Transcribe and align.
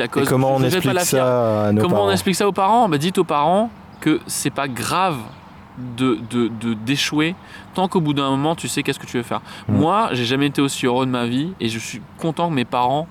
à 0.00 0.04
Et 0.06 0.08
cause. 0.08 0.28
comment 0.28 0.54
on 0.56 0.60
pas 0.60 0.66
explique 0.66 1.00
ça 1.00 1.66
à 1.66 1.72
nos 1.72 1.80
Comment 1.82 1.96
parents 1.96 2.08
on 2.08 2.10
explique 2.12 2.34
ça 2.36 2.46
aux 2.48 2.52
parents 2.52 2.88
bah, 2.88 2.98
Dites 2.98 3.18
aux 3.18 3.24
parents 3.24 3.70
que 4.00 4.20
c'est 4.26 4.50
pas 4.50 4.68
grave 4.68 5.16
de 5.96 6.18
de- 6.30 6.48
de- 6.48 6.74
d'échouer 6.74 7.34
tant 7.74 7.88
qu'au 7.88 8.00
bout 8.00 8.12
d'un 8.14 8.28
moment 8.30 8.54
tu 8.54 8.68
sais 8.68 8.82
qu'est-ce 8.82 8.98
que 8.98 9.06
tu 9.06 9.16
veux 9.16 9.22
faire. 9.22 9.40
Mm. 9.68 9.76
Moi, 9.78 10.08
j'ai 10.12 10.24
jamais 10.24 10.46
été 10.46 10.60
aussi 10.60 10.86
heureux 10.86 11.06
de 11.06 11.10
ma 11.10 11.26
vie 11.26 11.52
et 11.60 11.68
je 11.68 11.78
suis 11.78 12.02
content 12.18 12.48
que 12.48 12.54
mes 12.54 12.64
parents 12.64 13.06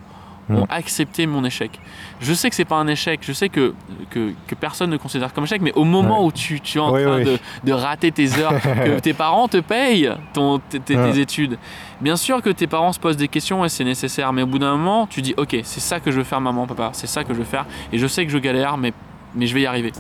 ont 0.49 0.62
Mm. 0.63 0.65
accepté 0.70 1.27
mon 1.27 1.43
échec. 1.46 1.79
Je 2.21 2.33
sais 2.33 2.49
que 2.49 2.55
c'est 2.55 2.66
pas 2.66 2.77
un 2.77 2.88
échec, 2.88 3.20
je 3.23 3.34
sais 3.34 3.49
que, 3.49 3.73
que, 4.09 4.31
que 4.48 4.55
personne 4.55 4.89
ne 4.89 4.98
considère 4.98 5.31
comme 5.34 5.43
échec, 5.43 5.61
mais 5.61 5.73
au 5.73 5.84
moment 5.84 6.25
où 6.25 6.31
tu, 6.31 6.59
tu 6.59 6.77
es 6.77 6.81
en 6.81 6.91
Oui, 6.93 7.04
train 7.04 7.18
oui. 7.18 7.23
De, 7.25 7.38
de 7.66 7.71
rater 7.73 8.11
tes 8.11 8.38
heures, 8.39 8.54
que 8.62 8.99
tes 8.99 9.13
parents 9.13 9.48
te 9.48 9.57
payent 9.59 10.12
ton, 10.34 10.59
tes, 10.59 10.80
Ouais. 10.98 11.12
tes 11.12 11.20
études, 11.20 11.57
bien 12.02 12.16
sûr 12.16 12.41
que 12.41 12.49
tes 12.49 12.67
parents 12.67 12.93
se 12.93 12.99
posent 12.99 13.17
des 13.17 13.27
questions 13.27 13.63
et 13.63 13.70
c'est 13.70 13.84
nécessaire, 13.84 14.34
mais 14.34 14.41
au 14.41 14.48
bout 14.48 14.59
d'un 14.59 14.75
moment, 14.75 15.07
tu 15.07 15.21
dis 15.21 15.34
ok, 15.38 15.57
c'est 15.63 15.80
ça 15.80 15.99
que 15.99 16.12
je 16.12 16.17
veux 16.17 16.23
faire, 16.23 16.41
maman, 16.41 16.66
papa, 16.68 16.89
c'est 16.93 17.07
ça 17.07 17.23
que 17.23 17.34
je 17.34 17.39
veux 17.39 17.45
faire, 17.45 17.66
et 17.93 17.97
je 17.97 18.07
sais 18.07 18.25
que 18.25 18.31
je 18.31 18.38
galère, 18.39 18.77
mais, 18.77 18.91
mais 19.36 19.45
je 19.47 19.53
vais 19.53 19.61
y 19.61 19.66
arriver. 19.67 19.91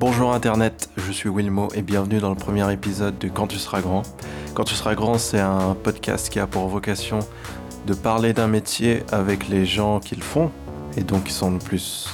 Bonjour 0.00 0.34
Internet, 0.34 0.90
je 0.96 1.12
suis 1.12 1.28
Wilmo 1.28 1.68
et 1.76 1.82
bienvenue 1.82 2.18
dans 2.18 2.30
le 2.30 2.34
premier 2.34 2.70
épisode 2.72 3.18
de 3.18 3.28
Quand 3.28 3.46
tu 3.46 3.56
seras 3.58 3.80
grand. 3.80 4.02
Quand 4.54 4.64
tu 4.64 4.74
seras 4.74 4.94
grand, 4.96 5.16
c'est 5.16 5.38
un 5.40 5.76
podcast 5.80 6.28
qui 6.28 6.40
a 6.40 6.46
pour 6.48 6.66
vocation 6.66 7.20
de 7.86 7.94
parler 7.94 8.32
d'un 8.32 8.48
métier 8.48 9.02
avec 9.10 9.48
les 9.48 9.66
gens 9.66 10.00
qui 10.00 10.14
le 10.14 10.22
font 10.22 10.50
et 10.96 11.02
donc 11.02 11.24
qui 11.24 11.32
sont 11.32 11.50
le 11.50 11.58
plus 11.58 12.08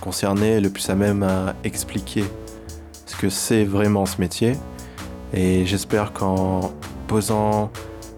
concernés, 0.00 0.60
le 0.60 0.70
plus 0.70 0.88
à 0.90 0.94
même 0.94 1.22
à 1.22 1.54
expliquer 1.64 2.24
ce 3.06 3.16
que 3.16 3.28
c'est 3.28 3.64
vraiment 3.64 4.06
ce 4.06 4.20
métier. 4.20 4.56
Et 5.32 5.66
j'espère 5.66 6.12
qu'en 6.12 6.72
posant 7.06 7.70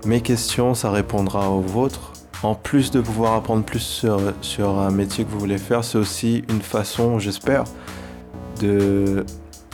mes 0.04 0.20
questions, 0.20 0.74
ça 0.74 0.90
répondra 0.90 1.50
aux 1.50 1.60
vôtres. 1.60 2.12
En 2.42 2.54
plus 2.54 2.90
de 2.90 3.00
pouvoir 3.00 3.34
apprendre 3.34 3.64
plus 3.64 3.80
sur, 3.80 4.20
sur 4.40 4.78
un 4.80 4.90
métier 4.90 5.24
que 5.24 5.30
vous 5.30 5.38
voulez 5.38 5.58
faire, 5.58 5.84
c'est 5.84 5.98
aussi 5.98 6.44
une 6.48 6.60
façon, 6.60 7.18
j'espère, 7.18 7.64
de 8.60 9.24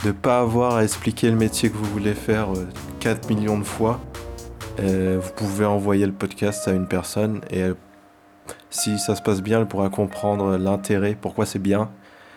ne 0.05 0.11
pas 0.11 0.39
avoir 0.39 0.75
à 0.75 0.83
expliquer 0.83 1.29
le 1.29 1.35
métier 1.35 1.69
que 1.69 1.77
vous 1.77 1.85
voulez 1.85 2.13
faire 2.13 2.53
euh, 2.53 2.67
4 2.99 3.29
millions 3.29 3.57
de 3.57 3.63
fois. 3.63 3.99
Euh, 4.79 5.19
vous 5.21 5.31
pouvez 5.33 5.65
envoyer 5.65 6.05
le 6.05 6.11
podcast 6.13 6.67
à 6.67 6.71
une 6.71 6.87
personne 6.87 7.41
et 7.49 7.59
elle- 7.59 7.75
si 8.69 8.97
ça 8.99 9.15
se 9.15 9.21
passe 9.21 9.41
bien, 9.41 9.59
elle 9.59 9.67
pourra 9.67 9.89
comprendre 9.89 10.57
l'intérêt, 10.57 11.17
pourquoi 11.19 11.45
c'est 11.45 11.59
bien, 11.59 11.89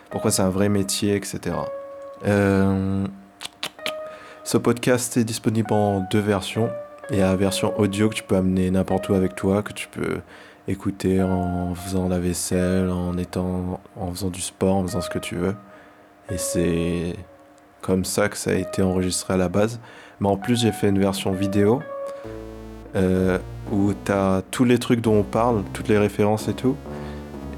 pourquoi 0.09 0.31
c'est 0.31 0.41
un 0.41 0.49
vrai 0.49 0.67
métier, 0.69 1.15
etc. 1.15 1.55
Euh, 2.25 3.05
ce 4.43 4.57
podcast 4.57 5.15
est 5.17 5.23
disponible 5.23 5.73
en 5.73 6.01
deux 6.11 6.19
versions. 6.19 6.69
Il 7.09 7.17
y 7.17 7.21
a 7.21 7.27
la 7.27 7.35
version 7.35 7.77
audio 7.79 8.09
que 8.09 8.15
tu 8.15 8.23
peux 8.23 8.35
amener 8.35 8.69
n'importe 8.71 9.09
où 9.09 9.13
avec 9.13 9.35
toi, 9.35 9.61
que 9.63 9.73
tu 9.73 9.87
peux 9.87 10.19
écouter 10.67 11.21
en 11.21 11.75
faisant 11.75 12.07
la 12.09 12.19
vaisselle, 12.19 12.89
en 12.89 13.17
étant, 13.17 13.79
en 13.99 14.11
faisant 14.11 14.29
du 14.29 14.41
sport, 14.41 14.75
en 14.75 14.83
faisant 14.83 15.01
ce 15.01 15.09
que 15.09 15.19
tu 15.19 15.35
veux. 15.35 15.55
Et 16.29 16.37
c'est 16.37 17.15
comme 17.81 18.05
ça 18.05 18.29
que 18.29 18.37
ça 18.37 18.51
a 18.51 18.53
été 18.53 18.81
enregistré 18.81 19.33
à 19.33 19.37
la 19.37 19.49
base. 19.49 19.79
Mais 20.19 20.29
en 20.29 20.37
plus, 20.37 20.61
j'ai 20.61 20.71
fait 20.71 20.87
une 20.89 20.99
version 20.99 21.31
vidéo 21.31 21.81
euh, 22.95 23.39
où 23.71 23.91
tu 24.05 24.11
as 24.11 24.43
tous 24.51 24.65
les 24.65 24.77
trucs 24.77 25.01
dont 25.01 25.19
on 25.19 25.23
parle, 25.23 25.63
toutes 25.73 25.87
les 25.87 25.97
références 25.97 26.47
et 26.47 26.53
tout. 26.53 26.75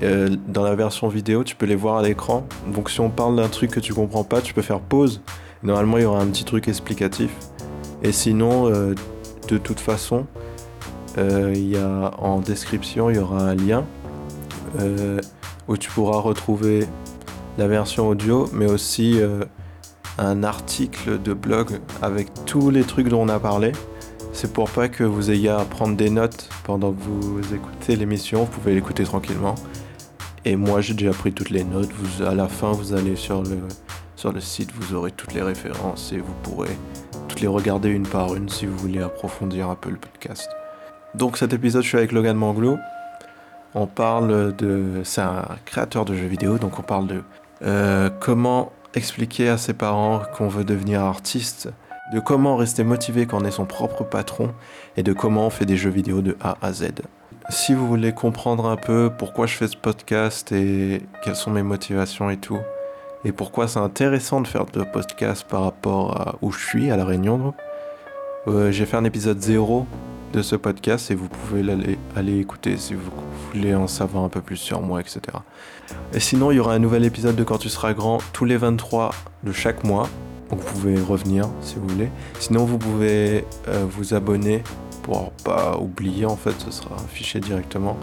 Euh, 0.03 0.29
dans 0.47 0.63
la 0.63 0.75
version 0.75 1.07
vidéo, 1.07 1.43
tu 1.43 1.55
peux 1.55 1.65
les 1.65 1.75
voir 1.75 1.97
à 1.97 2.01
l'écran. 2.03 2.45
Donc 2.73 2.89
si 2.89 2.99
on 2.99 3.09
parle 3.09 3.35
d'un 3.35 3.47
truc 3.47 3.71
que 3.71 3.79
tu 3.79 3.93
comprends 3.93 4.23
pas, 4.23 4.41
tu 4.41 4.53
peux 4.53 4.61
faire 4.61 4.79
pause. 4.79 5.21
Normalement, 5.63 5.97
il 5.97 6.03
y 6.03 6.05
aura 6.05 6.21
un 6.21 6.27
petit 6.27 6.45
truc 6.45 6.67
explicatif. 6.67 7.31
Et 8.03 8.11
sinon, 8.11 8.69
euh, 8.69 8.93
de 9.49 9.57
toute 9.57 9.79
façon, 9.79 10.25
il 11.17 11.69
y 11.69 11.77
a 11.77 12.11
en 12.17 12.39
description, 12.39 13.09
il 13.09 13.15
y 13.15 13.19
aura 13.19 13.39
un 13.39 13.55
lien 13.55 13.85
où 15.69 15.77
tu 15.77 15.89
pourras 15.89 16.19
retrouver 16.19 16.85
la 17.57 17.69
version 17.69 18.09
audio, 18.09 18.49
mais 18.51 18.65
aussi 18.65 19.21
un 20.17 20.43
article 20.43 21.21
de 21.21 21.33
blog 21.33 21.79
avec 22.01 22.27
tous 22.45 22.69
les 22.69 22.83
trucs 22.83 23.07
dont 23.07 23.21
on 23.21 23.29
a 23.29 23.39
parlé. 23.39 23.71
C'est 24.35 24.51
pour 24.51 24.69
pas 24.69 24.89
que 24.89 25.05
vous 25.05 25.31
ayez 25.31 25.47
à 25.47 25.63
prendre 25.63 25.95
des 25.95 26.09
notes 26.09 26.49
pendant 26.65 26.91
que 26.91 27.01
vous 27.01 27.53
écoutez 27.53 27.95
l'émission, 27.95 28.39
vous 28.39 28.51
pouvez 28.51 28.75
l'écouter 28.75 29.05
tranquillement. 29.05 29.55
Et 30.43 30.57
moi 30.57 30.81
j'ai 30.81 30.93
déjà 30.93 31.11
pris 31.11 31.31
toutes 31.31 31.51
les 31.51 31.63
notes, 31.63 31.89
vous, 31.93 32.21
à 32.21 32.35
la 32.35 32.49
fin 32.49 32.73
vous 32.73 32.93
allez 32.93 33.15
sur 33.15 33.43
le, 33.43 33.59
sur 34.17 34.33
le 34.33 34.41
site, 34.41 34.71
vous 34.75 34.93
aurez 34.93 35.11
toutes 35.11 35.33
les 35.33 35.41
références 35.41 36.11
et 36.11 36.17
vous 36.17 36.33
pourrez 36.43 36.77
toutes 37.29 37.39
les 37.39 37.47
regarder 37.47 37.87
une 37.87 38.05
par 38.05 38.35
une 38.35 38.49
si 38.49 38.65
vous 38.65 38.77
voulez 38.77 39.01
approfondir 39.01 39.69
un 39.69 39.75
peu 39.75 39.89
le 39.89 39.95
podcast. 39.95 40.49
Donc 41.15 41.37
cet 41.37 41.53
épisode 41.53 41.83
je 41.83 41.87
suis 41.87 41.97
avec 41.97 42.11
Logan 42.11 42.35
Manglou. 42.35 42.77
On 43.73 43.87
parle 43.87 44.53
de... 44.57 44.99
C'est 45.05 45.21
un 45.21 45.45
créateur 45.63 46.03
de 46.03 46.13
jeux 46.13 46.27
vidéo, 46.27 46.57
donc 46.57 46.77
on 46.77 46.83
parle 46.83 47.07
de 47.07 47.23
euh, 47.61 48.09
comment 48.19 48.73
expliquer 48.95 49.47
à 49.47 49.57
ses 49.57 49.73
parents 49.73 50.23
qu'on 50.35 50.49
veut 50.49 50.65
devenir 50.65 51.01
artiste, 51.03 51.69
de 52.13 52.19
comment 52.19 52.55
rester 52.55 52.83
motivé 52.83 53.25
quand 53.25 53.41
on 53.41 53.45
est 53.45 53.51
son 53.51 53.65
propre 53.65 54.03
patron, 54.03 54.53
et 54.97 55.03
de 55.03 55.13
comment 55.13 55.47
on 55.47 55.49
fait 55.49 55.65
des 55.65 55.77
jeux 55.77 55.89
vidéo 55.89 56.21
de 56.21 56.37
A 56.41 56.57
à 56.61 56.71
Z. 56.73 56.91
Si 57.49 57.73
vous 57.73 57.87
voulez 57.87 58.11
comprendre 58.13 58.65
un 58.67 58.75
peu 58.75 59.11
pourquoi 59.15 59.45
je 59.47 59.53
fais 59.55 59.67
ce 59.67 59.77
podcast 59.77 60.51
et 60.51 61.01
quelles 61.23 61.35
sont 61.35 61.51
mes 61.51 61.63
motivations 61.63 62.29
et 62.29 62.37
tout, 62.37 62.59
et 63.23 63.31
pourquoi 63.31 63.67
c'est 63.67 63.79
intéressant 63.79 64.41
de 64.41 64.47
faire 64.47 64.65
de 64.65 64.83
podcast 64.83 65.45
par 65.47 65.63
rapport 65.63 66.19
à 66.19 66.35
où 66.41 66.51
je 66.51 66.63
suis, 66.63 66.91
à 66.91 66.97
La 66.97 67.05
Réunion, 67.05 67.53
euh, 68.47 68.71
j'ai 68.71 68.85
fait 68.85 68.97
un 68.97 69.03
épisode 69.03 69.41
0 69.41 69.87
de 70.33 70.41
ce 70.41 70.55
podcast 70.55 71.09
et 71.09 71.15
vous 71.15 71.27
pouvez 71.29 71.63
l'aller- 71.63 71.97
aller 72.15 72.39
écouter 72.39 72.77
si 72.77 72.93
vous 72.93 73.09
voulez 73.51 73.73
en 73.73 73.87
savoir 73.87 74.23
un 74.23 74.29
peu 74.29 74.41
plus 74.41 74.57
sur 74.57 74.81
moi, 74.81 74.99
etc. 74.99 75.21
Et 76.13 76.19
sinon, 76.19 76.51
il 76.51 76.57
y 76.57 76.59
aura 76.59 76.73
un 76.73 76.79
nouvel 76.79 77.03
épisode 77.05 77.35
de 77.35 77.43
Quand 77.43 77.57
tu 77.57 77.69
seras 77.69 77.93
grand 77.93 78.19
tous 78.33 78.45
les 78.45 78.57
23 78.57 79.11
de 79.43 79.51
chaque 79.51 79.83
mois. 79.83 80.07
Donc 80.49 80.59
vous 80.59 80.73
pouvez 80.73 80.99
revenir 80.99 81.47
si 81.61 81.75
vous 81.75 81.87
voulez. 81.87 82.09
Sinon, 82.39 82.65
vous 82.65 82.77
pouvez 82.77 83.45
euh, 83.67 83.85
vous 83.89 84.13
abonner 84.13 84.63
pour 85.03 85.31
pas 85.43 85.77
oublier, 85.77 86.25
en 86.25 86.35
fait, 86.35 86.53
ce 86.59 86.71
sera 86.71 86.95
affiché 86.95 87.39
directement 87.39 87.97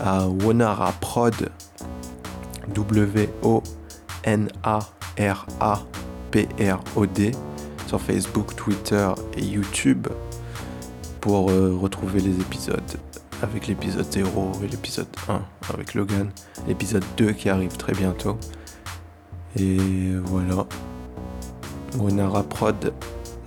à 0.00 0.26
Wonara 0.26 0.92
Prod. 1.00 1.34
W-O-N-A-R-A-P-R-O-D 2.74 3.62
sur 7.86 8.00
Facebook, 8.00 8.54
Twitter 8.56 9.08
et 9.36 9.44
YouTube 9.44 10.06
pour 11.20 11.50
euh, 11.50 11.74
retrouver 11.80 12.20
les 12.20 12.38
épisodes 12.40 12.82
avec 13.42 13.66
l'épisode 13.66 14.06
0 14.10 14.52
et 14.62 14.68
l'épisode 14.68 15.08
1 15.28 15.40
avec 15.72 15.94
Logan, 15.94 16.30
l'épisode 16.66 17.04
2 17.16 17.32
qui 17.32 17.48
arrive 17.48 17.76
très 17.76 17.94
bientôt. 17.94 18.36
Et 19.56 19.78
voilà. 20.24 20.66
Wonara 21.96 22.42
Prod, 22.42 22.92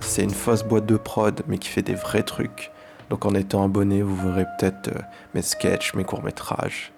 c'est 0.00 0.24
une 0.24 0.30
fausse 0.30 0.64
boîte 0.64 0.86
de 0.86 0.96
prod, 0.96 1.42
mais 1.46 1.58
qui 1.58 1.68
fait 1.68 1.82
des 1.82 1.94
vrais 1.94 2.22
trucs. 2.22 2.70
Donc 3.10 3.24
en 3.24 3.34
étant 3.34 3.64
abonné, 3.64 4.02
vous 4.02 4.16
verrez 4.16 4.46
peut-être 4.58 4.88
euh, 4.88 5.00
mes 5.34 5.42
sketchs, 5.42 5.94
mes 5.94 6.04
courts-métrages, 6.04 6.92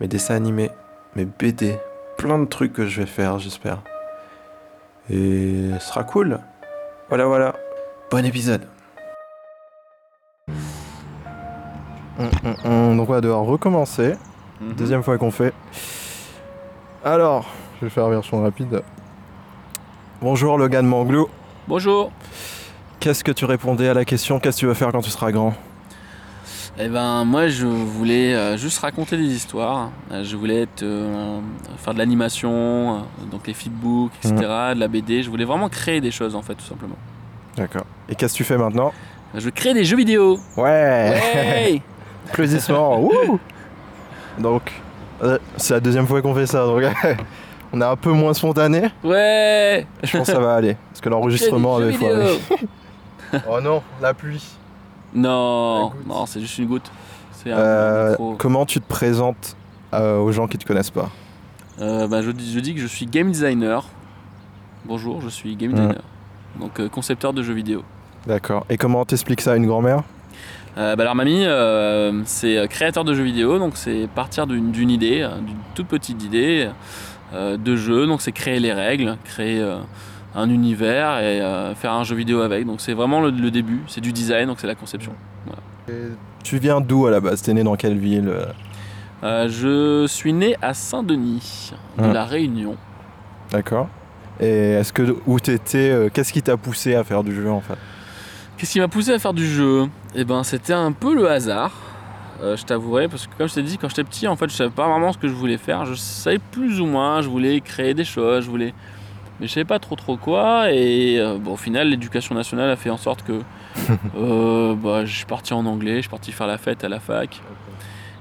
mes 0.00 0.08
dessins 0.08 0.34
animés, 0.34 0.70
mes 1.14 1.24
BD, 1.24 1.76
plein 2.16 2.38
de 2.38 2.46
trucs 2.46 2.72
que 2.72 2.86
je 2.86 3.00
vais 3.00 3.06
faire, 3.06 3.38
j'espère. 3.38 3.82
Et 5.10 5.70
ce 5.78 5.86
sera 5.88 6.04
cool. 6.04 6.38
Voilà, 7.08 7.26
voilà. 7.26 7.54
Bon 8.10 8.24
épisode. 8.24 8.66
donc 12.18 12.64
on 12.64 13.04
va 13.04 13.20
devoir 13.20 13.42
recommencer. 13.42 14.14
Mhm. 14.60 14.74
Deuxième 14.74 15.02
fois 15.02 15.18
qu'on 15.18 15.30
fait. 15.30 15.52
Alors, 17.04 17.46
je 17.80 17.86
vais 17.86 17.90
faire 17.90 18.08
version 18.08 18.42
rapide. 18.42 18.82
Bonjour 20.22 20.56
Logan 20.56 20.86
Manglou. 20.86 21.28
Bonjour. 21.66 22.12
Qu'est-ce 23.00 23.24
que 23.24 23.32
tu 23.32 23.44
répondais 23.44 23.88
à 23.88 23.94
la 23.94 24.04
question 24.04 24.38
Qu'est-ce 24.38 24.58
que 24.58 24.60
tu 24.60 24.66
veux 24.66 24.74
faire 24.74 24.92
quand 24.92 25.00
tu 25.00 25.10
seras 25.10 25.32
grand? 25.32 25.52
Eh 26.78 26.86
ben 26.86 27.24
moi 27.24 27.48
je 27.48 27.66
voulais 27.66 28.32
euh, 28.32 28.56
juste 28.56 28.78
raconter 28.78 29.16
des 29.16 29.34
histoires. 29.34 29.90
Euh, 30.12 30.22
je 30.22 30.36
voulais 30.36 30.62
être, 30.62 30.84
euh, 30.84 31.40
faire 31.76 31.92
de 31.92 31.98
l'animation, 31.98 33.02
donc 33.32 33.48
les 33.48 33.52
flipbooks, 33.52 34.12
etc., 34.22 34.36
de 34.74 34.78
la 34.78 34.86
BD. 34.86 35.24
Je 35.24 35.28
voulais 35.28 35.44
vraiment 35.44 35.68
créer 35.68 36.00
des 36.00 36.12
choses 36.12 36.36
en 36.36 36.42
fait 36.42 36.54
tout 36.54 36.66
simplement. 36.66 36.96
D'accord. 37.56 37.84
Et 38.08 38.14
qu'est-ce 38.14 38.34
que 38.34 38.38
tu 38.38 38.44
fais 38.44 38.56
maintenant? 38.56 38.92
Je 39.34 39.50
crée 39.50 39.74
des 39.74 39.84
jeux 39.84 39.96
vidéo. 39.96 40.38
Ouais 40.56 41.82
Applaudissements 42.30 43.10
Donc, 44.38 44.70
euh, 45.22 45.38
c'est 45.56 45.74
la 45.74 45.80
deuxième 45.80 46.06
fois 46.06 46.22
qu'on 46.22 46.34
fait 46.34 46.46
ça, 46.46 46.64
donc 46.64 46.84
on 47.72 47.80
est 47.80 47.84
un 47.84 47.96
peu 47.96 48.10
moins 48.12 48.34
spontané. 48.34 48.90
Ouais 49.04 49.86
Je 50.02 50.16
pense 50.18 50.26
que 50.26 50.32
ça 50.32 50.38
va 50.40 50.54
aller. 50.54 50.76
Parce 50.90 51.00
que 51.00 51.08
l'enregistrement 51.08 51.76
avait 51.76 51.90
vidéo. 51.90 52.10
Oh 53.48 53.60
non, 53.62 53.82
la 54.00 54.12
pluie 54.14 54.44
Non, 55.14 55.90
La 55.90 56.14
non, 56.14 56.26
c'est 56.26 56.40
juste 56.40 56.58
une 56.58 56.66
goutte. 56.66 56.90
C'est 57.32 57.50
un 57.50 57.58
Euh. 57.58 58.16
Comment 58.38 58.66
tu 58.66 58.80
te 58.80 58.86
présentes 58.88 59.56
euh, 59.94 60.18
aux 60.18 60.32
gens 60.32 60.46
qui 60.46 60.58
te 60.58 60.66
connaissent 60.66 60.90
pas? 60.90 61.10
Euh, 61.80 62.06
bah, 62.06 62.22
je, 62.22 62.30
dis, 62.30 62.52
je 62.52 62.60
dis 62.60 62.74
que 62.74 62.80
je 62.80 62.86
suis 62.86 63.06
game 63.06 63.30
designer. 63.30 63.84
Bonjour, 64.84 65.20
je 65.22 65.28
suis 65.28 65.56
game 65.56 65.70
Mhm. 65.70 65.76
designer. 65.76 66.02
Donc 66.60 66.78
euh, 66.80 66.88
concepteur 66.88 67.32
de 67.32 67.42
jeux 67.42 67.54
vidéo. 67.54 67.82
D'accord. 68.26 68.66
Et 68.68 68.76
comment 68.76 69.04
t'expliques 69.04 69.40
ça 69.40 69.52
à 69.52 69.56
une 69.56 69.66
grand-mère? 69.66 70.02
Euh, 70.78 70.96
bah 70.96 71.02
alors 71.02 71.14
mamie, 71.14 71.44
euh, 71.44 72.22
c'est 72.24 72.66
créateur 72.68 73.04
de 73.04 73.12
jeux 73.14 73.24
vidéo, 73.24 73.58
donc 73.58 73.76
c'est 73.76 74.08
partir 74.14 74.46
d'une 74.46 74.90
idée, 74.90 75.28
d'une 75.44 75.56
toute 75.74 75.86
petite 75.86 76.22
idée 76.22 76.66
euh, 76.66 76.70
de 77.32 77.76
jeu, 77.76 78.06
donc 78.06 78.20
c'est 78.22 78.32
créer 78.32 78.60
les 78.60 78.72
règles, 78.72 79.16
créer 79.24 79.60
euh, 79.60 79.78
un 80.34 80.48
univers 80.50 81.18
et 81.18 81.40
euh, 81.40 81.74
faire 81.74 81.92
un 81.92 82.04
jeu 82.04 82.14
vidéo 82.16 82.40
avec. 82.40 82.66
Donc 82.66 82.80
c'est 82.80 82.92
vraiment 82.94 83.20
le, 83.20 83.30
le 83.30 83.50
début, 83.50 83.80
c'est 83.86 84.00
du 84.00 84.12
design, 84.12 84.46
donc 84.48 84.58
c'est 84.60 84.66
la 84.66 84.74
conception. 84.74 85.12
Tu 86.42 86.58
viens 86.58 86.80
d'où 86.80 87.06
à 87.06 87.10
la 87.10 87.20
base? 87.20 87.42
T'es 87.42 87.52
né 87.54 87.62
dans 87.62 87.76
quelle 87.76 87.98
ville 87.98 88.28
euh? 88.28 88.44
Euh, 89.24 89.48
je 89.48 90.06
suis 90.08 90.32
né 90.32 90.56
à 90.60 90.74
Saint-Denis, 90.74 91.72
de 91.98 92.02
Ouais. 92.04 92.12
la 92.12 92.24
Réunion. 92.24 92.76
D'accord. 93.50 93.88
Et 94.40 94.72
est-ce 94.72 94.92
que 94.92 95.14
où 95.26 95.38
t'étais 95.38 95.90
euh, 95.90 96.08
Qu'est-ce 96.12 96.32
qui 96.32 96.42
t'a 96.42 96.56
poussé 96.56 96.94
à 96.96 97.04
faire 97.04 97.22
du 97.22 97.34
jeu 97.34 97.48
en 97.50 97.60
fait? 97.60 97.76
Qu'est-ce 98.56 98.72
qui 98.72 98.80
m'a 98.80 98.88
poussé 98.88 99.12
à 99.12 99.18
faire 99.18 99.32
du 99.34 99.46
jeu? 99.46 99.86
Eh 100.14 100.24
ben, 100.24 100.42
c'était 100.42 100.72
un 100.72 100.90
peu 100.92 101.14
le 101.14 101.30
hasard. 101.30 101.72
Euh, 102.42 102.56
je 102.56 102.64
t'avouerai, 102.64 103.06
parce 103.08 103.26
que 103.26 103.36
comme 103.36 103.48
je 103.48 103.54
t'ai 103.54 103.62
dit, 103.62 103.78
quand 103.78 103.88
j'étais 103.88 104.02
petit, 104.02 104.26
en 104.26 104.34
fait, 104.34 104.50
je 104.50 104.54
savais 104.54 104.70
pas 104.70 104.88
vraiment 104.88 105.12
ce 105.12 105.18
que 105.18 105.28
je 105.28 105.32
voulais 105.32 105.58
faire. 105.58 105.86
Je 105.86 105.94
savais 105.94 106.38
plus 106.38 106.80
ou 106.80 106.86
moins, 106.86 107.22
je 107.22 107.28
voulais 107.28 107.60
créer 107.60 107.94
des 107.94 108.04
choses, 108.04 108.44
je 108.44 108.50
voulais, 108.50 108.74
mais 109.38 109.46
je 109.46 109.52
savais 109.52 109.64
pas 109.64 109.78
trop 109.78 109.94
trop 109.94 110.16
quoi. 110.16 110.72
Et 110.72 111.20
euh, 111.20 111.38
bon, 111.38 111.52
au 111.52 111.56
final, 111.56 111.88
l'éducation 111.88 112.34
nationale 112.34 112.68
a 112.68 112.76
fait 112.76 112.90
en 112.90 112.96
sorte 112.96 113.22
que 113.22 113.40
euh, 114.16 114.74
bah, 114.74 115.04
je 115.04 115.14
suis 115.14 115.26
parti 115.26 115.54
en 115.54 115.64
anglais, 115.66 115.96
je 115.96 116.02
suis 116.02 116.10
parti 116.10 116.32
faire 116.32 116.48
la 116.48 116.58
fête 116.58 116.82
à 116.82 116.88
la 116.88 116.98
fac. 116.98 117.40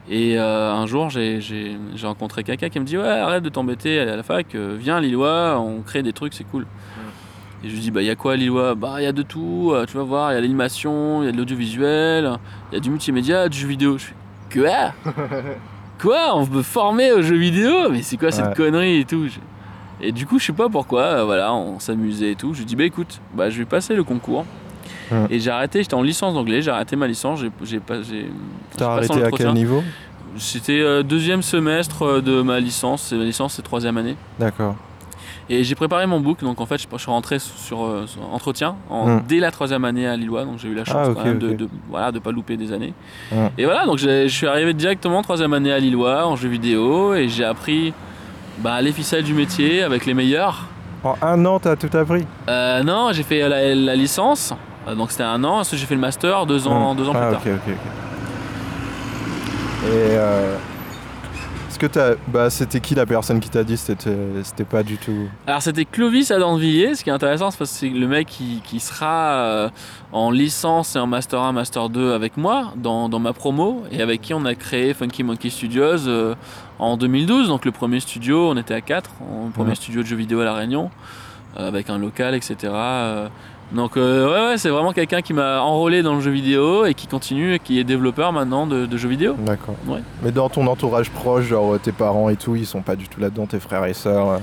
Et 0.10 0.38
un 0.38 0.86
jour, 0.88 1.10
j'ai 1.10 1.78
rencontré 2.04 2.44
quelqu'un 2.44 2.68
qui 2.68 2.80
me 2.82 2.86
dit 2.86 2.98
Ouais, 2.98 3.08
arrête 3.08 3.44
de 3.44 3.50
t'embêter, 3.50 3.98
allez 3.98 4.12
à 4.12 4.18
la 4.18 4.24
fac, 4.24 4.54
viens 4.56 4.98
à 4.98 5.00
Lillois, 5.00 5.58
on 5.58 5.82
crée 5.82 6.04
des 6.04 6.12
trucs, 6.12 6.34
c'est 6.34 6.44
cool. 6.44 6.66
Et 7.64 7.70
je 7.70 7.74
lui 7.74 7.82
dis 7.82 7.92
Bah, 7.92 8.02
il 8.02 8.08
y 8.08 8.10
a 8.10 8.16
quoi 8.16 8.34
à 8.34 8.36
Lillois? 8.36 8.76
Bah, 8.76 8.96
il 8.98 9.04
y 9.04 9.08
a 9.08 9.12
de 9.12 9.22
tout, 9.22 9.72
euh, 9.74 9.86
tu 9.86 9.98
vas 9.98 10.04
voir, 10.04 10.32
il 10.32 10.36
y 10.36 10.38
a 10.38 10.42
l'animation, 10.42 11.22
il 11.22 11.26
y 11.26 11.30
a 11.30 11.32
de 11.32 11.38
l'audiovisuel, 11.38 12.38
il 12.72 12.76
y 12.76 12.78
a 12.78 12.80
du 12.80 12.90
multimédia, 12.90 13.50
du 13.50 13.58
jeu 13.58 13.68
vidéo. 13.68 13.98
Je 13.98 14.06
fais 14.06 14.16
Quoi? 14.54 15.14
Quoi? 16.02 16.36
On 16.36 16.44
veut 16.44 16.58
me 16.58 16.64
former 16.64 17.12
aux 17.12 17.22
jeux 17.22 17.38
vidéo? 17.38 17.90
Mais 17.92 18.02
c'est 18.02 18.18
quoi 18.18 18.32
cette 18.32 18.56
connerie 18.56 19.02
et 19.02 19.06
tout? 19.06 19.28
Et 20.02 20.12
du 20.12 20.26
coup, 20.26 20.40
je 20.40 20.46
sais 20.46 20.54
pas 20.54 20.68
pourquoi, 20.68 21.04
euh, 21.04 21.26
voilà, 21.26 21.54
on 21.54 21.80
s'amusait 21.80 22.32
et 22.32 22.36
tout. 22.36 22.54
Je 22.54 22.60
lui 22.60 22.66
dis 22.66 22.76
Bah, 22.76 22.84
écoute, 22.86 23.22
bah, 23.36 23.50
je 23.50 23.60
vais 23.60 23.66
passer 23.66 23.96
le 23.96 24.04
concours. 24.04 24.46
Et 25.30 25.40
j'ai 25.40 25.52
arrêté, 25.52 25.84
j'étais 25.84 25.94
en 25.94 26.04
licence 26.04 26.34
d'anglais, 26.34 26.62
j'ai 26.62 26.72
arrêté 26.72 26.96
ma 26.96 27.06
licence, 27.06 27.42
j'ai 27.64 27.80
pas. 27.80 27.96
T'as 28.78 28.92
arrêté 28.94 29.22
à 29.22 29.30
quel 29.30 29.52
niveau? 29.52 29.84
C'était 30.38 30.80
euh, 30.80 31.04
deuxième 31.04 31.42
semestre 31.42 32.22
de 32.22 32.42
ma 32.42 32.62
licence, 32.62 33.12
et 33.12 33.18
ma 33.18 33.26
licence 33.26 33.56
c'est 33.56 33.62
troisième 33.62 33.98
année. 33.98 34.16
D'accord. 34.40 34.76
Et 35.50 35.64
j'ai 35.64 35.76
préparé 35.76 36.06
mon 36.08 36.20
book, 36.22 36.40
donc 36.42 36.62
en 36.62 36.66
fait 36.66 36.78
je, 36.78 36.88
je 36.92 36.98
suis 36.98 37.12
rentré 37.12 37.40
sur, 37.40 37.84
euh, 37.84 38.06
sur 38.08 38.22
entretien 38.34 38.76
en- 38.90 39.08
Hmm. 39.08 39.22
dès 39.28 39.40
la 39.40 39.52
troisième 39.52 39.84
année 39.86 40.08
à 40.08 40.16
Lillois, 40.16 40.46
donc 40.46 40.60
j'ai 40.60 40.70
eu 40.70 40.74
la 40.76 40.86
chance 40.86 40.96
Ah, 41.08 41.10
ok, 41.10 41.16
quand 41.18 41.24
même 41.26 41.40
de, 41.40 41.54
de, 41.54 41.68
voilà, 41.90 42.12
de 42.12 42.20
pas 42.20 42.32
louper 42.32 42.56
des 42.58 42.72
années. 42.72 42.94
Hmm. 43.32 43.48
Et 43.58 43.66
voilà, 43.66 43.86
donc 43.86 43.98
je 43.98 44.28
suis 44.28 44.48
arrivé 44.48 44.74
directement 44.74 45.22
troisième 45.22 45.54
année 45.54 45.74
à 45.74 45.80
Lillois 45.80 46.26
en 46.26 46.36
jeu 46.36 46.48
vidéo 46.48 47.14
et 47.16 47.28
j'ai 47.28 47.44
appris 47.44 47.94
bah, 48.60 48.82
les 48.82 48.92
ficelles 48.94 49.24
du 49.24 49.34
métier 49.34 49.82
avec 49.84 50.06
les 50.06 50.14
meilleurs. 50.14 50.66
En 51.04 51.16
un 51.22 51.44
an, 51.46 51.60
t'as 51.60 51.76
tout 51.76 51.96
appris? 51.98 52.26
Euh, 52.48 52.84
non, 52.84 53.10
j'ai 53.12 53.24
fait 53.24 53.50
la, 53.50 53.74
la 53.76 53.96
licence, 53.96 54.54
euh, 54.88 54.94
donc 54.96 55.12
c'était 55.12 55.24
un 55.24 55.44
an, 55.44 55.60
ensuite 55.60 55.80
j'ai 55.80 55.86
fait 55.88 55.96
le 55.96 56.02
master 56.02 56.46
deux 56.46 56.68
ans, 56.68 56.94
Hmm. 56.94 56.98
deux 56.98 57.10
ans 57.10 57.14
ah, 57.16 57.20
plus 57.28 57.32
tard. 57.32 57.42
ok, 57.46 57.52
ok, 57.68 57.74
ok. 57.74 57.92
Et 59.84 59.88
euh, 60.16 60.56
que 61.82 61.88
t'as. 61.88 62.16
Bah, 62.28 62.50
c'était 62.50 62.80
qui 62.80 62.94
la 62.96 63.06
personne 63.06 63.40
qui 63.40 63.50
t'a 63.50 63.64
dit 63.64 63.76
C'était 63.78 64.64
pas 64.70 64.84
du 64.84 64.98
tout? 64.98 65.28
Alors 65.48 65.62
c'était 65.62 65.86
Clovis 65.86 66.30
Adanvilliers, 66.32 66.96
ce 66.96 67.04
qui 67.04 67.10
est 67.10 67.14
intéressant 67.14 67.50
c'est 67.52 67.58
parce 67.58 67.72
que 67.72 67.78
c'est 67.78 67.90
le 67.90 68.08
mec 68.08 68.28
qui, 68.28 68.62
qui 68.64 68.80
sera 68.80 69.34
euh, 69.34 69.70
en 70.12 70.30
licence 70.32 70.96
et 70.96 71.00
en 71.00 71.08
Master 71.08 71.42
1, 71.42 71.52
Master 71.54 71.90
2 71.90 72.14
avec 72.14 72.38
moi 72.38 72.74
dans, 72.76 73.10
dans 73.10 73.20
ma 73.20 73.34
promo 73.34 73.84
et 73.92 74.02
avec 74.02 74.22
qui 74.22 74.34
on 74.34 74.46
a 74.46 74.54
créé 74.56 74.94
Funky 74.94 75.24
Monkey 75.24 75.50
Studios 75.50 76.08
euh, 76.08 76.36
en 76.80 76.98
2012. 76.98 77.48
Donc 77.48 77.66
le 77.66 77.72
premier 77.72 78.00
studio, 78.00 78.50
on 78.52 78.58
était 78.58 78.74
à 78.76 78.82
4, 78.82 79.10
le 79.48 79.52
premier 79.52 79.70
Ouais. 79.70 79.76
studio 79.76 80.02
de 80.04 80.08
jeux 80.08 80.16
vidéo 80.16 80.42
à 80.42 80.46
La 80.46 80.54
Réunion, 80.54 80.92
euh, 81.60 81.68
avec 81.68 81.90
un 81.90 81.98
local, 81.98 82.36
etc. 82.36 82.56
euh. 83.74 83.76
donc 83.76 83.98
euh, 83.98 84.28
ouais, 84.28 84.50
ouais 84.52 84.58
c'est 84.58 84.70
vraiment 84.70 84.92
quelqu'un 84.94 85.22
qui 85.22 85.34
m'a 85.34 85.62
enrôlé 85.62 86.02
dans 86.04 86.16
le 86.16 86.22
jeu 86.22 86.32
vidéo 86.32 86.86
et 86.86 86.94
qui 86.94 87.08
continue 87.08 87.54
et 87.56 87.60
qui 87.60 87.80
est 87.80 87.84
développeur 87.84 88.32
maintenant 88.34 88.68
de, 88.68 88.86
de 88.86 88.98
jeux 88.98 89.10
vidéo. 89.10 89.36
D'accord. 89.40 89.76
Ouais. 89.88 90.00
Mais 90.24 90.32
dans 90.32 90.50
ton 90.50 90.68
entourage 90.68 91.10
proche, 91.10 91.46
genre 91.46 91.80
tes 91.80 91.92
parents 91.92 92.30
et 92.30 92.36
tout, 92.36 92.56
ils 92.56 92.66
sont 92.66 92.82
pas 92.82 92.96
du 92.96 93.08
tout 93.08 93.20
là-dedans, 93.20 93.46
tes 93.46 93.60
frères 93.60 93.86
et 93.86 93.94
sœurs. 93.94 94.30
euh. 94.30 94.38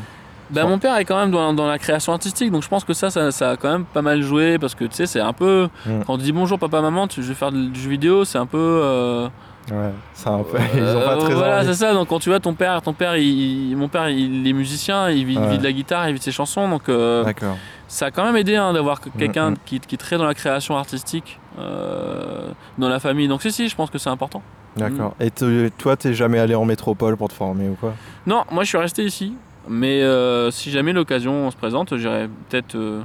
Bah, 0.50 0.64
mon 0.64 0.78
père 0.78 0.96
est 0.96 1.04
quand 1.04 1.19
même 1.19 1.30
dans, 1.30 1.52
dans 1.52 1.66
la 1.66 1.78
création 1.78 2.14
artistique, 2.14 2.50
donc 2.50 2.62
je 2.62 2.69
pense 2.69 2.82
que 2.82 2.94
ça, 2.94 3.10
ça, 3.10 3.30
ça 3.32 3.50
a 3.50 3.56
quand 3.58 3.70
même 3.70 3.84
pas 3.84 4.00
mal 4.00 4.22
joué 4.22 4.56
parce 4.58 4.75
que 4.75 4.84
tu 4.86 4.94
sais, 4.96 5.04
c'est 5.04 5.20
un 5.20 5.34
peu. 5.34 5.69
Mm. 5.84 6.00
Quand 6.06 6.14
on 6.14 6.16
dit 6.16 6.32
bonjour 6.32 6.58
papa, 6.58 6.81
maman, 6.81 7.06
tu, 7.06 7.22
je 7.22 7.28
vais 7.28 7.34
faire 7.34 7.52
du 7.52 7.78
jeu 7.78 7.90
vidéo, 7.90 8.24
c'est 8.24 8.38
un 8.38 8.46
peu. 8.46 8.56
euh, 8.58 9.28
Ouais, 9.70 9.92
c'est 10.14 10.31
un 10.31 10.38
peu. 10.38 10.56
Ils 10.74 10.81
ont 10.81 11.00
pas 11.02 11.16
euh, 11.16 11.20
très 11.20 11.34
Voilà, 11.34 11.62
c'est 11.62 11.74
ça. 11.74 11.92
Donc 11.92 12.08
quand 12.08 12.19
tu 12.19 12.31
vois 12.31 12.40
ton 12.40 12.54
père, 12.54 12.81
ton 12.81 12.94
père, 12.94 13.19
il, 13.19 13.76
mon 13.76 13.88
père, 13.88 14.08
il 14.08 14.48
est 14.48 14.54
musicien, 14.54 15.10
il 15.10 15.26
vit, 15.26 15.34
il 15.34 15.46
vit 15.50 15.58
de 15.58 15.64
la 15.64 15.72
guitare, 15.72 16.08
il 16.08 16.14
vit 16.14 16.19
de 16.19 16.24
ses 16.24 16.32
chansons, 16.32 16.66
donc 16.70 16.88
euh, 16.88 17.22
D'accord. 17.24 17.58
Ça 17.88 18.06
a 18.06 18.11
quand 18.12 18.25
même 18.25 18.37
aidé 18.37 18.55
hein, 18.56 18.73
d'avoir 18.73 19.00
que- 19.00 19.08
quelqu'un 19.11 19.50
Mm, 19.50 19.55
mm. 19.55 19.56
qui, 19.64 19.81
qui 19.81 19.94
est 19.96 19.99
très 19.99 20.17
dans 20.19 20.26
la 20.26 20.35
création 20.35 20.76
artistique 20.76 21.40
euh, 21.58 22.50
dans 22.79 22.88
la 22.88 23.00
famille. 23.00 23.26
Donc 23.29 23.43
si, 23.43 23.50
si, 23.50 23.69
je 23.69 23.75
pense 23.75 23.90
que 23.90 23.99
c'est 23.99 24.11
important. 24.11 24.43
D'accord. 24.76 25.14
Et 25.19 25.31
te- 25.32 25.69
toi, 25.70 25.96
t'es 25.96 26.14
jamais 26.14 26.38
allé 26.38 26.55
en 26.55 26.64
métropole 26.64 27.17
pour 27.17 27.29
te 27.29 27.35
former 27.35 27.69
ou 27.69 27.75
quoi? 27.75 27.94
Non, 28.26 28.44
moi 28.52 28.62
je 28.62 28.69
suis 28.69 28.79
resté 28.79 29.02
ici, 29.05 29.35
mais 29.69 30.02
euh, 30.02 30.50
si 30.52 30.70
jamais 30.70 30.93
l'occasion 30.93 31.50
se 31.50 31.56
présente, 31.56 31.96
j'irai 31.96 32.29
peut-être. 32.49 32.76
euh, 32.76 33.02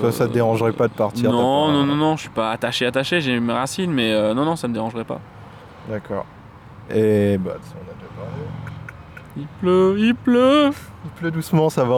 Toi, 0.00 0.10
ça 0.10 0.24
te 0.26 0.30
euh, 0.30 0.34
dérangerait 0.34 0.72
pas 0.72 0.88
de 0.88 0.94
partir 0.94 1.30
Non, 1.30 1.70
non, 1.70 1.84
non, 1.84 1.94
non, 1.94 2.16
je 2.16 2.22
suis 2.22 2.30
pas 2.30 2.50
attaché, 2.50 2.86
attaché, 2.86 3.20
j'ai 3.20 3.38
mes 3.38 3.52
racines, 3.52 3.92
mais 3.92 4.12
euh, 4.12 4.34
non, 4.34 4.44
non, 4.44 4.56
ça 4.56 4.66
me 4.66 4.72
dérangerait 4.74 5.04
pas. 5.04 5.20
D'accord. 5.88 6.26
Et 6.90 7.38
bah, 7.38 7.52
on 7.54 7.90
a 7.90 7.94
déjà 7.94 8.10
parlé. 8.16 8.42
Il 9.36 9.46
pleut, 9.60 9.94
il 9.98 10.14
pleut 10.14 10.70
Il 11.04 11.10
pleut 11.12 11.30
doucement, 11.30 11.70
ça 11.70 11.84
va. 11.84 11.96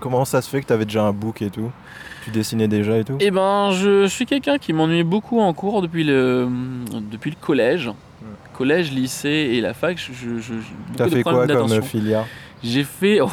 Comment 0.00 0.24
ça 0.24 0.42
se 0.42 0.48
fait 0.50 0.60
que 0.60 0.66
t'avais 0.66 0.84
déjà 0.84 1.02
un 1.04 1.12
book 1.12 1.42
et 1.42 1.50
tout? 1.50 1.70
Tu 2.24 2.30
dessinais 2.30 2.68
déjà 2.68 2.98
et 2.98 3.04
tout? 3.04 3.16
Eh 3.20 3.30
ben, 3.30 3.70
je 3.72 4.06
suis 4.06 4.26
quelqu'un 4.26 4.58
qui 4.58 4.72
m'ennuie 4.72 5.04
beaucoup 5.04 5.40
en 5.40 5.52
cours 5.54 5.80
depuis 5.82 6.04
le, 6.04 6.48
depuis 7.10 7.30
le 7.30 7.36
collège. 7.40 7.90
Collège, 8.52 8.90
lycée 8.90 9.28
et 9.52 9.60
la 9.60 9.74
fac, 9.74 9.98
je, 9.98 10.12
je, 10.12 10.40
je- 10.40 10.52
beaucoup 10.52 10.96
T'as 10.96 11.08
fait 11.08 11.22
quoi 11.22 11.46
comme 11.46 11.82
filière 11.82 12.24
J'ai 12.64 12.84
fait, 12.84 13.20
oh, 13.20 13.28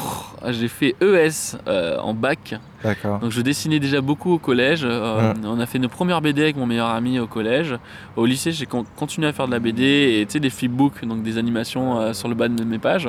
j'ai 0.50 0.68
fait 0.68 0.94
ES 1.00 1.56
euh, 1.66 1.98
en 1.98 2.12
bac. 2.12 2.54
D'accord. 2.82 3.20
Donc 3.20 3.30
je 3.30 3.40
dessinais 3.40 3.80
déjà 3.80 4.02
beaucoup 4.02 4.32
au 4.34 4.38
collège. 4.38 4.82
Euh, 4.84 5.32
On 5.44 5.58
a 5.60 5.66
fait 5.66 5.78
nos 5.78 5.88
premières 5.88 6.20
BD 6.20 6.42
avec 6.42 6.56
mon 6.56 6.66
meilleur 6.66 6.88
ami 6.88 7.18
au 7.18 7.26
collège. 7.26 7.74
Au 8.16 8.26
lycée, 8.26 8.52
j'ai 8.52 8.66
con- 8.66 8.84
continué 8.96 9.26
à 9.26 9.32
faire 9.32 9.46
de 9.46 9.52
la 9.52 9.58
BD 9.60 10.20
et 10.20 10.26
tu 10.26 10.32
sais 10.34 10.40
des 10.40 10.50
flipbooks, 10.50 11.04
donc 11.06 11.22
des 11.22 11.38
animations 11.38 11.98
euh, 12.00 12.12
sur 12.12 12.28
le 12.28 12.34
bas 12.34 12.48
de 12.48 12.62
mes 12.62 12.78
pages. 12.78 13.08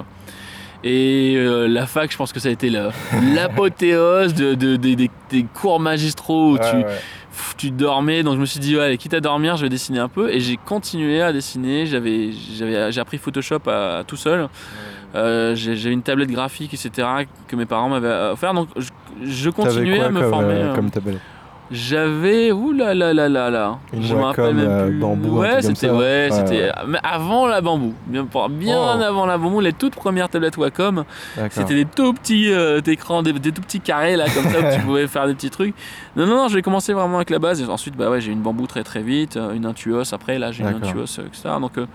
Et 0.87 1.33
euh, 1.35 1.67
la 1.67 1.87
fac, 1.87 2.11
je 2.11 2.15
pense 2.17 2.31
que 2.31 2.39
ça 2.39 2.47
a 2.49 2.51
été 2.51 2.69
la- 2.69 2.91
l'apothéose 3.35 4.35
de, 4.35 4.53
de- 4.53 4.75
des- 4.75 5.09
cours 5.53 5.79
magistraux 5.79 6.51
où 6.51 6.57
tu, 6.59 6.63
Ouais, 6.63 6.75
ouais. 6.75 6.83
pff, 7.31 7.55
tu 7.57 7.71
dormais. 7.71 8.21
Donc 8.21 8.35
je 8.35 8.39
me 8.39 8.45
suis 8.45 8.59
dit, 8.59 8.75
ouais, 8.77 8.83
allez, 8.83 8.97
quitte 8.97 9.15
à 9.15 9.19
dormir, 9.19 9.57
je 9.57 9.63
vais 9.63 9.69
dessiner 9.69 9.97
un 9.99 10.07
peu. 10.09 10.31
Et 10.31 10.39
j'ai 10.39 10.57
continué 10.57 11.21
à 11.23 11.33
dessiner. 11.33 11.85
J'ai 11.87 12.99
appris 13.01 13.17
Photoshop 13.17 13.67
à, 13.67 14.03
tout 14.05 14.15
seul. 14.15 14.47
Euh, 15.15 15.55
j'ai, 15.55 15.89
une 15.89 16.03
tablette 16.03 16.29
graphique, 16.29 16.73
etc. 16.73 17.07
que 17.47 17.55
mes 17.55 17.65
parents 17.65 17.89
m'avaient 17.89 18.31
offert. 18.31 18.53
Donc 18.53 18.67
je, 19.23 19.49
continuais 19.49 20.01
à 20.01 20.09
me 20.09 20.21
comme, 20.21 20.29
former. 20.29 20.53
euh, 20.53 20.71
euh, 20.71 20.75
comme 20.75 20.91
tablette? 20.91 21.19
J'avais 21.71 22.51
ouh 22.51 22.71
là 22.71 22.93
là 22.93 23.13
là 23.13 23.27
là 23.27 23.49
là. 23.49 23.77
Une 23.93 24.03
je 24.03 24.15
me 24.15 24.21
rappelle 24.21 24.53
même 24.55 24.67
euh, 24.69 24.87
plus. 24.87 24.99
bambou, 24.99 25.39
ouais, 25.39 25.61
c'était 25.61 25.89
ouais, 25.89 25.95
Ouais, 25.97 26.29
c'était 26.31 26.71
avant 27.03 27.47
la 27.47 27.61
bambou. 27.61 27.93
Bien 28.07 28.27
bien 28.49 28.77
Oh. 28.77 29.01
avant 29.03 29.25
la 29.25 29.37
bambou, 29.37 29.59
les 29.61 29.73
toutes 29.73 29.95
premières 29.95 30.29
tablettes 30.29 30.57
Wacom, 30.57 31.03
c'était 31.49 31.73
des 31.75 31.85
tout 31.85 32.13
petits 32.13 32.51
euh, 32.51 32.81
écrans, 32.85 33.23
des, 33.23 33.33
des 33.33 33.51
tout 33.51 33.61
petits 33.61 33.79
carrés 33.81 34.15
là 34.15 34.25
comme 34.29 34.45
ça 34.51 34.59
où 34.59 34.75
tu 34.75 34.81
pouvais 34.85 35.07
faire 35.07 35.27
des 35.27 35.33
petits 35.33 35.49
trucs. 35.49 35.75
Non 36.15 36.25
non 36.27 36.35
non, 36.35 36.47
j'ai 36.47 36.61
commencé 36.61 36.93
vraiment 36.93 37.15
avec 37.17 37.29
la 37.29 37.39
base 37.39 37.61
et 37.61 37.65
ensuite 37.65 37.95
bah 37.95 38.09
ouais, 38.09 38.21
j'ai 38.21 38.31
une 38.31 38.41
bambou 38.41 38.67
très 38.67 38.83
très 38.83 39.01
vite, 39.01 39.37
euh, 39.37 39.53
une 39.53 39.65
Intuos 39.65 40.13
après 40.13 40.37
là, 40.39 40.51
j'ai 40.51 40.63
une. 40.63 40.69
Intuos 40.83 41.19
euh, 41.19 41.25
etc. 41.27 41.49
Donc 41.59 41.77
euh, 41.77 41.85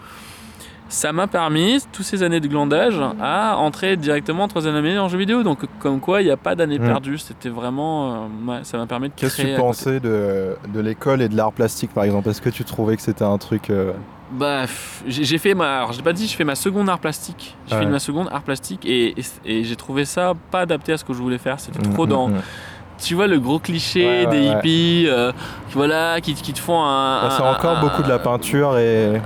ça 0.91 1.13
m'a 1.13 1.27
permis, 1.29 1.79
toutes 1.93 2.05
ces 2.05 2.23
années 2.23 2.41
de 2.41 2.49
glandage, 2.49 3.01
à 3.23 3.57
entrer 3.57 3.97
directement 3.97 4.45
en 4.45 4.49
troisième 4.49 4.75
année 4.75 4.99
en 4.99 5.09
jeu 5.09 5.17
vidéo. 5.19 5.43
Donc, 5.43 5.61
comme 5.79 6.01
quoi, 6.01 6.21
il 6.21 6.25
n'y 6.25 6.31
a 6.31 6.37
pas 6.37 6.55
d'année 6.57 6.79
Mm. 6.79 6.85
perdue. 6.87 7.17
C'était 7.19 7.49
vraiment. 7.49 8.13
euh, 8.13 8.51
ouais, 8.51 8.59
ça 8.65 8.77
m'a 8.77 8.87
permis 8.87 9.09
de 9.09 9.15
Qu'est-ce 9.17 9.41
que 9.41 9.47
tu 9.49 9.55
pensais 9.57 10.01
de, 10.01 10.57
de 10.69 10.81
l'école 10.81 11.23
et 11.23 11.29
de 11.29 11.37
l'art 11.37 11.53
plastique 11.53 11.95
par 11.95 12.05
exemple? 12.05 12.29
Est-ce 12.29 12.43
que 12.43 12.51
tu 12.51 12.65
trouvais 12.65 12.97
que 12.97 13.03
c'était 13.03 13.25
un 13.25 13.39
truc. 13.39 13.71
euh, 13.71 13.93
Bah, 14.33 14.65
j'ai 15.07 15.39
fait 15.39 15.55
ma. 15.55 15.79
Alors, 15.79 15.93
j'ai 15.93 16.03
pas 16.03 16.13
dit, 16.13 16.27
je 16.27 16.35
fais 16.37 16.45
ma 16.45 16.55
seconde 16.57 16.89
art 16.89 16.99
plastique. 16.99 17.57
J'ai 17.69 17.75
Ouais. 17.77 17.81
fait 17.83 17.89
ma 17.89 17.99
seconde 18.01 18.29
art 18.33 18.43
plastique 18.43 18.85
et, 18.85 19.15
et, 19.19 19.25
et 19.45 19.65
j'ai 19.65 19.77
trouvé 19.77 20.05
ça 20.05 20.35
pas 20.51 20.61
adapté 20.61 20.93
à 20.93 20.97
ce 20.99 21.05
que 21.05 21.13
je 21.13 21.19
voulais 21.23 21.39
faire. 21.39 21.59
C'était 21.61 21.83
trop 21.89 22.05
mm, 22.07 22.09
dans. 22.11 22.29
mm, 22.29 22.33
mm. 22.35 22.41
Tu 23.03 23.15
vois, 23.15 23.29
le 23.29 23.39
gros 23.41 23.59
cliché 23.61 24.27
Ouais, 24.27 24.27
des 24.27 24.49
ouais. 24.51 24.59
hippies, 24.59 25.05
euh, 25.09 25.33
qui, 25.69 25.75
voilà, 25.75 26.21
qui, 26.21 26.35
qui 26.35 26.53
te 26.53 26.59
font 26.59 26.83
un. 26.83 27.23
Bah, 27.23 27.35
c'est 27.37 27.43
encore 27.43 27.79
un- 27.79 27.81
beaucoup 27.81 28.03
de 28.03 28.09
la 28.09 28.19
peinture 28.19 28.77
et. 28.77 29.21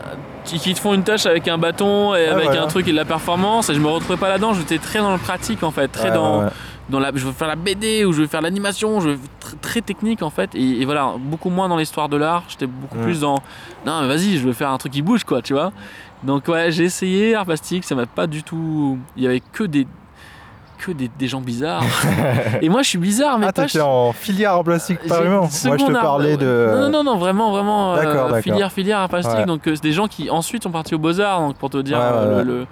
Qui, 0.44 0.58
qui 0.58 0.74
te 0.74 0.80
font 0.80 0.94
une 0.94 1.04
tâche 1.04 1.26
avec 1.26 1.48
un 1.48 1.58
bâton 1.58 2.14
et 2.14 2.26
Ah, 2.28 2.32
avec 2.34 2.44
voilà. 2.46 2.62
un 2.64 2.66
truc 2.66 2.86
et 2.88 2.92
de 2.92 2.96
la 2.96 3.04
performance 3.04 3.70
et 3.70 3.74
je 3.74 3.80
me 3.80 3.88
retrouvais 3.88 4.18
pas 4.18 4.28
là-dedans 4.28 4.52
j'étais 4.54 4.78
très 4.78 4.98
dans 4.98 5.12
le 5.12 5.18
pratique 5.18 5.62
en 5.62 5.70
fait 5.70 5.88
très 5.88 6.08
Ouais, 6.10 6.14
dans 6.14 6.40
ouais, 6.44 6.48
dans 6.90 7.00
la, 7.00 7.10
je 7.14 7.24
veux 7.26 7.32
faire 7.32 7.48
la 7.48 7.56
BD 7.56 8.04
ou 8.04 8.12
je 8.12 8.20
veux 8.20 8.26
faire 8.26 8.42
l'animation, 8.42 9.00
je 9.00 9.08
veux 9.10 9.14
tr- 9.16 9.58
très 9.62 9.80
technique 9.80 10.20
en 10.22 10.28
fait. 10.28 10.54
Et, 10.54 10.82
et 10.82 10.84
voilà, 10.84 11.14
beaucoup 11.18 11.48
moins 11.48 11.66
dans 11.66 11.78
l'histoire 11.78 12.10
de 12.10 12.18
l'art. 12.18 12.42
J'étais 12.46 12.66
beaucoup 12.66 12.98
Mm. 12.98 13.02
plus 13.04 13.20
dans 13.20 13.36
non, 13.86 14.02
mais 14.02 14.06
vas-y, 14.08 14.36
je 14.36 14.46
veux 14.46 14.52
faire 14.52 14.68
un 14.70 14.76
truc 14.76 14.92
qui 14.92 15.00
bouge 15.00 15.24
quoi, 15.24 15.40
tu 15.40 15.54
vois. 15.54 15.72
Donc 16.24 16.46
ouais, 16.48 16.70
j'ai 16.72 16.84
essayé 16.84 17.34
art 17.34 17.46
plastique, 17.46 17.84
ça 17.84 17.94
m'a 17.94 18.04
pas 18.04 18.26
du 18.26 18.42
tout. 18.42 18.98
Il 19.16 19.22
y 19.22 19.26
avait 19.26 19.40
que 19.40 19.64
des 19.64 19.86
que 20.78 20.92
des, 20.92 21.08
des 21.18 21.28
gens 21.28 21.40
bizarres. 21.40 21.82
et 22.62 22.68
moi, 22.68 22.82
je 22.82 22.88
suis 22.90 22.98
bizarre, 22.98 23.38
mais 23.38 23.46
Ah, 23.48 23.52
pas. 23.52 23.66
en 23.84 24.12
filière 24.12 24.58
en 24.58 24.64
plastique, 24.64 24.98
carrément. 25.06 25.40
Moi, 25.64 25.76
je 25.78 25.84
te 25.86 25.92
parlais 25.92 26.36
de. 26.36 26.70
Non, 26.78 26.88
non, 26.90 27.04
non, 27.04 27.16
vraiment, 27.18 27.50
vraiment. 27.50 27.94
euh, 27.94 28.40
filière, 28.42 28.72
filière 28.72 28.98
art 28.98 29.08
plastique. 29.08 29.38
Ouais. 29.38 29.46
Donc, 29.46 29.66
euh, 29.66 29.74
c'est 29.74 29.82
des 29.82 29.92
gens 29.92 30.06
qui 30.08 30.30
ensuite 30.30 30.62
sont 30.64 30.70
partis 30.70 30.94
au 30.94 30.98
Beaux-Arts. 30.98 31.40
Donc, 31.40 31.56
pour 31.56 31.70
te 31.70 31.78
dire 31.78 31.98
Ouais, 31.98 32.04
euh, 32.04 32.38
ouais, 32.38 32.44
le- 32.44 32.58
le- 32.60 32.66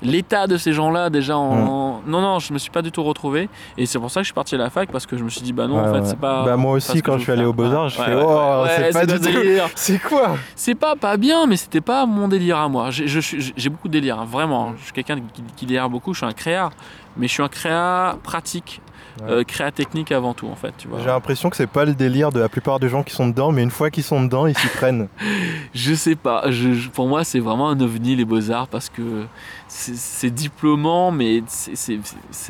l'état 0.00 0.46
de 0.46 0.56
ces 0.56 0.72
gens-là, 0.72 1.10
déjà 1.10 1.36
en. 1.36 1.54
Mm. 1.56 1.68
en- 1.68 1.88
Non, 2.06 2.20
non, 2.20 2.38
je 2.38 2.52
me 2.52 2.58
suis 2.58 2.70
pas 2.70 2.80
du 2.82 2.92
tout 2.92 3.02
retrouvé. 3.02 3.48
Et 3.76 3.84
c'est 3.84 3.98
pour 3.98 4.10
ça 4.10 4.20
que 4.20 4.24
je 4.24 4.28
suis 4.28 4.34
parti 4.34 4.54
à 4.54 4.58
la 4.58 4.70
fac 4.70 4.90
parce 4.92 5.04
que 5.06 5.16
je 5.18 5.24
me 5.24 5.28
suis 5.28 5.40
dit, 5.42 5.52
bah 5.52 5.66
non, 5.66 5.82
Ouais, 5.82 5.88
en 5.88 5.92
fait, 5.94 6.04
c'est 6.06 6.18
pas. 6.18 6.44
Bah, 6.44 6.56
moi 6.56 6.72
aussi, 6.74 7.02
quand 7.02 7.18
je 7.18 7.24
suis 7.24 7.32
allé 7.32 7.44
au 7.44 7.52
Beaux-Arts, 7.52 7.84
Ouais, 7.84 7.90
je 7.90 7.96
fais, 8.02 8.14
ouais, 8.14 8.22
oh, 8.24 8.64
c'est 8.68 8.92
pas 8.92 9.04
du 9.06 9.18
délire. 9.18 9.66
C'est 9.74 9.98
quoi 10.00 10.36
C'est 10.54 10.76
pas 10.76 10.94
pas 10.94 11.16
bien, 11.16 11.46
mais 11.46 11.56
c'était 11.56 11.80
pas 11.80 12.06
mon 12.06 12.28
délire 12.28 12.58
à 12.58 12.68
moi. 12.68 12.90
J'ai 12.90 13.68
beaucoup 13.70 13.88
de 13.88 13.92
délire, 13.92 14.20
hein, 14.20 14.26
vraiment. 14.30 14.72
Je 14.78 14.84
suis 14.84 14.92
quelqu'un 14.92 15.16
qui, 15.16 15.42
qui 15.56 15.66
délire 15.66 15.90
beaucoup. 15.90 16.14
Je 16.14 16.18
suis 16.18 16.26
un 16.26 16.32
créa, 16.32 16.70
mais 17.18 17.26
je 17.28 17.32
suis 17.32 17.42
un 17.42 17.48
créa 17.48 18.16
pratique, 18.22 18.80
Ouais. 19.20 19.30
euh, 19.30 19.42
créa 19.44 19.72
technique 19.72 20.12
avant 20.12 20.32
tout, 20.32 20.46
en 20.46 20.54
fait. 20.54 20.72
Tu 20.78 20.86
vois. 20.86 21.00
J'ai 21.00 21.06
l'impression 21.06 21.50
que 21.50 21.56
c'est 21.56 21.66
pas 21.66 21.84
le 21.84 21.92
délire 21.94 22.30
de 22.30 22.38
la 22.38 22.48
plupart 22.48 22.78
des 22.78 22.88
gens 22.88 23.02
qui 23.02 23.12
sont 23.14 23.26
dedans, 23.26 23.50
mais 23.50 23.64
une 23.64 23.70
fois 23.72 23.90
qu'ils 23.90 24.04
sont 24.04 24.22
dedans, 24.22 24.46
ils 24.46 24.56
s'y 24.56 24.68
prennent. 24.68 25.08
Je 25.74 25.92
sais 25.94 26.14
pas. 26.14 26.50
Je, 26.52 26.88
pour 26.88 27.08
moi, 27.08 27.24
c'est 27.24 27.40
vraiment 27.40 27.68
un 27.68 27.80
ovni 27.80 28.14
les 28.14 28.24
beaux 28.24 28.50
arts 28.52 28.68
parce 28.68 28.88
que 28.88 29.24
c'est- 29.66 30.30
diplômant, 30.30 31.10
mais 31.10 31.42
c'est- 31.48 31.98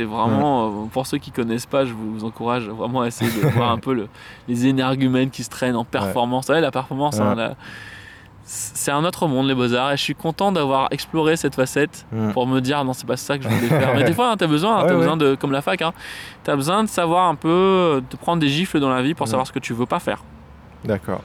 vraiment 0.05 0.67
euh, 0.67 0.87
pour 0.93 1.07
ceux 1.07 1.17
qui 1.19 1.31
connaissent 1.31 1.65
pas, 1.67 1.87
je 1.87 1.93
vous 1.95 2.25
encourage 2.25 2.69
vraiment 2.69 3.01
à 3.03 3.07
essayer 3.07 3.31
de 3.31 3.47
voir 3.49 3.71
un 3.73 3.79
peu 3.79 3.95
le- 3.95 4.09
les 4.47 4.67
énergumènes 4.67 5.31
qui 5.31 5.45
se 5.45 5.51
traînent 5.51 5.77
en 5.77 5.85
performance. 5.87 6.47
Savez, 6.47 6.61
la 6.61 6.71
performance, 6.71 7.19
hein, 7.19 7.31
Ouais. 7.31 7.35
la- 7.37 7.55
c'est 8.51 8.91
un 8.93 9.05
autre 9.05 9.27
monde 9.27 9.47
les 9.47 9.55
beaux 9.55 9.75
arts 9.75 9.93
et 9.93 9.97
je 9.99 10.03
suis 10.03 10.15
content 10.15 10.53
d'avoir 10.53 10.89
exploré 10.91 11.37
cette 11.37 11.55
facette 11.55 12.07
pour 12.33 12.47
me 12.47 12.61
dire 12.61 12.83
non 12.83 12.95
c'est 12.95 13.07
pas 13.07 13.19
ça 13.19 13.37
que 13.37 13.45
je 13.45 13.49
voulais 13.49 13.69
faire 13.69 13.95
mais 13.95 14.05
des 14.11 14.15
fois 14.15 14.31
tu 14.33 14.39
t'as 14.39 14.47
besoin 14.47 14.77
hein, 14.79 14.83
Ouais, 14.83 14.87
t'as 14.89 14.95
ouais. 14.95 14.99
besoin 15.01 15.17
de 15.19 15.35
comme 15.35 15.53
la 15.53 15.61
fac 15.61 15.83
hein, 15.83 15.93
t'as 16.45 16.57
besoin 16.57 16.83
de 16.83 16.89
savoir 16.89 17.29
un 17.29 17.35
peu 17.35 18.03
de 18.11 18.17
prendre 18.17 18.41
des 18.41 18.49
gifles 18.49 18.81
dans 18.81 18.89
la 18.89 19.03
vie 19.03 19.13
pour 19.13 19.29
savoir 19.29 19.47
ce 19.47 19.53
que 19.53 19.59
tu 19.59 19.75
veux 19.75 19.85
pas 19.87 19.99
faire 20.01 20.23
D'accord. 20.85 21.21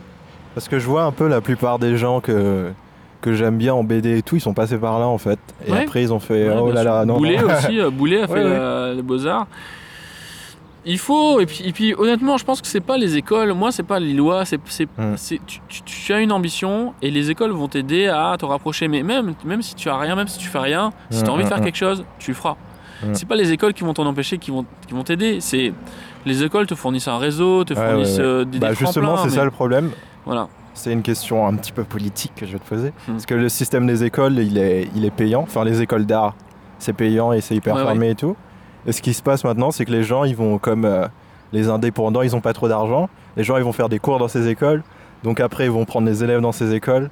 Parce 0.53 0.67
que 0.67 0.79
je 0.79 0.85
vois 0.87 1.03
un 1.03 1.11
peu 1.11 1.27
la 1.27 1.39
plupart 1.41 1.79
des 1.79 1.95
gens 1.95 2.19
que, 2.19 2.71
que 3.21 3.33
j'aime 3.33 3.57
bien 3.57 3.73
en 3.73 3.83
BD 3.83 4.17
et 4.17 4.21
tout, 4.21 4.35
ils 4.35 4.41
sont 4.41 4.53
passés 4.53 4.77
par 4.77 4.99
là 4.99 5.07
en 5.07 5.17
fait. 5.17 5.39
Et 5.65 5.71
Ouais. 5.71 5.83
après, 5.83 6.01
ils 6.03 6.11
ont 6.11 6.19
fait 6.19 6.49
oh 6.49 6.71
là 6.71 6.83
là, 6.83 7.05
non. 7.05 7.17
Boulet 7.17 7.37
non. 7.41 7.53
aussi 7.53 7.79
euh, 7.79 7.89
Boulet 7.89 8.23
a 8.23 8.27
fait 8.27 8.33
euh, 8.37 8.93
les 8.95 9.01
beaux 9.01 9.25
arts 9.27 9.47
il 10.85 10.97
faut 10.97 11.39
et 11.39 11.45
puis, 11.45 11.61
et 11.65 11.71
puis 11.71 11.93
honnêtement 11.97 12.37
je 12.37 12.43
pense 12.45 12.61
que 12.61 12.67
c'est 12.67 12.81
pas 12.81 12.97
les 12.97 13.15
écoles 13.17 13.53
moi 13.53 13.71
c'est 13.71 13.83
pas 13.83 13.99
les 13.99 14.13
lois 14.13 14.43
c'est, 14.45 14.59
c'est, 14.65 14.87
Mm. 14.97 15.13
c'est- 15.17 15.39
tu, 15.45 15.59
tu- 15.69 15.81
tu 15.83 16.13
as 16.13 16.19
une 16.19 16.31
ambition 16.31 16.93
et 17.01 17.09
les 17.11 17.31
écoles 17.31 17.51
vont 17.51 17.67
t'aider 17.69 18.07
à 18.07 18.35
te 18.37 18.45
rapprocher 18.45 18.87
mais 18.87 19.01
même, 19.03 19.33
même 19.45 19.61
si 19.61 19.75
tu 19.75 19.89
as 19.89 19.97
rien 19.97 20.15
même 20.15 20.27
si 20.27 20.37
tu 20.39 20.47
fais 20.49 20.59
rien 20.59 20.91
si 21.09 21.19
tu 21.23 21.25
as 21.25 21.29
Mm, 21.29 21.33
envie 21.33 21.43
de 21.43 21.47
mm, 21.47 21.49
faire 21.49 21.59
mm. 21.61 21.63
quelque 21.63 21.77
chose 21.77 22.03
tu 22.19 22.31
le 22.31 22.35
feras 22.35 22.55
Mm. 23.03 23.13
c'est 23.13 23.27
pas 23.27 23.35
les 23.35 23.51
écoles 23.51 23.73
qui 23.73 23.83
vont 23.83 23.93
t'en 23.93 24.05
empêcher 24.05 24.37
qui 24.37 24.51
vont, 24.51 24.65
qui 24.87 24.93
vont 24.93 25.03
t'aider 25.03 25.39
c'est 25.41 25.73
les 26.25 26.43
écoles 26.43 26.67
te 26.67 26.75
fournissent 26.75 27.07
un 27.07 27.17
réseau 27.17 27.63
te 27.63 27.73
Ouais, 27.73 27.79
fournissent 27.89 28.17
ouais, 28.17 28.23
ouais. 28.23 28.29
euh, 28.29 28.45
des, 28.45 28.59
Bah, 28.59 28.69
des 28.69 28.75
justement, 28.75 29.17
c'est 29.17 29.25
mais- 29.29 29.35
ça 29.35 29.43
le 29.45 29.51
problème. 29.51 29.89
voilà 30.25 30.47
C'est 30.73 30.91
une 30.91 31.01
question 31.01 31.45
un 31.45 31.53
petit 31.55 31.71
peu 31.71 31.83
politique 31.83 32.31
que 32.35 32.45
je 32.47 32.53
vais 32.53 32.59
te 32.59 32.67
poser. 32.67 32.89
Hmm. 33.07 33.11
Parce 33.13 33.25
que 33.27 33.35
le 33.35 33.47
système 33.49 33.85
des 33.85 34.03
écoles, 34.05 34.39
il 34.39 34.57
est, 34.57 34.87
il 34.95 35.05
est 35.05 35.11
payant. 35.11 35.41
Enfin, 35.43 35.63
les 35.63 35.81
écoles 35.83 36.05
d'art, 36.07 36.33
c'est 36.79 36.93
payant 36.93 37.31
et 37.31 37.41
c'est 37.41 37.55
hyper 37.55 37.77
fermé 37.77 38.09
et 38.11 38.15
tout. 38.15 38.35
Et 38.85 38.91
ce 38.91 39.01
qui 39.01 39.13
se 39.13 39.21
passe 39.23 39.43
maintenant, 39.43 39.71
c'est 39.71 39.85
que 39.85 39.91
les 39.91 40.03
gens, 40.03 40.23
ils 40.23 40.35
vont 40.35 40.57
comme 40.57 40.85
euh, 40.85 41.07
les 41.53 41.69
indépendants, 41.69 42.21
ils 42.21 42.35
ont 42.35 42.41
pas 42.41 42.53
trop 42.53 42.67
d'argent. 42.67 43.09
Les 43.37 43.43
gens, 43.43 43.57
ils 43.57 43.63
vont 43.63 43.73
faire 43.73 43.89
des 43.89 43.99
cours 43.99 44.19
dans 44.19 44.27
ces 44.27 44.47
écoles. 44.49 44.83
Donc 45.23 45.39
après, 45.39 45.65
ils 45.65 45.71
vont 45.71 45.85
prendre 45.85 46.07
des 46.07 46.23
élèves 46.23 46.41
dans 46.41 46.51
ces 46.51 46.73
écoles, 46.73 47.09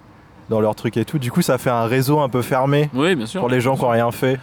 dans 0.49 0.59
leurs 0.59 0.75
trucs 0.75 0.97
et 0.97 1.05
tout. 1.05 1.17
Du 1.19 1.31
coup, 1.31 1.41
ça 1.41 1.57
fait 1.57 1.69
un 1.69 1.85
réseau 1.85 2.19
un 2.19 2.27
peu 2.29 2.41
fermé 2.41 2.89
oui 2.93 3.15
bien 3.15 3.25
sûr 3.25 3.39
pour 3.39 3.49
les 3.49 3.61
gens 3.61 3.75
qui 3.77 3.83
n'ont 3.83 3.89
rien 3.89 4.11
fait. 4.11 4.37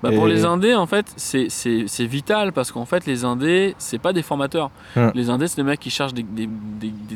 Bah, 0.00 0.10
Pour 0.14 0.28
les 0.28 0.44
indés, 0.44 0.76
en 0.76 0.86
fait, 0.86 1.12
c'est- 1.16 1.48
vital 2.06 2.52
parce 2.52 2.70
qu'en 2.70 2.84
fait, 2.84 3.04
les 3.06 3.24
indés, 3.24 3.74
c'est 3.78 3.98
pas 3.98 4.12
des 4.12 4.22
formateurs. 4.22 4.70
Hmm. 4.94 5.08
Les 5.12 5.28
indés, 5.28 5.48
c'est 5.48 5.56
des 5.56 5.64
mecs 5.64 5.80
qui 5.80 5.90
cherchent 5.90 6.14
des, 6.14 6.22
des- 6.22 6.48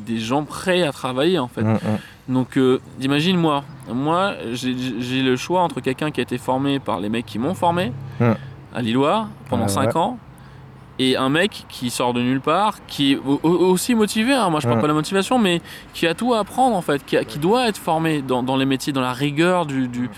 des- 0.00 0.18
gens 0.18 0.42
prêts 0.42 0.82
à 0.82 0.90
travailler, 0.90 1.38
en 1.38 1.46
fait. 1.46 1.62
Mm, 1.62 1.74
mm. 1.74 2.32
Donc, 2.34 2.56
euh, 2.58 2.80
imagine 3.00 3.36
moi, 3.36 3.62
moi, 3.88 4.32
j'ai 4.52 5.22
le 5.22 5.36
choix 5.36 5.60
entre 5.62 5.80
quelqu'un 5.80 6.10
qui 6.10 6.18
a 6.18 6.24
été 6.24 6.38
formé 6.38 6.80
par 6.80 6.98
les 6.98 7.08
mecs 7.08 7.24
qui 7.26 7.38
m'ont 7.38 7.54
formé. 7.54 7.92
À 8.74 8.82
Lillois 8.82 9.28
pendant 9.48 9.64
Ouais, 9.64 9.68
5 9.68 9.86
ouais. 9.88 9.96
ans. 9.96 10.18
Et 10.98 11.16
un 11.16 11.30
mec 11.30 11.64
qui 11.68 11.88
sort 11.90 12.12
de 12.12 12.20
nulle 12.20 12.40
part, 12.42 12.84
qui 12.86 13.12
est 13.12 13.16
au- 13.16 13.40
au- 13.42 13.48
aussi 13.70 13.94
motivé, 13.94 14.34
hein. 14.34 14.50
moi 14.50 14.60
je 14.60 14.66
parle 14.66 14.78
pas 14.78 14.82
de 14.86 14.88
la 14.88 14.94
motivation, 14.94 15.38
mais 15.38 15.60
qui 15.94 16.06
a 16.06 16.14
tout 16.14 16.34
à 16.34 16.40
apprendre 16.40 16.76
en 16.76 16.82
fait, 16.82 17.04
qui, 17.04 17.16
a- 17.16 17.24
qui 17.24 17.38
doit 17.38 17.66
être 17.66 17.78
formé 17.78 18.20
dans, 18.22 18.42
dans 18.42 18.56
les 18.56 18.66
métiers, 18.66 18.92
dans 18.92 19.00
la 19.00 19.14
rigueur 19.14 19.64
du, 19.64 19.88
du, 19.88 20.10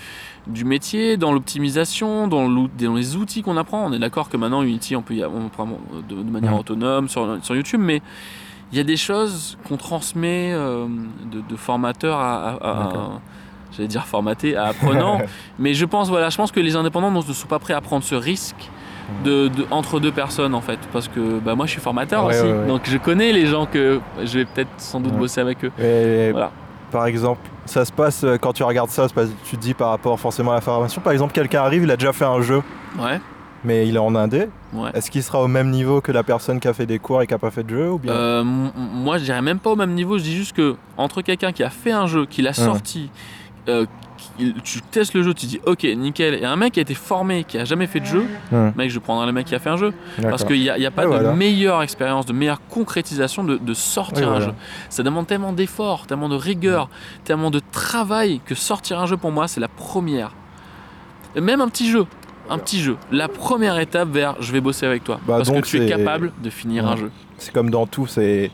du 0.47 0.65
métier, 0.65 1.15
dans 1.17 1.31
l'optimisation, 1.31 2.27
dans, 2.27 2.49
dans 2.49 2.93
les 2.93 3.15
outils 3.15 3.41
qu'on 3.41 3.55
apprend. 3.57 3.85
On 3.85 3.93
est 3.93 3.99
d'accord 3.99 4.27
que 4.29 4.35
maintenant 4.37 4.61
Unity 4.63 4.95
on 4.97 5.01
peut 5.01 5.15
y 5.15 5.23
on 5.25 5.47
apprend 5.47 5.67
de, 6.09 6.15
de 6.15 6.29
manière 6.29 6.55
autonome 6.59 7.07
sur, 7.07 7.37
sur 7.41 7.55
YouTube, 7.55 7.81
mais 7.81 8.01
il 8.71 8.77
y 8.77 8.81
a 8.81 8.83
des 8.83 8.97
choses 8.97 9.57
qu'on 9.67 9.77
transmet 9.77 10.51
euh, 10.53 10.87
de, 11.31 11.41
de 11.49 11.55
formateurs 11.55 12.19
à, 12.19 12.49
à- 12.49 12.53
à-. 12.83 13.21
J'allais 13.75 13.87
dire 13.87 14.05
formaté 14.05 14.55
à 14.55 14.65
apprenant, 14.65 15.19
mais 15.59 15.73
je 15.73 15.85
pense 15.85 16.09
voilà, 16.09 16.29
je 16.29 16.37
pense 16.37 16.51
que 16.51 16.59
les 16.59 16.75
indépendants 16.75 17.11
ne 17.11 17.21
sont 17.21 17.47
pas 17.47 17.59
prêts 17.59 17.73
à 17.73 17.81
prendre 17.81 18.03
ce 18.03 18.15
risque. 18.15 18.69
De, 19.23 19.49
de- 19.49 19.67
entre 19.69 19.99
deux 19.99 20.11
personnes 20.11 20.55
en 20.55 20.61
fait 20.61 20.79
parce 20.91 21.07
que 21.07 21.37
bah, 21.37 21.53
moi 21.53 21.67
je 21.67 21.71
suis 21.73 21.79
formateur 21.79 22.25
aussi 22.25 22.41
ouais, 22.41 22.51
ouais. 22.51 22.65
donc 22.67 22.81
je 22.89 22.97
connais 22.97 23.31
les 23.33 23.45
gens 23.45 23.67
que 23.67 23.99
je 24.23 24.39
vais 24.39 24.45
peut-être 24.45 24.71
sans 24.79 24.99
doute 24.99 25.13
bosser 25.13 25.41
avec 25.41 25.63
eux 25.63 25.71
Et 25.79 26.31
Voilà. 26.31 26.49
par 26.91 27.05
exemple, 27.05 27.41
ça 27.67 27.85
se 27.85 27.91
passe 27.91 28.23
euh, 28.23 28.37
quand 28.41 28.53
tu 28.53 28.63
regardes 28.63 28.89
ça, 28.89 29.05
tu 29.43 29.57
te 29.57 29.61
dis 29.61 29.75
par 29.75 29.89
rapport 29.91 30.19
forcément 30.19 30.53
à 30.53 30.55
la 30.55 30.61
formation. 30.61 31.03
Par 31.03 31.13
exemple, 31.13 31.33
quelqu'un 31.33 31.61
arrive, 31.61 31.83
il 31.83 31.91
a 31.91 31.97
déjà 31.97 32.13
fait 32.13 32.25
un 32.25 32.41
jeu, 32.41 32.63
ouais 32.97 33.19
mais 33.63 33.87
il 33.87 33.95
est 33.95 33.99
en 33.99 34.15
indé. 34.15 34.47
ouais 34.73 34.89
Est-ce 34.95 35.09
qu'il 35.11 35.21
sera 35.23 35.39
au 35.41 35.47
même 35.47 35.69
niveau 35.69 36.01
que 36.01 36.11
la 36.11 36.23
personne 36.23 36.59
qui 36.59 36.67
a 36.67 36.73
fait 36.73 36.85
des 36.87 36.97
cours 36.99 37.21
et 37.21 37.27
qui 37.27 37.33
a 37.35 37.39
pas 37.39 37.51
fait 37.51 37.63
de 37.63 37.69
jeu 37.69 37.91
ou 37.91 37.97
bien 37.99 38.11
Euh, 38.11 38.43
moi, 38.43 39.17
je 39.19 39.23
dirais 39.23 39.41
même 39.43 39.57
pas 39.59 39.71
au 39.71 39.75
même 39.75 39.93
niveau. 39.93 40.17
Je 40.19 40.23
dis 40.23 40.35
juste 40.35 40.55
que 40.55 40.75
entre 40.97 41.21
quelqu'un 41.21 41.51
qui 41.51 41.63
a 41.63 41.69
fait 41.71 41.91
un 41.91 42.05
jeu, 42.07 42.25
qui 42.27 42.41
l'a 42.43 42.53
sorti, 42.53 43.09
euh, 43.67 43.85
tu 44.63 44.81
testes 44.81 45.13
le 45.13 45.23
jeu, 45.23 45.33
tu 45.33 45.45
dis 45.45 45.59
ok, 45.65 45.83
nickel, 45.83 46.35
et 46.35 46.45
un 46.45 46.55
mec 46.55 46.73
qui 46.73 46.79
a 46.79 46.81
été 46.81 46.93
formé, 46.93 47.43
qui 47.43 47.57
a 47.57 47.65
jamais 47.65 47.87
fait 47.87 47.99
de 47.99 48.05
jeu, 48.05 48.25
mec, 48.75 48.89
je 48.89 48.99
prendrai 48.99 49.25
le 49.25 49.31
mec 49.31 49.45
qui 49.45 49.55
a 49.55 49.59
fait 49.59 49.69
un 49.69 49.77
jeu. 49.77 49.93
Parce 50.21 50.43
qu'il 50.43 50.59
n'y 50.59 50.69
a, 50.69 50.73
a 50.73 50.91
pas 50.91 51.03
de 51.03 51.07
voilà. 51.07 51.33
meilleure 51.33 51.81
expérience, 51.81 52.25
de 52.25 52.33
meilleure 52.33 52.61
concrétisation 52.69 53.43
de, 53.43 53.57
de 53.57 53.73
sortir 53.73 54.27
un 54.27 54.31
voilà. 54.31 54.45
jeu. 54.47 54.53
Ça 54.89 55.03
demande 55.03 55.27
tellement 55.27 55.53
d'efforts, 55.53 56.07
tellement 56.07 56.29
de 56.29 56.35
rigueur, 56.35 56.89
tellement 57.23 57.51
de 57.51 57.61
travail 57.71 58.41
que 58.45 58.55
sortir 58.55 58.99
un 58.99 59.05
jeu 59.05 59.17
pour 59.17 59.31
moi, 59.31 59.47
c'est 59.47 59.61
la 59.61 59.67
première. 59.67 60.31
Et 61.35 61.41
même 61.41 61.61
un 61.61 61.67
petit 61.67 61.89
jeu. 61.89 62.05
Un 62.49 62.59
petit 62.59 62.79
jeu. 62.79 62.97
La 63.11 63.27
première 63.27 63.79
étape 63.79 64.09
vers 64.09 64.35
je 64.39 64.51
vais 64.51 64.61
bosser 64.61 64.85
avec 64.85 65.03
toi. 65.03 65.19
Bah, 65.27 65.37
parce 65.37 65.49
que 65.49 65.59
tu 65.61 65.81
es 65.81 65.87
capable 65.87 66.31
de 66.43 66.49
finir 66.49 66.87
un 66.87 66.95
jeu. 66.95 67.11
C'est 67.37 67.53
comme 67.53 67.69
dans 67.69 67.87
tout, 67.87 68.07
c'est 68.07 68.51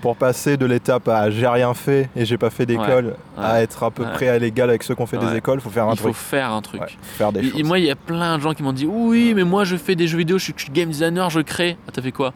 pour 0.00 0.16
passer 0.16 0.56
de 0.56 0.64
l'étape 0.66 1.06
à 1.08 1.30
j'ai 1.30 1.46
rien 1.46 1.74
fait 1.74 2.08
et 2.16 2.24
j'ai 2.24 2.38
pas 2.38 2.48
fait 2.50 2.64
d'école 2.66 3.16
à 3.36 3.52
ouais, 3.54 3.62
être 3.64 3.82
à 3.82 3.90
peu 3.90 4.02
ouais. 4.02 4.12
près 4.12 4.28
à 4.28 4.38
l'égal 4.38 4.70
avec 4.70 4.82
ceux 4.82 4.94
qui 4.94 5.02
ont 5.02 5.06
fait 5.06 5.18
des 5.18 5.36
écoles, 5.36 5.60
faut 5.60 5.68
faire 5.70 5.86
un 5.86 5.92
Il 5.92 5.96
faut 5.98 6.04
truc. 6.04 6.16
faire 6.16 6.50
un 6.52 6.62
truc. 6.62 6.98
Faire 7.02 7.32
des 7.32 7.40
Et- 7.40 7.50
choses. 7.50 7.60
Et 7.60 7.62
moi, 7.62 7.78
il 7.78 7.84
y 7.84 7.90
a 7.90 7.96
plein 7.96 8.38
de 8.38 8.42
gens 8.42 8.54
qui 8.54 8.62
m'ont 8.62 8.72
dit 8.72 8.86
Oui, 8.86 9.34
mais 9.34 9.44
moi, 9.44 9.64
je 9.64 9.76
fais 9.76 9.94
des 9.96 10.06
jeux 10.06 10.18
vidéo, 10.18 10.38
je 10.38 10.44
suis, 10.44 10.54
game 10.72 10.88
designer, 10.90 11.28
je 11.30 11.40
crée. 11.40 11.76
Ah, 11.86 11.90
t'as 11.92 12.02
fait 12.02 12.12
quoi? 12.12 12.32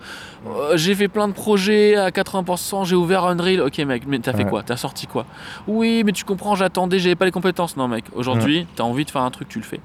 Euh, 0.47 0.76
J'ai 0.76 0.94
fait 0.94 1.09
plein 1.09 1.26
de 1.28 1.33
projets 1.33 1.97
à 1.97 2.11
80%, 2.11 2.85
j'ai 2.85 2.97
ouvert 2.97 3.25
Unreal. 3.25 3.61
Ok, 3.62 3.78
mec, 3.78 4.02
mais 4.06 4.18
t'as 4.18 4.33
fait 4.35 4.44
quoi? 4.44 4.62
T'as 4.62 4.76
sorti 4.76 5.06
quoi? 5.06 5.25
Oui, 5.66 6.02
mais 6.04 6.12
tu 6.12 6.25
comprends, 6.25 6.54
j'attendais, 6.54 6.99
j'avais 6.99 7.14
pas 7.14 7.25
les 7.25 7.30
compétences. 7.30 7.76
Non, 7.76 7.88
mec, 7.88 8.04
aujourd'hui, 8.14 8.66
t'as 8.76 8.85
envie 8.85 9.04
de 9.04 9.11
faire 9.11 9.23
un 9.23 9.30
truc, 9.30 9.49
tu 9.49 9.59
le 9.59 9.64
fais. 9.64 9.80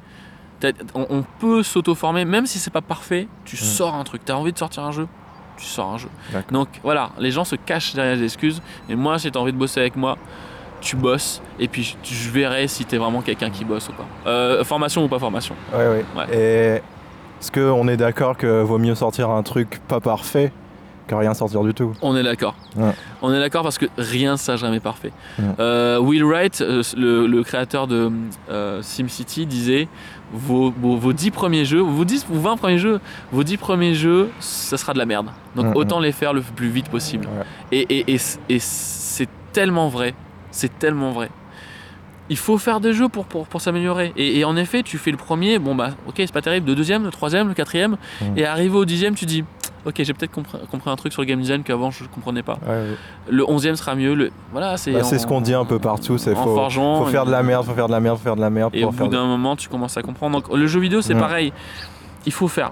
On, 0.94 1.06
on 1.10 1.24
peut 1.40 1.64
s'auto-former, 1.64 2.26
même 2.26 2.46
si 2.46 2.60
c'est 2.60 2.70
pas 2.74 2.82
parfait, 2.82 3.30
tu 3.46 3.56
sors 3.56 3.96
un 3.96 4.04
truc. 4.04 4.24
T'as 4.26 4.34
envie 4.34 4.52
de 4.52 4.58
sortir 4.58 4.84
un 4.84 4.92
jeu? 4.92 5.08
Tu 5.60 5.66
sors 5.66 5.94
un 5.94 5.98
jeu. 5.98 6.10
Donc 6.52 6.68
voilà, 6.84 7.12
les 7.20 7.32
gens 7.32 7.44
se 7.44 7.56
cachent 7.56 7.94
derrière 7.94 8.16
des 8.18 8.24
excuses. 8.24 8.62
Et 8.90 8.96
moi, 8.96 9.20
si 9.20 9.30
t'as 9.32 9.40
envie 9.40 9.54
de 9.54 9.58
bosser 9.58 9.80
avec 9.82 9.96
moi, 9.96 10.18
tu 10.82 10.96
bosses. 10.96 11.42
Et 11.60 11.68
puis 11.68 11.84
je, 11.84 12.14
je 12.16 12.30
verrai 12.30 12.68
si 12.68 12.86
t'es 12.86 12.98
vraiment 12.98 13.22
quelqu'un 13.22 13.50
qui 13.50 13.66
bosse 13.66 13.90
ou 13.90 13.94
pas. 13.94 14.06
Euh, 14.28 14.64
formation 14.64 15.04
ou 15.04 15.08
pas 15.08 15.20
formation. 15.20 15.56
Ouais, 15.74 15.88
ouais. 15.88 16.06
Ouais. 16.16 16.36
Et 16.36 16.82
est-ce 17.42 17.52
qu'on 17.52 17.88
est 17.88 17.98
d'accord 17.98 18.38
que 18.38 18.62
vaut 18.64 18.78
mieux 18.78 18.96
sortir 18.96 19.30
un 19.30 19.44
truc 19.44 19.80
pas 19.88 20.00
parfait 20.00 20.52
que 21.08 21.16
rien 21.16 21.34
sortir 21.34 21.64
du 21.64 21.74
tout? 21.74 21.94
On 22.02 22.16
est 22.16 22.24
d'accord. 22.24 22.56
Ouais. 22.78 22.92
On 23.22 23.34
est 23.34 23.40
d'accord 23.40 23.64
parce 23.64 23.78
que 23.78 23.88
rien 23.98 24.34
ne 24.34 24.38
sera 24.38 24.58
jamais 24.58 24.80
parfait. 24.80 25.12
Ouais. 25.40 25.46
Euh, 25.60 26.00
Will 26.00 26.24
Wright, 26.24 26.62
euh, 26.62 26.84
le, 26.96 27.28
le 27.28 27.44
créateur 27.44 27.88
de 27.88 28.12
euh, 28.50 28.82
SimCity, 28.82 29.46
disait 29.48 29.88
vos, 30.34 30.72
vos, 30.72 30.96
vos 30.98 31.14
10 31.14 31.32
premiers 31.32 31.66
jeux, 31.66 31.80
vos 31.82 32.06
10 32.06 32.28
ou 32.32 32.40
20 32.40 32.58
premiers 32.58 32.78
jeux, 32.78 33.00
vos 33.32 33.44
10 33.44 33.58
premiers 33.58 33.94
jeux, 33.96 34.30
ça 34.40 34.78
sera 34.78 34.94
de 34.94 34.98
la 35.00 35.06
merde. 35.06 35.28
Donc 35.56 35.66
Ouais, 35.68 35.72
autant 35.76 36.00
les 36.00 36.12
faire 36.12 36.34
le 36.34 36.42
plus 36.42 36.70
vite 36.70 36.90
possible. 36.90 37.26
Ouais. 37.28 37.46
Et, 37.72 38.00
et, 38.00 38.14
et, 38.14 38.18
c- 38.18 38.40
et 38.50 38.60
c'est 38.60 39.28
tellement 39.54 39.88
vrai. 39.90 40.14
C'est 40.52 40.78
tellement 40.80 41.12
vrai. 41.12 41.30
il 42.32 42.38
faut 42.38 42.58
faire 42.60 42.80
des 42.80 42.94
jeux 42.94 43.10
pour, 43.10 43.26
pour, 43.26 43.48
pour 43.48 43.60
s'améliorer. 43.62 44.14
Et, 44.16 44.40
et 44.40 44.46
en 44.46 44.56
effet, 44.56 44.84
tu 44.84 44.98
fais 45.00 45.10
le 45.12 45.18
premier, 45.18 45.58
bon 45.58 45.74
bah 45.74 45.92
ok, 46.08 46.14
c'est 46.18 46.32
pas 46.32 46.42
terrible, 46.44 46.68
le 46.70 46.76
deuxième, 46.76 47.04
le 47.04 47.10
troisième, 47.12 47.48
le 47.48 47.54
quatrième, 47.56 47.98
Mm. 48.22 48.38
et 48.38 48.46
arrivé 48.46 48.76
au 48.76 48.86
dixième, 48.86 49.16
tu 49.16 49.26
dis, 49.26 49.44
ok, 49.86 49.94
j'ai 49.98 50.14
peut-être 50.14 50.32
compris, 50.32 50.58
compris 50.72 50.90
un 50.90 50.96
truc 50.96 51.14
sur 51.14 51.22
le 51.22 51.28
game 51.28 51.40
design 51.40 51.64
qu'avant 51.64 51.92
je 51.92 52.04
comprenais 52.06 52.44
pas. 52.44 52.58
Ouais, 52.68 52.74
ouais. 52.74 52.86
Le 53.30 53.50
onzième 53.50 53.76
sera 53.76 53.96
mieux, 53.96 54.14
le... 54.14 54.32
voilà, 54.52 54.78
c'est 54.78 54.92
Bah, 54.92 55.04
ce 55.04 55.26
qu'on 55.28 55.42
dit 55.42 55.54
un 55.54 55.66
peu 55.66 55.80
partout, 55.80 56.18
c'est 56.18 56.36
faut, 56.36 56.70
faut 56.70 57.06
faire 57.06 57.26
de 57.26 57.32
la 57.32 57.44
merde, 57.44 57.66
faut 57.66 57.74
faire 57.74 57.88
de 57.88 57.92
la 57.94 58.00
merde, 58.00 58.18
faut 58.18 58.24
faire 58.24 58.36
de 58.36 58.42
la 58.42 58.50
merde 58.50 58.76
Et 58.76 58.82
pour 58.82 58.90
au 58.90 58.94
bout 58.94 59.08
de- 59.08 59.12
d'un 59.12 59.26
moment, 59.26 59.56
tu 59.56 59.70
commences 59.70 59.98
à 59.98 60.02
comprendre. 60.02 60.42
Donc, 60.42 60.56
le 60.56 60.68
jeu 60.68 60.80
vidéo, 60.80 61.02
c'est 61.02 61.14
Mm. 61.14 61.20
pareil. 61.20 61.54
Il 62.26 62.32
faut 62.32 62.48
faire. 62.48 62.72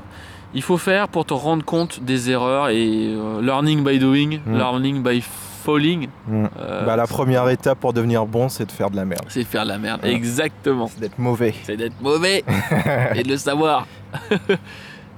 Il 0.53 0.61
faut 0.61 0.77
faire 0.77 1.07
pour 1.09 1.25
te 1.25 1.33
rendre 1.33 1.63
compte 1.63 2.01
des 2.03 2.29
erreurs 2.31 2.69
et 2.69 3.13
euh, 3.15 3.41
learning 3.41 3.83
by 3.83 3.99
doing, 3.99 4.39
Mm. 4.45 4.57
learning 4.57 5.03
by 5.03 5.21
falling. 5.21 6.07
Mm. 6.27 6.45
euh, 6.59 6.85
Bah, 6.85 6.95
la 6.95 7.07
première 7.07 7.47
étape 7.49 7.79
pour 7.79 7.91
devenir 7.93 8.25
bon, 8.25 8.47
c'est 8.49 8.65
de 8.65 8.71
faire 8.71 8.89
de 8.89 8.95
la 8.95 9.05
merde. 9.05 9.25
c'est 9.27 9.43
faire 9.43 9.63
de 9.63 9.69
la 9.69 9.77
merde. 9.77 10.01
Ouais. 10.03 10.11
Exactement. 10.13 10.87
C'est 10.87 10.99
d'être 11.01 11.19
mauvais. 11.19 11.53
C'est 11.63 11.75
d'être 11.77 11.99
mauvais 12.01 12.43
et 13.15 13.23
de 13.23 13.29
le 13.29 13.37
savoir. 13.37 13.85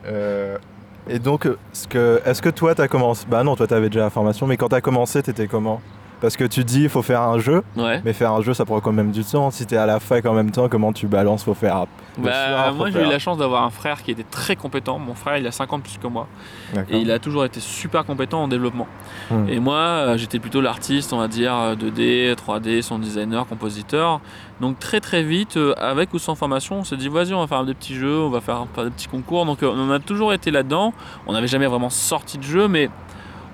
Euh, 0.07 0.57
et 1.09 1.19
donc, 1.19 1.45
euh, 1.47 2.19
est-ce 2.25 2.41
que 2.41 2.49
toi, 2.49 2.75
t'as 2.75 2.87
commencé? 2.87 3.25
Bah 3.27 3.43
non, 3.43 3.55
toi, 3.55 3.67
t'avais 3.67 3.89
déjà 3.89 4.01
la 4.01 4.09
formation, 4.09 4.47
mais 4.47 4.57
quand 4.57 4.69
t'as 4.69 4.81
commencé, 4.81 5.21
t'étais 5.23 5.47
comment? 5.47 5.81
Parce 6.21 6.35
que 6.35 6.43
tu 6.43 6.63
dis, 6.63 6.83
il 6.83 6.89
faut 6.89 7.01
faire 7.01 7.21
un 7.21 7.39
jeu, 7.39 7.63
Ouais. 7.77 8.01
mais 8.03 8.13
faire 8.13 8.33
un 8.33 8.41
jeu, 8.41 8.53
ça 8.53 8.65
prend 8.65 8.79
quand 8.81 8.91
même 8.91 9.11
du 9.11 9.23
temps. 9.23 9.51
Si 9.51 9.65
t'es 9.65 9.77
à 9.77 9.85
la 9.85 9.99
fac 9.99 10.25
en 10.25 10.33
même 10.33 10.51
temps, 10.51 10.67
comment 10.67 10.91
tu 10.91 11.07
balances 11.07 11.43
Faut 11.43 11.53
faire. 11.53 11.85
Bah, 12.17 12.31
soir, 12.31 12.73
moi, 12.73 12.89
j'ai 12.91 13.01
eu 13.01 13.09
la 13.09 13.19
chance 13.19 13.37
d'avoir 13.37 13.63
un 13.63 13.69
frère 13.69 14.03
qui 14.03 14.11
était 14.11 14.25
très 14.29 14.55
compétent. 14.57 14.99
Mon 14.99 15.13
frère, 15.13 15.37
il 15.37 15.47
a 15.47 15.51
50 15.51 15.83
plus 15.83 15.97
que 15.97 16.07
moi. 16.07 16.27
Et 16.89 16.97
il 16.97 17.11
a 17.11 17.19
toujours 17.19 17.45
été 17.45 17.59
super 17.59 18.05
compétent 18.05 18.43
en 18.43 18.47
développement. 18.47 18.87
Hmm. 19.31 19.47
Et 19.47 19.59
moi, 19.59 19.77
euh, 19.77 20.17
j'étais 20.17 20.39
plutôt 20.39 20.59
l'artiste, 20.59 21.13
on 21.13 21.17
va 21.19 21.27
dire, 21.29 21.55
euh, 21.55 21.75
2D, 21.75 22.35
3D, 22.35 22.81
son 22.81 22.99
designer, 22.99 23.45
compositeur. 23.47 24.19
Donc 24.59 24.77
très 24.79 24.99
très 24.99 25.23
vite, 25.23 25.55
euh, 25.55 25.73
avec 25.77 26.13
ou 26.13 26.19
sans 26.19 26.35
formation, 26.35 26.79
on 26.79 26.83
s'est 26.83 26.97
dit, 26.97 27.07
vas-y, 27.07 27.33
on 27.33 27.39
va 27.39 27.47
faire 27.47 27.63
des 27.63 27.73
petits 27.73 27.95
jeux, 27.95 28.19
on 28.19 28.29
va 28.29 28.41
faire, 28.41 28.65
des 28.83 28.89
petits 28.89 29.07
concours. 29.07 29.45
Donc 29.45 29.63
euh, 29.63 29.71
on 29.73 29.89
a 29.89 29.99
toujours 29.99 30.33
été 30.33 30.51
là-dedans. 30.51 30.93
On 31.27 31.33
n'avait 31.33 31.47
jamais 31.47 31.67
vraiment 31.67 31.89
sorti 31.89 32.37
de 32.37 32.43
jeu, 32.43 32.67
mais 32.67 32.89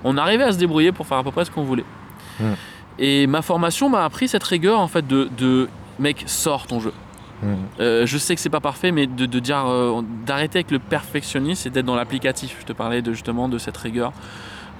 on 0.02 0.16
arrivait 0.16 0.44
à 0.44 0.52
se 0.52 0.58
débrouiller 0.58 0.90
pour 0.92 1.06
faire 1.06 1.18
à 1.18 1.22
peu 1.22 1.30
près 1.30 1.44
ce 1.44 1.50
qu'on 1.50 1.62
voulait. 1.62 1.84
Hmm. 2.40 2.54
Et 2.98 3.26
ma 3.26 3.42
formation 3.42 3.88
m'a 3.88 4.04
appris 4.04 4.28
cette 4.28 4.44
rigueur, 4.44 4.80
en 4.80 4.88
fait, 4.88 5.06
de, 5.06 5.28
de 5.36 5.68
mec, 5.98 6.24
sors 6.26 6.66
ton 6.66 6.80
jeu. 6.80 6.92
Mm. 7.42 7.46
Euh, 7.80 8.06
je 8.06 8.16
sais 8.16 8.34
que 8.34 8.40
c'est 8.40 8.48
pas 8.48 8.60
parfait, 8.60 8.92
mais 8.92 9.06
de, 9.06 9.26
de 9.26 9.38
dire 9.38 9.64
euh, 9.66 10.00
d'arrêter 10.24 10.58
avec 10.60 10.70
le 10.70 10.78
perfectionnisme 10.78 11.68
et 11.68 11.70
d'être 11.70 11.84
dans 11.84 11.94
l'applicatif. 11.94 12.56
Je 12.60 12.64
te 12.64 12.72
parlais 12.72 13.02
de, 13.02 13.12
justement 13.12 13.48
de 13.48 13.58
cette 13.58 13.76
rigueur. 13.76 14.12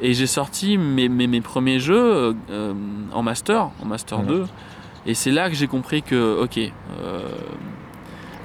Et 0.01 0.15
j'ai 0.15 0.27
sorti 0.27 0.79
mes, 0.79 1.09
mes, 1.09 1.27
mes 1.27 1.41
premiers 1.43 1.79
jeux 1.79 2.35
euh, 2.51 2.75
en 3.13 3.23
master, 3.23 3.71
en 3.83 3.87
master 3.87 4.21
Mhm. 4.21 4.27
2. 4.27 4.45
Et 5.07 5.15
c'est 5.15 5.31
là 5.31 5.49
que 5.51 5.55
j'ai 5.55 5.67
compris 5.69 6.03
que, 6.03 6.41
ok, 6.43 6.59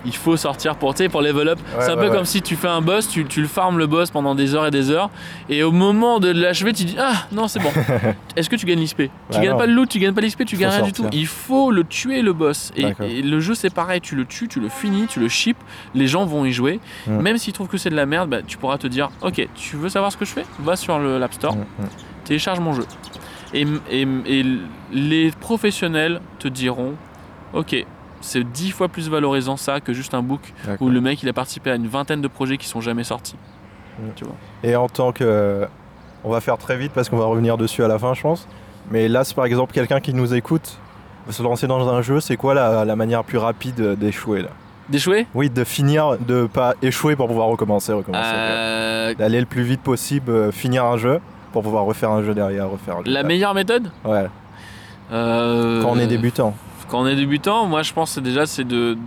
il 0.06 0.16
faut 0.16 0.36
sortir 0.38 0.76
pour, 0.76 0.94
pour 1.12 1.22
level 1.22 1.50
up. 1.50 1.60
Ouais, 1.60 1.82
c'est 1.86 1.92
un 1.92 1.96
ouais, 1.96 2.02
peu 2.06 2.10
ouais. 2.10 2.16
comme 2.16 2.26
si 2.26 2.42
tu 2.42 2.56
fais 2.56 2.68
un 2.68 2.82
boss, 2.82 3.08
tu, 3.08 3.26
tu 3.26 3.42
le 3.42 3.48
farmes 3.48 3.78
le 3.78 3.88
boss 3.88 4.10
pendant 4.12 4.34
des 4.36 4.56
heures 4.56 4.66
et 4.66 4.72
des 4.72 4.90
heures. 4.90 5.10
Et 5.50 5.64
au 5.64 5.72
moment 5.72 6.20
de 6.20 6.30
l'achever, 6.32 6.74
tu 6.74 6.84
dis 6.86 6.96
Ah 7.00 7.26
non, 7.32 7.48
c'est 7.48 7.60
bon. 7.60 7.70
Est-ce 8.36 8.50
que 8.50 8.56
tu 8.56 8.66
gagnes 8.66 8.82
l'XP 8.82 8.98
Tu 9.04 9.10
Bah 9.32 9.40
gagnes 9.40 9.52
non. 9.52 9.58
pas 9.58 9.66
le 9.68 9.74
loot, 9.74 9.88
tu 9.90 10.00
gagnes 10.00 10.14
pas 10.14 10.22
l'XP, 10.22 10.46
tu 10.46 10.58
gagnes 10.58 10.70
rien 10.72 10.82
du 10.84 10.94
tout. 10.94 11.06
Il 11.12 11.28
faut 11.28 11.72
le 11.72 11.84
tuer 11.84 12.22
le 12.22 12.34
boss. 12.34 12.72
Et, 12.76 13.22
le 13.22 13.40
jeu 13.40 13.54
c'est 13.56 13.74
pareil, 13.74 14.02
tu 14.02 14.16
le 14.16 14.26
tues, 14.26 14.48
tu 14.48 14.60
le 14.60 14.70
finis, 14.70 15.08
tu 15.08 15.20
le 15.20 15.28
ships, 15.28 15.58
les 15.94 16.08
gens 16.08 16.26
vont 16.26 16.46
y 16.46 16.52
jouer. 16.52 16.80
Mm. 17.08 17.20
Même 17.22 17.38
s'ils 17.38 17.54
trouvent 17.54 17.68
que 17.68 17.78
c'est 17.78 17.90
de 17.90 17.96
la 17.96 18.06
merde, 18.06 18.30
bah, 18.30 18.42
tu 18.46 18.58
pourras 18.58 18.78
te 18.78 18.88
dire 18.88 19.10
Ok, 19.22 19.48
tu 19.56 19.76
veux 19.76 19.90
savoir 19.90 20.12
ce 20.12 20.18
que 20.18 20.26
je 20.26 20.32
fais? 20.32 20.46
Va 20.60 20.76
sur 20.76 20.98
le 21.00 21.18
l'App 21.20 21.34
Store, 21.34 21.56
Mm, 21.56 21.60
mm. 21.84 21.88
télécharge 22.26 22.60
mon 22.60 22.74
jeu. 22.74 22.86
Et, 23.54 23.66
et- 23.92 24.08
et 24.26 24.46
les 24.94 25.32
professionnels 25.40 26.22
te 26.40 26.48
diront 26.48 26.94
Ok, 27.54 27.86
c'est 28.22 28.44
dix 28.44 28.72
fois 28.72 28.88
plus 28.88 29.10
valorisant 29.10 29.58
ça 29.58 29.80
que 29.82 29.94
juste 29.94 30.14
un 30.14 30.22
book 30.22 30.54
où 30.80 30.90
le 30.90 31.02
mec 31.02 31.22
il 31.24 31.30
a 31.30 31.34
participé 31.34 31.72
à 31.72 31.76
une 31.76 31.88
vingtaine 31.88 32.22
de 32.22 32.28
projets 32.28 32.58
qui 32.58 32.68
sont 32.68 32.82
jamais 32.82 33.04
sortis. 33.04 33.36
Mm. 34.00 34.04
Tu 34.16 34.24
vois. 34.26 34.36
Et 34.64 34.76
en 34.76 34.88
tant 34.88 35.12
que. 35.12 35.68
On 36.24 36.30
va 36.30 36.40
faire 36.40 36.58
très 36.60 36.78
vite 36.78 36.92
parce 36.94 37.10
qu'on 37.10 37.18
va 37.18 37.26
revenir 37.26 37.58
dessus 37.58 37.84
à 37.84 37.88
la 37.88 37.98
fin, 37.98 38.14
je 38.14 38.22
pense. 38.22 38.48
Mais 38.92 39.08
là, 39.08 39.24
c'est 39.24 39.36
par 39.36 39.46
exemple 39.46 39.74
quelqu'un 39.74 40.00
qui 40.00 40.14
nous 40.14 40.34
écoute 40.36 40.78
veut 41.26 41.34
se 41.34 41.42
lancer 41.42 41.66
dans 41.68 41.88
un 41.90 42.02
jeu, 42.02 42.20
c'est 42.20 42.38
quoi 42.38 42.54
la, 42.54 42.86
la 42.86 42.96
manière 42.96 43.24
plus 43.24 43.38
rapide 43.40 43.96
d'échouer 44.00 44.44
là? 44.44 44.50
D'échouer? 44.90 45.26
Oui, 45.34 45.50
de 45.50 45.64
finir, 45.64 46.18
de 46.20 46.46
pas 46.48 46.74
échouer 46.82 47.16
pour 47.16 47.28
pouvoir 47.28 47.48
recommencer, 47.48 47.94
recommencer. 47.94 48.30
Euh, 48.34 49.14
D'aller 49.16 49.40
le 49.40 49.46
plus 49.46 49.64
vite 49.64 49.82
possible, 49.82 50.32
euh, 50.32 50.52
finir 50.52 50.84
un 50.86 50.98
jeu 50.98 51.20
pour 51.54 51.64
pouvoir 51.64 51.86
refaire 51.86 52.12
un 52.12 52.24
jeu 52.24 52.34
derrière, 52.34 52.70
refaire 52.70 52.96
un 52.98 53.04
jeu. 53.06 53.12
La 53.12 53.24
meilleure 53.24 53.54
méthode? 53.54 53.90
Ouais, 54.06 54.28
Euh, 55.12 55.82
quand 55.82 55.92
on 55.92 56.00
est 56.00 56.08
débutant. 56.08 56.54
Quand 56.92 57.04
on 57.04 57.08
est 57.08 57.16
débutant, 57.16 57.68
moi 57.68 57.84
je 57.84 57.94
pense 57.94 58.16
que 58.16 58.20
déjà 58.20 58.46
c'est 58.46 58.66
de, 58.66 58.98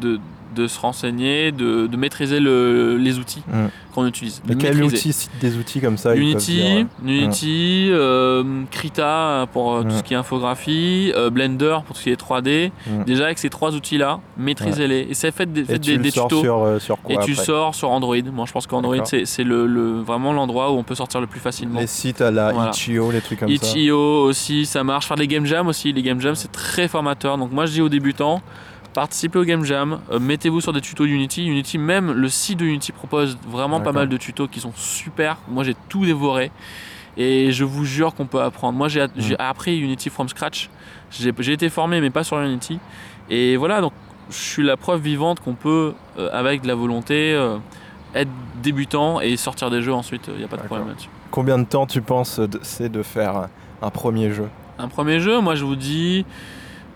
de 0.54 0.66
se 0.66 0.78
renseigner, 0.80 1.52
de, 1.52 1.86
de 1.86 1.96
maîtriser 1.96 2.40
le, 2.40 2.96
les 2.96 3.18
outils 3.18 3.42
Mm. 3.52 3.66
qu'on 3.94 4.06
utilise. 4.06 4.40
Mais 4.48 4.54
quel 4.56 4.82
outil, 4.82 5.12
cite 5.12 5.30
des 5.40 5.56
outils 5.56 5.80
comme 5.80 5.98
ça 5.98 6.14
Unity, 6.16 6.52
dire, 6.54 6.86
Unity, 7.04 7.88
euh, 7.90 8.62
Krita 8.70 9.46
pour 9.52 9.74
euh, 9.74 9.82
tout 9.82 9.88
Mm. 9.88 9.90
ce 9.98 10.02
qui 10.02 10.14
est 10.14 10.16
infographie, 10.16 11.12
euh, 11.14 11.30
Blender 11.30 11.76
pour 11.86 11.94
tout 11.94 12.00
ce 12.00 12.04
qui 12.04 12.10
est 12.10 12.20
3D. 12.20 12.72
Mm. 12.86 13.04
Déjà 13.04 13.24
avec 13.26 13.38
ces 13.38 13.50
trois 13.50 13.74
outils-là, 13.74 14.20
maîtrisez-les. 14.36 15.08
Et 15.10 15.14
faites 15.30 15.52
des, 15.52 15.62
Et 15.62 15.64
faites 15.64 15.80
tu 15.80 15.90
des, 15.92 15.96
le 15.98 16.02
des 16.02 16.10
sors 16.10 16.28
tutos. 16.28 16.40
sur, 16.42 16.62
euh, 16.62 16.78
sur 16.78 17.00
quoi 17.00 17.14
et 17.14 17.24
tu 17.24 17.34
sors 17.34 17.74
sur 17.74 17.90
Android. 17.90 18.16
Moi 18.32 18.44
je 18.46 18.52
pense 18.52 18.66
qu'Android 18.66 18.96
c'est 19.04 19.44
le, 19.44 19.66
le- 19.66 20.00
vraiment 20.00 20.32
l'endroit 20.32 20.70
où 20.72 20.76
on 20.76 20.82
peut 20.82 20.94
sortir 20.94 21.20
le 21.20 21.26
plus 21.26 21.40
facilement. 21.40 21.80
Les 21.80 21.86
sites 21.86 22.20
à 22.20 22.30
la 22.30 22.52
Voilà. 22.52 22.70
Itch.io, 22.70 23.10
les 23.10 23.20
trucs 23.20 23.40
comme 23.40 23.48
ça. 23.48 23.54
Itch.io 23.54 23.96
aussi, 24.24 24.66
ça 24.66 24.84
marche. 24.84 25.06
Faire 25.06 25.16
des 25.16 25.28
game 25.28 25.46
jams 25.46 25.66
aussi, 25.68 25.92
les 25.92 26.02
game 26.02 26.20
jams 26.20 26.34
c'est 26.34 26.52
très 26.52 26.88
formateur. 26.88 27.38
Donc 27.38 27.52
moi 27.52 27.66
je 27.66 27.72
dis 27.72 27.80
aux 27.80 27.88
débutants, 27.88 28.40
participez 28.94 29.38
au 29.38 29.44
game 29.44 29.64
jam, 29.64 30.00
euh, 30.10 30.18
mettez-vous 30.18 30.60
sur 30.60 30.72
des 30.72 30.80
tutos 30.80 31.04
Unity. 31.04 31.46
Unity, 31.46 31.76
même 31.76 32.12
le 32.12 32.28
site 32.28 32.60
de 32.60 32.64
Unity 32.64 32.92
propose 32.92 33.36
vraiment 33.46 33.80
pas 33.80 33.92
mal 33.92 34.08
de 34.08 34.16
tutos 34.16 34.48
qui 34.48 34.60
sont 34.60 34.72
super. 34.74 35.36
Moi 35.48 35.64
j'ai 35.64 35.74
tout 35.88 36.06
dévoré 36.06 36.50
et 37.16 37.52
je 37.52 37.64
vous 37.64 37.84
jure 37.84 38.14
qu'on 38.14 38.26
peut 38.26 38.40
apprendre. 38.40 38.78
Moi 38.78 38.88
j'ai 38.88 39.04
j'ai 39.16 39.38
appris 39.38 39.76
Unity 39.78 40.08
from 40.08 40.28
scratch. 40.28 40.70
J'ai 41.10 41.52
été 41.52 41.68
formé 41.68 42.00
mais 42.00 42.10
pas 42.10 42.24
sur 42.24 42.38
Unity. 42.40 42.78
Et 43.28 43.56
voilà, 43.56 43.80
donc 43.80 43.92
je 44.30 44.36
suis 44.36 44.62
la 44.62 44.76
preuve 44.76 45.02
vivante 45.02 45.40
qu'on 45.40 45.54
peut, 45.54 45.94
euh, 46.18 46.28
avec 46.32 46.62
de 46.62 46.68
la 46.68 46.74
volonté, 46.74 47.34
euh, 47.34 47.56
être 48.14 48.30
débutant 48.62 49.20
et 49.20 49.36
sortir 49.36 49.70
des 49.70 49.82
jeux 49.82 49.92
ensuite. 49.92 50.28
Il 50.28 50.38
n'y 50.38 50.44
a 50.44 50.48
pas 50.48 50.56
de 50.56 50.62
problème 50.62 50.88
là-dessus. 50.88 51.08
Combien 51.30 51.58
de 51.58 51.64
temps 51.64 51.86
tu 51.86 52.00
penses 52.00 52.40
c'est 52.62 52.88
de 52.88 53.02
faire 53.02 53.48
un 53.82 53.90
premier 53.90 54.30
jeu? 54.32 54.48
Un 54.78 54.88
premier 54.88 55.20
jeu, 55.20 55.40
moi 55.40 55.56
je 55.56 55.64
vous 55.64 55.76
dis. 55.76 56.24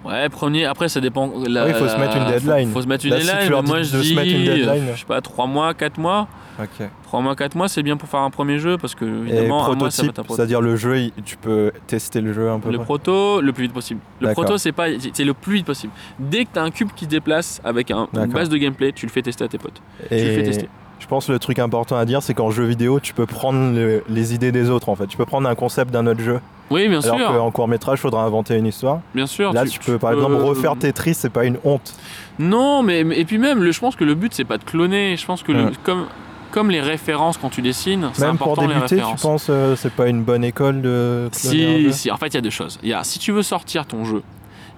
Ouais, 0.04 0.28
premier. 0.28 0.64
Après, 0.64 0.88
ça 0.88 1.00
dépend. 1.00 1.30
La, 1.46 1.66
Oui, 1.66 1.72
faut 1.74 1.88
se 1.88 1.96
mettre 1.96 2.16
une 2.16 2.26
deadline. 2.26 2.68
Faut, 2.68 2.74
faut 2.74 2.82
se 2.82 2.88
mettre 2.88 3.04
une 3.04 3.11
Là, 3.12 3.18
deadline. 3.18 3.50
mais 3.50 3.62
moi 3.62 3.82
je 3.82 3.92
de 3.96 4.02
se 4.02 4.08
dis. 4.08 4.14
mettre 4.14 4.30
une 4.30 4.44
deadline. 4.44 4.84
Je 4.94 5.00
sais 5.00 5.04
pas, 5.06 5.20
3 5.20 5.46
mois, 5.46 5.74
4 5.74 5.98
mois. 5.98 6.28
Ok. 6.61 6.88
3 7.04 7.20
mois, 7.20 7.34
4 7.37 7.54
mois, 7.54 7.68
c'est 7.68 7.82
bien 7.82 7.96
pour 7.96 8.08
faire 8.08 8.20
un 8.20 8.30
premier 8.30 8.58
jeu 8.58 8.78
parce 8.78 8.94
que, 8.94 9.04
Et 9.04 9.08
évidemment, 9.30 9.64
un 9.70 9.74
mois 9.74 9.90
ça 9.90 10.02
va 10.02 10.08
prototype, 10.08 10.11
être 10.11 10.18
un 10.18 10.22
prototype. 10.22 10.37
c'est-à-dire 10.37 10.61
le 10.61 10.76
jeu, 10.76 10.98
il- 10.98 11.12
tu 11.24 11.37
peux 11.37 11.72
tester 11.87 12.20
le 12.20 12.32
jeu 12.32 12.50
un 12.50 12.58
peu 12.61 12.70
Le 12.70 12.78
près 12.78 12.84
proto, 12.84 13.40
le 13.40 13.52
plus 13.52 13.64
vite 13.64 13.72
possible. 13.72 14.00
Le 14.20 14.32
proto, 14.32 14.56
c'est 14.58 14.72
pas, 14.72 14.87
c'est 15.12 15.24
le 15.24 15.34
plus 15.34 15.54
vite 15.54 15.66
possible. 15.66 15.92
Dès 16.18 16.44
que 16.44 16.50
tu 16.52 16.58
as 16.58 16.62
un 16.62 16.70
cube 16.70 16.88
qui 16.94 17.04
se 17.04 17.11
déplace 17.11 17.61
avec 17.64 17.90
un- 17.90 18.08
une 18.14 18.26
base 18.32 18.48
de 18.48 18.56
gameplay, 18.56 18.92
tu 18.92 19.06
le 19.06 19.12
fais 19.12 19.22
tester 19.22 19.44
à 19.44 19.48
tes 19.48 19.58
potes. 19.58 19.80
Tu 20.08 20.14
le 20.14 20.18
fais 20.20 20.40
Et 20.40 20.44
tester. 20.44 20.68
Je 20.98 21.06
pense 21.06 21.26
que 21.26 21.32
le 21.32 21.38
truc 21.38 21.58
important 21.58 21.96
à 21.96 22.04
dire, 22.04 22.22
c'est 22.22 22.34
qu'en 22.34 22.50
jeu 22.50 22.64
vidéo, 22.64 23.00
tu 23.00 23.14
peux 23.14 23.26
prendre 23.26 23.74
le- 23.74 24.02
les 24.08 24.34
idées 24.34 24.52
des 24.52 24.68
autres 24.70 24.88
en 24.88 24.96
fait. 24.96 25.06
Tu 25.06 25.16
peux 25.16 25.24
prendre 25.26 25.48
un 25.48 25.54
concept 25.54 25.90
d'un 25.92 26.06
autre 26.06 26.20
jeu. 26.20 26.40
Oui, 26.70 26.87
bien 26.88 27.00
alors 27.00 27.16
sûr. 27.18 27.28
qu'en 27.28 27.50
court 27.50 27.66
métrage, 27.68 27.98
il 27.98 28.02
faudra 28.02 28.24
inventer 28.24 28.56
une 28.56 28.66
histoire. 28.66 29.00
Bien 29.14 29.26
sûr. 29.26 29.52
Là, 29.52 29.64
tu, 29.64 29.78
peux 29.78 29.98
par 29.98 30.12
exemple 30.12 30.34
refaire 30.34 30.76
Tetris, 30.76 31.14
c'est 31.14 31.30
pas 31.30 31.44
une 31.44 31.56
honte. 31.64 31.94
Non, 32.38 32.82
mais, 32.82 33.00
et 33.00 33.24
puis 33.24 33.38
même, 33.38 33.62
le, 33.62 33.72
je 33.72 33.80
pense 33.80 33.96
que 33.96 34.04
le 34.04 34.14
but 34.14 34.34
c'est 34.34 34.44
pas 34.44 34.58
de 34.58 34.64
cloner. 34.64 35.16
Je 35.16 35.24
pense 35.24 35.42
que 35.42 35.52
le- 35.52 35.70
comme 35.84 36.06
comme 36.50 36.70
les 36.70 36.80
références 36.80 37.37
quand 37.37 37.50
tu 37.50 37.61
dessines, 37.61 38.08
c'est 38.14 38.24
Même 38.26 38.38
pour 38.38 38.52
important 38.52 38.66
les 38.66 38.74
débuter, 38.74 38.96
tu 38.96 39.20
penses 39.22 39.48
euh, 39.50 39.76
c'est 39.76 39.92
pas 39.92 40.08
une 40.08 40.22
bonne 40.22 40.42
école 40.44 40.80
de 40.80 41.28
Si, 41.30 41.92
si, 41.92 42.11
en 42.11 42.16
fait, 42.16 42.28
il 42.28 42.34
y 42.34 42.38
a 42.38 42.40
deux 42.40 42.48
choses. 42.48 42.78
Il 42.82 42.88
y 42.88 42.94
a, 42.94 43.04
si 43.04 43.18
tu 43.18 43.32
veux 43.32 43.42
sortir 43.42 43.84
ton 43.84 44.04
jeu, 44.06 44.22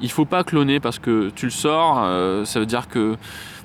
il 0.00 0.10
faut 0.10 0.24
pas 0.24 0.42
cloner 0.42 0.80
parce 0.80 0.98
que 0.98 1.30
tu 1.34 1.46
le 1.46 1.52
sors, 1.52 2.00
euh, 2.02 2.44
ça 2.44 2.58
veut 2.58 2.66
dire 2.66 2.88
que 2.88 3.16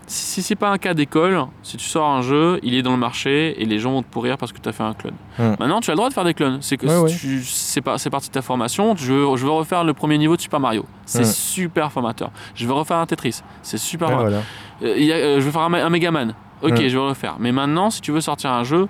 si 0.08 0.42
c'est 0.44 0.56
pas 0.56 0.70
un 0.70 0.78
cas 0.78 0.94
d'école, 0.94 1.46
si 1.64 1.78
tu 1.78 1.86
sors 1.86 2.08
un 2.08 2.22
jeu, 2.22 2.60
il 2.64 2.76
est 2.76 2.82
dans 2.84 2.92
le 2.92 2.98
marché 2.98 3.60
et 3.62 3.66
les 3.66 3.80
gens 3.80 3.92
vont 3.92 4.04
te 4.04 4.08
pourrir 4.08 4.38
parce 4.38 4.52
que 4.52 4.60
tu 4.60 4.70
as 4.70 4.72
fait 4.72 4.84
un 4.84 4.94
clone. 4.94 5.16
Hmm. 5.40 5.56
Maintenant, 5.60 5.80
tu 5.82 5.90
as 5.90 5.94
le 5.94 5.98
droit 5.98 6.10
de 6.10 6.14
faire 6.14 6.24
des 6.24 6.34
clones. 6.36 6.60
C'est 6.62 6.78
que 6.78 6.86
Ouais, 6.86 7.10
si 7.10 7.18
tu- 7.20 7.44
c'est 7.44 7.82
pas- 7.82 7.98
c'est 7.98 8.10
parti 8.12 8.28
de 8.30 8.34
ta 8.34 8.42
formation. 8.44 8.96
Je 8.96 9.12
veux, 9.14 9.36
je 9.38 9.46
veux 9.46 9.52
refaire 9.52 9.84
le 9.84 9.94
premier 9.94 10.18
niveau 10.18 10.36
de 10.36 10.42
Super 10.42 10.60
Mario. 10.60 10.86
C'est 11.06 11.22
Hmm. 11.22 11.26
super 11.26 11.92
formateur. 11.92 12.30
Je 12.54 12.66
veux 12.68 12.74
refaire 12.74 12.98
un 12.98 13.06
Tetris. 13.06 13.42
C'est 13.64 13.78
super 13.80 14.10
Ouais, 14.10 14.16
voilà. 14.16 14.38
Euh, 14.84 14.94
il 14.98 15.06
y 15.06 15.12
a- 15.12 15.16
euh, 15.16 15.40
je 15.40 15.46
vais 15.46 15.52
faire 15.52 15.62
un, 15.62 15.74
un 15.74 15.90
Megaman. 15.90 16.34
Ok, 16.62 16.72
Mm. 16.72 16.76
je 16.78 16.82
vais 16.84 16.90
le 16.94 17.02
refaire. 17.10 17.36
Mais 17.40 17.52
maintenant, 17.52 17.90
si 17.90 18.00
tu 18.02 18.12
veux 18.12 18.22
sortir 18.22 18.50
un 18.52 18.64
jeu, 18.64 18.88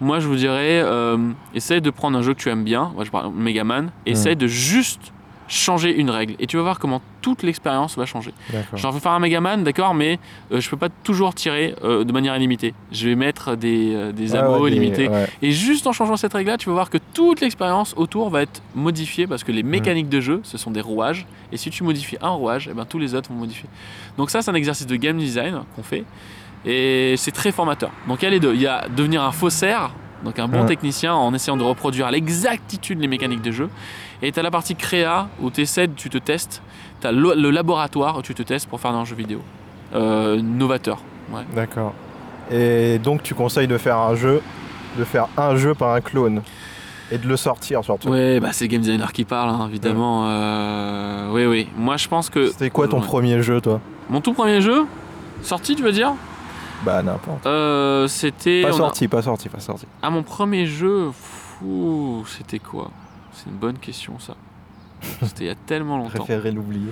moi 0.00 0.20
je 0.20 0.28
vous 0.28 0.36
dirais, 0.36 0.80
euh, 0.84 1.18
essaye 1.54 1.80
de 1.80 1.90
prendre 1.90 2.16
un 2.16 2.22
jeu 2.22 2.32
que 2.34 2.38
tu 2.40 2.48
aimes 2.48 2.62
bien. 2.64 2.92
Moi 2.94 3.04
je 3.04 3.10
parle 3.10 3.32
Megaman. 3.34 3.90
Essaye 4.06 4.36
de 4.36 4.46
juste 4.46 5.12
changer 5.48 5.94
une 5.96 6.10
règle. 6.10 6.34
Et 6.38 6.46
tu 6.46 6.56
vas 6.56 6.62
voir 6.62 6.78
comment 6.78 7.00
toute 7.22 7.42
l'expérience 7.42 7.96
va 7.96 8.06
changer. 8.06 8.32
Genre, 8.74 8.90
je 8.92 8.96
veux 8.96 9.00
faire 9.00 9.12
un 9.12 9.18
Megaman, 9.18 9.64
d'accord, 9.64 9.94
mais 9.94 10.18
euh, 10.52 10.60
je 10.60 10.68
peux 10.70 10.76
pas 10.76 10.88
toujours 11.02 11.34
tirer 11.34 11.74
euh, 11.82 12.04
de 12.04 12.12
manière 12.12 12.36
illimitée. 12.36 12.74
Je 12.92 13.08
vais 13.08 13.14
mettre 13.14 13.56
des, 13.56 13.94
euh, 13.94 14.12
des 14.12 14.36
ammo 14.36 14.58
ouais, 14.60 14.70
illimités. 14.70 15.08
ouais. 15.08 15.26
Et 15.42 15.50
juste 15.52 15.86
en 15.86 15.92
changeant 15.92 16.16
cette 16.16 16.32
règle-là, 16.34 16.58
tu 16.58 16.68
vas 16.68 16.74
voir 16.74 16.90
que 16.90 16.98
toute 17.14 17.40
l'expérience 17.40 17.94
autour 17.96 18.30
va 18.30 18.42
être 18.42 18.62
modifiée 18.74 19.26
parce 19.26 19.42
que 19.42 19.50
les 19.52 19.62
mécaniques 19.62 20.08
de 20.08 20.20
jeu, 20.20 20.40
ce 20.44 20.58
sont 20.58 20.70
des 20.70 20.80
rouages. 20.80 21.26
Et 21.50 21.56
si 21.56 21.70
tu 21.70 21.82
modifies 21.82 22.18
un 22.20 22.30
rouage, 22.30 22.68
eh 22.70 22.74
ben, 22.74 22.84
tous 22.84 22.98
les 22.98 23.14
autres 23.14 23.30
vont 23.32 23.38
modifier. 23.38 23.68
Donc 24.16 24.30
ça, 24.30 24.42
c'est 24.42 24.50
un 24.50 24.54
exercice 24.54 24.86
de 24.86 24.96
game 24.96 25.16
design 25.18 25.62
qu'on 25.74 25.82
fait. 25.82 26.04
Et 26.66 27.14
c'est 27.16 27.30
très 27.32 27.52
formateur. 27.52 27.90
Donc 28.06 28.20
il 28.22 28.24
y 28.24 28.28
a 28.28 28.30
les 28.30 28.40
deux. 28.40 28.54
Il 28.54 28.60
y 28.60 28.66
a 28.66 28.86
devenir 28.88 29.22
un 29.22 29.32
faussaire, 29.32 29.90
donc 30.24 30.38
un 30.38 30.48
bon 30.48 30.62
Ouais. 30.62 30.66
technicien 30.66 31.14
en 31.14 31.32
essayant 31.32 31.56
de 31.56 31.62
reproduire 31.62 32.06
à 32.06 32.10
l'exactitude 32.10 33.00
les 33.00 33.06
mécaniques 33.06 33.42
de 33.42 33.52
jeu. 33.52 33.68
Et 34.22 34.32
tu 34.32 34.40
as 34.40 34.42
la 34.42 34.50
partie 34.50 34.74
créa 34.74 35.28
où 35.40 35.50
tu 35.50 35.60
essaies, 35.62 35.88
tu 35.94 36.10
te 36.10 36.18
testes. 36.18 36.62
Tu 37.00 37.06
as 37.06 37.12
le, 37.12 37.34
le 37.34 37.50
laboratoire 37.50 38.18
où 38.18 38.22
tu 38.22 38.34
te 38.34 38.42
testes 38.42 38.68
pour 38.68 38.80
faire 38.80 38.90
un 38.92 39.04
jeu 39.04 39.14
vidéo. 39.14 39.40
Euh, 39.94 40.40
novateur. 40.42 40.98
Ouais. 41.32 41.42
D'accord. 41.54 41.94
Et 42.50 42.98
donc 42.98 43.22
tu 43.22 43.34
conseilles 43.34 43.68
de 43.68 43.78
faire 43.78 43.98
un 43.98 44.14
jeu, 44.14 44.42
de 44.98 45.04
faire 45.04 45.28
un 45.36 45.54
jeu 45.56 45.74
par 45.74 45.92
un 45.94 46.00
clone 46.00 46.42
et 47.12 47.18
de 47.18 47.26
le 47.28 47.36
sortir 47.36 47.84
surtout. 47.84 48.08
Ouais, 48.08 48.40
bah 48.40 48.48
c'est 48.52 48.68
game 48.68 48.80
designer 48.80 49.12
qui 49.12 49.24
parle, 49.24 49.50
hein, 49.50 49.66
évidemment. 49.68 50.24
Euh, 50.28 51.30
oui, 51.32 51.46
oui. 51.46 51.68
Moi, 51.76 51.96
je 51.96 52.08
pense 52.08 52.28
que. 52.30 52.48
C'était 52.48 52.70
quoi 52.70 52.88
ton 52.88 53.00
Ouais. 53.00 53.06
premier 53.06 53.42
jeu 53.42 53.60
toi? 53.60 53.80
Mon 54.10 54.20
tout 54.20 54.32
premier 54.32 54.60
jeu, 54.60 54.84
sorti, 55.42 55.76
tu 55.76 55.82
veux 55.82 55.92
dire? 55.92 56.12
Bah 56.84 57.02
n'importe. 57.02 57.46
Euh, 57.46 58.06
C'était. 58.08 58.62
Pas 58.62 58.68
a- 58.68 58.72
sorti, 58.72 59.08
pas 59.08 59.22
sorti, 59.22 59.48
pas 59.48 59.60
sorti. 59.60 59.86
Ah, 60.02 60.10
mon 60.10 60.22
premier 60.22 60.64
jeu, 60.66 61.10
fou, 61.12 62.24
c'était 62.26 62.58
quoi? 62.58 62.90
C'est 63.38 63.50
une 63.50 63.56
bonne 63.56 63.78
question, 63.78 64.18
ça. 64.18 64.34
C'était 65.22 65.44
il 65.44 65.46
y 65.46 65.50
a 65.50 65.54
tellement 65.54 65.96
longtemps. 65.96 66.18
Préférerais 66.24 66.50
l'oublier. 66.50 66.90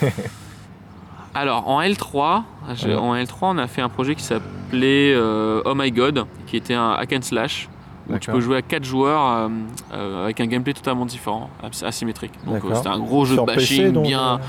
Alors, 1.34 1.68
en 1.68 1.80
L3, 1.82 2.42
je- 2.74 2.88
Ouais. 2.88 2.94
en 2.94 3.14
L3, 3.14 3.36
on 3.42 3.58
a 3.58 3.66
fait 3.66 3.82
un 3.82 3.88
projet 3.88 4.14
qui 4.14 4.22
s'appelait 4.22 5.12
euh, 5.14 5.62
Oh 5.66 5.72
My 5.74 5.90
God, 5.92 6.24
qui 6.46 6.56
était 6.56 6.74
un 6.74 6.92
hack 6.92 7.12
and 7.12 7.22
slash. 7.22 7.68
Où 8.08 8.16
tu 8.18 8.30
peux 8.30 8.40
jouer 8.40 8.56
à 8.56 8.62
4 8.62 8.84
joueurs 8.84 9.22
euh, 9.22 9.48
euh, 9.92 10.24
avec 10.24 10.40
un 10.40 10.46
gameplay 10.46 10.72
totalement 10.72 11.04
différent, 11.04 11.50
as- 11.62 11.82
asymétrique. 11.84 12.32
Donc 12.46 12.62
c'était 12.74 12.88
un 12.88 12.98
gros 12.98 13.26
jeu 13.26 13.34
Sur 13.34 13.44
de 13.44 13.52
PC, 13.52 13.60
bashing 13.76 13.92
donc, 13.92 14.06
bien, 14.06 14.40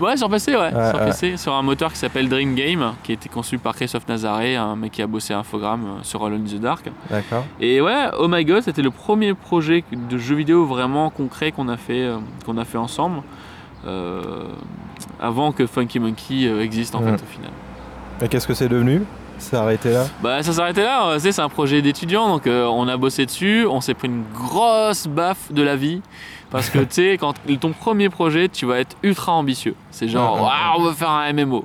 Ouais, 0.00 0.16
sur 0.16 0.28
PC, 0.28 0.52
ouais. 0.52 0.74
Ouais, 0.74 0.90
sur 0.90 0.98
ouais. 0.98 1.06
PC, 1.06 1.36
sur 1.36 1.54
un 1.54 1.62
moteur 1.62 1.92
qui 1.92 1.98
s'appelle 1.98 2.28
Dream 2.28 2.54
Game, 2.54 2.92
qui 3.02 3.12
a 3.12 3.14
été 3.14 3.28
conçu 3.28 3.58
par 3.58 3.74
Christophe 3.74 4.06
Nazaré, 4.08 4.56
un 4.56 4.76
mec 4.76 4.92
qui 4.92 5.02
a 5.02 5.06
bossé 5.06 5.32
à 5.34 5.38
Infogrames 5.38 5.84
euh, 5.84 6.02
sur 6.02 6.24
Alone 6.24 6.42
in 6.46 6.56
the 6.56 6.60
Dark. 6.60 6.90
D'accord. 7.10 7.44
Et 7.60 7.80
ouais, 7.80 8.08
Oh 8.18 8.28
My 8.28 8.44
God, 8.44 8.62
c'était 8.62 8.82
le 8.82 8.90
premier 8.90 9.34
projet 9.34 9.84
de 9.92 10.18
jeu 10.18 10.34
vidéo 10.34 10.66
vraiment 10.66 11.10
concret 11.10 11.52
qu'on 11.52 11.68
a 11.68 11.76
fait, 11.76 12.02
euh, 12.02 12.18
qu'on 12.44 12.58
a 12.58 12.64
fait 12.64 12.78
ensemble, 12.78 13.22
euh, 13.86 14.20
avant 15.20 15.52
que 15.52 15.66
Funky 15.66 15.98
Monkey 15.98 16.44
existe 16.60 16.94
en 16.94 17.00
fait 17.00 17.14
au 17.14 17.26
final. 17.26 17.50
Et 18.22 18.28
qu'est-ce 18.28 18.46
que 18.46 18.54
c'est 18.54 18.68
devenu 18.68 19.02
C'est 19.38 19.56
arrêté 19.56 19.92
là? 19.92 20.06
Bah 20.22 20.42
ça 20.42 20.52
s'arrêtait 20.52 20.84
là, 20.84 21.16
c'est 21.18 21.38
un 21.38 21.48
projet 21.48 21.82
d'étudiant, 21.82 22.28
donc 22.28 22.46
euh, 22.46 22.64
on 22.66 22.88
a 22.88 22.96
bossé 22.96 23.26
dessus, 23.26 23.66
on 23.68 23.80
s'est 23.80 23.94
pris 23.94 24.08
une 24.08 24.24
grosse 24.32 25.06
baffe 25.06 25.52
de 25.52 25.62
la 25.62 25.76
vie. 25.76 26.00
Parce 26.50 26.70
que 26.70 26.78
tu 26.80 26.86
sais, 26.90 27.18
quand 27.18 27.34
ton 27.60 27.72
premier 27.72 28.08
projet, 28.08 28.48
tu 28.48 28.66
vas 28.66 28.78
être 28.80 28.96
ultra 29.02 29.32
ambitieux. 29.32 29.74
C'est 29.90 30.08
genre, 30.08 30.40
waouh, 30.42 30.80
on 30.80 30.82
veut 30.84 30.92
faire 30.92 31.10
un 31.10 31.32
MMO. 31.32 31.64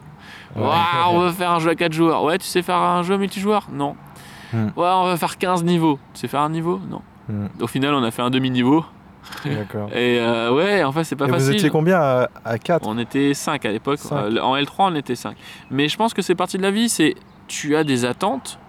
Ouais. 0.55 0.61
Waouh, 0.63 0.75
on 1.11 1.19
veut 1.21 1.31
faire 1.31 1.51
un 1.51 1.59
jeu 1.59 1.69
à 1.69 1.75
4 1.75 1.93
joueurs. 1.93 2.23
Ouais, 2.23 2.37
tu 2.37 2.45
sais 2.47 2.61
faire 2.61 2.77
un 2.77 3.03
jeu 3.03 3.17
multijoueur? 3.17 3.67
Non. 3.71 3.95
Hmm. 4.53 4.65
Ouais, 4.75 4.87
on 4.87 5.05
va 5.05 5.15
faire 5.17 5.37
15 5.37 5.63
niveaux. 5.63 5.97
Tu 6.13 6.21
sais 6.21 6.27
faire 6.27 6.41
un 6.41 6.49
niveau? 6.49 6.79
Non. 6.89 7.01
Hmm. 7.29 7.47
Au 7.61 7.67
final, 7.67 7.93
on 7.93 8.03
a 8.03 8.11
fait 8.11 8.21
un 8.21 8.29
demi-niveau. 8.29 8.83
D'accord. 9.45 9.89
Et 9.95 10.17
euh, 10.19 10.51
ouais, 10.53 10.83
en 10.83 10.91
fait, 10.91 11.03
c'est 11.05 11.15
pas 11.15 11.25
Et 11.25 11.29
vous 11.29 11.35
facile. 11.35 11.55
étiez 11.55 11.69
combien 11.69 11.99
à, 11.99 12.27
à 12.43 12.57
4 12.57 12.85
On 12.87 12.97
était 12.97 13.33
5 13.33 13.65
à 13.65 13.71
l'époque. 13.71 13.99
Euh, 14.11 14.39
en 14.41 14.57
L3, 14.57 14.71
on 14.79 14.95
était 14.95 15.15
5. 15.15 15.37
Mais 15.69 15.87
je 15.87 15.95
pense 15.95 16.13
que 16.13 16.21
c'est 16.21 16.35
partie 16.35 16.57
de 16.57 16.63
la 16.63 16.71
vie, 16.71 16.89
c'est 16.89 17.15
tu 17.47 17.75
as 17.75 17.83
des 17.83 18.03
attentes, 18.05 18.59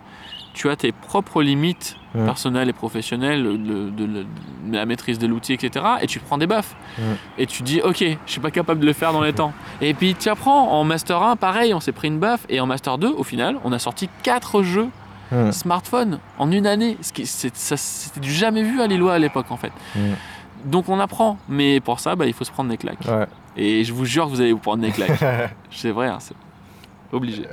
tu 0.54 0.68
as 0.70 0.76
tes 0.76 0.92
propres 0.92 1.42
limites 1.42 1.96
Ouais. 2.14 2.26
personnelles 2.26 2.68
et 2.68 2.74
professionnelles, 2.74 3.42
de, 3.42 3.56
de- 3.56 3.88
de- 3.90 4.06
de 4.06 4.26
la 4.70 4.84
maîtrise 4.84 5.18
de 5.18 5.26
l'outil, 5.26 5.54
etc. 5.54 5.82
Et 6.02 6.06
tu 6.06 6.18
prends 6.18 6.36
des 6.36 6.46
baffes. 6.46 6.76
Ouais. 6.98 7.04
Et 7.38 7.46
tu 7.46 7.62
dis, 7.62 7.80
ok, 7.80 8.04
je 8.26 8.30
suis 8.30 8.38
pas 8.40 8.50
capable 8.50 8.80
de 8.80 8.86
le 8.86 8.92
faire 8.92 9.14
dans 9.14 9.22
les 9.22 9.32
temps. 9.32 9.54
Et 9.80 9.94
puis 9.94 10.14
tu 10.14 10.28
apprends. 10.28 10.72
En 10.78 10.84
Master 10.84 11.22
1, 11.22 11.36
pareil, 11.36 11.72
on 11.72 11.80
s'est 11.80 11.92
pris 11.92 12.08
une 12.08 12.18
baffe. 12.18 12.44
Et 12.50 12.60
en 12.60 12.66
Master 12.66 12.98
2, 12.98 13.08
au 13.08 13.24
final, 13.24 13.56
on 13.64 13.72
a 13.72 13.78
sorti 13.78 14.10
4 14.22 14.62
jeux 14.62 14.88
Hmm. 15.30 15.50
smartphone 15.50 16.18
en 16.38 16.52
une 16.52 16.66
année. 16.66 16.98
Ce 17.00 17.46
c'était 17.78 18.20
du 18.20 18.30
jamais 18.30 18.62
vu 18.62 18.82
à 18.82 18.86
Lillois 18.86 19.14
à 19.14 19.18
l'époque, 19.18 19.46
en 19.50 19.56
fait. 19.56 19.72
Donc 20.66 20.90
on 20.90 21.00
apprend. 21.00 21.38
Mais 21.48 21.80
pour 21.80 21.98
ça, 22.00 22.14
bah, 22.16 22.26
il 22.26 22.34
faut 22.34 22.44
se 22.44 22.50
prendre 22.52 22.68
des 22.68 22.76
claques. 22.76 23.06
Ouais. 23.08 23.26
Et 23.56 23.82
je 23.84 23.94
vous 23.94 24.04
jure 24.04 24.26
que 24.26 24.30
vous 24.32 24.42
allez 24.42 24.52
vous 24.52 24.58
prendre 24.58 24.82
des 24.82 24.90
claques. 24.90 25.18
C'est 25.70 25.90
vrai, 25.92 26.08
hein, 26.08 26.18
c'est 26.20 26.34
obligé. 27.12 27.44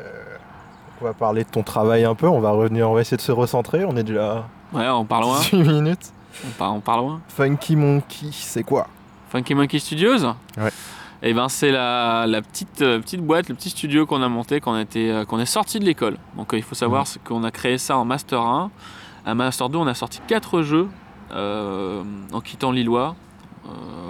On 1.02 1.06
va 1.06 1.14
parler 1.14 1.44
de 1.44 1.50
ton 1.50 1.64
travail 1.64 2.04
un 2.04 2.16
peu, 2.16 2.28
on 2.28 2.40
va 2.40 2.52
revenir, 2.52 2.90
on 2.90 2.94
va 2.94 3.02
essayer 3.02 3.18
de 3.18 3.22
se 3.22 3.32
recentrer, 3.32 3.86
on 3.86 3.96
est 3.96 4.04
déjà 4.04 4.46
Ouais, 4.74 4.88
on 4.88 5.06
part 5.06 5.22
loin. 5.22 5.40
18 5.40 5.64
minutes. 5.64 6.12
On 6.46 6.52
part, 6.52 6.74
on 6.74 6.80
part 6.80 6.98
loin. 7.00 7.22
Funky 7.28 7.76
Monkey, 7.76 8.28
c'est 8.32 8.64
quoi? 8.64 8.88
Funky 9.30 9.56
Monkey 9.56 9.80
Studios? 9.80 10.26
Ouais. 10.58 10.72
Et 11.22 11.34
ben 11.34 11.50
c'est 11.50 11.72
la, 11.72 12.26
la 12.28 12.42
petite, 12.42 12.82
euh, 12.82 13.00
petite 13.00 13.22
boîte, 13.22 13.50
le 13.50 13.56
petit 13.56 13.70
studio 13.70 14.06
qu'on 14.06 14.22
a 14.22 14.30
monté 14.30 14.62
quand 14.62 14.74
on, 14.74 14.80
était, 14.80 15.10
euh, 15.10 15.26
qu'on 15.26 15.40
est 15.40 15.46
sorti 15.46 15.80
de 15.80 15.86
l'école. 15.86 16.18
Donc 16.38 16.54
euh, 16.54 16.58
il 16.58 16.64
faut 16.64 16.76
savoir 16.76 17.08
c'est 17.08 17.22
qu'on 17.22 17.44
a 17.44 17.52
créé 17.52 17.78
ça 17.78 17.98
en 17.98 18.06
Master 18.06 18.40
1. 18.42 18.72
À 19.26 19.36
Master 19.36 19.70
2, 19.70 19.78
on 19.78 19.88
a 19.88 19.94
sorti 19.94 20.22
4 20.28 20.62
jeux 20.62 20.88
en 21.32 22.42
quittant 22.42 22.72
Lillois. 22.72 23.16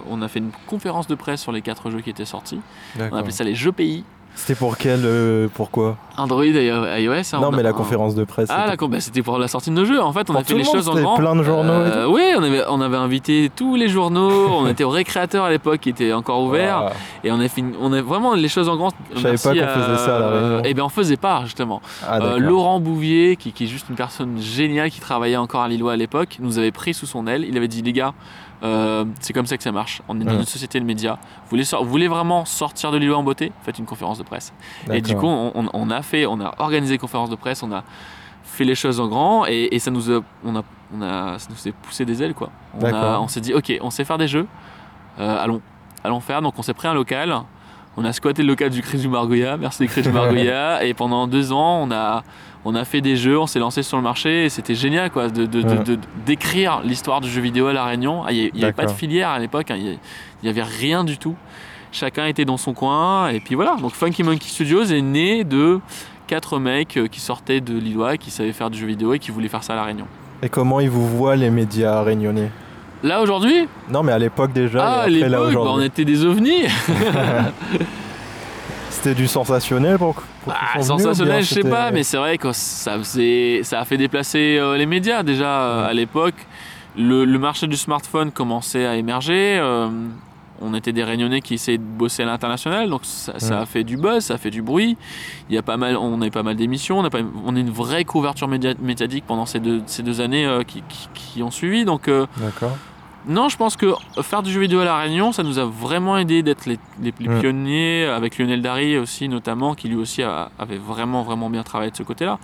On 0.09 0.21
a 0.21 0.27
fait 0.27 0.39
une 0.39 0.51
conférence 0.67 1.07
de 1.07 1.15
presse 1.15 1.41
sur 1.41 1.51
les 1.51 1.61
4 1.61 1.89
jeux 1.89 2.01
qui 2.01 2.09
étaient 2.11 2.25
sortis. 2.25 2.61
On 2.95 2.99
D'accord. 2.99 3.17
appelait 3.19 3.31
ça 3.31 3.43
les 3.43 3.55
jeux 3.55 3.71
pays. 3.71 4.03
C'était 4.35 4.55
pour 4.55 4.77
quel 4.77 5.01
euh, 5.03 5.47
Pourquoi 5.53 5.97
Android 6.17 6.43
et 6.43 6.67
iOS. 6.67 7.13
hein, 7.13 7.39
Non, 7.41 7.47
on 7.47 7.51
mais 7.51 7.63
la 7.63 7.71
on- 7.71 7.73
conférence 7.73 8.15
de 8.15 8.23
presse. 8.23 8.47
Ah, 8.51 8.67
c'était- 8.71 8.87
bah, 8.87 8.99
c'était 8.99 9.21
pour 9.21 9.37
la 9.37 9.47
sortie 9.47 9.69
de 9.69 9.75
nos 9.75 9.85
jeux. 9.85 10.01
En 10.01 10.11
fait, 10.13 10.29
on 10.29 10.33
Pour 10.33 10.37
a 10.37 10.43
fait 10.43 10.53
les 10.53 10.59
le 10.59 10.65
monde, 10.65 10.75
choses 10.75 10.89
en 10.89 10.95
grand. 10.95 11.15
plein 11.17 11.35
de 11.35 11.43
journaux 11.43 11.71
Euh, 11.71 12.07
oui, 12.09 12.21
on 12.37 12.43
avait, 12.43 12.63
on 12.69 12.79
avait 12.81 12.97
invité 12.97 13.51
tous 13.55 13.75
les 13.75 13.87
journaux. 13.89 14.47
on 14.51 14.67
était 14.67 14.83
au 14.83 14.89
récréateur 14.89 15.43
à 15.45 15.49
l'époque 15.49 15.79
qui 15.81 15.89
était 15.89 16.13
encore 16.13 16.41
ouvert. 16.43 16.91
Et 17.23 17.31
on 17.31 17.39
a 17.39 17.47
fait, 17.47 17.61
une- 17.61 17.75
on 17.81 17.91
a 17.93 18.01
vraiment 18.01 18.33
les 18.33 18.47
choses 18.47 18.69
en 18.69 18.75
grand. 18.77 18.91
Je 19.13 19.19
savais 19.19 19.37
pas 19.37 19.49
qu'on 19.49 19.79
faisait 19.81 19.97
ça 19.97 20.15
à 20.15 20.19
La 20.19 20.27
Réunion. 20.29 20.61
Eh 20.65 20.73
bien, 20.73 20.85
on 20.85 20.89
faisait 20.89 21.17
pas 21.17 21.41
justement. 21.43 21.81
ah, 22.07 22.19
Euh. 22.21 22.37
Laurent 22.37 22.79
Bouvier, 22.79 23.35
qui, 23.35 23.51
qui 23.51 23.65
est 23.65 23.67
juste 23.67 23.87
une 23.89 23.95
personne 23.95 24.37
géniale 24.39 24.89
qui 24.89 24.99
travaillait 25.01 25.37
encore 25.37 25.61
à 25.61 25.67
Lillois 25.67 25.93
à 25.93 25.97
l'époque, 25.97 26.37
nous 26.39 26.57
avait 26.59 26.71
pris 26.71 26.93
sous 26.93 27.05
son 27.05 27.27
aile. 27.27 27.45
Il 27.47 27.55
avait 27.57 27.67
dit 27.67 27.81
les 27.81 27.93
gars, 27.93 28.13
euh, 28.63 29.05
c'est 29.21 29.33
comme 29.33 29.45
ça 29.45 29.55
que 29.57 29.63
ça 29.63 29.71
marche. 29.71 30.01
On 30.07 30.19
est 30.19 30.23
dans 30.23 30.33
une 30.39 30.45
société 30.45 30.79
de 30.79 30.85
médias. 30.85 31.13
Vous 31.15 31.49
voulez, 31.51 31.63
sor- 31.63 31.83
vous 31.83 31.89
voulez 31.89 32.07
vraiment 32.07 32.45
sortir 32.45 32.91
de 32.91 32.97
Lillois 32.97 33.17
en 33.17 33.23
beauté? 33.23 33.51
Faites 33.63 33.79
une 33.79 33.85
conférence 33.85 34.17
de 34.17 34.23
presse. 34.23 34.53
Et 34.97 35.01
du 35.01 35.15
coup, 35.15 35.27
on, 35.27 35.51
on- 35.55 35.69
on 35.73 35.89
a 35.89 36.01
fait, 36.01 36.25
on 36.25 36.39
a 36.41 36.53
organisé 36.59 36.95
une 36.95 36.99
conférence 36.99 37.29
de 37.29 37.35
presse, 37.35 37.63
on 37.63 37.71
a 37.71 37.83
fait 38.43 38.65
les 38.65 38.75
choses 38.75 38.99
en 38.99 39.07
grand 39.07 39.45
et, 39.47 39.69
et 39.71 39.79
ça 39.79 39.91
nous 39.91 40.11
a, 40.11 40.21
on 40.43 40.55
a, 40.55 40.63
on 40.93 41.01
a, 41.01 41.37
ça 41.39 41.47
nous 41.49 41.69
a 41.69 41.73
poussé 41.83 42.03
des 42.03 42.21
ailes 42.23 42.33
quoi. 42.33 42.49
On, 43.21 43.27
s'est 43.27 43.41
dit, 43.41 43.53
ok, 43.53 43.71
on 43.81 43.89
sait 43.91 44.03
faire 44.03 44.17
des 44.17 44.27
jeux, 44.27 44.47
euh, 45.19 45.43
allons, 45.43 45.61
allons 46.03 46.19
faire. 46.19 46.41
Donc 46.41 46.55
on 46.57 46.61
s'est 46.61 46.73
pris 46.73 46.87
un 46.87 46.93
local, 46.93 47.33
on 47.95 48.03
a 48.05 48.11
squatté 48.11 48.41
le 48.41 48.49
local 48.49 48.69
du 48.71 48.81
Cris 48.81 48.97
du 48.97 49.07
Margoya, 49.07 49.55
merci 49.57 49.85
Cris 49.87 50.01
du 50.01 50.11
Margoya, 50.11 50.83
et 50.85 50.93
pendant 50.93 51.27
deux 51.27 51.51
ans, 51.53 51.81
on 51.83 51.91
a, 51.91 52.23
on 52.65 52.75
a 52.75 52.83
fait 52.85 53.01
des 53.01 53.15
jeux, 53.15 53.39
on 53.39 53.47
s'est 53.47 53.59
lancé 53.59 53.83
sur 53.83 53.97
le 53.97 54.03
marché 54.03 54.45
et 54.45 54.49
c'était 54.49 54.75
génial 54.75 55.09
quoi, 55.11 55.29
de, 55.29 55.43
Ouais. 55.43 55.97
d'écrire 56.25 56.81
l'histoire 56.83 57.21
du 57.21 57.29
jeu 57.29 57.41
vidéo 57.41 57.67
à 57.67 57.73
La 57.73 57.85
Réunion. 57.85 58.23
Ah, 58.25 58.31
Il 58.31 58.51
n'y 58.53 58.63
avait 58.63 58.73
pas 58.73 58.85
de 58.85 58.91
filière 58.91 59.29
à 59.29 59.39
l'époque, 59.39 59.71
hein, 59.71 59.77
il 59.77 59.97
n'y 60.43 60.49
avait 60.49 60.63
rien 60.63 61.03
du 61.03 61.17
tout. 61.17 61.35
Chacun 61.91 62.25
était 62.27 62.45
dans 62.45 62.57
son 62.57 62.73
coin, 62.73 63.29
et 63.29 63.39
puis 63.39 63.55
voilà. 63.55 63.75
Donc 63.81 63.91
Funky 63.93 64.21
Monkey 64.23 64.47
Studios 64.47 64.83
est 64.83 65.01
né 65.01 65.43
de 65.43 65.79
quatre 66.27 66.59
mecs 66.59 66.97
euh, 66.97 67.07
qui 67.07 67.19
sortaient 67.19 67.61
de 67.61 67.75
Lillois, 67.75 68.17
qui 68.17 68.29
savaient 68.29 68.51
faire 68.53 68.69
du 68.69 68.77
jeu 68.77 68.85
vidéo 68.85 69.13
et 69.15 69.19
qui 69.19 69.31
voulaient 69.31 69.47
faire 69.47 69.63
ça 69.63 69.73
à 69.73 69.75
La 69.77 69.83
Réunion. 69.85 70.05
Et 70.43 70.49
comment 70.49 70.79
ils 70.79 70.89
vous 70.89 71.07
voient 71.07 71.35
les 71.35 71.49
médias 71.49 72.03
réunionnais? 72.03 72.51
Là 73.01 73.21
aujourd'hui, 73.21 73.67
Non, 73.89 74.03
mais 74.03 74.11
à 74.11 74.19
l'époque 74.19 74.51
déjà, 74.53 74.83
ah, 75.03 75.09
et 75.09 75.15
après 75.17 75.29
là 75.29 75.39
bah, 75.39 75.61
on 75.65 75.81
était 75.81 76.05
des 76.05 76.25
ovnis. 76.25 76.65
C'était 79.01 79.15
du 79.15 79.27
sensationnel 79.27 79.97
pour, 79.97 80.15
pour 80.15 80.53
Ah, 80.53 80.73
venus, 80.73 80.89
ou 80.89 80.95
bien 80.95 81.05
sensationnel, 81.05 81.43
je 81.43 81.53
sais 81.53 81.61
pas, 81.63 81.89
mais 81.91 82.03
c'est 82.03 82.17
vrai 82.17 82.37
que 82.37 82.51
ça, 82.51 82.95
a 82.95 83.85
fait 83.85 83.97
déplacer 83.97 84.57
euh, 84.59 84.75
les 84.75 84.85
médias 84.85 85.23
déjà 85.23 85.61
euh, 85.61 85.83
Ouais. 85.83 85.89
à 85.89 85.93
l'époque. 85.93 86.35
Le, 86.97 87.23
le 87.23 87.39
marché 87.39 87.67
du 87.67 87.77
smartphone 87.77 88.31
commençait 88.31 88.85
à 88.85 88.95
émerger. 88.97 89.57
euh, 89.57 89.87
on 90.61 90.73
était 90.73 90.91
des 90.91 91.05
Réunionnais 91.05 91.39
qui 91.39 91.53
essayaient 91.53 91.77
de 91.77 91.83
bosser 91.83 92.23
à 92.23 92.25
l'international, 92.25 92.89
donc 92.89 93.01
ça, 93.03 93.31
a 93.61 93.65
fait 93.65 93.85
du 93.85 93.95
buzz, 93.95 94.25
ça 94.25 94.33
a 94.33 94.37
fait 94.37 94.49
du 94.51 94.61
bruit. 94.61 94.97
Il 95.49 95.55
y 95.55 95.57
a 95.57 95.61
pas 95.61 95.77
mal, 95.77 95.95
on 95.95 96.21
a 96.21 96.25
eu 96.27 96.31
pas 96.31 96.43
mal 96.43 96.57
d'émissions, 96.57 96.99
on 96.99 97.05
a, 97.05 97.09
pas, 97.09 97.19
on 97.45 97.55
a 97.55 97.59
une 97.59 97.69
vraie 97.69 98.03
couverture 98.03 98.49
média- 98.49 98.73
médiatique 98.81 99.23
pendant 99.25 99.45
ces 99.45 99.61
deux, 99.61 99.81
ces 99.85 100.03
deux 100.03 100.19
années 100.19 100.45
qui, 100.67 100.83
qui- 100.89 101.07
qui 101.13 101.43
ont 101.43 101.51
suivi. 101.51 101.85
Donc 101.85 102.09
D'accord. 102.37 102.75
Non, 103.27 103.49
je 103.49 103.57
pense 103.57 103.75
que 103.75 103.93
faire 104.21 104.41
du 104.43 104.51
jeu 104.51 104.61
vidéo 104.61 104.79
à 104.79 104.85
La 104.85 104.97
Réunion, 104.97 105.31
ça 105.31 105.43
nous 105.43 105.59
a 105.59 105.65
vraiment 105.65 106.17
aidé 106.17 106.41
d'être 106.43 106.65
les, 106.65 106.77
les- 107.01 107.13
les 107.19 107.39
pionniers, 107.39 108.05
avec 108.05 108.37
Lionel 108.37 108.61
Darry 108.61 108.97
aussi 108.97 109.27
notamment, 109.29 109.75
qui 109.75 109.87
lui 109.89 109.95
aussi 109.97 110.23
a- 110.23 110.49
avait 110.57 110.77
vraiment 110.77 111.23
vraiment 111.23 111.49
bien 111.49 111.63
travaillé 111.63 111.91
de 111.91 111.95
ce 111.97 112.03
côté-là. 112.03 112.39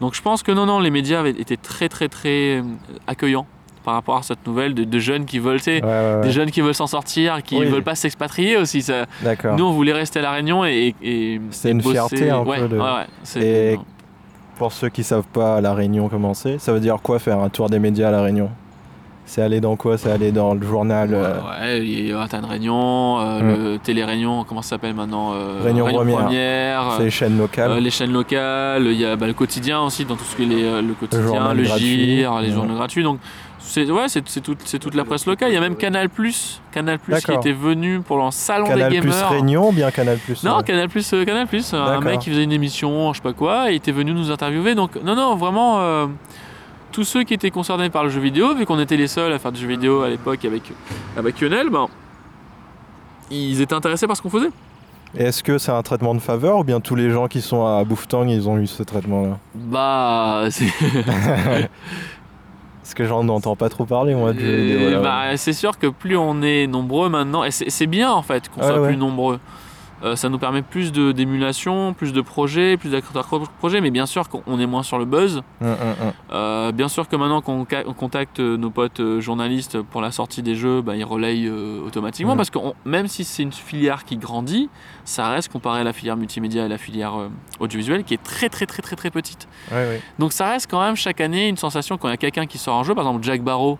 Donc 0.00 0.14
je 0.14 0.22
pense 0.22 0.42
que 0.42 0.52
non, 0.52 0.66
non, 0.66 0.80
les 0.80 0.90
médias 0.90 1.20
avaient 1.20 1.30
été 1.30 1.56
très 1.56 1.88
très 1.88 2.08
très 2.08 2.58
euh, 2.58 2.62
accueillants 3.06 3.46
par 3.84 3.94
rapport 3.94 4.16
à 4.18 4.22
cette 4.22 4.46
nouvelle 4.46 4.74
de, 4.74 4.84
de 4.84 4.98
jeunes 4.98 5.24
qui 5.24 5.38
veulent, 5.38 5.60
Ouais, 5.66 5.80
ouais, 5.82 6.20
des 6.22 6.30
jeunes 6.30 6.50
qui 6.50 6.60
veulent 6.60 6.74
s'en 6.74 6.86
sortir, 6.86 7.42
qui 7.42 7.56
Oui. 7.56 7.66
veulent 7.66 7.82
pas 7.82 7.94
s'expatrier 7.94 8.56
aussi. 8.58 8.82
Ça. 8.82 9.06
D'accord. 9.22 9.56
Nous, 9.56 9.64
on 9.64 9.70
voulait 9.72 9.92
rester 9.94 10.18
à 10.18 10.22
La 10.22 10.32
Réunion 10.32 10.64
et. 10.66 10.94
et 11.02 11.40
C'est 11.50 11.70
une 11.70 11.78
bosser. 11.78 11.92
fierté 11.92 12.30
un 12.30 12.44
peu 12.44 12.68
de- 12.68 13.40
Et- 13.40 13.78
Pour 14.56 14.72
ceux 14.72 14.88
qui 14.88 15.04
savent 15.04 15.26
pas 15.32 15.56
à 15.56 15.60
La 15.60 15.72
Réunion 15.72 16.08
comment 16.08 16.34
c'est, 16.34 16.58
ça 16.58 16.72
veut 16.72 16.80
dire 16.80 16.96
quoi 17.02 17.18
faire 17.20 17.38
un 17.38 17.48
tour 17.48 17.70
des 17.70 17.78
médias 17.78 18.08
à 18.08 18.10
La 18.10 18.22
Réunion? 18.22 18.50
C'est 19.28 19.42
aller 19.42 19.60
dans 19.60 19.76
quoi? 19.76 19.98
C'est 19.98 20.10
aller 20.10 20.32
dans 20.32 20.54
le 20.54 20.66
journal 20.66 21.10
euh, 21.12 21.34
Ouais, 21.60 21.78
il 21.86 22.08
y 22.08 22.12
a 22.14 22.26
t'as 22.28 22.38
une 22.38 22.46
réunion, 22.46 23.20
euh, 23.20 23.40
Mm. 23.42 23.64
le 23.72 23.78
télé-réunion, 23.78 24.44
comment 24.48 24.62
ça 24.62 24.70
s'appelle 24.70 24.94
maintenant 24.94 25.32
euh, 25.34 25.60
Réunion 25.62 25.86
Première. 25.86 26.24
Première, 26.24 26.92
C'est 26.96 27.02
les 27.04 27.10
chaînes 27.10 27.36
locales. 27.38 27.70
euh, 27.72 27.80
les 27.80 27.90
chaînes 27.90 28.12
locales, 28.12 28.86
il 28.86 28.98
y 28.98 29.04
a 29.04 29.16
bah, 29.16 29.26
le 29.26 29.34
quotidien 29.34 29.82
aussi, 29.82 30.06
dans 30.06 30.16
tout 30.16 30.24
ce 30.24 30.34
qui 30.34 30.44
est 30.44 30.46
les, 30.46 30.64
euh, 30.64 30.80
le 30.80 30.94
quotidien, 30.94 31.26
journal 31.26 31.56
le, 31.58 31.62
gratuit. 31.64 31.86
gire, 32.16 32.40
les 32.40 32.48
Ouais. 32.48 32.54
journaux 32.54 32.74
gratuits. 32.74 33.02
Donc, 33.02 33.18
c'est 33.58 33.84
ouais, 33.90 34.08
c'est 34.08 34.22
toute, 34.40 34.94
la 34.94 35.04
presse 35.04 35.26
locale. 35.26 35.50
Il 35.50 35.54
y 35.54 35.58
a 35.58 35.60
même 35.60 35.76
Canal 35.76 36.08
Canal 36.72 36.98
qui 36.98 37.10
D'accord. 37.10 37.36
était 37.36 37.52
venu 37.52 38.00
pour 38.00 38.16
le 38.16 38.30
salon 38.30 38.66
Canal 38.66 38.90
des 38.90 39.00
Plus 39.00 39.10
gamers. 39.10 39.28
Réunion 39.30 39.68
ou 39.68 39.72
bien 39.72 39.90
Canal 39.90 40.16
Plus 40.16 40.42
Non, 40.42 40.60
euh, 40.60 40.62
Canal 40.62 40.88
Plus, 40.88 41.10
Canal 41.26 41.46
Plus, 41.46 41.74
un 41.74 42.00
mec 42.00 42.20
qui 42.20 42.30
faisait 42.30 42.44
une 42.44 42.52
émission, 42.52 43.12
je 43.12 43.18
sais 43.18 43.22
pas 43.22 43.34
quoi, 43.34 43.70
et 43.70 43.74
était 43.74 43.92
venu 43.92 44.14
nous 44.14 44.30
interviewer. 44.30 44.74
Donc, 44.74 44.92
non, 45.04 45.14
non, 45.14 45.36
vraiment, 45.36 45.80
euh, 45.80 46.06
tous 46.92 47.04
ceux 47.04 47.24
qui 47.24 47.34
étaient 47.34 47.50
concernés 47.50 47.90
par 47.90 48.04
le 48.04 48.10
jeu 48.10 48.20
vidéo, 48.20 48.54
vu 48.54 48.66
qu'on 48.66 48.78
était 48.78 48.96
les 48.96 49.08
seuls 49.08 49.32
à 49.32 49.38
faire 49.38 49.52
du 49.52 49.60
jeu 49.60 49.68
vidéo 49.68 50.02
à 50.02 50.08
l'époque 50.08 50.44
avec, 50.44 50.62
avec 51.16 51.40
Lionel, 51.40 51.70
ben, 51.70 51.86
ils 53.30 53.60
étaient 53.60 53.74
intéressés 53.74 54.06
par 54.06 54.16
ce 54.16 54.22
qu'on 54.22 54.30
faisait. 54.30 54.50
Et 55.16 55.24
Est-ce 55.24 55.42
que 55.42 55.56
c'est 55.58 55.72
un 55.72 55.82
traitement 55.82 56.14
de 56.14 56.20
faveur 56.20 56.58
ou 56.58 56.64
bien 56.64 56.80
tous 56.80 56.94
les 56.94 57.10
gens 57.10 57.28
qui 57.28 57.40
sont 57.40 57.64
à 57.64 57.82
Bouftang 57.84 58.28
ils 58.28 58.48
ont 58.48 58.58
eu 58.58 58.66
ce 58.66 58.82
traitement-là 58.82 59.38
Bah, 59.54 60.44
c'est 60.50 60.66
Parce 62.82 62.94
que 62.94 63.04
j'en 63.04 63.26
entends 63.28 63.56
pas 63.56 63.68
trop 63.68 63.84
parler 63.84 64.14
moi 64.14 64.32
de 64.32 64.40
jeux 64.40 64.56
vidéo. 64.56 64.90
Là. 64.90 65.00
bah, 65.00 65.36
c'est 65.36 65.52
sûr 65.52 65.78
que 65.78 65.86
plus 65.86 66.16
on 66.16 66.42
est 66.42 66.66
nombreux 66.66 67.08
maintenant, 67.08 67.44
et 67.44 67.50
c'est 67.50 67.86
bien 67.86 68.10
en 68.10 68.22
fait 68.22 68.48
qu'on 68.48 68.62
soit 68.62 68.80
ouais. 68.80 68.88
plus 68.88 68.96
nombreux. 68.96 69.38
Euh, 70.04 70.14
ça 70.16 70.28
nous 70.28 70.38
permet 70.38 70.62
plus 70.62 70.92
de- 70.92 71.12
d'émulation, 71.12 71.92
plus 71.92 72.12
de 72.12 72.20
projets, 72.20 72.76
plus 72.76 72.90
d'acteurs 72.90 73.26
projets, 73.58 73.80
mais 73.80 73.90
bien 73.90 74.06
sûr 74.06 74.28
qu'on 74.28 74.60
est 74.60 74.66
moins 74.66 74.82
sur 74.82 74.98
le 74.98 75.04
buzz. 75.04 75.42
Hum, 75.60 75.68
hum, 75.68 75.76
hum. 76.00 76.12
Euh, 76.32 76.72
bien 76.72 76.88
sûr 76.88 77.08
que 77.08 77.16
maintenant 77.16 77.40
qu'on 77.40 77.66
contacte 77.96 78.38
euh, 78.40 78.56
nos 78.56 78.70
potes 78.70 79.00
journalistes 79.20 79.80
pour 79.82 80.00
la 80.00 80.12
sortie 80.12 80.42
des 80.42 80.54
jeux, 80.54 80.82
bah, 80.82 80.94
ils 80.96 81.04
relayent 81.04 81.48
euh, 81.48 81.80
automatiquement 81.84 82.36
parce 82.36 82.50
que 82.50 82.58
on- 82.58 82.74
même 82.84 83.08
si 83.08 83.24
c'est 83.24 83.42
une 83.42 83.52
filière 83.52 84.04
qui 84.04 84.16
grandit, 84.16 84.68
ça 85.04 85.28
reste 85.30 85.50
comparé 85.50 85.80
à 85.80 85.84
la 85.84 85.92
filière 85.92 86.16
multimédia 86.16 86.66
et 86.66 86.68
la 86.68 86.78
filière 86.78 87.14
audiovisuelle 87.60 88.04
qui 88.04 88.14
est 88.14 88.22
très 88.22 88.48
très 88.48 88.66
très 88.66 88.82
très 88.82 88.96
très 88.96 89.10
petite. 89.10 89.48
Ouais, 89.72 89.76
ouais. 89.78 90.02
Donc 90.18 90.32
ça 90.32 90.48
reste 90.50 90.70
quand 90.70 90.80
même 90.80 90.96
chaque 90.96 91.20
année 91.20 91.48
une 91.48 91.56
sensation 91.56 91.98
quand 91.98 92.08
il 92.08 92.12
y 92.12 92.14
a 92.14 92.18
quelqu'un 92.18 92.46
qui 92.46 92.58
sort 92.58 92.78
un 92.78 92.84
jeu, 92.84 92.94
par 92.94 93.04
exemple 93.04 93.24
Jack 93.24 93.42
Barrow 93.42 93.78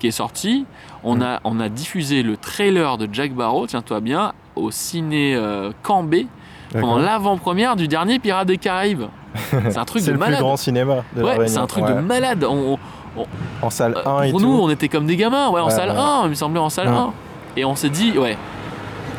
qui 0.00 0.08
est 0.08 0.10
sorti, 0.12 0.66
on, 1.04 1.16
Mhm. 1.16 1.22
a, 1.22 1.40
on 1.44 1.60
a 1.60 1.68
diffusé 1.68 2.22
le 2.24 2.36
trailer 2.36 2.98
de 2.98 3.08
Jack 3.12 3.32
Barrow, 3.32 3.66
tiens-toi 3.68 4.00
bien, 4.00 4.32
au 4.56 4.70
ciné 4.72 5.34
euh, 5.36 5.70
Cambé 5.82 6.26
pendant 6.72 6.98
l'avant-première 6.98 7.76
du 7.76 7.86
dernier 7.88 8.18
Pirates 8.18 8.46
des 8.48 8.58
Caraïbes. 8.58 9.04
C'est 9.50 9.78
un 9.78 9.84
truc 9.84 10.02
C'est 10.02 10.08
de 10.08 10.12
le 10.14 10.18
plus 10.18 10.26
malade. 10.26 10.40
grand 10.40 10.56
cinéma 10.56 10.96
de 11.14 11.22
Ouais, 11.22 11.46
c'est 11.46 11.58
un 11.58 11.66
truc 11.68 11.84
Ouais. 11.84 11.94
de 11.94 12.00
malade. 12.00 12.44
On- 12.44 12.76
on- 13.16 13.26
En 13.62 13.70
salle 13.70 13.94
euh, 13.96 14.08
1 14.08 14.22
et 14.24 14.30
pour 14.30 14.40
tout. 14.40 14.46
nous, 14.46 14.58
on 14.60 14.68
était 14.70 14.88
comme 14.88 15.06
des 15.06 15.16
gamins, 15.16 15.50
ouais, 15.50 15.60
en 15.60 15.66
Ouais, 15.66 15.70
salle 15.70 15.90
ouais. 15.90 15.96
1, 15.98 16.22
il 16.24 16.30
me 16.30 16.34
semblait 16.34 16.60
en 16.60 16.68
salle 16.70 16.88
Ouais. 16.88 16.94
1. 16.94 17.12
Et 17.56 17.64
on 17.64 17.74
s'est 17.76 17.90
dit, 17.90 18.16
ouais. 18.18 18.36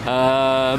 euh, 0.08 0.76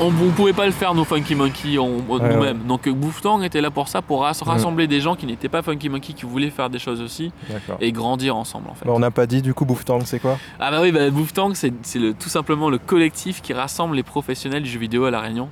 on, 0.00 0.06
on 0.06 0.30
pouvait 0.30 0.52
pas 0.52 0.66
le 0.66 0.72
faire, 0.72 0.94
nos 0.94 1.04
Funky 1.04 1.34
Monkey, 1.34 1.78
on- 1.78 1.98
Ouais, 2.08 2.18
nous-mêmes. 2.34 2.58
Donc 2.66 2.86
euh, 2.86 2.92
Bouftang 2.92 3.42
était 3.42 3.60
là 3.60 3.70
pour 3.70 3.88
ça, 3.88 4.02
pour 4.02 4.22
ras- 4.22 4.32
rassembler 4.44 4.86
des 4.86 5.00
gens 5.00 5.14
qui 5.14 5.26
n'étaient 5.26 5.48
pas 5.48 5.62
Funky 5.62 5.88
Monkey, 5.88 6.12
qui 6.14 6.24
voulaient 6.26 6.50
faire 6.50 6.70
des 6.70 6.78
choses 6.78 7.00
aussi 7.00 7.32
et 7.80 7.92
grandir 7.92 8.36
ensemble 8.36 8.68
en 8.70 8.74
fait. 8.74 8.84
Bah, 8.86 8.92
on 8.94 8.98
n'a 8.98 9.10
pas 9.10 9.26
dit 9.26 9.42
du 9.42 9.54
coup 9.54 9.64
Bouftang 9.64 10.00
c'est 10.04 10.18
quoi? 10.18 10.38
Ah 10.58 10.70
bah 10.70 10.78
oui, 10.82 10.90
bah, 10.92 11.10
Bouftang, 11.10 11.52
c'est 11.54 11.72
tout 12.18 12.28
simplement 12.28 12.70
le 12.70 12.78
collectif 12.78 13.42
qui 13.42 13.52
rassemble 13.52 13.94
les 13.96 14.02
professionnels 14.02 14.62
du 14.62 14.70
jeu 14.70 14.78
vidéo 14.78 15.04
à 15.04 15.10
La 15.10 15.20
Réunion. 15.20 15.48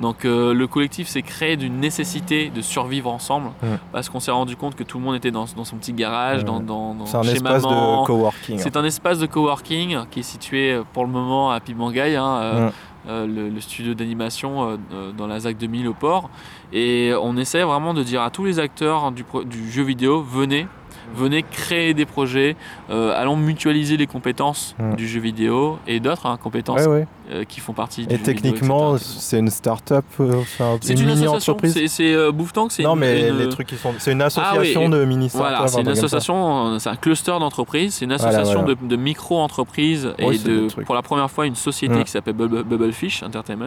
Donc 0.00 0.24
euh, 0.24 0.52
le 0.54 0.66
collectif 0.66 1.08
s'est 1.08 1.22
créé 1.22 1.56
d'une 1.56 1.80
nécessité 1.80 2.50
de 2.54 2.60
survivre 2.60 3.10
ensemble 3.10 3.50
parce 3.92 4.08
qu'on 4.08 4.20
s'est 4.20 4.30
rendu 4.30 4.56
compte 4.56 4.74
que 4.74 4.84
tout 4.84 4.98
le 4.98 5.04
monde 5.04 5.16
était 5.16 5.30
dans, 5.30 5.46
dans 5.56 5.64
son 5.64 5.76
petit 5.76 5.92
garage, 5.92 6.44
dans, 6.44 6.60
dans, 6.60 6.94
dans- 6.94 7.06
C'est 7.06 7.16
un 7.16 7.22
espace 7.22 7.62
de 7.62 8.06
coworking. 8.06 8.58
C'est 8.58 8.76
un 8.76 8.84
espace 8.84 9.18
de 9.18 9.26
coworking 9.26 9.98
qui 10.10 10.20
est 10.20 10.22
situé 10.22 10.72
euh, 10.72 10.82
pour 10.92 11.04
le 11.04 11.10
moment 11.10 11.50
à 11.50 11.60
Pimangaï, 11.60 12.16
hein, 12.16 12.38
euh, 12.42 12.70
le, 13.08 13.48
le 13.48 13.60
studio 13.60 13.94
d'animation 13.94 14.70
euh, 14.70 14.76
euh, 14.92 15.12
dans 15.12 15.26
la 15.26 15.40
ZAC 15.40 15.58
2000 15.58 15.88
au 15.88 15.94
port. 15.94 16.30
Et 16.72 17.12
on 17.20 17.36
essaie 17.36 17.62
vraiment 17.62 17.94
de 17.94 18.02
dire 18.02 18.22
à 18.22 18.30
tous 18.30 18.44
les 18.44 18.58
acteurs 18.58 19.12
du 19.12 19.70
jeu 19.70 19.82
vidéo, 19.82 20.22
venez, 20.22 20.66
venez 21.14 21.42
créer 21.42 21.94
des 21.94 22.04
projets, 22.06 22.56
euh, 22.90 23.12
allons 23.16 23.36
mutualiser 23.36 23.96
les 23.96 24.06
compétences 24.06 24.74
Ouais. 24.78 24.96
du 24.96 25.06
jeu 25.08 25.20
vidéo 25.20 25.78
et 25.86 26.00
d'autres 26.00 26.26
hein, 26.26 26.36
compétences 26.42 26.80
Ouais, 26.82 26.86
ouais. 26.86 27.06
euh, 27.32 27.44
qui 27.44 27.60
font 27.60 27.72
partie 27.72 28.06
du 28.06 28.14
Et 28.14 28.18
jeu 28.18 28.24
vidéo, 28.24 28.34
techniquement, 28.34 28.96
c'est 28.98 29.38
une 29.38 29.50
start-up, 29.50 30.04
euh, 30.20 30.40
enfin, 30.40 30.76
c'est 30.80 30.92
une, 30.94 31.00
mini 31.00 31.12
association, 31.24 31.52
entreprise. 31.54 31.86
c'est, 31.92 32.14
euh, 32.14 32.32
Boufftank, 32.32 32.72
c'est 32.72 32.82
Non, 32.82 32.94
une- 32.94 33.00
mais 33.00 33.28
une- 33.28 33.38
les 33.38 33.48
trucs 33.48 33.66
qui 33.68 33.76
sont. 33.76 33.92
C'est 33.98 34.12
une 34.12 34.22
association 34.22 34.82
et- 34.82 34.88
de 34.88 35.04
mini. 35.04 35.30
Voilà, 35.32 35.66
c'est 35.68 35.78
un 35.78 35.82
une 35.82 35.88
association, 35.88 36.66
euh, 36.74 36.78
c'est 36.78 36.90
un 36.90 36.96
cluster 36.96 37.32
d'entreprises, 37.38 37.94
c'est 37.94 38.04
une 38.04 38.12
association 38.12 38.62
voilà. 38.62 38.74
de, 38.74 38.86
de 38.86 38.96
micro-entreprises 38.96 40.12
et 40.18 40.38
de, 40.38 40.68
pour 40.84 40.94
la 40.94 41.02
première 41.02 41.30
fois 41.30 41.46
une 41.46 41.54
société 41.54 41.94
Mm. 41.94 42.04
qui 42.04 42.10
s'appelle 42.10 42.34
Bubble- 42.34 42.64
Bubblefish 42.64 43.22
Entertainment. 43.22 43.66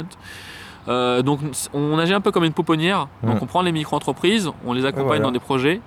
Euh, 0.87 1.21
donc 1.21 1.39
on 1.73 1.99
agit 1.99 2.13
un 2.13 2.21
peu 2.21 2.31
comme 2.31 2.45
une 2.45 2.53
pouponnière, 2.53 3.07
donc 3.21 3.41
on 3.41 3.45
prend 3.45 3.61
les 3.61 3.71
micro-entreprises, 3.71 4.49
on 4.65 4.73
les 4.73 4.85
accompagne 4.85 5.05
voilà. 5.07 5.23
dans 5.23 5.31
des 5.31 5.39
projets. 5.39 5.81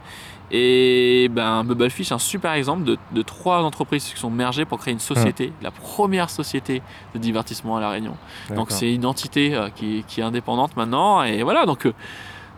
Et 0.54 1.30
ben, 1.32 1.64
Bubblefish 1.64 2.10
est 2.10 2.14
un 2.14 2.18
super 2.18 2.52
exemple 2.52 2.84
de, 2.84 2.98
de 3.12 3.22
trois 3.22 3.62
entreprises 3.62 4.04
qui 4.04 4.20
sont 4.20 4.28
mergées 4.28 4.66
pour 4.66 4.78
créer 4.78 4.92
une 4.92 5.00
société, 5.00 5.50
la 5.62 5.70
première 5.70 6.28
société 6.28 6.82
de 7.14 7.18
divertissement 7.18 7.78
à 7.78 7.80
La 7.80 7.88
Réunion. 7.88 8.14
Donc 8.54 8.70
c'est 8.70 8.92
une 8.92 9.06
entité 9.06 9.54
euh, 9.54 9.70
qui, 9.74 10.04
qui 10.06 10.20
est 10.20 10.24
indépendante 10.24 10.76
maintenant, 10.76 11.22
et 11.22 11.42
voilà, 11.42 11.64
donc 11.64 11.86
euh, 11.86 11.94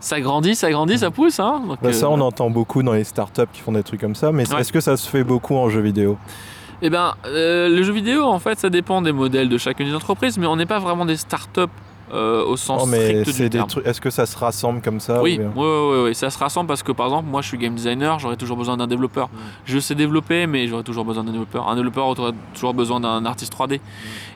ça 0.01 0.19
grandit, 0.19 0.55
ça 0.55 0.69
grandit, 0.71 0.97
ça 0.97 1.09
pousse. 1.09 1.39
Hein, 1.39 1.63
donc, 1.65 1.79
Bah, 1.81 1.93
ça, 1.93 2.07
euh, 2.07 2.09
on 2.09 2.19
entend 2.19 2.49
beaucoup 2.49 2.83
dans 2.83 2.93
les 2.93 3.05
startups 3.05 3.47
qui 3.53 3.61
font 3.61 3.71
des 3.71 3.83
trucs 3.83 4.01
comme 4.01 4.15
ça, 4.15 4.33
mais 4.33 4.51
Ouais. 4.53 4.59
est-ce 4.59 4.73
que 4.73 4.81
ça 4.81 4.97
se 4.97 5.09
fait 5.09 5.23
beaucoup 5.23 5.55
en 5.55 5.69
jeu 5.69 5.79
vidéo? 5.79 6.17
Eh 6.81 6.89
euh, 6.93 7.69
le 7.69 7.83
jeu 7.83 7.93
vidéo, 7.93 8.23
en 8.25 8.39
fait, 8.39 8.59
ça 8.59 8.69
dépend 8.69 9.01
des 9.01 9.13
modèles 9.13 9.47
de 9.47 9.57
chacune 9.57 9.87
des 9.87 9.95
entreprises, 9.95 10.37
mais 10.37 10.47
on 10.47 10.57
n'est 10.57 10.65
pas 10.65 10.79
vraiment 10.79 11.05
des 11.05 11.15
startups 11.15 11.61
euh, 12.13 12.45
au 12.45 12.55
sens 12.57 12.81
Non, 12.81 12.85
mais 12.87 13.21
strict 13.21 13.25
c'est 13.25 13.43
du 13.43 13.49
des 13.49 13.57
terme. 13.57 13.67
Est-ce 13.83 13.99
que 13.99 14.09
ça 14.09 14.25
se 14.25 14.37
rassemble 14.37 14.81
comme 14.81 14.99
ça 14.99 15.21
Oui, 15.23 15.35
ou 15.35 15.37
bien- 15.39 15.51
oui, 15.55 15.63
oui, 15.65 16.03
oui, 16.09 16.15
ça 16.15 16.29
se 16.29 16.37
rassemble 16.37 16.67
parce 16.67 16.83
que 16.83 16.91
par 16.91 17.07
exemple, 17.07 17.27
moi 17.29 17.41
je 17.41 17.47
suis 17.47 17.57
game 17.57 17.73
designer, 17.73 18.19
j'aurais 18.19 18.35
toujours 18.37 18.57
besoin 18.57 18.77
d'un 18.77 18.87
développeur. 18.87 19.29
Je 19.65 19.79
sais 19.79 19.95
développer, 19.95 20.45
mais 20.47 20.67
j'aurais 20.67 20.83
toujours 20.83 21.05
besoin 21.05 21.23
d'un 21.23 21.31
développeur. 21.31 21.67
Un 21.67 21.75
développeur 21.75 22.05
aurait 22.07 22.31
toujours 22.53 22.73
besoin 22.73 22.99
d'un 22.99 23.25
artiste 23.25 23.53
3D. 23.53 23.79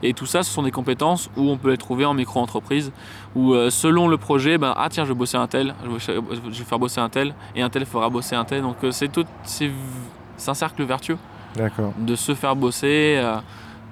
Et 0.03 0.13
tout 0.13 0.25
ça, 0.25 0.43
ce 0.43 0.51
sont 0.51 0.63
des 0.63 0.71
compétences 0.71 1.29
où 1.38 1.49
on 1.49 1.58
peut 1.58 1.69
les 1.71 1.77
trouver 1.77 2.05
en 2.05 2.13
micro-entreprise, 2.13 2.91
où 3.36 3.53
euh, 3.53 3.69
selon 3.69 4.08
le 4.08 4.17
projet, 4.17 4.58
ben, 4.58 4.73
ah 4.75 4.88
tiens, 4.89 5.03
je 5.05 5.10
vais 5.10 5.15
bosser 5.17 5.38
un 5.38 5.47
tel, 5.47 5.75
je 5.86 5.89
vais, 6.12 6.21
je 6.51 6.60
vais 6.60 6.65
faire 6.65 6.79
bosser 6.79 6.99
un 7.01 7.10
tel, 7.10 7.34
et 7.55 7.62
un 7.62 7.69
tel 7.69 7.86
fera 7.86 8.10
bosser 8.10 8.36
un 8.36 8.45
tel. 8.45 8.62
Donc 8.62 8.77
euh, 8.84 8.91
c'est 8.91 9.10
tout, 9.12 9.25
c'est 9.43 9.69
c'est 10.38 10.49
un 10.51 10.53
cercle 10.55 10.84
vertueux 10.84 11.17
D'accord. 11.55 11.91
de 11.97 12.15
se 12.15 12.34
faire 12.34 12.55
bosser 12.55 13.21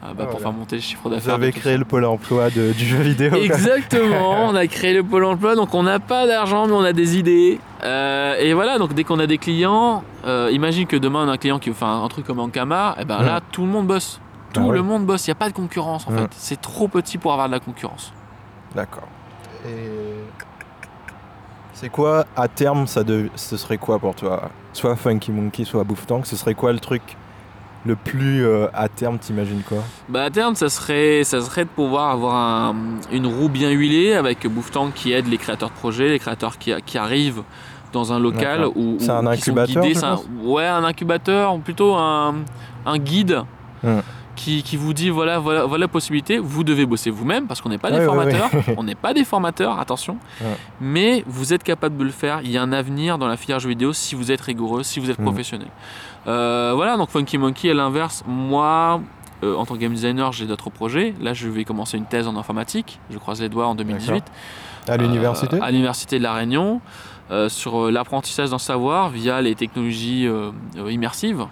bah, 0.01 0.13
Ah, 0.19 0.25
pour 0.27 0.39
faire 0.39 0.51
monter 0.53 0.75
le 0.77 0.81
chiffre 0.81 1.01
Vous 1.03 1.09
d'affaires. 1.09 1.37
de 1.37 1.43
avez 1.43 1.51
tout 1.51 1.59
créé 1.59 1.77
le 1.77 1.85
pôle 1.85 2.05
emploi 2.05 2.49
de- 2.49 2.71
du 2.71 2.85
jeu 2.85 2.97
vidéo. 3.01 3.33
Exactement, 3.35 4.45
on 4.47 4.55
a 4.55 4.67
créé 4.67 4.93
le 4.93 5.03
pôle 5.03 5.25
emploi, 5.25 5.55
donc 5.55 5.73
on 5.73 5.83
n'a 5.83 5.99
pas 5.99 6.27
d'argent 6.27 6.67
mais 6.67 6.73
on 6.73 6.83
a 6.83 6.93
des 6.93 7.17
idées. 7.17 7.59
Euh, 7.83 8.35
et 8.39 8.53
voilà, 8.53 8.77
donc 8.77 8.93
dès 8.93 9.03
qu'on 9.03 9.19
a 9.19 9.27
des 9.27 9.37
clients, 9.37 10.03
euh, 10.25 10.49
imagine 10.51 10.87
que 10.87 10.95
demain 10.95 11.25
on 11.25 11.29
a 11.29 11.33
un 11.33 11.37
client 11.37 11.59
qui 11.59 11.69
veut 11.69 11.75
faire 11.75 11.87
un, 11.87 12.07
truc 12.07 12.25
comme 12.25 12.39
Ankama, 12.39 12.95
et 12.99 13.05
ben 13.05 13.21
là 13.21 13.41
tout 13.51 13.63
le 13.63 13.69
monde 13.69 13.87
bosse. 13.87 14.19
Tout 14.53 14.61
Ah 14.63 14.67
ouais. 14.67 14.75
le 14.75 14.83
monde 14.83 15.05
bosse, 15.05 15.27
il 15.27 15.29
n'y 15.29 15.33
a 15.33 15.35
pas 15.35 15.49
de 15.49 15.53
concurrence 15.53 16.07
en 16.07 16.11
fait. 16.11 16.29
C'est 16.31 16.61
trop 16.61 16.87
petit 16.87 17.17
pour 17.17 17.31
avoir 17.33 17.47
de 17.47 17.53
la 17.53 17.59
concurrence. 17.59 18.13
D'accord. 18.75 19.07
Et 19.67 20.13
c'est 21.73 21.89
quoi 21.89 22.25
à 22.35 22.47
terme 22.47 22.87
ça 22.87 23.03
de... 23.03 23.29
ce 23.35 23.57
serait 23.57 23.77
quoi 23.77 23.99
pour 23.99 24.15
toi? 24.15 24.49
Soit 24.73 24.95
Funky 24.95 25.31
Monkey, 25.31 25.63
soit 25.65 25.83
Bouffe 25.83 26.05
Tank, 26.07 26.25
ce 26.25 26.35
serait 26.35 26.53
quoi 26.55 26.71
le 26.71 26.79
truc 26.79 27.01
le 27.87 27.95
plus 27.95 28.45
euh, 28.45 28.67
à 28.73 28.87
terme 28.89 29.17
T'imagines 29.17 29.61
quoi? 29.67 29.79
Bah 30.09 30.23
à 30.23 30.29
terme, 30.29 30.55
ça 30.55 30.69
serait, 30.69 31.23
ça 31.23 31.41
serait 31.41 31.63
de 31.65 31.69
pouvoir 31.69 32.11
avoir 32.11 32.35
un- 32.35 32.75
une 33.11 33.25
roue 33.25 33.49
bien 33.49 33.71
huilée 33.71 34.13
avec 34.13 34.45
Boufftank 34.47 34.93
qui 34.93 35.13
aide 35.13 35.27
les 35.27 35.37
créateurs 35.37 35.69
de 35.69 35.75
projets, 35.75 36.09
les 36.09 36.19
créateurs 36.19 36.57
qui, 36.57 36.71
qui 36.85 36.97
arrivent 36.97 37.43
dans 37.93 38.11
un 38.13 38.19
local 38.19 38.65
où, 38.75 38.97
C'est 38.99 39.09
un 39.09 39.25
incubateur, 39.25 39.83
guidés. 39.83 39.99
je 39.99 40.05
un- 40.05 40.19
ouais, 40.43 40.67
un 40.67 40.83
incubateur, 40.83 41.55
ou 41.55 41.59
plutôt 41.59 41.95
un, 41.95 42.35
un 42.85 42.97
guide. 42.97 43.41
Hmm. 43.83 43.99
Qui, 44.35 44.61
qui 44.61 44.77
vous 44.77 44.93
dit 44.93 45.09
voilà, 45.09 45.39
voilà, 45.39 45.65
voilà 45.65 45.85
la 45.85 45.87
possibilité, 45.87 46.37
vous 46.37 46.63
devez 46.63 46.85
bosser 46.85 47.09
vous-même 47.09 47.47
parce 47.47 47.59
qu'on 47.59 47.69
n'est 47.69 47.79
pas 47.79 47.89
Ouais, 47.89 47.99
des 48.01 48.05
ouais, 48.05 48.15
ouais. 48.17 48.31
formateurs, 48.31 48.49
on 48.77 48.83
n'est 48.83 48.93
pas 48.93 49.11
des 49.15 49.23
formateurs, 49.23 49.79
attention, 49.79 50.17
mais 50.79 51.23
vous 51.25 51.53
êtes 51.53 51.63
capable 51.63 51.97
de 51.97 52.03
le 52.03 52.11
faire, 52.11 52.41
il 52.43 52.51
y 52.51 52.57
a 52.57 52.61
un 52.61 52.71
avenir 52.71 53.17
dans 53.17 53.27
la 53.27 53.35
filière 53.35 53.59
jeux 53.59 53.69
vidéo 53.69 53.93
si 53.93 54.13
vous 54.13 54.31
êtes 54.31 54.41
rigoureux, 54.41 54.83
si 54.83 54.99
vous 54.99 55.09
êtes 55.09 55.17
Mhm. 55.17 55.25
professionnel. 55.25 55.67
Euh, 56.27 56.73
voilà, 56.75 56.97
donc 56.97 57.09
Funky 57.09 57.37
Monkey 57.37 57.69
à 57.69 57.73
l'inverse, 57.73 58.23
moi 58.27 59.01
euh, 59.43 59.55
en 59.55 59.65
tant 59.65 59.75
que 59.75 59.79
game 59.79 59.93
designer, 59.93 60.31
j'ai 60.31 60.45
d'autres 60.45 60.69
projets. 60.71 61.13
Là, 61.21 61.33
je 61.33 61.47
vais 61.47 61.63
commencer 61.63 61.97
une 61.97 62.05
thèse 62.05 62.27
en 62.27 62.35
informatique. 62.37 62.99
Je 63.11 63.17
croise 63.19 63.39
les 63.39 63.49
doigts 63.49 63.67
en 63.67 63.75
2018. 63.75 64.23
À 64.87 64.97
l'université 64.97 65.57
Euh, 65.57 65.61
À 65.61 65.69
l'université 65.71 66.17
de 66.17 66.23
La 66.23 66.33
Réunion. 66.33 66.81
euh, 67.29 67.49
sur 67.49 67.77
euh, 67.87 67.91
l'apprentissage 67.91 68.51
d'un 68.51 68.57
savoir 68.57 69.09
via 69.09 69.41
les 69.41 69.53
technologies 69.53 70.25
euh, 70.27 70.51
immersives. 70.89 71.45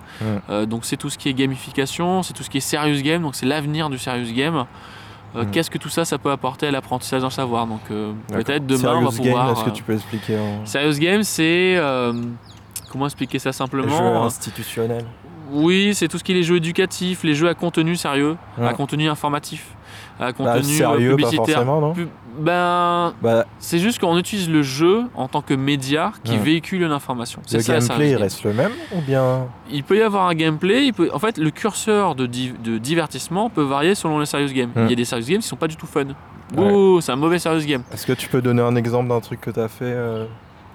Donc 0.69 0.85
c'est 0.85 0.95
tout 0.95 1.09
ce 1.09 1.17
qui 1.17 1.27
est 1.27 1.33
gamification, 1.33 2.23
c'est 2.23 2.31
tout 2.33 2.43
ce 2.43 2.49
qui 2.49 2.59
est 2.59 2.61
serious 2.61 3.01
game, 3.01 3.21
donc 3.21 3.35
c'est 3.35 3.45
l'avenir 3.45 3.89
du 3.89 3.97
serious 3.97 4.33
game. 4.33 4.65
Qu'est-ce 5.51 5.69
que 5.69 5.77
tout 5.77 5.89
ça, 5.89 6.05
ça 6.05 6.17
peut 6.17 6.31
apporter 6.31 6.67
à 6.67 6.71
l'apprentissage 6.71 7.23
d'un 7.23 7.29
savoir? 7.29 7.67
Donc 7.67 7.81
peut-être 8.29 8.65
demain 8.65 8.95
on 8.95 9.01
va 9.03 9.11
Serious 9.11 9.23
pouvoir... 9.23 9.51
Est-ce 9.51 9.65
que 9.65 9.69
tu 9.71 9.83
peux 9.83 9.95
expliquer 9.95 10.39
en 10.39 10.65
Serious 10.65 10.97
game, 10.97 11.23
c'est... 11.23 11.77
euh, 12.95 12.97
comment 12.97 13.05
expliquer 13.05 13.39
ça 13.39 13.51
simplement 13.51 14.23
institutionnel 14.25 15.03
Oui, 15.51 15.93
c'est 15.93 16.07
tout 16.07 16.17
ce 16.17 16.23
qui 16.23 16.31
est 16.31 16.35
les 16.35 16.43
jeux 16.43 16.57
éducatifs, 16.57 17.23
les 17.23 17.35
jeux 17.35 17.47
à 17.49 17.53
contenu 17.53 17.95
sérieux, 17.95 18.37
Ouais. 18.57 18.67
à 18.67 18.73
contenu 18.73 19.09
informatif, 19.09 19.67
à 20.19 20.25
Bah, 20.27 20.33
contenu 20.33 20.59
euh, 20.59 20.61
Sérieux, 20.63 21.09
pas 21.11 21.15
publicitaire. 21.17 21.45
forcément, 21.45 21.81
non 21.81 21.93
Ben, 22.39 23.13
Bah, 23.21 23.45
c'est 23.59 23.79
juste 23.79 23.99
qu'on 23.99 24.17
utilise 24.17 24.49
le 24.49 24.61
jeu 24.61 25.03
en 25.15 25.27
tant 25.29 25.41
que 25.41 25.53
média 25.53 26.11
qui 26.23 26.33
Ouais. 26.33 26.37
véhicule 26.37 26.81
une 26.81 26.91
information. 26.91 27.41
C'est 27.45 27.57
le 27.57 27.63
ça, 27.63 27.79
gameplay, 27.79 28.09
il 28.11 28.15
reste 28.17 28.43
le 28.43 28.53
même 28.53 28.71
ou 28.93 29.01
bien 29.01 29.47
Il 29.71 29.83
peut 29.83 29.97
y 29.97 30.01
avoir 30.01 30.27
un 30.27 30.33
gameplay, 30.35 30.87
il 30.87 30.93
peut... 30.93 31.09
en 31.13 31.19
fait 31.19 31.37
le 31.37 31.49
curseur 31.51 32.15
de, 32.15 32.25
de 32.25 32.77
divertissement 32.77 33.49
peut 33.49 33.61
varier 33.63 33.95
selon 33.95 34.19
les 34.19 34.25
serious 34.25 34.51
games. 34.53 34.71
Il 34.75 34.89
y 34.89 34.93
a 34.93 34.95
des 34.95 35.05
serious 35.05 35.25
games 35.27 35.41
qui 35.41 35.47
sont 35.47 35.55
pas 35.55 35.67
du 35.67 35.75
tout 35.77 35.85
fun. 35.87 36.05
Ouais. 36.57 36.71
Ouh, 36.71 37.01
c'est 37.01 37.11
un 37.11 37.15
mauvais 37.15 37.39
serious 37.39 37.65
game. 37.65 37.83
Est-ce 37.93 38.05
que 38.05 38.13
tu 38.13 38.27
peux 38.27 38.41
donner 38.41 38.61
un 38.61 38.75
exemple 38.75 39.09
d'un 39.09 39.19
truc 39.21 39.39
que 39.41 39.49
tu 39.51 39.59
as 39.59 39.67
fait 39.69 39.85
euh, 39.85 40.25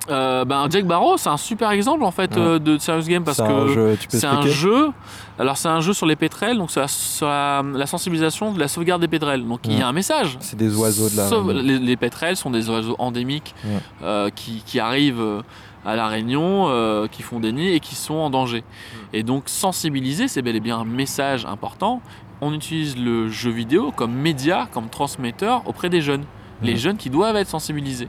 Euh, 0.09 0.45
ben, 0.47 0.67
Jack 0.71 0.87
Barrow, 0.87 1.19
c'est 1.19 1.29
un 1.29 1.37
super 1.37 1.71
exemple 1.71 2.03
en 2.05 2.11
fait 2.11 2.35
Ouais. 2.35 2.41
euh, 2.41 2.59
de 2.59 2.79
serious 2.79 3.05
game 3.07 3.23
parce 3.23 3.37
que 3.39 3.97
c'est 4.09 4.25
un 4.27 4.47
jeu. 4.47 4.91
Alors 5.39 5.57
c'est 5.59 5.69
un 5.69 5.81
jeu 5.81 5.93
sur 5.93 6.07
les 6.07 6.17
pétrels, 6.17 6.57
donc 6.57 6.71
c'est 6.71 6.81
la- 6.81 7.87
sensibilisation 7.87 8.53
de 8.53 8.59
la 8.59 8.67
sauvegarde 8.69 9.01
des 9.03 9.09
pétrels. 9.09 9.47
Donc 9.47 9.61
il 9.65 9.79
y 9.79 9.83
a 9.83 9.87
un 9.89 9.93
message. 9.93 10.37
C'est 10.41 10.57
des 10.57 10.75
oiseaux 10.75 11.09
de 11.11 11.17
la 11.17 11.29
Sauve- 11.29 11.53
les, 11.53 11.79
les 11.79 11.97
pétrels 11.97 12.37
sont 12.37 12.51
des 12.51 12.69
oiseaux 12.71 12.97
endémiques 12.99 13.55
Ouais. 13.65 13.79
euh, 14.03 14.31
qui, 14.35 14.63
qui 14.65 14.81
arrivent 14.81 15.43
à 15.85 15.97
la 15.97 16.09
Réunion, 16.09 17.07
qui 17.13 17.23
font 17.23 17.39
des 17.41 17.53
nids 17.53 17.75
et 17.75 17.81
qui 17.81 17.95
sont 17.95 18.15
en 18.15 18.31
danger. 18.31 18.65
Et 19.13 19.23
donc 19.23 19.45
sensibiliser, 19.47 20.29
c'est 20.29 20.43
bel 20.43 20.57
et 20.57 20.61
bien 20.61 20.79
un 20.79 20.85
message 20.85 21.45
important. 21.47 22.01
On 22.41 22.55
utilise 22.55 22.97
le 22.97 23.29
jeu 23.29 23.51
vidéo 23.51 23.93
comme 23.95 24.13
média, 24.13 24.67
comme 24.73 24.89
transmetteur 24.89 25.63
auprès 25.67 25.91
des 25.91 26.01
jeunes. 26.01 26.25
Les 26.63 26.77
jeunes 26.77 26.97
qui 26.99 27.09
doivent 27.11 27.37
être 27.37 27.49
sensibilisés. 27.49 28.09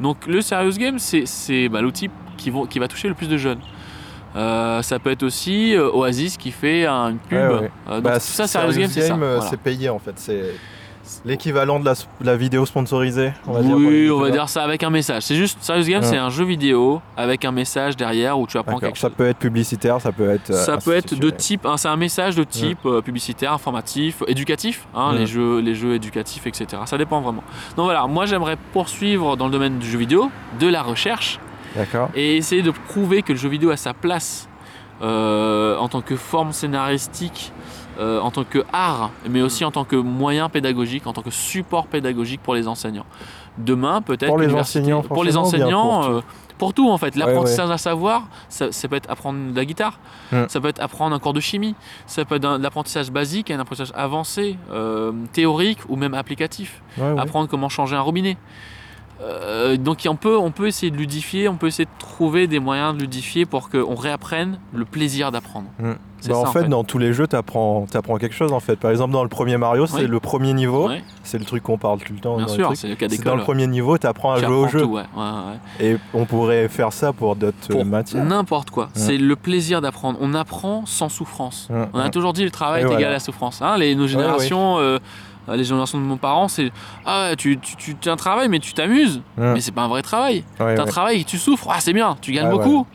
Donc 0.00 0.26
le 0.26 0.40
serious 0.42 0.76
game, 0.76 0.98
c'est- 0.98 1.68
bah, 1.68 1.80
l'outil 1.80 2.10
qui, 2.36 2.50
va 2.50 2.88
toucher 2.88 3.08
le 3.08 3.14
plus 3.14 3.28
de 3.28 3.36
jeunes. 3.36 3.60
Euh, 4.34 4.82
ça 4.82 4.98
peut 4.98 5.10
être 5.10 5.22
aussi 5.22 5.74
euh, 5.74 5.90
Oasis 5.90 6.36
qui 6.36 6.50
fait 6.50 6.84
un- 6.84 7.10
une 7.12 7.18
pub. 7.18 7.38
Ouais, 7.38 7.46
ouais. 7.60 7.70
Euh, 7.88 7.94
donc 7.94 8.02
Bah, 8.04 8.14
tout 8.20 8.26
ça, 8.26 8.46
serious 8.46 8.72
game, 8.78 8.90
c'est 8.90 9.00
ça. 9.08 9.14
Voilà. 9.16 9.40
c'est 9.40 9.56
payé 9.58 9.88
en 9.88 9.98
fait. 9.98 10.30
L'équivalent 11.24 11.80
de 11.80 11.84
la, 11.84 11.94
la 12.20 12.36
vidéo 12.36 12.66
sponsorisée. 12.66 13.32
On 13.46 13.52
va 13.52 13.62
dire, 13.62 13.70
pour 13.72 13.80
les 13.80 13.86
oui, 14.06 14.10
on 14.10 14.20
va 14.20 14.30
dire 14.30 14.48
ça 14.48 14.62
avec 14.62 14.82
un 14.82 14.90
message. 14.90 15.22
C'est 15.22 15.34
juste, 15.34 15.58
Serious 15.62 15.84
Game, 15.86 16.02
Ouais. 16.02 16.06
c'est 16.08 16.16
un 16.16 16.30
jeu 16.30 16.44
vidéo 16.44 17.00
avec 17.16 17.44
un 17.44 17.52
message 17.52 17.96
derrière 17.96 18.38
où 18.38 18.46
tu 18.46 18.58
apprends 18.58 18.78
quelque 18.78 18.98
Ça 18.98 19.08
chose. 19.08 19.16
peut 19.16 19.26
être 19.28 19.38
publicitaire, 19.38 20.00
ça 20.00 20.12
peut 20.12 20.30
être. 20.30 20.50
euh, 20.50 20.64
Ça 20.64 20.76
peut 20.78 20.94
être 20.94 21.14
de 21.18 21.30
type, 21.30 21.64
hein, 21.66 21.76
c'est 21.76 21.88
un 21.88 21.96
message 21.96 22.36
de 22.36 22.44
type 22.44 22.78
euh, 22.86 23.00
publicitaire, 23.02 23.52
informatif, 23.52 24.22
éducatif, 24.26 24.86
hein, 24.94 25.12
Ouais. 25.12 25.18
les, 25.20 25.26
jeux, 25.26 25.60
les 25.60 25.74
jeux 25.74 25.94
éducatifs, 25.94 26.46
etc. 26.46 26.66
Ça 26.86 26.98
dépend 26.98 27.20
vraiment. 27.20 27.42
Donc 27.76 27.84
voilà, 27.86 28.06
moi 28.06 28.26
j'aimerais 28.26 28.56
poursuivre 28.72 29.36
dans 29.36 29.46
le 29.46 29.52
domaine 29.52 29.78
du 29.78 29.88
jeu 29.90 29.98
vidéo, 29.98 30.30
de 30.60 30.66
la 30.68 30.82
recherche, 30.82 31.38
D'accord. 31.74 32.10
et 32.14 32.36
essayer 32.36 32.62
de 32.62 32.70
prouver 32.70 33.22
que 33.22 33.32
le 33.32 33.38
jeu 33.38 33.48
vidéo 33.48 33.70
a 33.70 33.76
sa 33.76 33.94
place 33.94 34.48
euh, 35.02 35.76
en 35.76 35.88
tant 35.88 36.00
que 36.00 36.16
forme 36.16 36.52
scénaristique, 36.52 37.52
euh, 37.98 38.20
en 38.20 38.30
tant 38.30 38.44
que 38.44 38.64
art, 38.72 39.10
mais 39.28 39.42
aussi 39.42 39.64
en 39.64 39.70
tant 39.70 39.84
que 39.84 39.96
moyen 39.96 40.48
pédagogique, 40.48 41.06
en 41.06 41.12
tant 41.12 41.22
que 41.22 41.30
support 41.30 41.86
pédagogique 41.86 42.40
pour 42.42 42.54
les 42.54 42.68
enseignants. 42.68 43.06
Demain, 43.58 44.02
peut-être. 44.02 44.26
Pour 44.28 44.38
les 44.38 44.52
enseignants, 44.54 45.02
Pour 45.02 45.24
les 45.24 45.32
forcément, 45.32 45.64
ou 45.64 45.66
bien 45.68 45.76
enseignants, 45.78 46.00
pour 46.00 46.06
tout 46.10 46.16
euh, 46.16 46.20
pour 46.58 46.74
tout 46.74 46.88
en 46.90 46.98
fait. 46.98 47.14
Ouais, 47.14 47.20
L'apprentissage 47.20 47.68
d'un 47.68 47.76
savoir, 47.78 48.28
ça, 48.48 48.72
ça 48.72 48.88
peut 48.88 48.96
être 48.96 49.10
apprendre 49.10 49.50
de 49.52 49.56
la 49.56 49.64
guitare, 49.64 49.98
ça 50.48 50.60
peut 50.60 50.68
être 50.68 50.80
apprendre 50.82 51.14
un 51.14 51.18
cours 51.18 51.32
de 51.34 51.40
chimie, 51.40 51.74
ça 52.06 52.24
peut 52.24 52.36
être 52.36 52.44
un- 52.44 52.58
de 52.58 52.62
l'apprentissage 52.62 53.10
basique, 53.10 53.50
un 53.50 53.58
apprentissage 53.60 53.92
avancé, 53.94 54.56
euh, 54.72 55.12
théorique 55.32 55.78
ou 55.88 55.96
même 55.96 56.14
applicatif 56.14 56.82
ouais. 56.98 57.14
apprendre 57.18 57.48
comment 57.48 57.68
changer 57.68 57.96
un 57.96 58.00
robinet. 58.00 58.36
Euh, 59.22 59.76
donc 59.76 60.06
on 60.08 60.16
peut, 60.16 60.36
on 60.36 60.50
peut 60.50 60.66
essayer 60.66 60.90
de 60.90 60.96
ludifier, 60.96 61.48
on 61.48 61.56
peut 61.56 61.68
essayer 61.68 61.86
de 61.86 61.98
trouver 61.98 62.46
des 62.46 62.58
moyens 62.58 62.94
de 62.94 63.00
ludifier 63.00 63.46
pour 63.46 63.70
qu'on 63.70 63.94
réapprenne 63.94 64.58
le 64.74 64.84
plaisir 64.84 65.32
d'apprendre. 65.32 65.68
Mm. 65.78 65.92
C'est 66.20 66.30
Bah, 66.30 66.34
ça, 66.42 66.48
en, 66.48 66.52
fait, 66.52 66.64
dans 66.64 66.82
tous 66.82 66.98
les 66.98 67.12
jeux, 67.12 67.26
tu 67.26 67.36
apprends, 67.36 67.86
quelque 68.18 68.34
chose 68.34 68.52
en 68.52 68.60
fait. 68.60 68.76
Par 68.76 68.90
exemple, 68.90 69.12
dans 69.12 69.22
le 69.22 69.28
premier 69.28 69.56
Mario, 69.58 69.86
c'est 69.86 70.02
Oui. 70.02 70.06
le 70.06 70.20
premier 70.20 70.54
niveau. 70.54 70.90
C'est 71.22 71.38
le 71.38 71.44
truc 71.44 71.62
qu'on 71.62 71.78
parle 71.78 72.00
tout 72.00 72.12
le 72.12 72.20
temps. 72.20 72.36
bien 72.36 72.46
dans 72.46 72.52
sûr, 72.52 72.72
c'est 72.74 72.88
le 72.88 72.94
cas 72.94 73.06
C'est 73.08 73.22
dans 73.22 73.36
le 73.36 73.42
premier 73.42 73.66
niveau, 73.66 73.98
tu 73.98 74.06
apprends 74.06 74.32
à 74.32 74.40
jouer 74.40 74.54
au 74.54 74.68
jeu. 74.68 74.80
tout, 74.82 74.88
ouais, 74.88 75.02
ouais, 75.16 75.22
ouais. 75.22 75.86
Et 75.86 75.96
on 76.14 76.24
pourrait 76.24 76.68
faire 76.68 76.92
ça 76.92 77.12
pour 77.12 77.36
d'autres 77.36 77.68
Pour 77.68 77.84
matières. 77.84 78.24
n'importe 78.24 78.70
quoi. 78.70 78.88
C'est 78.94 79.18
le 79.18 79.36
plaisir 79.36 79.80
d'apprendre. 79.80 80.18
On 80.20 80.34
apprend 80.34 80.84
sans 80.86 81.08
souffrance. 81.08 81.68
Mm, 81.70 81.84
On 81.92 81.98
a 82.00 82.08
mm. 82.08 82.10
toujours 82.10 82.32
dit 82.32 82.44
le 82.44 82.50
travail 82.50 82.82
est 82.82 82.86
égal 82.86 82.94
voilà. 82.96 83.08
à 83.08 83.12
la 83.12 83.20
souffrance. 83.20 83.62
Hein, 83.62 83.76
les, 83.78 83.94
nos 83.94 84.06
générations, 84.06 84.78
euh, 84.78 84.98
les 85.54 85.64
générations 85.64 85.98
de 85.98 86.04
mon 86.04 86.16
parent, 86.16 86.48
c'est 86.48 86.72
ah 87.04 87.30
tu, 87.38 87.58
tu, 87.58 87.76
tu 87.76 87.94
tu 87.94 88.08
as 88.08 88.12
un 88.12 88.16
travail 88.16 88.48
mais 88.48 88.58
tu 88.58 88.72
t'amuses, 88.74 89.20
Mm. 89.36 89.52
mais 89.52 89.60
c'est 89.60 89.72
pas 89.72 89.82
un 89.82 89.88
vrai 89.88 90.02
travail. 90.02 90.44
Ouais, 90.60 90.74
T'as 90.74 90.82
un 90.82 90.84
ouais. 90.84 90.90
travail 90.90 91.20
et 91.20 91.24
tu 91.24 91.38
souffres, 91.38 91.68
ah 91.70 91.76
c'est 91.80 91.92
bien, 91.92 92.16
tu 92.20 92.32
gagnes 92.32 92.46
Ah, 92.48 92.50
beaucoup. 92.50 92.86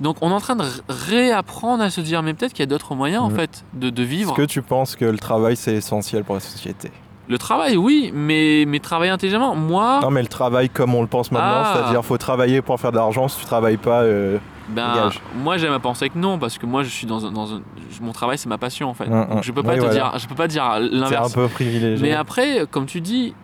Donc 0.00 0.16
on 0.22 0.30
est 0.30 0.34
en 0.34 0.40
train 0.40 0.56
de 0.56 0.64
réapprendre 0.88 1.82
à 1.82 1.90
se 1.90 2.00
dire 2.00 2.22
mais 2.22 2.34
peut-être 2.34 2.52
qu'il 2.52 2.62
y 2.62 2.64
a 2.64 2.66
d'autres 2.66 2.94
moyens 2.94 3.22
en 3.22 3.30
Mhm. 3.30 3.36
fait 3.36 3.64
de, 3.74 3.90
de 3.90 4.02
vivre. 4.02 4.30
Est-ce 4.32 4.36
que 4.36 4.46
tu 4.52 4.60
penses 4.62 4.96
que 4.96 5.04
le 5.04 5.18
travail 5.18 5.56
c'est 5.56 5.74
essentiel 5.74 6.24
pour 6.24 6.34
la 6.34 6.40
société? 6.40 6.90
Le 7.26 7.38
travail 7.38 7.76
oui, 7.78 8.10
mais, 8.14 8.64
mais 8.68 8.80
travailler 8.80 9.10
intelligemment. 9.10 9.54
Moi, 9.54 10.00
Non, 10.02 10.10
mais 10.10 10.20
le 10.20 10.28
travail 10.28 10.68
comme 10.68 10.94
on 10.94 11.00
le 11.00 11.06
pense 11.08 11.32
maintenant, 11.32 11.62
Ah. 11.64 11.72
c'est-à-dire 11.74 12.04
faut 12.04 12.18
travailler 12.18 12.60
pour 12.60 12.78
faire 12.78 12.92
de 12.92 12.96
l'argent. 12.98 13.28
Si 13.28 13.38
tu 13.40 13.46
travailles 13.46 13.78
pas, 13.78 14.02
euh, 14.02 14.36
ben, 14.68 15.10
moi 15.36 15.56
j'aime 15.58 15.72
à 15.72 15.78
penser 15.78 16.08
que 16.08 16.18
non 16.18 16.38
parce 16.38 16.58
que 16.58 16.66
moi 16.66 16.82
je 16.82 16.88
suis 16.88 17.06
dans 17.06 17.26
un, 17.26 17.30
dans 17.32 17.52
un- 17.54 17.60
mon 18.00 18.12
travail 18.12 18.38
c'est 18.38 18.48
ma 18.48 18.58
passion 18.58 18.88
en 18.88 18.94
fait. 18.94 19.06
Mm, 19.06 19.28
Donc 19.28 19.38
mm. 19.38 19.42
je 19.42 19.52
peux 19.52 19.62
pas 19.62 19.74
te 19.74 19.78
voilà. 19.80 19.92
dire, 19.94 20.12
je 20.18 20.26
peux 20.26 20.34
pas 20.34 20.48
dire 20.48 20.64
c'est 20.72 20.76
un 20.76 21.00
l'inverse. 21.00 21.32
peu 21.34 21.48
privilégié. 21.48 22.02
Mais 22.06 22.14
après, 22.14 22.66
comme 22.70 22.86
tu 22.86 23.00
dis, 23.00 23.34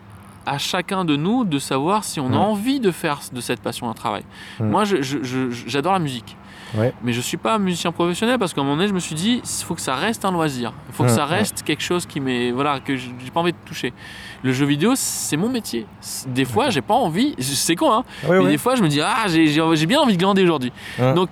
à 0.47 0.57
chacun 0.57 1.05
de 1.05 1.15
nous 1.15 1.43
de 1.45 1.59
savoir 1.59 2.03
si 2.03 2.19
on 2.19 2.27
a 2.27 2.37
Mm. 2.37 2.51
envie 2.51 2.79
de 2.79 2.89
faire 2.91 3.19
de 3.31 3.41
cette 3.41 3.59
passion 3.61 3.89
un 3.89 3.93
travail. 3.93 4.23
Moi, 4.59 4.83
j'adore 4.85 5.93
la 5.93 5.99
musique. 5.99 6.35
Ouais. 6.75 6.93
Mais 7.03 7.13
je 7.13 7.21
suis 7.21 7.37
pas 7.37 7.57
musicien 7.59 7.91
professionnel 7.91 8.37
parce 8.39 8.53
qu'à 8.53 8.61
un 8.61 8.63
moment 8.63 8.77
donné, 8.77 8.87
je 8.87 8.93
me 8.93 8.99
suis 8.99 9.15
dit, 9.15 9.41
il 9.43 9.63
faut 9.65 9.75
que 9.75 9.81
ça 9.81 9.95
reste 9.95 10.23
un 10.25 10.31
loisir. 10.31 10.73
Il 10.89 10.93
faut 10.95 11.03
que 11.03 11.09
ça 11.09 11.25
reste 11.25 11.63
quelque 11.63 11.83
chose 11.83 12.05
qui 12.05 12.19
m'est. 12.19 12.51
Voilà, 12.51 12.79
que 12.79 12.95
j'ai 12.95 13.11
pas 13.33 13.39
envie 13.41 13.51
de 13.53 13.57
toucher. 13.65 13.93
Le 14.43 14.53
jeu 14.53 14.65
vidéo, 14.65 14.93
c'est 14.95 15.37
mon 15.37 15.49
métier. 15.49 15.85
Des 16.27 16.45
fois, 16.45 16.69
j'ai 16.69 16.81
pas 16.81 16.93
envie. 16.95 17.35
C'est 17.39 17.75
con, 17.75 17.91
hein. 17.91 18.03
Mais 18.27 18.47
des 18.47 18.57
fois, 18.57 18.75
je 18.75 18.83
me 18.83 18.87
dis, 18.87 19.01
ah, 19.01 19.25
j'ai- 19.27 19.85
bien 19.85 19.99
envie 19.99 20.13
de 20.15 20.19
glander 20.19 20.43
aujourd'hui. 20.43 20.71
Donc, 21.15 21.29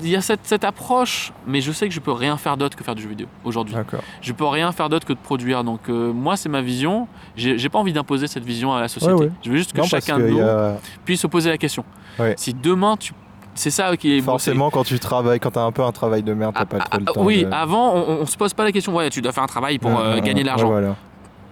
il 0.00 0.08
y 0.10 0.16
a 0.16 0.20
cette, 0.20 0.40
cette 0.44 0.62
approche, 0.62 1.32
mais 1.44 1.60
je 1.60 1.72
sais 1.72 1.88
que 1.88 1.94
je 1.94 1.98
peux 1.98 2.12
rien 2.12 2.36
faire 2.36 2.56
d'autre 2.56 2.76
que 2.76 2.84
faire 2.84 2.94
du 2.94 3.02
jeu 3.02 3.08
vidéo 3.08 3.26
aujourd'hui. 3.44 3.74
Je 4.20 4.32
peux 4.32 4.44
rien 4.46 4.70
faire 4.70 4.88
d'autre 4.88 5.06
que 5.06 5.12
de 5.12 5.18
produire. 5.18 5.64
Donc 5.64 5.88
euh, 5.88 6.12
moi, 6.12 6.36
c'est 6.36 6.48
ma 6.48 6.60
vision. 6.62 7.08
J'ai 7.36 7.68
pas 7.68 7.78
envie 7.80 7.92
d'imposer 7.92 8.26
cette 8.28 8.44
vision 8.44 8.72
à 8.72 8.80
la 8.80 8.86
société. 8.88 9.12
Ouais, 9.14 9.20
ouais. 9.26 9.30
Je 9.44 9.50
veux 9.50 9.56
juste 9.56 9.72
que 9.72 9.78
Non, 9.78 9.84
chacun 9.84 10.18
de 10.18 10.28
nous 10.28 10.40
a 10.40 10.76
puisse 11.04 11.20
se 11.20 11.26
poser 11.26 11.50
la 11.50 11.58
question. 11.58 11.84
Ouais. 12.18 12.34
Si 12.36 12.54
demain 12.54 12.96
tu, 12.96 13.12
c'est 13.54 13.70
ça 13.70 13.96
qui 13.96 14.16
est 14.18 14.20
forcément 14.20 14.70
quand 14.70 14.84
tu 14.84 14.98
travailles, 14.98 15.40
quand 15.40 15.50
t'as 15.52 15.62
un 15.64 15.72
peu 15.72 15.82
un 15.82 15.92
travail 15.92 16.22
de 16.22 16.32
merde, 16.34 16.54
t'as 16.54 16.60
c'est- 16.60 16.66
pas 16.66 16.78
Ah, 16.80 16.88
trop 16.88 16.98
le 16.98 17.04
ah, 17.08 17.12
temps. 17.12 17.22
oui, 17.24 17.44
de- 17.44 17.50
avant, 17.52 17.94
on, 17.94 18.20
on 18.22 18.26
se 18.26 18.36
pose 18.36 18.54
pas 18.54 18.64
la 18.64 18.72
question. 18.72 18.94
Ouais, 18.94 19.10
tu 19.10 19.20
dois 19.22 19.32
faire 19.32 19.42
un 19.44 19.46
travail 19.48 19.78
pour 19.78 19.98
euh, 19.98 20.18
gagner 20.20 20.42
de 20.42 20.46
l'argent. 20.46 20.68
Voilà. 20.68 20.96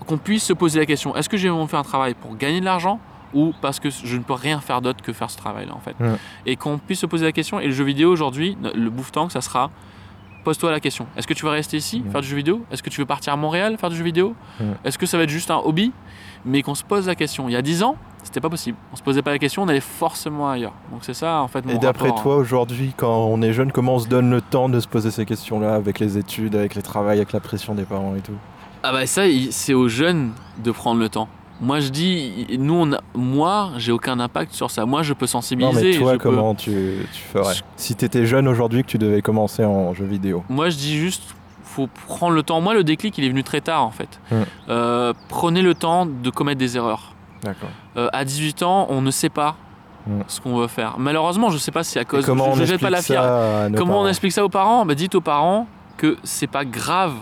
Qu'on 0.07 0.19
puisse 0.19 0.45
se 0.45 0.53
poser 0.53 0.79
la 0.81 0.87
question. 0.87 1.15
Est-ce 1.15 1.29
que 1.29 1.37
j'ai 1.37 1.49
vraiment 1.49 1.67
fait 1.67 1.77
un 1.77 1.83
travail 1.83 2.15
pour 2.15 2.37
gagner 2.37 2.61
de 2.61 2.65
l'argent 2.65 2.99
ou 3.33 3.53
parce 3.61 3.79
que 3.79 3.91
je 3.91 4.17
ne 4.17 4.23
peux 4.23 4.33
rien 4.33 4.61
faire 4.61 4.81
d'autre 4.81 5.03
que 5.03 5.13
faire 5.13 5.31
ce 5.31 5.37
travail-là 5.37 5.73
en 5.75 5.81
fait. 5.81 5.95
Et 6.47 6.57
qu'on 6.57 6.79
puisse 6.79 7.01
se 7.01 7.07
poser 7.07 7.25
la 7.27 7.33
question. 7.33 7.61
Et 7.61 7.67
le 7.67 7.73
jeu 7.73 7.85
vidéo 7.85 8.11
aujourd'hui, 8.11 8.57
le 8.75 8.91
bouffe 8.91 9.13
tank, 9.13 9.31
ça 9.31 9.41
sera 9.41 9.71
pose-toi 10.43 10.71
la 10.71 10.81
question. 10.81 11.07
Est-ce 11.17 11.27
que 11.27 11.35
tu 11.35 11.45
veux 11.45 11.51
rester 11.51 11.77
ici, 11.77 12.03
faire 12.11 12.23
du 12.23 12.27
jeu 12.27 12.35
vidéo? 12.37 12.65
Est-ce 12.73 12.83
que 12.83 12.89
tu 12.91 12.99
veux 13.01 13.07
partir 13.07 13.33
à 13.33 13.37
Montréal, 13.37 13.77
faire 13.79 13.91
du 13.91 13.97
jeu 13.97 14.03
vidéo? 14.05 14.35
Est-ce 14.85 14.97
que 14.99 15.07
ça 15.07 15.17
va 15.19 15.25
être 15.25 15.31
juste 15.31 15.51
un 15.51 15.59
hobby? 15.59 15.93
Mais 16.45 16.63
qu'on 16.63 16.75
se 16.75 16.85
pose 16.85 17.07
la 17.07 17.15
question. 17.15 17.49
Il 17.49 17.53
y 17.53 17.57
a 17.57 17.63
10 17.63 17.83
ans, 17.83 17.97
c'était 18.23 18.41
pas 18.41 18.49
possible. 18.51 18.77
On 18.93 18.97
se 18.97 19.03
posait 19.03 19.23
pas 19.23 19.31
la 19.31 19.39
question, 19.39 19.63
on 19.63 19.69
allait 19.69 19.81
forcément 19.81 20.51
ailleurs. 20.51 20.73
Donc 20.91 21.01
c'est 21.03 21.15
ça 21.15 21.41
en 21.43 21.49
fait 21.49 21.65
mon 21.67 21.75
Et 21.75 21.79
d'après 21.79 22.09
hein. 22.11 22.15
toi, 22.23 22.37
aujourd'hui, 22.37 22.93
quand 22.97 23.27
on 23.27 23.43
est 23.43 23.53
jeune, 23.53 23.73
comment 23.73 23.95
on 23.97 23.99
se 23.99 24.09
donne 24.09 24.31
le 24.31 24.41
temps 24.41 24.69
de 24.69 24.81
se 24.81 24.89
poser 24.89 25.11
ces 25.11 25.25
questions-là 25.27 25.75
avec 25.75 25.99
les 25.99 26.17
études, 26.19 26.55
avec 26.57 26.75
les 26.75 26.83
travails, 26.83 27.19
avec 27.19 27.33
la 27.33 27.41
pression 27.41 27.75
des 27.75 27.85
parents 27.85 28.15
et 28.17 28.21
tout? 28.21 28.33
Ah 28.83 28.93
bah 28.93 29.07
ça, 29.07 29.23
c'est 29.51 29.75
aux 29.75 29.89
jeunes 29.89 30.31
de 30.65 30.71
prendre 30.71 30.99
le 31.01 31.09
temps. 31.11 31.29
Moi 31.63 31.81
je 31.81 31.91
dis, 31.91 32.47
nous 32.59 32.73
on 32.73 32.93
a, 32.95 33.01
moi 33.15 33.73
j'ai 33.77 33.93
aucun 33.93 34.19
impact 34.19 34.55
sur 34.55 34.71
ça. 34.71 34.87
Moi 34.87 35.03
je 35.03 35.13
peux 35.13 35.25
Non, 35.25 35.29
sensibiliser. 35.33 35.91
mais 35.91 35.99
toi, 35.99 36.13
peux- 36.13 36.19
comment 36.19 36.55
tu, 36.55 36.71
tu 37.13 37.21
ferais? 37.21 37.55
Si 37.77 37.95
t'étais 37.95 38.25
jeune 38.25 38.49
aujourd'hui, 38.49 38.83
que 38.83 38.89
tu 38.89 38.97
devais 38.97 39.21
commencer 39.21 39.63
en 39.63 39.93
jeu 39.93 40.07
vidéo 40.07 40.43
Moi 40.49 40.71
je 40.71 40.77
dis 40.77 40.97
juste, 40.97 41.35
faut 41.71 41.89
prendre 42.09 42.35
le 42.35 42.43
temps. 42.43 42.61
Moi 42.61 42.75
le 42.75 42.85
déclic 42.85 43.17
il 43.19 43.25
est 43.25 43.29
venu 43.29 43.43
très 43.45 43.61
tard 43.61 43.85
en 43.85 43.91
fait. 43.91 44.21
Mm. 44.31 44.35
Euh, 44.69 45.13
prenez 45.29 45.63
le 45.63 45.75
temps 45.75 46.07
de 46.07 46.31
commettre 46.31 46.59
des 46.59 46.77
erreurs. 46.77 47.15
Euh, 47.97 48.09
à 48.13 48.25
18 48.25 48.63
ans, 48.63 48.87
on 48.91 49.01
ne 49.01 49.11
sait 49.11 49.31
pas 49.31 49.57
Mm. 50.07 50.23
ce 50.29 50.41
qu'on 50.41 50.57
veut 50.57 50.67
faire. 50.67 50.95
Malheureusement, 50.99 51.51
je 51.51 51.59
sais 51.59 51.71
pas 51.73 51.85
si 51.85 51.99
à 51.99 52.05
cause. 52.07 52.25
comment 52.25 52.47
je, 52.47 52.51
on 52.51 52.55
je 52.55 52.65
jette 52.65 52.81
pas 52.81 52.89
la 52.91 53.69
nos 53.69 53.77
Comment 53.79 54.01
on 54.01 54.07
explique 54.09 54.33
ça 54.33 54.43
aux 54.45 54.49
parents? 54.49 54.87
Bah, 54.87 54.95
Dites 54.95 55.15
aux 55.15 55.21
parents 55.21 55.67
que 55.99 56.17
c'est 56.25 56.47
pas 56.47 56.65
grave 56.65 57.13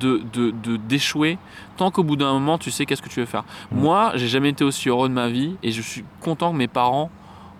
de 0.00 0.22
de- 0.32 0.52
de- 0.52 0.76
d'échouer 0.76 1.36
tant 1.76 1.90
qu'au 1.90 2.02
bout 2.04 2.16
d'un 2.16 2.32
moment 2.32 2.56
tu 2.58 2.70
sais 2.70 2.86
qu'est-ce 2.86 3.02
que 3.02 3.08
tu 3.08 3.20
veux 3.20 3.26
faire. 3.26 3.42
Mm. 3.72 3.80
Moi, 3.80 4.12
j'ai 4.14 4.28
jamais 4.28 4.50
été 4.50 4.62
aussi 4.64 4.88
heureux 4.88 5.08
de 5.08 5.14
ma 5.14 5.28
vie 5.28 5.56
et 5.64 5.70
je 5.72 5.82
suis 5.82 6.04
content 6.20 6.52
que 6.52 6.56
mes 6.56 6.68
parents. 6.68 7.10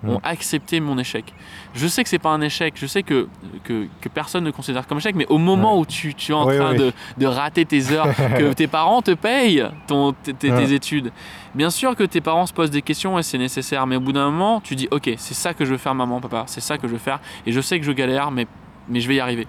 Ont 0.05 0.21
accepté 0.23 0.79
mon 0.81 0.99
échec. 0.99 1.33
Je 1.75 1.87
sais 1.87 2.03
que 2.03 2.09
c'est 2.09 2.19
pas 2.19 2.31
un 2.31 2.41
échec, 2.41 2.75
je 2.77 2.87
sais 2.87 3.03
que, 3.03 3.29
que, 3.65 3.87
que 4.01 4.09
personne 4.09 4.45
ne 4.45 4.51
considère 4.51 4.87
comme 4.87 4.99
échec, 4.99 5.15
mais 5.17 5.27
au 5.29 5.39
moment 5.39 5.79
où 5.79 5.87
tu, 5.87 6.15
tu 6.15 6.33
es 6.33 6.35
en 6.35 6.47
Oui, 6.47 6.57
train 6.57 6.73
oui. 6.73 6.79
De, 6.79 6.93
de 7.19 7.27
rater 7.27 7.65
tes 7.65 7.91
heures, 7.93 8.09
que 8.39 8.53
tes 8.53 8.67
parents 8.67 9.03
te 9.03 9.13
payent 9.13 9.65
ton, 9.87 10.09
Ouais. 10.09 10.35
tes 10.39 10.73
études, 10.73 11.11
bien 11.55 11.71
sûr 11.71 11.97
que 11.97 12.05
tes 12.05 12.21
parents 12.21 12.47
se 12.47 12.53
posent 12.53 12.71
des 12.71 12.83
questions 12.83 13.19
et 13.19 13.23
c'est 13.23 13.39
nécessaire, 13.39 13.87
mais 13.87 13.97
au 13.97 14.01
bout 14.01 14.13
d'un 14.13 14.31
moment, 14.31 14.61
tu 14.61 14.77
dis 14.77 14.87
ok, 14.91 15.11
c'est 15.17 15.35
ça 15.35 15.55
que 15.55 15.65
je 15.65 15.73
veux 15.73 15.79
faire, 15.79 15.95
maman, 15.95 16.21
papa, 16.21 16.45
c'est 16.47 16.61
ça 16.61 16.79
que 16.79 16.87
je 16.87 16.93
veux 16.93 16.99
faire, 16.99 17.21
et 17.47 17.53
je 17.53 17.61
sais 17.61 17.79
que 17.81 17.85
je 17.87 17.93
galère, 17.93 18.31
mais, 18.31 18.47
mais 18.89 19.01
je 19.01 19.09
vais 19.09 19.17
y 19.17 19.21
arriver. 19.21 19.47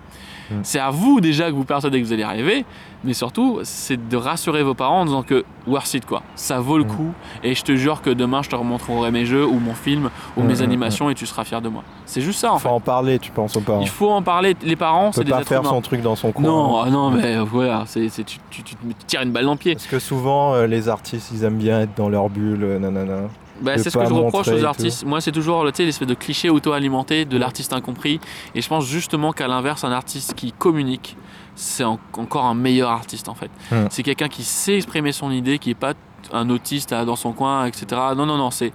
Mm. 0.49 0.55
C'est 0.63 0.79
à 0.79 0.89
vous 0.89 1.19
déjà 1.21 1.47
que 1.49 1.55
vous 1.55 1.65
persuadez 1.65 1.99
que 2.01 2.05
vous 2.05 2.13
allez 2.13 2.21
y 2.21 2.25
arriver, 2.25 2.65
mais 3.03 3.13
surtout, 3.13 3.59
c'est 3.63 4.07
de 4.09 4.17
rassurer 4.17 4.63
vos 4.63 4.73
parents 4.73 5.01
en 5.01 5.05
disant 5.05 5.23
que 5.23 5.45
worth 5.67 5.93
it 5.93 6.05
quoi, 6.05 6.23
ça 6.35 6.59
vaut 6.59 6.77
le 6.77 6.83
Mm. 6.83 6.87
coup, 6.87 7.11
et 7.43 7.53
je 7.55 7.63
te 7.63 7.75
jure 7.75 8.01
que 8.01 8.09
demain 8.09 8.41
je 8.41 8.49
te 8.49 8.55
remontrerai 8.55 9.11
mes 9.11 9.25
jeux 9.25 9.45
ou 9.45 9.59
mon 9.59 9.73
film 9.73 10.09
ou 10.35 10.41
Mm, 10.43 10.45
mes 10.47 10.55
mm, 10.55 10.61
animations 10.61 11.09
et 11.09 11.15
tu 11.15 11.25
seras 11.25 11.43
fier 11.43 11.61
de 11.61 11.69
moi. 11.69 11.83
C'est 12.05 12.21
juste 12.21 12.39
ça 12.39 12.51
en 12.53 12.59
Faut 12.59 12.69
fait. 12.69 12.73
en 12.75 12.79
parler, 12.79 13.19
tu 13.19 13.31
penses 13.31 13.55
aux 13.55 13.61
parents. 13.61 13.81
Il 13.81 13.89
faut 13.89 14.09
en 14.09 14.21
parler. 14.21 14.55
Les 14.63 14.75
parents, 14.75 15.11
c'est 15.11 15.23
des 15.23 15.31
pas 15.31 15.39
êtres 15.39 15.47
faire 15.49 15.61
humains. 15.61 15.69
son 15.69 15.81
truc 15.81 16.01
dans 16.01 16.15
son 16.15 16.31
coin. 16.31 16.43
Non, 16.45 16.81
ah 16.83 16.89
non, 16.89 17.11
mais 17.11 17.35
euh, 17.37 17.43
voilà, 17.43 17.83
c'est, 17.85 18.07
tu, 18.09 18.37
tu- 18.49 18.63
tu 18.63 18.75
te 18.75 19.05
tires 19.05 19.21
une 19.21 19.31
balle 19.31 19.45
dans 19.45 19.51
le 19.51 19.57
pied. 19.57 19.73
Parce 19.73 19.87
que 19.87 19.99
souvent, 19.99 20.53
euh, 20.53 20.67
les 20.67 20.89
artistes, 20.89 21.29
ils 21.33 21.43
aiment 21.43 21.57
bien 21.57 21.81
être 21.81 21.95
dans 21.95 22.09
leur 22.09 22.29
bulle, 22.29 22.63
euh, 22.63 22.79
nanana. 22.79 23.27
Bah, 23.61 23.77
c'est 23.77 23.89
ce 23.89 23.97
que 23.97 24.05
je 24.05 24.13
reproche 24.13 24.47
aux 24.49 24.63
artistes. 24.65 25.05
Moi, 25.05 25.21
c'est 25.21 25.31
toujours 25.31 25.63
l'espèce 25.65 25.99
de 25.99 26.13
cliché 26.13 26.49
auto-alimenté 26.49 27.25
de 27.25 27.37
l'artiste 27.37 27.73
incompris. 27.73 28.19
Et 28.55 28.61
je 28.61 28.67
pense 28.67 28.85
justement 28.85 29.31
qu'à 29.33 29.47
l'inverse, 29.47 29.83
un 29.83 29.91
artiste 29.91 30.33
qui 30.35 30.51
communique, 30.51 31.17
c'est 31.55 31.83
en- 31.83 31.99
encore 32.17 32.45
un 32.45 32.53
meilleur 32.53 32.89
artiste 32.91 33.29
en 33.29 33.35
fait. 33.35 33.49
C'est 33.89 34.03
quelqu'un 34.03 34.27
qui 34.27 34.43
sait 34.43 34.75
exprimer 34.75 35.11
son 35.11 35.31
idée, 35.31 35.57
qui 35.59 35.69
n'est 35.69 35.75
pas 35.75 35.93
un 36.33 36.49
autiste 36.49 36.93
dans 36.93 37.15
son 37.15 37.31
coin, 37.33 37.65
etc. 37.65 37.85
Non, 38.15 38.25
non, 38.25 38.37
non, 38.37 38.51
c'est, 38.51 38.71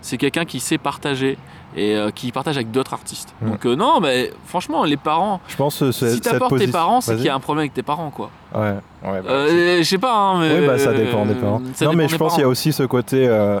c'est 0.00 0.16
quelqu'un 0.16 0.44
qui 0.44 0.60
sait 0.60 0.78
partager 0.78 1.36
et 1.74 1.96
euh, 1.96 2.10
qui 2.10 2.30
partage 2.32 2.56
avec 2.56 2.70
d'autres 2.70 2.92
artistes. 2.92 3.34
Donc, 3.40 3.64
euh, 3.64 3.74
non, 3.74 3.98
mais 4.00 4.30
franchement, 4.46 4.84
les 4.84 4.98
parents, 4.98 5.40
Je 5.48 5.56
pense 5.56 5.78
que 5.78 5.90
c'est 5.90 6.10
si 6.14 6.20
t'apportes 6.20 6.58
tes 6.58 6.66
parents, 6.68 7.00
c'est 7.00 7.16
qu'il 7.16 7.24
y 7.24 7.28
a 7.30 7.34
un 7.34 7.40
problème 7.40 7.62
avec 7.62 7.72
tes 7.74 7.82
parents, 7.82 8.10
quoi. 8.10 8.30
Ouais, 8.54 8.60
ouais. 9.04 9.22
bah, 9.22 9.30
Euh, 9.30 9.78
je 9.78 9.82
sais 9.82 9.96
pas, 9.98 10.14
hein, 10.14 10.40
mais. 10.40 10.60
Oui, 10.60 10.66
bah 10.66 10.78
ça 10.78 10.92
dépend 10.92 11.24
des 11.24 11.34
parents. 11.34 11.62
ça 11.74 11.86
non, 11.86 11.94
mais 11.94 12.08
je 12.08 12.16
pense 12.16 12.34
qu'il 12.34 12.42
y 12.42 12.44
a 12.44 12.48
aussi 12.48 12.72
ce 12.74 12.82
côté 12.82 13.26
euh, 13.26 13.58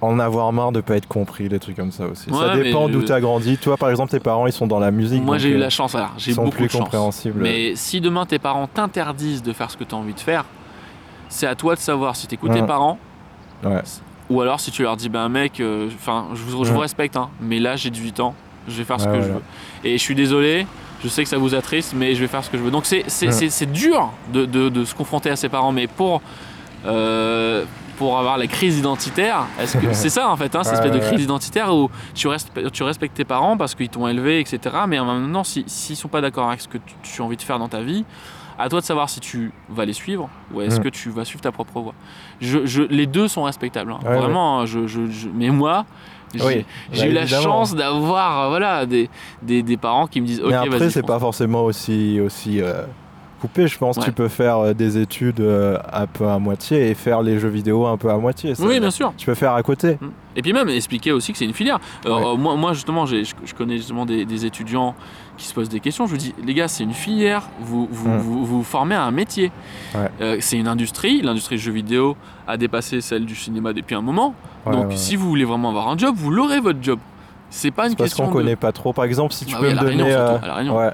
en 0.00 0.18
avoir 0.18 0.52
marre 0.52 0.72
de 0.72 0.80
pas 0.80 0.96
être 0.96 1.08
compris, 1.08 1.48
des 1.48 1.58
trucs 1.58 1.76
comme 1.76 1.90
ça 1.92 2.06
aussi. 2.06 2.30
ça 2.30 2.54
Ouais, 2.56 2.62
dépend 2.62 2.88
d'où 2.88 3.00
je- 3.00 3.06
tu 3.06 3.12
as 3.12 3.20
grandi. 3.20 3.56
Toi, 3.58 3.76
par 3.76 3.90
exemple, 3.90 4.10
tes 4.10 4.20
parents, 4.20 4.46
ils 4.46 4.52
sont 4.52 4.66
dans 4.66 4.78
la 4.78 4.90
musique. 4.90 5.22
Moi, 5.24 5.38
j'ai 5.38 5.48
eu 5.50 5.54
euh, 5.56 5.58
la 5.58 5.70
chance, 5.70 5.92
voilà, 5.92 6.10
j'ai 6.16 6.34
beaucoup 6.34 6.50
plus 6.50 6.66
de 6.66 6.70
chance. 6.70 6.82
compréhensibles. 6.82 7.40
Mais 7.42 7.74
si 7.74 8.00
demain 8.00 8.24
tes 8.26 8.38
parents 8.38 8.66
t'interdisent 8.68 9.42
de 9.42 9.52
faire 9.52 9.70
ce 9.70 9.76
que 9.76 9.84
tu 9.84 9.94
as 9.94 9.98
envie 9.98 10.14
de 10.14 10.20
faire, 10.20 10.44
c'est 11.28 11.46
à 11.46 11.54
toi 11.54 11.74
de 11.74 11.80
savoir 11.80 12.14
si 12.16 12.26
tu 12.26 12.34
écoutes 12.34 12.52
tes 12.52 12.62
parents 12.62 12.98
Ouais. 13.64 13.82
ou 14.30 14.40
alors 14.40 14.60
si 14.60 14.70
tu 14.70 14.82
leur 14.82 14.96
dis, 14.96 15.08
ben 15.08 15.28
mec, 15.28 15.58
euh, 15.60 15.88
enfin, 15.94 16.28
je, 16.34 16.42
vous, 16.42 16.64
je 16.64 16.68
Ouais. 16.70 16.74
vous 16.74 16.80
respecte, 16.80 17.16
hein, 17.16 17.28
mais 17.40 17.58
là 17.58 17.74
j'ai 17.76 17.90
18 17.90 18.20
ans, 18.20 18.34
je 18.68 18.74
vais 18.74 18.84
faire 18.84 19.00
ce 19.00 19.06
que 19.08 19.20
je 19.20 19.28
veux. 19.28 19.42
Et 19.82 19.98
je 19.98 20.02
suis 20.02 20.14
désolé, 20.14 20.64
je 21.02 21.08
sais 21.08 21.22
que 21.24 21.28
ça 21.28 21.38
vous 21.38 21.54
attriste, 21.56 21.92
mais 21.96 22.14
je 22.14 22.20
vais 22.20 22.28
faire 22.28 22.44
ce 22.44 22.50
que 22.50 22.56
je 22.56 22.62
veux. 22.62 22.70
Donc 22.70 22.84
c'est 22.86 23.72
dur 23.72 24.12
de, 24.32 24.44
de- 24.46 24.68
de 24.68 24.84
se 24.84 24.94
confronter 24.94 25.28
à 25.30 25.36
ses 25.36 25.48
parents, 25.48 25.72
mais 25.72 25.86
pour. 25.88 26.22
euh, 26.86 27.64
pour 27.98 28.18
avoir 28.18 28.38
la 28.38 28.46
crise 28.46 28.78
identitaire, 28.78 29.44
est-ce 29.60 29.76
que 29.76 29.86
c'est 29.92 30.08
ça 30.08 30.28
en 30.30 30.36
fait, 30.36 30.54
hein, 30.54 30.62
cette 30.62 30.74
espèce 30.74 30.92
de 30.92 30.98
crise 31.00 31.22
identitaire 31.24 31.74
où 31.74 31.90
tu, 32.14 32.28
respe- 32.28 32.70
tu 32.70 32.82
respectes 32.84 33.14
tes 33.16 33.24
parents 33.24 33.56
parce 33.56 33.74
qu'ils 33.74 33.88
t'ont 33.88 34.06
élevé, 34.08 34.40
etc. 34.40 34.60
Mais 34.86 34.98
maintenant, 35.00 35.44
si- 35.44 35.64
s'ils 35.66 35.96
sont 35.96 36.08
pas 36.08 36.20
d'accord 36.20 36.48
avec 36.48 36.60
ce 36.60 36.68
que 36.68 36.78
tu, 36.78 36.94
tu 37.02 37.20
as 37.20 37.24
envie 37.24 37.36
de 37.36 37.42
faire 37.42 37.58
dans 37.58 37.68
ta 37.68 37.80
vie, 37.82 38.04
à 38.60 38.68
toi 38.68 38.80
de 38.80 38.84
savoir 38.84 39.08
si 39.08 39.20
tu 39.20 39.52
vas 39.68 39.84
les 39.84 39.92
suivre 39.92 40.28
ou 40.52 40.60
est-ce 40.62 40.80
Mm. 40.80 40.82
que 40.84 40.88
tu 40.88 41.10
vas 41.10 41.24
suivre 41.24 41.40
ta 41.42 41.52
propre 41.52 41.80
voie. 41.80 41.94
Je, 42.40 42.66
je- 42.66 42.82
les 42.82 43.06
deux 43.06 43.28
sont 43.28 43.44
respectables, 43.44 43.92
hein. 43.92 44.00
Ouais, 44.04 44.16
vraiment. 44.16 44.60
hein, 44.60 44.66
Je, 44.66 44.86
je- 44.86 45.28
mais 45.32 45.50
moi, 45.50 45.84
j'ai 46.34 46.44
Oui, 46.44 46.64
j'ai 46.92 47.02
bah, 47.04 47.08
eu 47.10 47.12
la 47.14 47.26
chance 47.26 47.74
d'avoir 47.74 48.40
euh, 48.40 48.48
voilà, 48.48 48.84
des, 48.84 49.08
des, 49.42 49.62
des 49.62 49.76
parents 49.76 50.06
qui 50.06 50.20
me 50.20 50.26
disent 50.26 50.40
Ok, 50.40 50.50
Mais 50.50 50.56
après, 50.56 50.90
c'est 50.90 51.02
pas 51.06 51.18
forcément 51.18 51.62
aussi, 51.64 52.20
aussi 52.20 52.60
euh, 52.60 52.82
coupé. 53.38 53.66
Je 53.66 53.78
pense 53.78 53.96
Ouais. 53.96 54.04
tu 54.04 54.12
peux 54.12 54.28
faire 54.28 54.58
euh, 54.58 54.74
des 54.74 54.98
études 54.98 55.40
euh, 55.40 55.78
un 55.92 56.06
peu 56.06 56.28
à 56.28 56.38
moitié 56.38 56.90
et 56.90 56.94
faire 56.94 57.22
les 57.22 57.38
jeux 57.38 57.48
vidéo 57.48 57.86
un 57.86 57.96
peu 57.96 58.10
à 58.10 58.16
moitié. 58.18 58.54
ça. 58.54 58.64
Oui, 58.64 58.78
bien 58.80 58.90
sûr. 58.90 59.12
Tu 59.16 59.26
peux 59.26 59.34
faire 59.34 59.54
à 59.54 59.62
côté. 59.62 59.98
Et 60.36 60.42
puis 60.42 60.52
même 60.52 60.68
expliquer 60.68 61.12
aussi 61.12 61.32
que 61.32 61.38
c'est 61.38 61.44
une 61.46 61.54
filière. 61.54 61.78
Euh, 62.06 62.10
Ouais. 62.32 62.36
moi, 62.36 62.56
moi, 62.56 62.72
justement, 62.74 63.06
je, 63.06 63.16
je 63.44 63.54
connais 63.54 63.76
justement 63.78 64.04
des, 64.06 64.24
des 64.24 64.44
étudiants 64.46 64.94
qui 65.36 65.46
se 65.46 65.54
posent 65.54 65.68
des 65.68 65.80
questions. 65.80 66.06
Je 66.06 66.10
vous 66.12 66.16
dis, 66.18 66.34
les 66.44 66.54
gars, 66.54 66.68
c'est 66.68 66.84
une 66.84 66.92
filière. 66.94 67.42
Vous 67.60 67.88
vous, 67.90 68.08
Mm. 68.08 68.18
vous, 68.18 68.44
vous 68.44 68.62
formez 68.62 68.94
à 68.94 69.02
un 69.04 69.10
métier. 69.10 69.50
Ouais. 69.94 70.08
Euh, 70.20 70.36
c'est 70.40 70.56
une 70.58 70.68
industrie. 70.68 71.22
L'industrie 71.22 71.56
du 71.56 71.62
jeu 71.62 71.72
vidéo 71.72 72.16
a 72.46 72.56
dépassé 72.56 73.00
celle 73.00 73.24
du 73.24 73.34
cinéma 73.34 73.72
depuis 73.72 73.94
un 73.94 74.02
moment. 74.02 74.34
Donc, 74.70 74.92
si 74.94 75.16
vous 75.16 75.28
voulez 75.28 75.44
vraiment 75.46 75.70
avoir 75.70 75.88
un 75.88 75.96
job, 75.96 76.14
vous 76.16 76.30
l'aurez 76.30 76.60
votre 76.60 76.82
job. 76.82 76.98
C'est 77.50 77.70
pas 77.70 77.88
une 77.88 77.94
parce 77.96 78.10
question 78.10 78.24
qu'on 78.26 78.30
de... 78.32 78.36
connaît 78.42 78.56
pas 78.56 78.72
trop. 78.72 78.92
Par 78.92 79.04
exemple, 79.06 79.32
si 79.32 79.46
tu 79.46 79.54
Bah 79.54 79.60
peux 79.60 79.66
oui, 79.68 79.72
à 79.72 79.74
me 79.76 79.80
la 79.80 79.86
Réunion, 79.88 80.04
donner. 80.04 80.16
surtout, 80.16 80.44
à 80.44 80.48
la 80.48 80.54
Réunion. 80.56 80.76
ouais. 80.76 80.90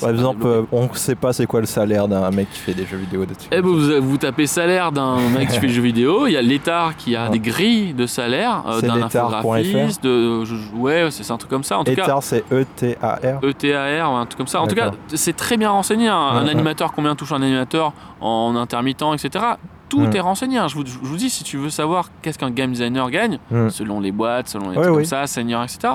Par 0.00 0.10
exemple, 0.10 0.46
euh, 0.46 0.62
on 0.72 0.92
sait 0.94 1.14
pas 1.14 1.32
c'est 1.32 1.46
quoi 1.46 1.60
le 1.60 1.66
salaire 1.66 2.08
d'un 2.08 2.30
mec 2.30 2.50
qui 2.50 2.58
fait 2.58 2.74
des 2.74 2.86
jeux 2.86 2.96
vidéo 2.96 3.24
dessus. 3.26 3.48
Eh 3.52 3.60
ben, 3.60 3.68
vous, 3.68 4.00
vous 4.02 4.16
tapez 4.16 4.46
salaire 4.46 4.92
d'un 4.92 5.16
mec 5.30 5.48
qui 5.48 5.58
fait 5.58 5.66
des 5.66 5.72
jeux 5.72 5.82
vidéo, 5.82 6.26
il 6.26 6.32
y 6.32 6.36
a 6.36 6.42
l'État 6.42 6.90
qui 6.96 7.16
a 7.16 7.24
Ouais. 7.24 7.30
des 7.30 7.38
grilles 7.40 7.94
de 7.94 8.06
salaire, 8.06 8.62
euh, 8.68 8.80
d'un 8.80 9.02
infographiste, 9.02 10.02
de, 10.04 10.44
je- 10.44 10.54
ouais, 10.76 11.08
c'est 11.10 11.30
un 11.30 11.36
truc 11.36 11.50
comme 11.50 11.64
ça. 11.64 11.78
En 11.78 11.84
tout 11.84 11.94
cas, 11.94 12.02
Etar, 12.04 12.22
c'est 12.22 12.44
E 12.52 12.60
E-T-A-R. 12.62 13.40
ETAR 13.42 14.12
ou 14.12 14.16
un 14.16 14.26
truc 14.26 14.38
comme 14.38 14.46
ça. 14.46 14.60
En 14.60 14.66
tout 14.66 14.74
cas, 14.74 14.90
c'est 15.14 15.36
très 15.36 15.56
bien 15.56 15.70
renseigné. 15.70 16.08
hein. 16.08 16.16
Un 16.32 16.44
Ouais, 16.44 16.50
animateur, 16.50 16.92
combien 16.92 17.14
touche 17.14 17.32
un 17.32 17.42
animateur 17.42 17.92
en 18.20 18.54
intermittent, 18.56 19.02
etc. 19.14 19.44
Tout 19.88 20.00
Mm. 20.00 20.16
est 20.16 20.20
renseigné. 20.20 20.58
hein. 20.58 20.66
Je 20.68 20.74
vous, 20.76 20.84
je 20.86 20.98
vous 21.02 21.16
dis, 21.16 21.30
si 21.30 21.44
tu 21.44 21.56
veux 21.58 21.70
savoir 21.70 22.08
qu'est-ce 22.22 22.38
qu'un 22.38 22.50
game 22.50 22.72
designer 22.72 23.10
gagne, 23.10 23.38
Mm. 23.50 23.68
selon 23.70 24.00
les 24.00 24.12
boîtes, 24.12 24.48
selon 24.48 24.70
les 24.70 24.74
trucs 24.76 24.88
oui. 24.88 24.94
comme 24.94 25.04
ça, 25.04 25.26
senior, 25.26 25.62
etc. 25.62 25.94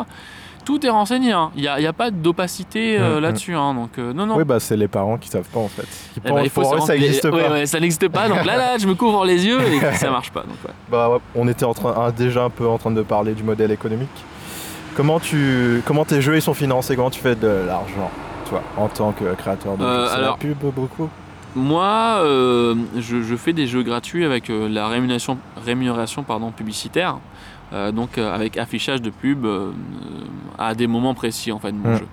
Tout 0.70 0.86
est 0.86 0.90
renseigné. 0.90 1.32
hein. 1.32 1.50
Il 1.56 1.62
n'y 1.64 1.68
a, 1.88 1.94
pas 1.94 2.12
d'opacité 2.12 2.96
euh, 3.00 3.16
Mm, 3.16 3.18
mm. 3.18 3.22
là-dessus. 3.24 3.56
hein. 3.56 3.74
Donc, 3.74 3.90
euh, 3.98 4.14
non, 4.14 4.28
non. 4.28 4.36
Oui, 4.38 4.44
bah 4.44 4.60
c'est 4.60 4.78
les 4.78 4.88
parents 4.88 5.18
qui 5.18 5.28
savent 5.28 5.50
pas 5.52 5.60
en 5.62 5.68
fait. 5.68 5.82
Qui 6.14 6.22
Eh 6.24 6.30
pensent- 6.30 6.42
il 6.44 6.50
faut 6.52 6.62
pour 6.62 6.72
se 6.74 6.78
eux, 6.78 6.86
ça 6.86 6.94
n'existe 6.94 7.32
pas. 7.32 7.38
ouais, 7.50 7.66
ça 7.66 7.80
n'existe 7.80 8.08
pas. 8.10 8.28
Donc 8.30 8.46
là, 8.46 8.56
là, 8.56 8.78
je 8.78 8.86
me 8.86 8.94
couvre 8.94 9.26
les 9.26 9.48
yeux 9.48 9.60
et 9.62 9.80
ça 9.96 10.12
marche 10.12 10.30
pas. 10.30 10.42
Donc, 10.42 10.58
ouais. 10.64 10.74
Bah, 10.92 11.10
ouais, 11.10 11.18
on 11.34 11.48
était 11.48 11.66
en 11.66 11.74
train, 11.74 12.12
déjà 12.12 12.44
un 12.44 12.50
peu 12.52 12.68
en 12.68 12.78
train 12.78 12.92
de 12.92 13.02
parler 13.02 13.34
du 13.34 13.42
modèle 13.42 13.72
économique. 13.72 14.10
Comment, 14.96 15.20
tu, 15.20 15.82
comment 15.88 16.06
tes 16.06 16.22
jeux 16.22 16.36
ils 16.36 16.42
sont 16.44 16.54
financés? 16.54 16.96
Comment 16.96 17.10
tu 17.10 17.20
fais 17.20 17.36
de 17.36 17.48
l'argent, 17.66 18.12
toi, 18.48 18.62
en 18.78 18.90
tant 18.90 19.12
que 19.12 19.34
créateur 19.34 19.76
de 19.76 19.84
Euh, 19.84 20.08
alors- 20.14 20.32
la 20.34 20.38
pub 20.38 20.58
beaucoup? 20.76 21.10
Moi, 21.56 22.20
euh, 22.20 22.76
je, 22.96 23.24
je 23.24 23.36
fais 23.36 23.54
des 23.54 23.66
jeux 23.66 23.82
gratuits 23.82 24.24
avec 24.24 24.52
euh, 24.52 24.70
la 24.70 24.88
rémunération, 24.88 25.40
rémunération 25.66 26.22
pardon, 26.22 26.52
publicitaire, 26.52 27.18
donc 27.92 28.18
euh, 28.18 28.34
avec 28.34 28.58
affichage 28.58 29.02
de 29.02 29.10
pub 29.10 29.46
euh, 29.46 29.72
à 30.58 30.74
des 30.76 30.88
moments 30.88 31.14
précis 31.14 31.52
en 31.52 31.60
fait 31.60 31.72
de 31.72 31.78
mon 31.78 31.96
jeu. 31.98 32.08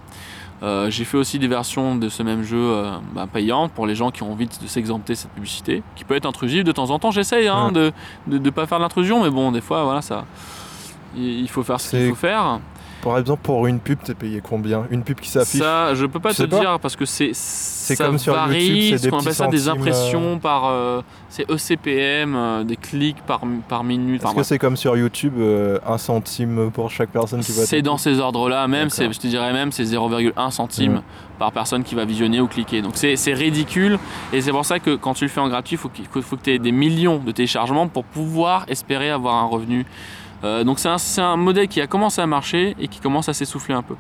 Euh, 0.63 0.91
J'ai 0.91 1.05
fait 1.05 1.19
aussi 1.19 1.39
des 1.39 1.49
versions 1.49 1.97
de 1.97 2.09
ce 2.09 2.23
même 2.23 2.43
jeu 2.43 2.57
euh, 2.59 2.91
bah, 3.15 3.27
payantes 3.31 3.73
pour 3.73 3.87
les 3.87 3.95
gens 3.95 4.11
qui 4.11 4.23
ont 4.23 4.33
envie 4.33 4.47
de 4.47 4.67
s'exempter 4.67 5.13
de 5.13 5.19
cette 5.19 5.31
publicité, 5.33 5.83
qui 5.97 6.05
peut 6.05 6.15
être 6.15 6.27
intrusive 6.27 6.65
de 6.65 6.73
temps 6.73 6.91
en 6.91 6.99
temps. 6.99 7.11
J'essaye 7.11 7.47
hein, 7.49 7.73
de 7.73 7.93
ne 8.27 8.51
pas 8.51 8.67
faire 8.67 8.79
de 8.79 8.83
l'intrusion, 8.83 9.23
mais 9.23 9.31
bon, 9.31 9.53
des 9.53 9.61
fois, 9.61 9.85
voilà, 9.85 10.01
ça, 10.01 10.25
il 11.15 11.49
faut 11.49 11.63
faire 11.63 11.81
ce 11.81 11.91
qu'il 11.97 12.09
faut 12.09 12.15
faire. 12.15 12.61
Par 13.03 13.19
exemple, 13.19 13.43
pour 13.43 13.67
une 13.67 13.79
pub, 13.79 13.99
t'es 14.03 14.15
payé 14.15 14.41
combien 14.43 14.85
Une 14.91 15.03
pub 15.03 15.21
qui 15.21 15.29
s'affiche 15.31 15.61
Ça, 15.61 15.95
je 15.95 16.07
peux 16.07 16.19
pas 16.19 16.31
Tu 16.31 16.43
te 16.43 16.47
pas 16.47 16.59
dire 16.61 16.79
parce 16.81 16.97
que 16.97 17.05
c'est 17.05 17.31
c'est 17.35 17.95
comme 17.97 18.19
sur 18.19 18.35
YouTube, 18.35 18.99
c'est 18.99 18.99
ce 18.99 19.03
des 19.05 19.33
ça 19.33 19.47
des 19.47 19.59
centimes, 19.59 19.81
impressions 19.81 20.39
par 20.39 20.67
euh, 20.67 21.03
c'est 21.29 21.49
ECPM, 21.51 22.35
euh, 22.35 22.65
des 22.65 22.77
clics 22.77 23.19
par 23.27 23.43
par 23.69 23.85
minute. 23.85 24.25
Est-ce 24.25 24.35
que 24.35 24.43
c'est 24.43 24.59
comme 24.59 24.77
sur 24.77 24.97
YouTube, 24.97 25.35
euh, 25.39 25.79
un 25.87 25.99
centime 25.99 26.71
pour 26.73 26.91
chaque 26.91 27.11
personne 27.11 27.41
qui 27.41 27.53
va 27.53 27.65
C'est 27.65 27.83
dans 27.83 27.97
ces 27.99 28.19
ordres-là, 28.19 28.67
même, 28.67 28.91
c'est- 28.91 29.13
je 29.13 29.21
te 29.21 29.27
dirais 29.27 29.53
même, 29.53 29.71
c'est 29.73 29.85
0,1 29.85 30.51
centime 30.51 31.03
par 31.39 31.53
personne 31.53 31.85
qui 31.85 31.95
va 31.95 32.05
visionner 32.05 32.41
ou 32.41 32.49
cliquer. 32.49 32.83
Donc 32.83 32.93
c'est 32.95 33.15
c'est 33.17 33.35
ridicule, 33.35 33.99
et 34.33 34.41
c'est 34.41 34.51
pour 34.53 34.65
ça 34.65 34.79
que 34.81 34.97
quand 34.97 35.15
tu 35.15 35.25
le 35.25 35.31
fais 35.31 35.41
en 35.41 35.49
gratuit, 35.49 35.75
il 35.77 35.79
faut, 35.79 35.89
qu'il- 35.91 36.07
faut 36.07 36.37
que 36.37 36.43
tu 36.43 36.53
aies 36.55 36.59
des 36.59 36.73
millions 36.73 37.19
de 37.19 37.31
téléchargements 37.31 37.87
pour 37.89 38.05
pouvoir 38.05 38.65
espérer 38.69 39.11
avoir 39.11 39.35
un 39.37 39.47
revenu. 39.47 39.87
Euh, 40.45 40.65
donc 40.65 40.79
c'est 40.79 41.21
un, 41.21 41.37
modèle 41.37 41.69
qui 41.69 41.81
a 41.81 41.87
commencé 41.87 42.21
à 42.21 42.27
marcher 42.27 42.77
et 42.79 42.89
qui 42.89 43.01
commence 43.01 43.29
à 43.29 43.33
s'essouffler 43.33 43.75
un 43.75 43.83
peu. 43.83 43.95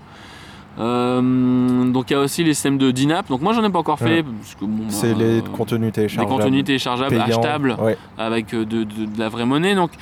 Euh, 0.78 1.90
donc 1.90 2.10
il 2.10 2.12
y 2.12 2.16
a 2.16 2.20
aussi 2.20 2.44
les 2.44 2.52
systèmes 2.54 2.78
de 2.78 2.90
DINAP. 2.90 3.28
Donc 3.28 3.40
moi 3.40 3.52
j'en 3.52 3.64
ai 3.64 3.70
pas 3.70 3.78
encore 3.78 3.98
fait. 3.98 4.20
Ouais. 4.20 4.24
bon, 4.60 4.84
C'est 4.88 5.14
bah, 5.14 5.20
les 5.24 5.42
contenus 5.56 5.80
des 5.86 5.92
téléchargeables. 5.92 6.36
contenus 6.36 6.64
téléchargeables, 6.64 7.10
payants. 7.10 7.24
achetables 7.24 7.76
Ouais. 7.80 7.96
avec 8.18 8.52
euh, 8.54 8.64
de, 8.64 8.84
de- 8.84 9.06
de 9.06 9.18
la 9.18 9.28
vraie 9.28 9.46
monnaie. 9.46 9.74
Donc 9.74 9.92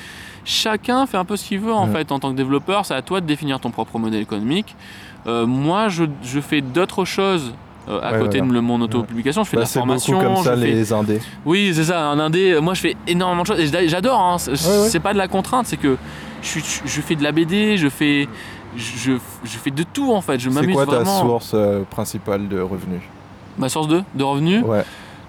chacun 0.45 1.07
fait 1.07 1.17
un 1.17 1.25
peu 1.25 1.37
ce 1.37 1.47
qu'il 1.47 1.61
veut 1.61 1.73
en 1.73 1.87
fait 1.87 2.11
en 2.11 2.19
tant 2.19 2.31
que 2.33 2.37
développeur. 2.37 2.85
C'est 2.87 2.95
à 2.95 3.03
toi 3.03 3.21
de 3.21 3.27
définir 3.27 3.61
ton 3.61 3.71
propre 3.71 3.99
modèle 3.99 4.21
économique. 4.23 4.75
Euh, 5.27 5.47
moi, 5.47 5.89
je, 5.89 6.05
je 6.23 6.41
fais 6.41 6.61
d'autres 6.61 7.05
choses. 7.05 7.55
Euh, 7.89 8.01
à 8.03 8.13
Ouais, 8.13 8.19
côté 8.21 8.39
voilà. 8.39 8.55
de 8.55 8.61
mon 8.61 8.81
auto-publication, 8.81 9.45
je 9.45 9.51
fais 9.51 9.57
Bah, 9.57 9.63
de 9.63 9.65
la 9.65 9.67
c'est 9.69 9.79
formation. 9.79 10.21
comme 10.21 10.37
ça 10.37 10.57
je 10.57 10.61
fais- 10.63 10.67
les 10.73 10.93
indés. 10.93 11.21
Oui, 11.45 11.73
c'est 11.75 11.85
ça, 11.85 12.07
un 12.09 12.19
indé. 12.19 12.59
Moi, 12.61 12.75
je 12.75 12.81
fais 12.81 12.97
énormément 13.07 13.43
de 13.43 13.47
choses. 13.47 13.61
Et 13.61 13.67
j'a- 13.67 13.87
j'adore, 13.87 14.21
hein. 14.21 14.39
c'est 14.39 14.53
ouais. 14.53 14.89
c'est 14.89 15.01
pas 15.01 15.13
de 15.13 15.19
la 15.19 15.29
contrainte, 15.29 15.67
c'est 15.67 15.77
que 15.77 15.97
je, 16.43 17.01
fais 17.01 17.15
de 17.15 17.23
la 17.23 17.33
BD, 17.33 17.77
je 17.77 17.89
fais, 17.89 18.29
je, 18.77 19.13
je 19.45 19.59
fais 19.59 19.71
de 19.71 19.83
tout 19.83 20.13
en 20.13 20.21
fait. 20.21 20.39
Je 20.39 20.49
C'est 20.51 20.55
m'amuse 20.55 20.75
quoi 20.75 20.87
ta 20.87 20.97
vraiment. 20.97 21.21
source 21.21 21.53
euh, 21.55 21.83
principale 21.91 22.49
de 22.49 22.61
revenus 22.61 23.03
Ma 23.59 23.69
source 23.69 23.89
de, 23.89 24.03
de 24.15 24.25
revenus 24.25 24.63
Ouais. 24.65 24.85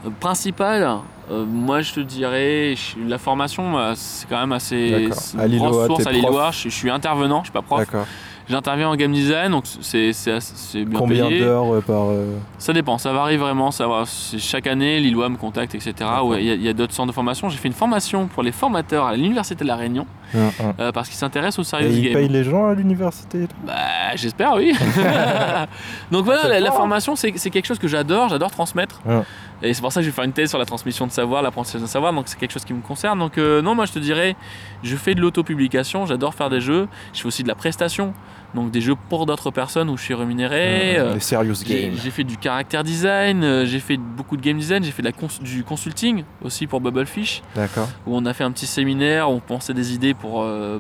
Euh, 0.06 0.10
Principal, 0.20 0.98
euh, 1.32 1.46
moi 1.46 1.82
je 1.82 1.94
te 1.94 2.00
dirais, 2.00 2.76
la 3.08 3.18
formation, 3.18 3.78
euh, 3.78 3.94
c'est 3.96 4.28
quand 4.30 4.40
même 4.40 4.52
assez 4.52 5.10
c'est 5.12 5.38
une 5.48 5.58
grosse 5.58 5.88
source 5.88 6.06
à 6.08 6.12
Lillois. 6.12 6.52
Je, 6.52 6.70
je 6.70 6.76
suis 6.76 6.90
intervenant, 6.90 7.40
je 7.40 7.46
suis 7.46 7.52
pas 7.54 7.62
prof. 7.62 7.86
J'interviens 8.48 8.90
en 8.90 8.96
game 8.96 9.12
design, 9.12 9.52
donc 9.52 9.64
c'est 9.82 10.12
bien 10.76 11.00
Combien 11.00 11.30
d'heures 11.30 11.74
euh, 11.74 11.82
par. 11.82 12.10
euh, 12.10 12.38
Ça 12.60 12.74
dépend, 12.74 12.98
ça 13.00 13.12
varie 13.12 13.38
vraiment. 13.38 13.72
Ça 13.72 13.88
va, 13.88 14.04
c'est- 14.06 14.38
chaque 14.38 14.68
année, 14.68 15.00
Lillois 15.00 15.30
me 15.30 15.38
contacte, 15.38 15.74
etc. 15.74 15.94
Ouais, 16.24 16.44
Il 16.44 16.62
y 16.62 16.70
a, 16.70 16.74
d'autres 16.74 16.94
centres 16.94 17.08
de 17.08 17.14
formation. 17.14 17.50
J'ai 17.50 17.58
fait 17.58 17.68
une 17.68 17.74
formation 17.74 18.28
pour 18.28 18.44
les 18.44 18.52
formateurs 18.52 19.06
à 19.06 19.16
l'Université 19.16 19.64
de 19.64 19.68
La 19.68 19.76
Réunion 19.76 20.06
un, 20.36 20.40
un. 20.40 20.52
euh, 20.80 20.92
parce 20.92 21.08
qu'ils 21.10 21.18
s'intéressent 21.18 21.60
au 21.60 21.62
Et 21.64 21.66
serious 21.66 21.90
ils 21.98 22.04
game. 22.04 22.14
payent 22.14 22.30
les 22.30 22.44
gens 22.44 22.68
à 22.68 22.76
l'université 22.76 23.48
Bah, 23.66 23.74
j'espère, 24.16 24.54
oui. 24.56 24.74
Donc 26.12 26.26
voilà, 26.26 26.60
la, 26.60 26.70
hein. 26.70 26.72
formation, 26.72 27.16
c'est 27.16 27.34
c'est 27.38 27.50
quelque 27.50 27.66
chose 27.66 27.80
que 27.80 27.88
j'adore, 27.88 28.30
j'adore 28.30 28.52
transmettre. 28.52 29.02
Ouais. 29.06 29.22
Et 29.64 29.74
c'est 29.74 29.82
pour 29.82 29.92
ça 29.92 30.02
que 30.02 30.06
je 30.06 30.10
vais 30.10 30.16
faire 30.16 30.26
une 30.26 30.34
thèse 30.34 30.50
sur 30.50 30.60
la 30.60 30.66
transmission 30.66 31.08
de 31.08 31.12
savoir, 31.12 31.42
l'apprentissage 31.42 31.82
de 31.82 31.88
savoir, 31.88 32.12
donc 32.14 32.28
c'est 32.28 32.38
quelque 32.38 32.52
chose 32.52 32.66
qui 32.66 32.74
me 32.74 32.82
concerne. 32.82 33.20
Donc 33.20 33.38
euh, 33.38 33.62
non, 33.62 33.74
moi 33.74 33.86
je 33.86 33.94
te 33.94 34.00
dirais, 34.00 34.36
je 34.84 34.96
fais 34.96 35.16
de 35.16 35.22
l'autopublication, 35.22 36.06
j'adore 36.06 36.34
faire 36.36 36.50
des 36.50 36.60
jeux, 36.62 36.88
je 37.14 37.22
fais 37.22 37.28
aussi 37.28 37.42
de 37.44 37.48
la 37.48 37.56
prestation, 37.56 38.14
donc 38.54 38.70
des 38.72 38.82
jeux 38.82 38.96
pour 39.10 39.26
d'autres 39.26 39.52
personnes 39.52 39.90
où 39.90 39.98
je 39.98 40.04
suis 40.04 40.14
rémunéré. 40.14 40.98
euh, 40.98 41.14
Les 41.14 41.20
serious 41.22 41.54
games. 41.66 41.94
j'ai 42.04 42.12
fait 42.12 42.24
du 42.26 42.36
character 42.42 42.84
design, 42.84 43.44
euh, 43.44 43.66
j'ai 43.66 43.80
fait 43.80 43.98
beaucoup 43.98 44.36
de 44.38 44.42
game 44.42 44.58
design, 44.58 44.84
j'ai 44.84 44.92
fait 44.92 45.02
de 45.02 45.08
la 45.08 45.14
cons- 45.14 45.42
du 45.42 45.64
consulting 45.64 46.24
aussi 46.44 46.68
pour 46.68 46.82
Bubblefish, 46.82 47.42
D'accord. 47.56 47.88
où 48.06 48.16
on 48.16 48.26
a 48.26 48.34
fait 48.34 48.44
un 48.44 48.52
petit 48.52 48.68
séminaire, 48.68 49.30
où 49.32 49.36
on 49.36 49.40
pensait 49.40 49.74
des 49.74 49.94
idées 49.94 50.14
pour 50.14 50.44
euh, 50.44 50.80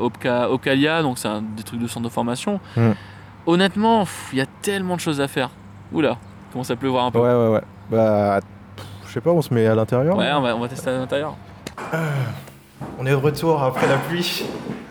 Opca- 0.00 0.48
Opcalia, 0.50 1.02
donc 1.02 1.18
c'est 1.18 1.28
des 1.56 1.62
trucs 1.62 1.80
de 1.80 1.86
centre 1.86 2.04
de 2.08 2.12
formation. 2.12 2.60
Mm. 2.76 2.90
Honnêtement, 3.46 4.04
il 4.32 4.38
y 4.38 4.40
a 4.42 4.46
tellement 4.62 4.96
de 4.96 5.00
choses 5.00 5.20
à 5.20 5.28
faire. 5.28 5.50
Oula, 5.92 6.18
commence 6.52 6.70
à 6.70 6.76
pleuvoir 6.76 7.04
un 7.04 7.10
peu. 7.12 7.20
Ouais, 7.20 7.32
ouais, 7.34 7.48
ouais. 7.54 7.62
Bah. 7.90 8.40
Je 9.06 9.12
sais 9.12 9.20
pas, 9.20 9.30
on 9.30 9.42
se 9.42 9.54
met 9.54 9.66
à 9.66 9.74
l'intérieur 9.74 10.16
Ouais, 10.16 10.30
on 10.32 10.42
va, 10.42 10.56
on 10.56 10.60
va 10.60 10.68
tester 10.68 10.90
à 10.90 10.98
l'intérieur. 10.98 11.36
On 12.98 13.06
est 13.06 13.10
de 13.10 13.14
retour 13.14 13.62
après 13.62 13.86
la 13.86 13.96
pluie. 13.98 14.44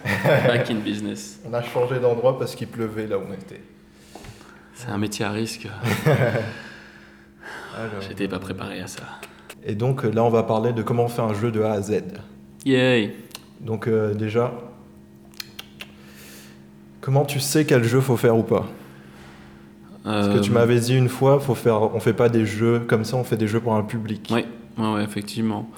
Back 0.24 0.70
in 0.72 0.76
business. 0.76 1.40
On 1.48 1.54
a 1.54 1.62
changé 1.62 2.00
d'endroit 2.00 2.40
parce 2.40 2.56
qu'il 2.56 2.68
pleuvait 2.68 3.08
là 3.08 3.18
où 3.18 3.22
on 3.30 3.34
était. 3.34 3.62
C'est 4.74 4.90
un 4.90 4.98
métier 4.98 5.26
à 5.26 5.32
risque. 5.32 5.68
Alors. 7.76 8.02
J'étais 8.08 8.28
pas 8.28 8.40
préparé 8.40 8.82
à 8.82 8.88
ça. 8.88 9.04
Et 9.64 9.76
donc 9.76 10.04
là, 10.04 10.24
on 10.24 10.30
va 10.30 10.44
parler 10.44 10.74
de 10.74 10.82
comment 10.82 11.06
on 11.06 11.08
fait 11.08 11.22
un 11.22 11.34
jeu 11.34 11.52
de 11.52 11.62
A 11.62 11.74
à 11.74 11.82
Z. 11.82 12.04
Yay 12.66 13.16
Donc 13.60 13.88
euh, 13.88 14.14
déjà, 14.14 14.54
comment 17.02 17.26
tu 17.26 17.40
sais 17.40 17.66
quel 17.66 17.84
jeu 17.84 18.00
faut 18.00 18.18
faire 18.18 18.38
ou 18.38 18.44
pas? 18.44 18.66
Parce 20.06 20.28
que 20.30 20.40
tu 20.40 20.52
Euh, 20.52 20.54
m'avais 20.54 20.80
dit 20.80 20.96
une 20.96 21.10
fois, 21.10 21.40
faut 21.40 21.56
faire, 21.56 21.82
on 21.82 22.00
fait 22.00 22.14
pas 22.14 22.30
des 22.30 22.46
jeux 22.46 22.80
comme 22.88 23.04
ça, 23.04 23.18
on 23.18 23.24
fait 23.24 23.38
des 23.38 23.48
jeux 23.48 23.60
pour 23.60 23.74
un 23.74 23.84
public. 23.84 24.30
Oui, 24.34 24.46
ouais, 24.78 24.94
ouais, 24.94 25.04
effectivement. 25.04 25.70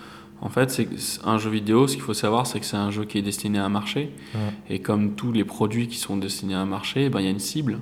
En 0.41 0.49
fait, 0.49 0.69
c'est 0.69 0.87
un 1.25 1.39
jeu 1.39 1.49
vidéo, 1.49 1.87
ce 1.87 1.93
qu'il 1.93 2.03
faut 2.03 2.13
savoir, 2.13 2.45
c'est 2.45 2.59
que 2.59 2.65
c'est 2.65 2.77
un 2.77 2.91
jeu 2.91 3.05
qui 3.05 3.17
est 3.17 3.23
destiné 3.23 3.57
à 3.57 3.65
un 3.65 3.69
marché. 3.69 4.11
Ouais. 4.35 4.75
Et 4.75 4.79
comme 4.79 5.13
tous 5.13 5.31
les 5.31 5.43
produits 5.43 5.87
qui 5.87 5.97
sont 5.97 6.15
destinés 6.17 6.53
à 6.53 6.59
un 6.59 6.65
marché, 6.65 7.09
ben, 7.09 7.21
il 7.21 7.25
y 7.25 7.27
a 7.27 7.31
une 7.31 7.39
cible. 7.39 7.79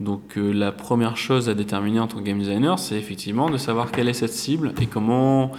Donc 0.00 0.36
euh, 0.36 0.50
la 0.52 0.72
première 0.72 1.16
chose 1.16 1.48
à 1.48 1.54
déterminer 1.54 2.00
en 2.00 2.06
tant 2.06 2.18
que 2.18 2.24
game 2.24 2.38
designer, 2.38 2.78
c'est 2.78 2.96
effectivement 2.96 3.48
de 3.50 3.56
savoir 3.56 3.92
quelle 3.92 4.08
est 4.08 4.14
cette 4.14 4.32
cible 4.32 4.72
et 4.80 4.86
comment, 4.86 5.52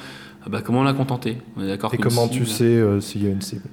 ah 0.45 0.49
bah, 0.49 0.61
comment 0.61 0.83
la 0.83 0.93
contenter. 0.93 1.37
On 1.55 1.63
est 1.63 1.67
d'accord 1.67 1.93
Et 1.93 1.97
comment 1.97 2.27
tu 2.27 2.45
sais 2.45 2.65
euh, 2.65 2.99
s'il 2.99 3.23
y 3.23 3.27
a 3.27 3.31
une 3.31 3.41
cible 3.41 3.63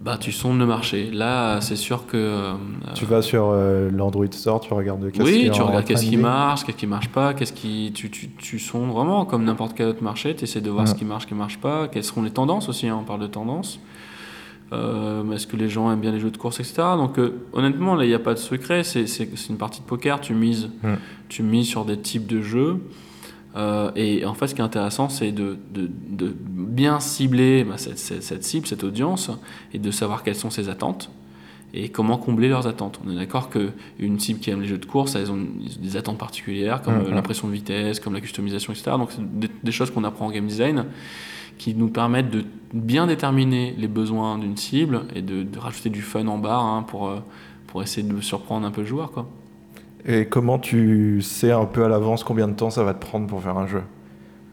bah, 0.00 0.16
Tu 0.18 0.32
sondes 0.32 0.58
le 0.58 0.66
marché. 0.66 1.10
Là, 1.10 1.60
c'est 1.60 1.76
sûr 1.76 2.06
que... 2.06 2.16
euh, 2.16 2.52
Tu 2.94 3.04
vas 3.04 3.22
sur 3.22 3.50
euh, 3.50 3.90
l'Android 3.90 4.26
Store, 4.30 4.60
tu 4.60 4.72
regardes 4.72 5.10
qu'est-ce 5.10 5.24
oui, 5.24 5.44
qui 5.44 5.50
tu 5.50 5.62
regardes 5.62 5.84
qu'est-ce 5.84 6.04
qui 6.06 6.16
marche, 6.16 6.64
qu'est-ce 6.64 6.76
qui 6.76 6.86
marche 6.86 7.08
pas, 7.08 7.34
qu'est-ce 7.34 7.52
qui 7.52 7.92
tu, 7.94 8.10
tu, 8.10 8.30
tu 8.30 8.58
sondes 8.58 8.90
vraiment 8.90 9.24
comme 9.24 9.44
n'importe 9.44 9.74
quel 9.76 9.88
autre 9.88 10.02
marché, 10.02 10.34
tu 10.34 10.44
essaies 10.44 10.60
de 10.60 10.70
voir 10.70 10.84
Ouais. 10.84 10.90
ce 10.90 10.94
qui 10.94 11.04
marche, 11.04 11.22
ce 11.24 11.28
qui 11.28 11.34
marche 11.34 11.58
pas, 11.58 11.88
quelles 11.88 12.04
seront 12.04 12.22
les 12.22 12.30
tendances 12.30 12.68
aussi, 12.68 12.86
hein, 12.88 12.96
on 13.00 13.04
parle 13.04 13.20
de 13.20 13.26
tendances. 13.26 13.80
Euh, 14.72 15.30
Est-ce 15.32 15.46
que 15.46 15.56
les 15.56 15.68
gens 15.70 15.90
aiment 15.90 16.00
bien 16.00 16.12
les 16.12 16.20
jeux 16.20 16.30
de 16.30 16.36
course, 16.36 16.60
etc. 16.60 16.74
Donc 16.96 17.18
euh, 17.18 17.40
honnêtement, 17.54 17.94
là, 17.94 18.04
il 18.04 18.08
n'y 18.08 18.14
a 18.14 18.18
pas 18.18 18.34
de 18.34 18.38
secret, 18.38 18.84
c'est 18.84 19.06
une 19.48 19.56
partie 19.56 19.80
de 19.80 19.86
poker, 19.86 20.20
tu 20.20 20.34
mises, 20.34 20.68
Ouais. 20.84 20.96
tu 21.30 21.42
mises 21.42 21.66
sur 21.68 21.84
des 21.86 21.98
types 21.98 22.26
de 22.26 22.42
jeux. 22.42 22.78
Euh, 23.58 23.90
et 23.96 24.24
en 24.24 24.34
fait, 24.34 24.46
ce 24.46 24.54
qui 24.54 24.60
est 24.60 24.64
intéressant, 24.64 25.08
c'est 25.08 25.32
de, 25.32 25.58
de- 25.74 25.90
de 26.10 26.34
bien 26.48 27.00
cibler 27.00 27.64
bah, 27.64 27.76
cette, 27.76 27.98
cette- 27.98 28.22
cette 28.22 28.44
cible, 28.44 28.66
cette 28.66 28.84
audience, 28.84 29.30
et 29.72 29.78
de 29.78 29.90
savoir 29.90 30.22
quelles 30.22 30.36
sont 30.36 30.50
ses 30.50 30.68
attentes 30.68 31.10
et 31.74 31.90
comment 31.90 32.16
combler 32.16 32.48
leurs 32.48 32.66
attentes. 32.66 32.98
On 33.06 33.10
est 33.10 33.16
d'accord 33.16 33.50
qu'une 33.50 34.18
cible 34.20 34.40
qui 34.40 34.48
aime 34.50 34.62
les 34.62 34.68
jeux 34.68 34.78
de 34.78 34.86
course, 34.86 35.16
elles 35.16 35.30
ont 35.30 35.38
des 35.80 35.96
attentes 35.98 36.16
particulières, 36.18 36.80
comme 36.82 36.94
euh, 36.94 37.14
l'impression 37.14 37.46
de 37.48 37.52
vitesse, 37.52 38.00
comme 38.00 38.14
la 38.14 38.20
customisation, 38.22 38.72
etc. 38.72 38.92
Donc, 38.96 39.10
c'est 39.12 39.38
des, 39.38 39.48
des 39.62 39.72
choses 39.72 39.90
qu'on 39.90 40.04
apprend 40.04 40.26
en 40.26 40.30
game 40.30 40.46
design 40.46 40.86
qui 41.58 41.74
nous 41.74 41.88
permettent 41.88 42.30
de 42.30 42.44
bien 42.72 43.06
déterminer 43.08 43.74
les 43.76 43.88
besoins 43.88 44.38
d'une 44.38 44.56
cible 44.56 45.02
et 45.14 45.20
de, 45.22 45.42
de 45.42 45.58
rajouter 45.58 45.90
du 45.90 46.00
fun 46.02 46.26
en 46.28 46.38
barre 46.38 46.64
hein, 46.64 46.84
pour, 46.84 47.08
euh, 47.08 47.18
pour 47.66 47.82
essayer 47.82 48.06
de 48.06 48.20
surprendre 48.20 48.66
un 48.66 48.70
peu 48.70 48.82
le 48.82 48.86
joueur. 48.86 49.10
Quoi. 49.10 49.28
Et 50.08 50.24
comment 50.26 50.58
tu 50.58 51.20
sais 51.22 51.52
un 51.52 51.66
peu 51.66 51.84
à 51.84 51.88
l'avance 51.88 52.24
combien 52.24 52.48
de 52.48 52.54
temps 52.54 52.70
ça 52.70 52.82
va 52.82 52.94
te 52.94 53.00
prendre 53.04 53.26
pour 53.26 53.42
faire 53.42 53.58
un 53.58 53.66
jeu 53.66 53.82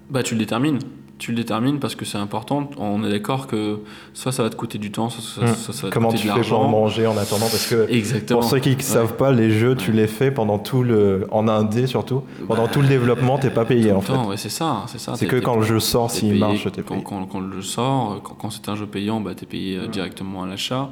Bah, 0.10 0.22
tu 0.22 0.36
le 0.36 0.39
détermines. 0.39 0.80
Tu 1.18 1.32
le 1.32 1.38
détermines 1.38 1.80
parce 1.80 1.95
que 1.95 2.03
c'est 2.03 2.18
important. 2.18 2.70
On 2.78 3.01
est 3.06 3.10
d'accord 3.10 3.47
que 3.47 3.80
soit 4.14 4.34
ça 4.34 4.43
va 4.43 4.49
te 4.49 4.58
coûter 4.58 4.78
du 4.78 4.91
temps, 4.91 5.10
soit, 5.10 5.24
soit- 5.24 5.43
Hmm. 5.49 5.56
soit 5.56 5.74
ça 5.74 5.82
va 5.84 5.88
te 5.89 5.93
Comment 5.93 6.10
coûter 6.10 6.24
tu 6.24 6.28
de 6.28 6.34
fais 6.34 6.49
pour 6.49 6.68
manger 6.68 7.08
en 7.08 7.16
attendant 7.18 7.45
Parce 7.45 7.68
que 7.68 7.89
Exactement. 7.89 8.41
pour 8.41 8.49
ceux 8.49 8.60
qui 8.60 8.76
ne 8.76 8.82
savent 8.82 9.16
pas, 9.16 9.32
les 9.32 9.49
jeux, 9.49 9.76
tu 9.78 9.93
les 9.93 10.08
fais 10.08 10.30
pendant 10.30 10.60
tout 10.60 10.84
le. 10.84 11.26
en 11.32 11.47
indé 11.47 11.88
surtout. 11.88 12.24
Pendant 12.49 12.64
Bah, 12.64 12.70
tout 12.74 12.82
le 12.82 12.89
développement, 12.89 13.38
t'es 13.38 13.49
pas 13.49 13.64
payé 13.64 13.93
en 13.93 14.01
fait. 14.01 14.12
ouais, 14.12 14.36
c'est 14.36 14.49
ça, 14.49 14.84
c'est 14.88 14.99
ça. 14.99 15.14
C'est 15.16 15.24
T'es- 15.26 15.32
que 15.32 15.36
t'es- 15.38 15.41
quand 15.41 15.56
le 15.56 15.62
jeu 15.62 15.80
sort, 15.80 16.12
t'es 16.12 16.18
s'il 16.20 16.38
marche, 16.38 16.66
t'es 16.70 16.82
quand, 16.82 16.95
payé. 16.95 17.03
quand, 17.06 17.26
quand 17.28 17.39
le 17.39 17.53
jeu 17.53 17.62
sort, 17.62 18.20
quand, 18.22 18.34
quand 18.34 18.49
c'est 18.49 18.68
un 18.68 18.76
jeu 18.76 18.86
payant, 18.86 19.22
bah, 19.22 19.32
tu 19.36 19.45
es 19.45 19.47
payé 19.47 19.78
euh, 19.78 19.88
directement 19.88 20.43
à 20.43 20.47
l'achat. 20.47 20.89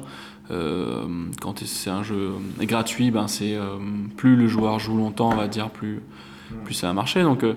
Euh, 0.50 1.04
quand 1.40 1.60
c'est 1.64 1.90
un 1.90 2.02
jeu 2.02 2.32
gratuit, 2.60 3.10
ben, 3.10 3.28
c'est 3.28 3.54
euh, 3.54 3.76
plus 4.16 4.36
le 4.36 4.46
joueur 4.46 4.78
joue 4.78 4.96
longtemps, 4.96 5.30
on 5.32 5.36
va 5.36 5.48
dire, 5.48 5.70
plus, 5.70 6.02
plus 6.64 6.74
ça 6.74 6.88
va 6.88 6.92
marcher. 6.92 7.22
Donc, 7.22 7.44
euh, 7.44 7.54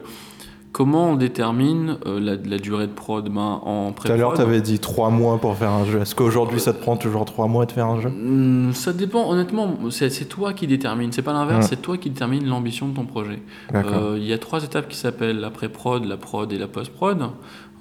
comment 0.71 1.09
on 1.11 1.15
détermine 1.15 1.97
euh, 2.05 2.19
la, 2.19 2.35
la 2.35 2.57
durée 2.59 2.87
de 2.87 2.93
prod? 2.93 3.27
Ben, 3.27 3.41
en 3.41 3.91
Tout 3.91 4.09
à 4.09 4.15
l'heure, 4.15 4.33
tu 4.35 4.41
avais 4.41 4.61
dit 4.61 4.79
3 4.79 5.09
mois 5.09 5.37
pour 5.37 5.57
faire 5.57 5.71
un 5.71 5.83
jeu. 5.85 5.99
Est-ce 5.99 6.15
qu'aujourd'hui, 6.15 6.61
ça 6.61 6.71
te 6.71 6.81
prend 6.81 6.95
toujours 6.95 7.25
3 7.25 7.47
mois 7.47 7.65
de 7.65 7.73
faire 7.73 7.87
un 7.87 7.99
jeu? 7.99 8.09
Hmm, 8.09 8.71
Ça 8.71 8.93
dépend, 8.93 9.29
honnêtement, 9.29 9.75
c'est 9.89 10.29
toi 10.29 10.53
qui 10.53 10.65
détermine, 10.65 11.11
c'est 11.11 11.21
pas 11.23 11.33
l'inverse, 11.33 11.65
Ouais. 11.65 11.69
c'est 11.69 11.81
toi 11.81 11.97
qui 11.97 12.09
détermine 12.09 12.45
l'ambition 12.47 12.87
de 12.87 12.95
ton 12.95 13.05
projet. 13.05 13.41
Euh, 13.75 14.15
Il 14.17 14.25
y 14.25 14.31
a 14.33 14.37
trois 14.37 14.63
étapes 14.63 14.87
qui 14.87 14.95
s'appellent 14.97 15.39
la 15.41 15.49
pré-prod, 15.49 16.05
la 16.05 16.15
prod 16.17 16.51
et 16.53 16.57
la 16.57 16.67
post-prod 16.67 17.21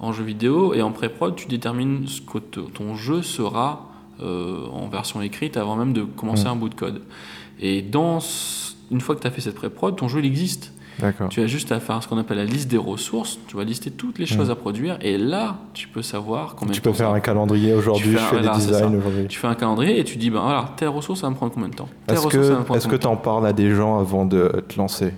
en 0.01 0.11
jeu 0.11 0.23
vidéo. 0.25 0.73
Et 0.73 0.81
en 0.81 0.91
pré-prod, 0.91 1.33
tu 1.35 1.47
détermines 1.47 2.07
ce 2.07 2.19
que 2.19 2.39
ton 2.39 2.95
jeu 2.95 3.21
sera 3.21 3.86
en 4.21 4.87
version 4.89 5.21
écrite 5.21 5.57
avant 5.57 5.75
même 5.75 5.93
de 5.93 6.03
commencer 6.03 6.45
Mm. 6.45 6.47
un 6.51 6.55
bout 6.55 6.69
de 6.69 6.75
code. 6.75 7.01
Et 7.59 7.81
dans 7.81 8.19
une 8.91 9.01
fois 9.01 9.15
que 9.15 9.21
tu 9.21 9.27
as 9.27 9.31
fait 9.31 9.41
cette 9.41 9.55
pré-prod, 9.55 9.95
ton 9.95 10.07
jeu 10.07 10.19
il 10.19 10.25
existe. 10.25 10.73
Tu 11.29 11.41
as 11.41 11.45
juste 11.47 11.71
à 11.71 11.79
faire 11.79 12.01
ce 12.01 12.07
qu'on 12.07 12.17
appelle 12.17 12.37
la 12.37 12.45
liste 12.45 12.71
des 12.71 12.77
ressources. 12.77 13.37
Tu 13.47 13.55
vas 13.55 13.63
lister 13.63 13.91
toutes 13.91 14.17
les 14.17 14.25
choses 14.25 14.49
à 14.49 14.55
produire. 14.55 14.97
Et 15.01 15.19
là, 15.19 15.57
tu 15.73 15.87
peux 15.87 16.01
savoir 16.01 16.55
combien. 16.55 16.73
Tu 16.73 16.79
de 16.79 16.83
temps 16.85 16.89
peux 16.91 16.97
faire 16.97 17.11
un 17.11 17.19
calendrier 17.19 17.71
aujourd'hui, 17.75 18.03
Tu 18.05 18.11
je 18.13 18.17
fais 18.17 18.41
des 18.41 18.49
designs 18.49 18.95
aujourd'hui. 18.95 19.27
tu 19.27 19.37
fais 19.37 19.45
un 19.45 19.53
calendrier 19.53 19.99
et 19.99 20.03
tu 20.03 20.17
dis, 20.17 20.31
ben 20.31 20.41
voilà, 20.41 20.71
telle 20.75 20.87
ressource, 20.89 21.19
ça 21.19 21.27
va 21.27 21.31
me 21.31 21.35
prendre 21.35 21.53
combien 21.53 21.69
de 21.69 21.75
temps 21.75 21.87
Est-ce 22.07 22.25
que 22.25 22.73
est-ce 22.75 22.87
que 22.87 22.95
temps 22.95 23.15
t'en 23.15 23.21
parles 23.21 23.45
à 23.45 23.53
des 23.53 23.75
gens 23.75 23.99
avant 23.99 24.25
de 24.25 24.63
te 24.67 24.75
lancer? 24.79 25.13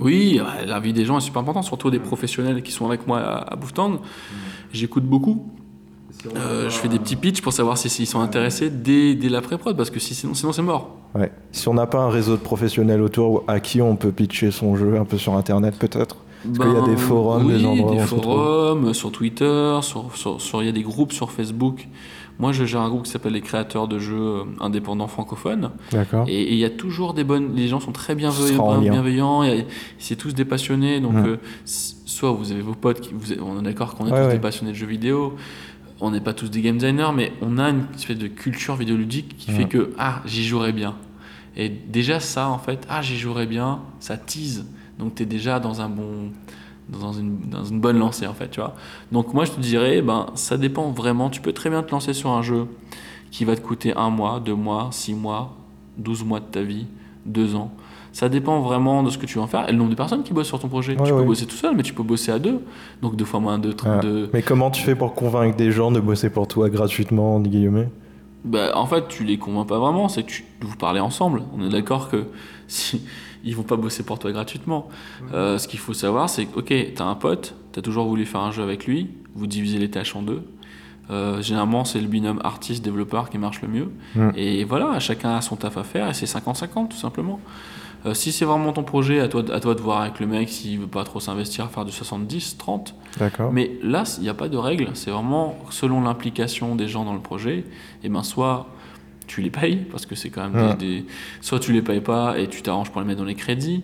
Oui, 0.00 0.40
la 0.66 0.80
vie 0.80 0.92
des 0.92 1.04
gens 1.04 1.18
est 1.18 1.20
super 1.22 1.40
importante, 1.42 1.64
surtout 1.64 1.90
des 1.90 2.00
professionnels 2.00 2.62
qui 2.64 2.72
sont 2.72 2.86
avec 2.86 3.06
moi 3.06 3.20
à, 3.20 3.52
à 3.52 3.56
Booftang. 3.56 4.00
J'écoute 4.72 5.04
beaucoup. 5.04 5.46
Euh, 6.36 6.68
je 6.70 6.74
fais 6.76 6.88
des 6.88 6.98
petits 6.98 7.16
pitchs 7.16 7.40
pour 7.40 7.52
savoir 7.52 7.78
si- 7.78 7.88
s'ils 7.88 8.06
sont 8.06 8.20
intéressés 8.20 8.70
dès, 8.70 9.14
dès 9.14 9.28
la 9.28 9.40
pré-prod, 9.40 9.76
parce 9.76 9.90
que 9.90 10.00
si, 10.00 10.14
sinon, 10.14 10.34
sinon 10.34 10.52
c'est 10.52 10.62
mort. 10.62 10.96
Ouais. 11.14 11.30
Si 11.52 11.68
on 11.68 11.74
n'a 11.74 11.86
pas 11.86 12.00
un 12.00 12.10
réseau 12.10 12.32
de 12.36 12.40
professionnels 12.42 13.00
autour 13.02 13.44
à 13.48 13.60
qui 13.60 13.80
on 13.80 13.96
peut 13.96 14.12
pitcher 14.12 14.50
son 14.50 14.76
jeu 14.76 14.98
un 14.98 15.04
peu 15.04 15.18
sur 15.18 15.34
internet 15.34 15.76
peut-être 15.78 16.16
Parce 16.44 16.68
qu'il 16.68 16.78
y 16.78 16.82
a 16.82 16.86
des 16.86 16.96
forums, 16.96 17.46
oui, 17.46 17.58
des 17.58 17.64
endroits 17.64 17.92
où 17.92 17.94
des 17.94 18.02
retrouve. 18.02 18.22
forums, 18.22 18.94
sur 18.94 19.12
Twitter, 19.12 19.78
sur, 19.82 20.14
sur, 20.16 20.40
sur- 20.40 20.62
il 20.62 20.66
y 20.66 20.68
a 20.68 20.72
des 20.72 20.82
groupes 20.82 21.12
sur 21.12 21.30
Facebook. 21.30 21.88
Moi, 22.38 22.52
je 22.52 22.66
gère 22.66 22.82
un 22.82 22.90
groupe 22.90 23.04
qui 23.04 23.10
s'appelle 23.10 23.32
les 23.32 23.40
créateurs 23.40 23.88
de 23.88 23.98
jeux 23.98 24.14
euh, 24.20 24.42
indépendants 24.60 25.06
francophones. 25.08 25.70
D'accord. 25.90 26.26
Et 26.28 26.52
il 26.52 26.58
y 26.58 26.66
a 26.66 26.70
toujours 26.70 27.14
des 27.14 27.24
bonnes. 27.24 27.54
Les 27.56 27.66
gens 27.66 27.80
sont 27.80 27.92
très 27.92 28.14
bienveillants, 28.14 28.78
bienveillants 28.78 29.42
c'est 29.98 30.16
tous 30.16 30.34
des 30.34 30.44
passionnés. 30.44 31.00
Donc, 31.00 31.14
euh, 31.16 31.38
s- 31.64 31.96
soit 32.04 32.30
vous 32.32 32.52
avez 32.52 32.60
vos 32.60 32.74
potes, 32.74 33.00
qui, 33.00 33.14
vous 33.14 33.32
êtes- 33.32 33.40
on 33.40 33.58
est 33.60 33.62
d'accord 33.62 33.94
qu'on 33.94 34.06
est 34.06 34.10
Ouais, 34.12 34.18
tous 34.20 34.26
ouais. 34.26 34.32
des 34.34 34.38
passionnés 34.38 34.72
de 34.72 34.76
jeux 34.76 34.86
vidéo. 34.86 35.32
On 36.00 36.10
n'est 36.10 36.20
pas 36.20 36.34
tous 36.34 36.50
des 36.50 36.60
game 36.60 36.76
designers, 36.76 37.12
mais 37.14 37.32
on 37.40 37.58
a 37.58 37.70
une 37.70 37.86
espèce 37.94 38.18
de 38.18 38.28
culture 38.28 38.76
vidéoludique 38.76 39.36
qui 39.38 39.50
fait 39.50 39.64
que 39.66 39.94
ah 39.98 40.22
j'y 40.26 40.44
jouerais 40.44 40.72
bien. 40.72 40.94
Et 41.56 41.70
déjà 41.70 42.20
ça 42.20 42.48
en 42.48 42.58
fait, 42.58 42.86
ah 42.90 43.00
j'y 43.00 43.16
jouerais 43.16 43.46
bien, 43.46 43.80
ça 43.98 44.16
tease. 44.16 44.66
Donc 44.98 45.14
tu 45.14 45.22
es 45.22 45.26
déjà 45.26 45.58
dans 45.58 45.80
un 45.80 45.88
bon 45.88 46.32
dans 46.88 47.12
une, 47.12 47.40
dans 47.50 47.64
une 47.64 47.80
bonne 47.80 47.98
lancée 47.98 48.26
en 48.26 48.34
fait, 48.34 48.48
tu 48.50 48.60
vois. 48.60 48.74
Donc 49.10 49.34
moi 49.34 49.44
je 49.44 49.52
te 49.52 49.60
dirais, 49.60 50.02
ben 50.02 50.26
ça 50.34 50.58
dépend 50.58 50.90
vraiment. 50.90 51.30
Tu 51.30 51.40
peux 51.40 51.52
très 51.52 51.70
bien 51.70 51.82
te 51.82 51.90
lancer 51.90 52.12
sur 52.12 52.30
un 52.30 52.42
jeu 52.42 52.66
qui 53.30 53.44
va 53.44 53.56
te 53.56 53.60
coûter 53.60 53.94
un 53.96 54.10
mois, 54.10 54.40
deux 54.40 54.54
mois, 54.54 54.88
six 54.92 55.14
mois, 55.14 55.56
12 55.98 56.24
mois 56.24 56.40
de 56.40 56.44
ta 56.44 56.62
vie. 56.62 56.86
deux 57.24 57.54
ans. 57.54 57.72
Ça 58.16 58.30
dépend 58.30 58.60
vraiment 58.60 59.02
de 59.02 59.10
ce 59.10 59.18
que 59.18 59.26
tu 59.26 59.34
veux 59.34 59.42
en 59.42 59.46
faire 59.46 59.68
et 59.68 59.72
le 59.72 59.76
nombre 59.76 59.90
de 59.90 59.94
personnes 59.94 60.22
qui 60.22 60.32
bossent 60.32 60.46
sur 60.46 60.58
ton 60.58 60.68
projet. 60.68 60.98
Ouais, 60.98 61.06
tu 61.06 61.12
peux 61.12 61.22
bosser 61.22 61.44
tout 61.44 61.54
seul, 61.54 61.76
mais 61.76 61.82
tu 61.82 61.92
peux 61.92 62.02
bosser 62.02 62.32
à 62.32 62.38
deux. 62.38 62.64
Donc 63.02 63.14
deux 63.14 63.26
fois 63.26 63.40
moins 63.40 63.58
deux, 63.58 63.76
Ah. 63.84 63.98
deux. 63.98 64.30
Mais 64.32 64.40
comment 64.40 64.70
tu 64.70 64.82
fais 64.82 64.94
pour 64.94 65.14
convaincre 65.14 65.54
des 65.54 65.70
gens 65.70 65.92
de 65.92 66.00
bosser 66.00 66.30
pour 66.30 66.48
toi 66.48 66.70
gratuitement, 66.70 67.36
entre 67.36 67.50
guillemets? 67.50 67.90
Bah, 68.42 68.70
en 68.74 68.86
fait, 68.86 69.06
tu 69.08 69.22
les 69.22 69.36
convaincs 69.36 69.68
pas 69.68 69.78
vraiment, 69.78 70.08
c'est 70.08 70.22
que 70.22 70.30
tu, 70.30 70.46
vous 70.62 70.76
parlez 70.76 71.00
ensemble. 71.00 71.42
On 71.54 71.62
est 71.62 71.68
d'accord 71.68 72.08
que 72.08 72.24
si 72.68 73.02
ils 73.44 73.54
vont 73.54 73.64
pas 73.64 73.76
bosser 73.76 74.02
pour 74.02 74.18
toi 74.18 74.32
gratuitement. 74.32 74.88
Euh, 75.34 75.58
ce 75.58 75.68
qu'il 75.68 75.78
faut 75.78 75.92
savoir, 75.92 76.30
c'est 76.30 76.46
que, 76.46 76.60
ok, 76.60 76.74
t'as 76.94 77.04
un 77.04 77.16
pote, 77.16 77.54
t'as 77.72 77.82
toujours 77.82 78.06
voulu 78.06 78.24
faire 78.24 78.40
un 78.40 78.50
jeu 78.50 78.62
avec 78.62 78.86
lui, 78.86 79.10
vous 79.34 79.46
divisez 79.46 79.78
les 79.78 79.90
tâches 79.90 80.16
en 80.16 80.22
deux. 80.22 80.42
Euh, 81.10 81.42
généralement, 81.42 81.84
c'est 81.84 82.00
le 82.00 82.08
binôme 82.08 82.40
artiste-développeur 82.42 83.28
qui 83.28 83.36
marche 83.36 83.60
le 83.60 83.68
mieux. 83.68 83.92
Mm. 84.14 84.30
Et 84.36 84.64
voilà, 84.64 84.98
chacun 85.00 85.36
a 85.36 85.42
son 85.42 85.56
taf 85.56 85.76
à 85.76 85.84
faire 85.84 86.08
et 86.08 86.14
c'est 86.14 86.24
50-50 86.24 86.88
tout 86.88 86.96
simplement. 86.96 87.40
Euh, 88.06 88.14
si 88.14 88.30
c'est 88.32 88.44
vraiment 88.44 88.72
ton 88.72 88.84
projet, 88.84 89.20
à 89.20 89.28
toi, 89.28 89.42
à 89.52 89.58
toi 89.60 89.74
de 89.74 89.80
voir 89.80 90.02
avec 90.02 90.20
le 90.20 90.26
mec 90.26 90.48
s'il 90.48 90.78
veut 90.78 90.86
pas 90.86 91.02
trop 91.04 91.18
s'investir, 91.20 91.68
faire 91.70 91.84
du 91.84 91.90
70-30. 91.92 92.94
D'accord. 93.18 93.52
Mais 93.52 93.72
là, 93.82 94.04
il 94.18 94.22
n'y 94.22 94.28
a 94.28 94.34
pas 94.34 94.48
de 94.48 94.56
règle. 94.56 94.88
C'est 94.94 95.10
vraiment 95.10 95.56
selon 95.70 96.00
l'implication 96.00 96.76
des 96.76 96.86
gens 96.88 97.04
dans 97.04 97.14
le 97.14 97.20
projet. 97.20 97.64
Et 98.04 98.08
ben 98.08 98.22
soit 98.22 98.68
tu 99.26 99.40
les 99.42 99.50
payes 99.50 99.78
parce 99.90 100.06
que 100.06 100.14
c'est 100.14 100.30
quand 100.30 100.48
même 100.48 100.54
Ouais. 100.68 100.74
des, 100.76 101.00
des- 101.00 101.06
soit 101.40 101.58
tu 101.58 101.72
les 101.72 101.82
payes 101.82 102.00
pas 102.00 102.38
et 102.38 102.46
tu 102.46 102.62
t'arranges 102.62 102.90
pour 102.90 103.00
les 103.00 103.06
mettre 103.06 103.18
dans 103.18 103.24
les 103.26 103.34
crédits. 103.34 103.82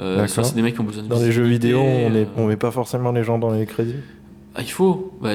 Euh, 0.00 0.26
soit 0.28 0.44
c'est 0.44 0.54
des 0.54 0.62
mecs 0.62 0.74
qui 0.74 0.80
ont 0.80 0.84
besoin 0.84 1.02
de 1.02 1.08
Dans 1.08 1.18
les 1.20 1.32
jeux 1.32 1.44
vidéo, 1.44 1.80
on, 1.80 2.14
est, 2.14 2.22
euh, 2.22 2.24
on 2.36 2.46
met 2.46 2.56
pas 2.56 2.70
forcément 2.70 3.10
les 3.12 3.24
gens 3.24 3.38
dans 3.38 3.50
les 3.50 3.66
crédits. 3.66 3.94
Ah, 4.56 4.60
il 4.60 4.70
faut. 4.70 5.12
Bah, 5.20 5.30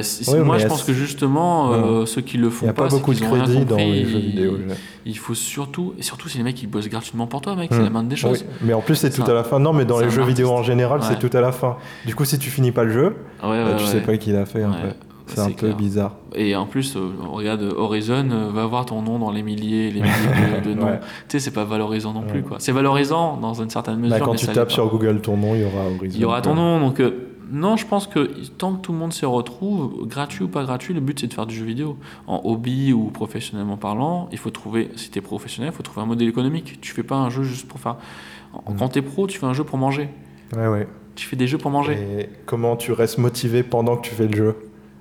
moi, 0.46 0.58
je 0.58 0.68
pense 0.68 0.84
que 0.84 0.94
justement, 0.94 1.74
euh, 1.74 2.06
ceux 2.06 2.22
qui 2.22 2.38
le 2.38 2.50
font 2.50 2.66
n'y 2.66 2.70
a 2.70 2.74
pas, 2.74 2.90
c'est 2.90 2.96
beaucoup 2.96 3.14
de 3.14 3.20
rien 3.20 3.44
crédits 3.44 3.66
dans 3.66 3.76
compris. 3.76 3.92
les 3.92 4.06
jeux 4.06 4.20
vidéo. 4.20 4.58
Il 5.06 5.18
faut 5.18 5.34
surtout, 5.34 5.94
et 5.98 6.04
surtout, 6.04 6.30
c'est 6.30 6.38
les 6.38 6.44
mecs 6.44 6.56
qui 6.56 6.68
bossent 6.68 6.88
gratuitement 6.88 7.28
pour 7.28 7.42
toi, 7.42 7.56
mec. 7.56 7.70
Hmm. 7.70 7.76
C'est 7.76 7.84
la 7.84 7.90
moindre 7.90 8.10
des 8.10 8.16
choses. 8.16 8.46
Oui, 8.48 8.56
mais 8.62 8.74
en 8.74 8.82
plus 8.82 8.96
c'est 8.96 9.10
tout 9.10 9.30
à 9.30 9.34
la 9.34 9.44
fin. 9.44 9.60
Non, 9.60 9.74
mais 9.74 9.86
dans 9.86 10.00
les 10.00 10.10
jeux 10.10 10.24
vidéo 10.24 10.52
en 10.52 10.64
général, 10.64 11.02
c'est 11.04 11.20
tout 11.20 11.36
à 11.36 11.42
la 11.42 11.52
fin. 11.52 11.78
Du 12.06 12.16
coup, 12.16 12.24
si 12.26 12.40
tu 12.40 12.50
finis 12.50 12.72
pas 12.72 12.84
le 12.84 12.92
jeu, 12.92 13.16
Ouais, 13.44 13.50
ouais, 13.50 13.66
bah, 13.66 13.76
tu 13.78 13.86
sais 13.86 14.02
pas 14.02 14.18
qui 14.18 14.32
l'a 14.32 14.46
fait. 14.46 14.64
en 14.66 14.74
fait. 14.74 14.96
C'est 15.36 15.42
un 15.42 15.52
peu 15.52 15.74
bizarre. 15.74 16.16
Et 16.34 16.56
en 16.56 16.66
plus, 16.66 16.96
euh, 16.96 17.12
regarde, 17.32 17.62
Horizon 17.62 18.30
euh, 18.32 18.50
va 18.52 18.64
avoir 18.64 18.86
ton 18.88 19.02
nom 19.04 19.20
dans 19.20 19.30
les 19.32 19.44
milliers, 19.44 19.92
les 19.92 20.02
milliers 20.02 20.62
de, 20.64 20.70
de 20.70 20.74
noms. 20.74 20.88
Ouais. 20.88 21.00
Tu 21.28 21.38
sais, 21.38 21.40
c'est 21.40 21.52
pas 21.52 21.66
valorisant 21.66 22.14
non 22.14 22.24
plus, 22.24 22.40
Ouais. 22.40 22.46
quoi. 22.46 22.58
C'est 22.60 22.72
valorisant 22.72 23.38
dans 23.38 23.54
une 23.54 23.70
certaine 23.70 24.00
mesure. 24.00 24.18
Bah, 24.18 24.26
quand 24.26 24.32
mais 24.32 24.38
tu 24.40 24.48
tapes 24.48 24.72
sur 24.72 24.86
pas. 24.86 24.92
Google 24.98 25.22
ton 25.22 25.38
nom, 25.38 25.54
il 25.54 25.62
y 25.62 25.66
aura 25.66 25.86
Horizon. 25.86 26.16
il 26.16 26.20
y 26.20 26.26
aura 26.26 26.42
ton 26.42 26.56
nom. 26.56 26.80
Donc, 26.80 27.00
euh, 27.00 27.29
non, 27.52 27.78
je 27.78 27.86
pense 27.86 28.08
que 28.08 28.48
tant 28.58 28.74
que 28.76 28.82
tout 28.82 28.92
le 28.92 28.98
monde 28.98 29.14
s'y 29.14 29.26
retrouve, 29.26 30.06
gratuit 30.08 30.44
ou 30.44 30.48
pas 30.48 30.64
gratuit, 30.64 30.94
le 30.94 31.00
but 31.02 31.20
c'est 31.20 31.28
de 31.28 31.34
faire 31.34 31.46
du 31.46 31.56
jeu 31.56 31.66
vidéo. 31.66 31.98
En 32.28 32.42
hobby 32.44 32.94
ou 32.94 33.06
professionnellement 33.06 33.78
parlant, 33.78 34.30
il 34.32 34.38
faut 34.38 34.50
trouver, 34.50 34.90
si 34.96 35.10
t'es 35.12 35.22
professionnel, 35.22 35.72
il 35.74 35.76
faut 35.76 35.84
trouver 35.84 36.02
un 36.04 36.08
modèle 36.08 36.28
économique. 36.28 36.80
Tu 36.82 36.94
fais 36.94 37.04
pas 37.04 37.16
un 37.16 37.30
jeu 37.30 37.44
juste 37.44 37.68
pour 37.68 37.80
faire. 37.80 37.98
en- 38.54 38.72
Mm. 38.74 38.78
Quand 38.78 38.90
t'es 38.90 39.02
pro, 39.02 39.28
tu 39.28 39.38
fais 39.38 39.46
un 39.46 39.54
jeu 39.54 39.64
pour 39.64 39.78
manger. 39.78 40.10
Ouais, 40.56 40.68
ouais. 40.68 40.88
Tu 41.16 41.28
fais 41.28 41.36
des 41.36 41.48
jeux 41.48 41.58
pour 41.58 41.70
manger. 41.72 41.94
Et 42.20 42.30
comment 42.46 42.76
tu 42.76 42.92
restes 42.94 43.18
motivé 43.18 43.62
pendant 43.64 43.98
que 43.98 44.08
tu 44.08 44.16
fais 44.16 44.28
le 44.28 44.36
jeu? 44.36 44.56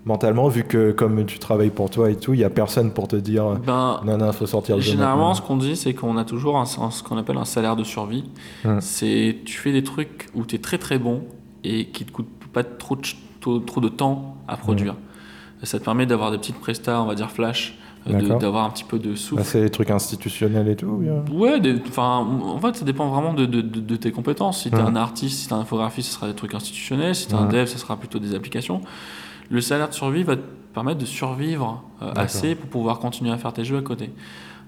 Mentalement, 0.05 0.49
vu 0.49 0.65
que 0.65 0.91
comme 0.93 1.27
tu 1.27 1.39
travailles 1.39 1.71
pour 1.71 1.91
toi 1.91 2.11
et 2.11 2.17
tout, 2.17 2.33
il 2.33 2.41
y 2.41 2.45
a 2.45 2.51
personne 2.51 2.93
pour 2.93 3.09
te 3.09 3.17
dire 3.17 3.45
Ben, 3.67 4.01
non, 4.07 4.17
non, 4.17 4.33
faut 4.33 4.47
sortir 4.47 4.77
le 4.77 4.81
jeu. 4.83 4.93
Généralement, 4.93 5.35
ce 5.35 5.43
qu'on 5.43 5.57
dit, 5.57 5.77
c'est 5.77 5.93
qu'on 5.93 6.17
a 6.17 6.25
toujours 6.25 6.57
un, 6.57 6.63
un- 6.63 6.91
ce 6.91 7.03
qu'on 7.03 7.19
appelle 7.19 7.37
un 7.37 7.45
salaire 7.45 7.77
de 7.77 7.85
survie. 7.85 8.25
Hmm. 8.65 8.79
C'est 8.81 9.37
tu 9.45 9.59
fais 9.59 9.73
des 9.73 9.83
trucs 9.83 10.29
où 10.35 10.45
tu 10.47 10.57
es 10.57 10.59
très 10.59 10.79
très 10.79 10.99
bon 10.99 11.25
et 11.65 11.87
qui 11.87 12.05
te 12.05 12.13
coûtent 12.13 12.29
pas 12.63 12.65
trop 12.65 12.97
de, 12.97 13.05
ch- 13.05 13.17
trop, 13.41 13.59
trop 13.61 13.81
de 13.81 13.89
temps 13.89 14.37
à 14.49 14.57
produire. 14.57 14.95
Ça 15.63 15.79
te 15.79 15.85
permet 15.85 16.07
d'avoir 16.07 16.31
des 16.31 16.39
petites 16.39 16.59
prestats, 16.61 17.03
on 17.03 17.07
va 17.07 17.15
dire 17.15 17.31
flash, 17.31 17.77
euh, 18.09 18.39
d'avoir 18.39 18.65
un 18.65 18.71
petit 18.71 18.85
peu 18.85 18.99
de 18.99 19.15
souffle. 19.17 19.43
Bah, 19.43 19.49
c'est 19.49 19.61
des 19.61 19.71
trucs 19.71 19.91
institutionnels 19.91 20.69
et 20.69 20.77
tout. 20.77 21.03
Ouais, 21.33 21.59
des- 21.61 21.81
en 21.97 22.59
fait, 22.61 22.77
ça 22.77 22.85
dépend 22.85 23.09
vraiment 23.09 23.35
de, 23.35 23.45
de- 23.47 23.61
de- 23.61 23.81
de 23.81 23.97
tes 23.97 24.13
compétences. 24.13 24.63
Si 24.63 24.71
t'es 24.71 24.77
Mhm. 24.83 24.89
un 24.89 24.97
artiste, 24.97 25.39
si 25.41 25.49
t'es 25.49 25.55
un 25.55 25.61
infographiste, 25.61 26.09
ce 26.11 26.15
sera 26.15 26.27
des 26.29 26.35
trucs 26.35 26.55
institutionnels. 26.55 27.15
Si 27.15 27.27
t'es 27.29 27.35
un 27.35 27.45
Mhm. 27.47 27.53
dev, 27.53 27.67
ce 27.67 27.79
sera 27.79 27.97
plutôt 27.97 28.19
des 28.21 28.35
applications. 28.35 28.81
Le 29.51 29.61
salaire 29.61 29.89
de 29.89 29.95
survie 29.95 30.23
va 30.23 30.37
te 30.37 30.43
permettre 30.75 30.99
de 31.01 31.07
survivre 31.07 31.83
euh, 32.03 32.13
assez 32.15 32.55
pour 32.55 32.69
pouvoir 32.71 32.99
continuer 33.01 33.33
à 33.33 33.37
faire 33.39 33.53
tes 33.53 33.65
jeux 33.65 33.79
à 33.79 33.83
côté. 33.83 34.11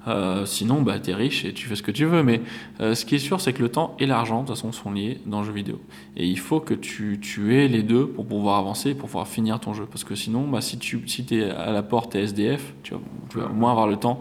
Euh, 0.08 0.46
sinon, 0.46 0.82
bah, 0.82 0.98
t'es 0.98 1.14
riche 1.14 1.44
et 1.44 1.52
tu 1.52 1.66
fais 1.66 1.76
ce 1.76 1.82
que 1.82 1.90
tu 1.90 2.06
veux. 2.06 2.22
Mais 2.22 2.40
euh, 2.80 2.94
ce 2.94 3.04
qui 3.04 3.16
est 3.16 3.18
sûr, 3.18 3.40
c'est 3.40 3.52
que 3.52 3.62
le 3.62 3.68
temps 3.68 3.94
et 3.98 4.06
l'argent, 4.06 4.42
de 4.42 4.46
toute 4.46 4.56
façon, 4.56 4.72
sont 4.72 4.92
liés 4.92 5.20
dans 5.26 5.40
le 5.40 5.46
jeu 5.46 5.52
vidéo. 5.52 5.80
Et 6.16 6.26
il 6.26 6.38
faut 6.38 6.60
que 6.60 6.74
tu, 6.74 7.18
tu 7.20 7.56
aies 7.56 7.68
les 7.68 7.82
deux 7.82 8.06
pour 8.06 8.26
pouvoir 8.26 8.58
avancer, 8.58 8.94
pour 8.94 9.08
pouvoir 9.08 9.28
finir 9.28 9.60
ton 9.60 9.74
jeu. 9.74 9.86
Parce 9.86 10.04
que 10.04 10.14
sinon, 10.14 10.48
bah, 10.48 10.60
si 10.60 10.78
tu 10.78 11.02
si 11.06 11.26
es 11.30 11.50
à 11.50 11.70
la 11.70 11.82
porte, 11.82 12.12
t'es 12.12 12.22
SDF, 12.22 12.74
tu 12.82 12.94
vas, 12.94 13.00
tu 13.28 13.38
vas 13.38 13.48
moins 13.48 13.72
avoir 13.72 13.86
le 13.86 13.96
temps 13.96 14.20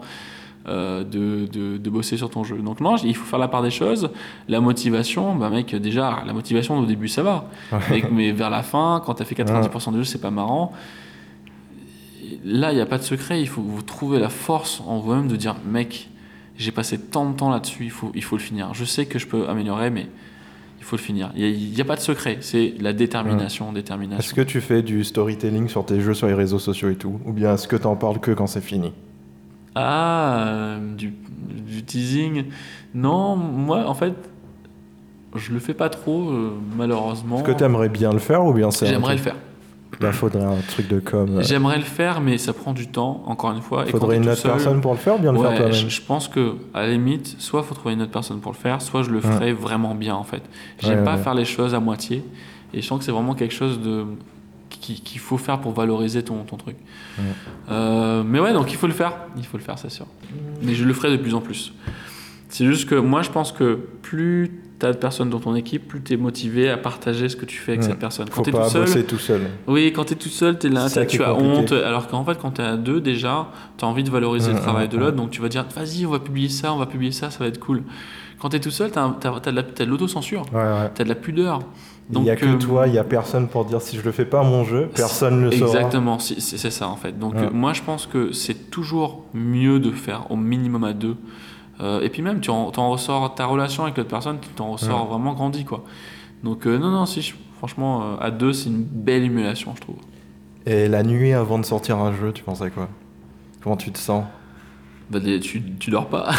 euh, 0.68 1.02
de, 1.02 1.46
de, 1.46 1.78
de 1.78 1.90
bosser 1.90 2.18
sur 2.18 2.28
ton 2.28 2.44
jeu. 2.44 2.58
Donc 2.58 2.80
non, 2.80 2.96
il 2.96 3.16
faut 3.16 3.24
faire 3.24 3.38
la 3.38 3.48
part 3.48 3.62
des 3.62 3.70
choses. 3.70 4.10
La 4.48 4.60
motivation, 4.60 5.34
bah 5.34 5.48
mec, 5.48 5.74
déjà, 5.74 6.22
la 6.26 6.34
motivation 6.34 6.78
au 6.78 6.84
début, 6.84 7.08
ça 7.08 7.22
va. 7.22 7.48
Mais 8.12 8.32
vers 8.32 8.50
la 8.50 8.62
fin, 8.62 9.02
quand 9.04 9.14
t'as 9.14 9.24
fait 9.24 9.34
90% 9.34 9.92
du 9.92 9.98
jeu, 9.98 10.04
c'est 10.04 10.20
pas 10.20 10.30
marrant. 10.30 10.72
Là, 12.44 12.72
il 12.72 12.76
n'y 12.76 12.80
a 12.80 12.86
pas 12.86 12.98
de 12.98 13.02
secret. 13.02 13.40
Il 13.40 13.48
faut 13.48 13.62
que 13.62 13.68
vous 13.68 13.82
trouver 13.82 14.18
la 14.18 14.28
force 14.28 14.82
en 14.86 14.98
vous-même 14.98 15.28
de 15.28 15.36
dire, 15.36 15.56
mec, 15.66 16.08
j'ai 16.56 16.72
passé 16.72 16.98
tant 16.98 17.30
de 17.30 17.36
temps 17.36 17.50
là-dessus, 17.50 17.84
il 17.84 17.90
faut, 17.90 18.12
il 18.14 18.22
faut 18.22 18.36
le 18.36 18.42
finir. 18.42 18.74
Je 18.74 18.84
sais 18.84 19.06
que 19.06 19.18
je 19.18 19.26
peux 19.26 19.48
améliorer, 19.48 19.90
mais 19.90 20.06
il 20.78 20.84
faut 20.84 20.96
le 20.96 21.00
finir. 21.00 21.30
Il 21.34 21.72
n'y 21.72 21.80
a, 21.80 21.84
pas 21.84 21.96
de 21.96 22.00
secret. 22.00 22.38
C'est 22.40 22.74
la 22.80 22.92
détermination, 22.92 23.72
détermination. 23.72 24.18
Est-ce 24.18 24.34
que 24.34 24.40
tu 24.40 24.60
fais 24.60 24.82
du 24.82 25.04
storytelling 25.04 25.68
sur 25.68 25.84
tes 25.84 26.00
jeux, 26.00 26.14
sur 26.14 26.26
les 26.26 26.34
réseaux 26.34 26.58
sociaux 26.58 26.90
et 26.90 26.96
tout 26.96 27.20
Ou 27.24 27.32
bien 27.32 27.54
est-ce 27.54 27.66
que 27.68 27.76
t'en 27.76 27.96
parles 27.96 28.20
que 28.20 28.32
quand 28.32 28.46
c'est 28.46 28.60
fini? 28.60 28.92
Ah, 29.74 30.48
euh, 30.48 30.94
du, 30.94 31.14
du 31.48 31.82
teasing. 31.82 32.44
Non, 32.94 33.36
moi, 33.36 33.86
en 33.86 33.94
fait, 33.94 34.14
je 35.34 35.52
le 35.52 35.60
fais 35.60 35.74
pas 35.74 35.88
trop, 35.88 36.30
euh, 36.30 36.58
malheureusement. 36.76 37.38
Est-ce 37.38 37.44
que 37.44 37.52
t'aimerais 37.52 37.88
bien 37.88 38.12
le 38.12 38.18
faire 38.18 38.44
ou 38.44 38.52
bien 38.52 38.70
c'est 38.70 38.86
J'aimerais 38.86 39.14
le 39.14 39.20
faire. 39.20 39.36
Là, 40.00 40.12
faudrait 40.12 40.42
un 40.44 40.56
truc 40.68 40.88
de 40.88 40.98
com. 40.98 41.28
euh, 41.36 41.42
J'aimerais 41.42 41.76
le 41.76 41.84
faire, 41.84 42.20
mais 42.22 42.38
ça 42.38 42.52
prend 42.54 42.72
du 42.72 42.86
temps, 42.88 43.22
encore 43.26 43.52
une 43.52 43.60
fois. 43.60 43.84
quand 43.84 43.90
Faudrait 43.90 44.16
une 44.16 44.28
autre 44.28 44.38
seul- 44.38 44.52
personne 44.52 44.80
pour 44.80 44.92
le 44.92 44.98
faire 44.98 45.18
bien 45.18 45.32
le 45.32 45.38
faire 45.38 45.50
Ouais, 45.50 45.56
toi-même 45.56 45.72
je, 45.74 45.88
je 45.88 46.00
pense 46.00 46.26
que 46.28 46.54
à 46.72 46.82
la 46.82 46.92
limite, 46.92 47.36
soit 47.38 47.62
faut 47.62 47.74
trouver 47.74 47.94
une 47.94 48.02
autre 48.02 48.10
personne 48.10 48.40
pour 48.40 48.52
le 48.52 48.56
faire, 48.56 48.80
soit 48.80 49.02
je 49.02 49.10
le 49.10 49.20
ferai 49.20 49.52
vraiment 49.52 49.94
bien 49.94 50.14
en 50.14 50.24
fait. 50.24 50.42
J'aime 50.78 51.00
Ouais, 51.00 51.04
pas 51.04 51.16
ouais. 51.16 51.22
faire 51.22 51.34
les 51.34 51.44
choses 51.44 51.74
à 51.74 51.80
moitié, 51.80 52.24
et 52.72 52.80
je 52.80 52.86
sens 52.86 52.98
que 52.98 53.04
c'est 53.04 53.12
vraiment 53.12 53.34
quelque 53.34 53.52
chose 53.54 53.80
de 53.80 54.04
qui- 54.70 55.00
qu'il 55.02 55.20
faut 55.20 55.36
faire 55.36 55.60
pour 55.60 55.72
valoriser 55.72 56.22
ton, 56.22 56.44
ton 56.44 56.56
truc. 56.56 56.76
Ouais. 57.18 57.24
Euh, 57.70 58.22
mais 58.24 58.40
ouais, 58.40 58.52
donc 58.54 58.72
il 58.72 58.76
faut 58.76 58.86
le 58.86 58.94
faire, 58.94 59.12
il 59.36 59.44
faut 59.44 59.58
le 59.58 59.62
faire, 59.62 59.78
c'est 59.78 59.90
sûr. 59.90 60.06
Mais 60.62 60.74
je 60.74 60.84
le 60.84 60.94
ferai 60.94 61.10
de 61.10 61.16
plus 61.18 61.34
en 61.34 61.40
plus. 61.42 61.74
C'est 62.48 62.64
juste 62.64 62.88
que 62.88 62.94
moi, 62.94 63.20
je 63.22 63.30
pense 63.30 63.52
que 63.52 63.78
plus 64.02 64.62
tu 64.80 64.86
as 64.86 64.92
de 64.92 64.96
personnes 64.96 65.30
dans 65.30 65.38
ton 65.38 65.54
équipe, 65.54 65.86
plus 65.86 66.02
tu 66.02 66.14
es 66.14 66.16
motivé 66.16 66.70
à 66.70 66.76
partager 66.76 67.28
ce 67.28 67.36
que 67.36 67.44
tu 67.44 67.58
fais 67.58 67.72
avec 67.72 67.84
cette 67.84 67.98
personne. 67.98 68.28
Quand 68.28 68.42
tu 68.42 68.50
es 68.50 68.52
pas 68.52 68.64
tout 68.64 68.86
seul, 68.86 69.04
tout 69.06 69.18
seul. 69.18 69.42
oui, 69.68 69.92
quand 69.94 70.04
tu 70.04 70.14
es 70.14 70.16
tout 70.16 70.28
seul, 70.30 70.58
es 70.62 70.68
là, 70.68 70.88
tu 71.06 71.22
as 71.22 71.34
honte. 71.34 71.72
Alors 71.72 72.08
qu'en 72.08 72.24
fait, 72.24 72.38
quand 72.40 72.52
tu 72.52 72.62
es 72.62 72.64
à 72.64 72.76
deux, 72.76 73.00
déjà, 73.00 73.48
tu 73.78 73.84
as 73.84 73.88
envie 73.88 74.02
de 74.04 74.10
valoriser 74.10 74.50
Mmh, 74.52 74.54
le 74.56 74.60
travail 74.60 74.86
mmh, 74.86 74.90
de 74.90 74.96
l'autre. 74.98 75.16
Donc 75.16 75.30
tu 75.30 75.40
vas 75.40 75.48
dire, 75.48 75.64
vas-y, 75.76 76.04
on 76.06 76.10
va 76.10 76.18
publier 76.18 76.48
ça, 76.48 76.72
on 76.72 76.78
va 76.78 76.86
publier 76.86 77.12
ça, 77.12 77.30
ça 77.30 77.38
va 77.38 77.46
être 77.46 77.60
cool. 77.60 77.82
Quand 78.40 78.48
tu 78.48 78.56
es 78.56 78.60
tout 78.60 78.70
seul, 78.70 78.90
tu 78.90 78.98
as, 78.98 79.08
de 79.08 79.50
la- 79.50 79.84
l'autocensure, 79.86 80.42
Ouais, 80.52 80.58
ouais. 80.60 80.90
tu 80.94 81.02
as 81.02 81.04
de 81.04 81.08
la 81.10 81.14
pudeur. 81.14 81.60
Il 82.12 82.24
y 82.24 82.30
a 82.30 82.34
que 82.34 82.44
euh, 82.46 82.58
toi, 82.58 82.88
il 82.88 82.94
y 82.94 82.98
a 82.98 83.04
personne 83.04 83.46
pour 83.46 83.64
dire 83.66 83.80
si 83.80 83.96
je 83.96 84.02
le 84.02 84.10
fais 84.10 84.24
pas 84.24 84.42
mon 84.42 84.64
jeu, 84.64 84.88
personne 84.92 85.44
le 85.44 85.52
saura. 85.52 85.76
Exactement, 85.76 86.18
c'est 86.18 86.70
ça 86.70 86.88
en 86.88 86.96
fait. 86.96 87.16
Donc 87.16 87.34
Ouais. 87.34 87.42
euh, 87.44 87.50
moi 87.52 87.72
je 87.72 87.82
pense 87.82 88.06
que 88.06 88.32
c'est 88.32 88.68
toujours 88.70 89.26
mieux 89.32 89.78
de 89.78 89.92
faire 89.92 90.28
au 90.30 90.36
minimum 90.36 90.82
à 90.82 90.92
deux. 90.92 91.14
Euh, 91.80 92.00
et 92.02 92.08
puis 92.10 92.22
même, 92.22 92.40
tu 92.40 92.50
en, 92.50 92.70
ressors 92.90 93.34
ta 93.34 93.46
relation 93.46 93.84
avec 93.84 93.96
l'autre 93.96 94.10
personne, 94.10 94.38
tu 94.40 94.48
t'en 94.50 94.72
ressors 94.72 95.06
vraiment 95.06 95.32
grandi 95.32 95.64
quoi. 95.64 95.82
Donc 96.44 96.66
euh, 96.66 96.78
non, 96.78 96.90
non, 96.90 97.06
si, 97.06 97.22
je- 97.22 97.34
franchement, 97.58 98.02
euh, 98.02 98.16
à 98.20 98.30
deux, 98.30 98.52
c'est 98.52 98.68
une 98.68 98.82
belle 98.82 99.22
émulation, 99.24 99.72
je 99.76 99.80
trouve. 99.80 99.96
Et 100.66 100.88
la 100.88 101.02
nuit 101.02 101.32
avant 101.32 101.58
de 101.58 101.64
sortir 101.64 101.98
un 101.98 102.12
jeu, 102.14 102.32
tu 102.32 102.42
penses 102.42 102.60
à 102.62 102.70
quoi? 102.70 102.88
Comment 103.62 103.76
tu 103.76 103.90
te 103.92 103.98
sens? 103.98 104.24
Bah, 105.10 105.18
tu, 105.42 105.60
tu 105.80 105.90
dors 105.90 106.06
pas. 106.08 106.30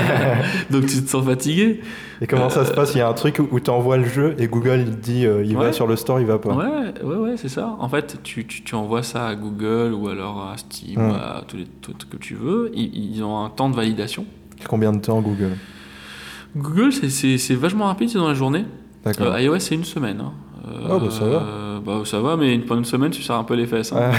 Donc 0.70 0.86
tu 0.86 1.00
te 1.02 1.08
sens 1.08 1.24
fatigué. 1.24 1.80
Et 2.20 2.26
comment 2.26 2.50
ça 2.50 2.64
se 2.64 2.72
passe? 2.72 2.94
Il 2.94 2.98
y 2.98 3.00
a 3.00 3.08
un 3.08 3.12
truc 3.12 3.38
où 3.38 3.60
tu 3.60 3.70
envoies 3.70 3.98
le 3.98 4.04
jeu 4.04 4.34
et 4.38 4.48
Google 4.48 4.84
il 4.86 4.96
dit 4.98 5.26
euh, 5.26 5.44
il 5.44 5.56
va 5.56 5.72
sur 5.72 5.86
le 5.86 5.94
store, 5.94 6.18
il 6.20 6.26
va 6.26 6.38
pas. 6.38 6.52
Ouais, 6.54 6.92
ouais, 7.04 7.16
ouais, 7.16 7.36
c'est 7.36 7.48
ça. 7.48 7.76
En 7.78 7.88
fait, 7.88 8.18
tu, 8.24 8.46
tu, 8.46 8.64
tu 8.64 8.74
envoies 8.74 9.04
ça 9.04 9.28
à 9.28 9.34
Google 9.36 9.94
ou 9.94 10.08
alors 10.08 10.48
à 10.52 10.56
Steam 10.56 10.98
ou 11.00 11.14
à 11.14 11.44
tous 11.46 11.56
les 11.58 11.66
trucs 11.82 12.10
que 12.10 12.16
tu 12.16 12.34
veux. 12.34 12.70
Ils, 12.74 13.14
ils 13.16 13.22
ont 13.22 13.44
un 13.44 13.48
temps 13.50 13.70
de 13.70 13.76
validation. 13.76 14.26
Combien 14.68 14.92
de 14.92 14.98
temps 15.00 15.20
Google? 15.20 15.52
Google, 16.56 16.92
c'est- 16.92 17.54
vachement 17.54 17.86
rapide, 17.86 18.08
c'est 18.10 18.18
dans 18.18 18.28
la 18.28 18.34
journée. 18.34 18.64
D'accord. 19.04 19.32
Euh, 19.34 19.40
iOS, 19.40 19.58
c'est 19.60 19.74
une 19.74 19.84
semaine. 19.84 20.20
hein. 20.20 20.32
Ah, 20.64 20.98
bah, 20.98 21.10
ça 21.10 21.24
va. 21.24 21.36
Euh, 21.36 21.78
bah, 21.84 22.00
ça 22.04 22.20
va, 22.20 22.36
mais 22.36 22.58
pendant 22.58 22.80
une 22.80 22.84
semaine, 22.84 23.10
tu 23.10 23.22
sers 23.22 23.34
un 23.36 23.44
peu 23.44 23.54
les 23.54 23.66
fesses. 23.66 23.92
hein. 23.92 24.10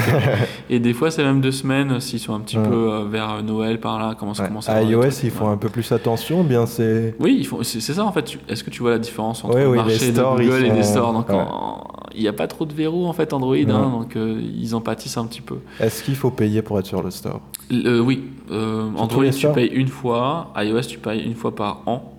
Et 0.69 0.79
des 0.79 0.93
fois, 0.93 1.11
c'est 1.11 1.23
même 1.23 1.41
deux 1.41 1.51
semaines 1.51 1.99
s'ils 1.99 2.19
sont 2.19 2.33
un 2.33 2.39
petit 2.39 2.57
Ouais. 2.57 2.67
peu 2.67 2.91
euh, 2.91 3.03
vers 3.09 3.43
Noël 3.43 3.79
par 3.79 3.99
là, 3.99 4.15
comment 4.19 4.33
ça 4.33 4.43
Ouais. 4.43 4.49
commence 4.49 4.67
à 4.69 4.73
À 4.73 4.81
iOS, 4.83 5.03
ils 5.23 5.29
font 5.31 5.45
ouais. 5.47 5.51
un 5.53 5.57
peu 5.57 5.69
plus 5.69 5.91
attention, 5.91 6.43
bien 6.43 6.65
c'est. 6.65 7.15
Oui, 7.19 7.37
ils 7.39 7.45
font- 7.47 7.63
c'est 7.63 7.79
ça 7.81 8.03
en 8.03 8.11
fait. 8.11 8.37
Est-ce 8.49 8.63
que 8.63 8.69
tu 8.69 8.81
vois 8.81 8.91
la 8.91 8.99
différence 8.99 9.43
entre 9.43 9.57
le 9.57 9.69
marché 9.75 10.07
de 10.09 10.13
stores, 10.15 10.37
Google 10.37 10.65
et 10.65 10.71
des 10.71 10.83
stores? 10.83 11.13
Donc, 11.13 11.29
en- 11.29 11.83
il 12.13 12.21
n'y 12.21 12.27
a 12.27 12.33
pas 12.33 12.47
trop 12.47 12.65
de 12.65 12.73
verrous 12.73 13.05
en 13.07 13.13
fait 13.13 13.31
Android, 13.33 13.55
hein, 13.55 13.89
donc 13.89 14.15
euh, 14.17 14.41
ils 14.59 14.75
en 14.75 14.81
pâtissent 14.81 15.17
un 15.17 15.25
petit 15.25 15.41
peu. 15.41 15.57
Est-ce 15.79 16.03
qu'il 16.03 16.15
faut 16.15 16.31
payer 16.31 16.61
pour 16.61 16.77
être 16.79 16.85
sur 16.87 17.01
le 17.01 17.09
store? 17.11 17.39
Euh, 17.71 17.99
oui, 18.01 18.23
euh, 18.51 18.89
Android 18.97 19.29
tu 19.29 19.47
payes 19.49 19.69
une 19.73 19.87
fois, 19.87 20.51
iOS 20.57 20.81
tu 20.81 20.97
payes 20.97 21.21
une 21.23 21.35
fois 21.35 21.55
par 21.55 21.81
an. 21.85 22.13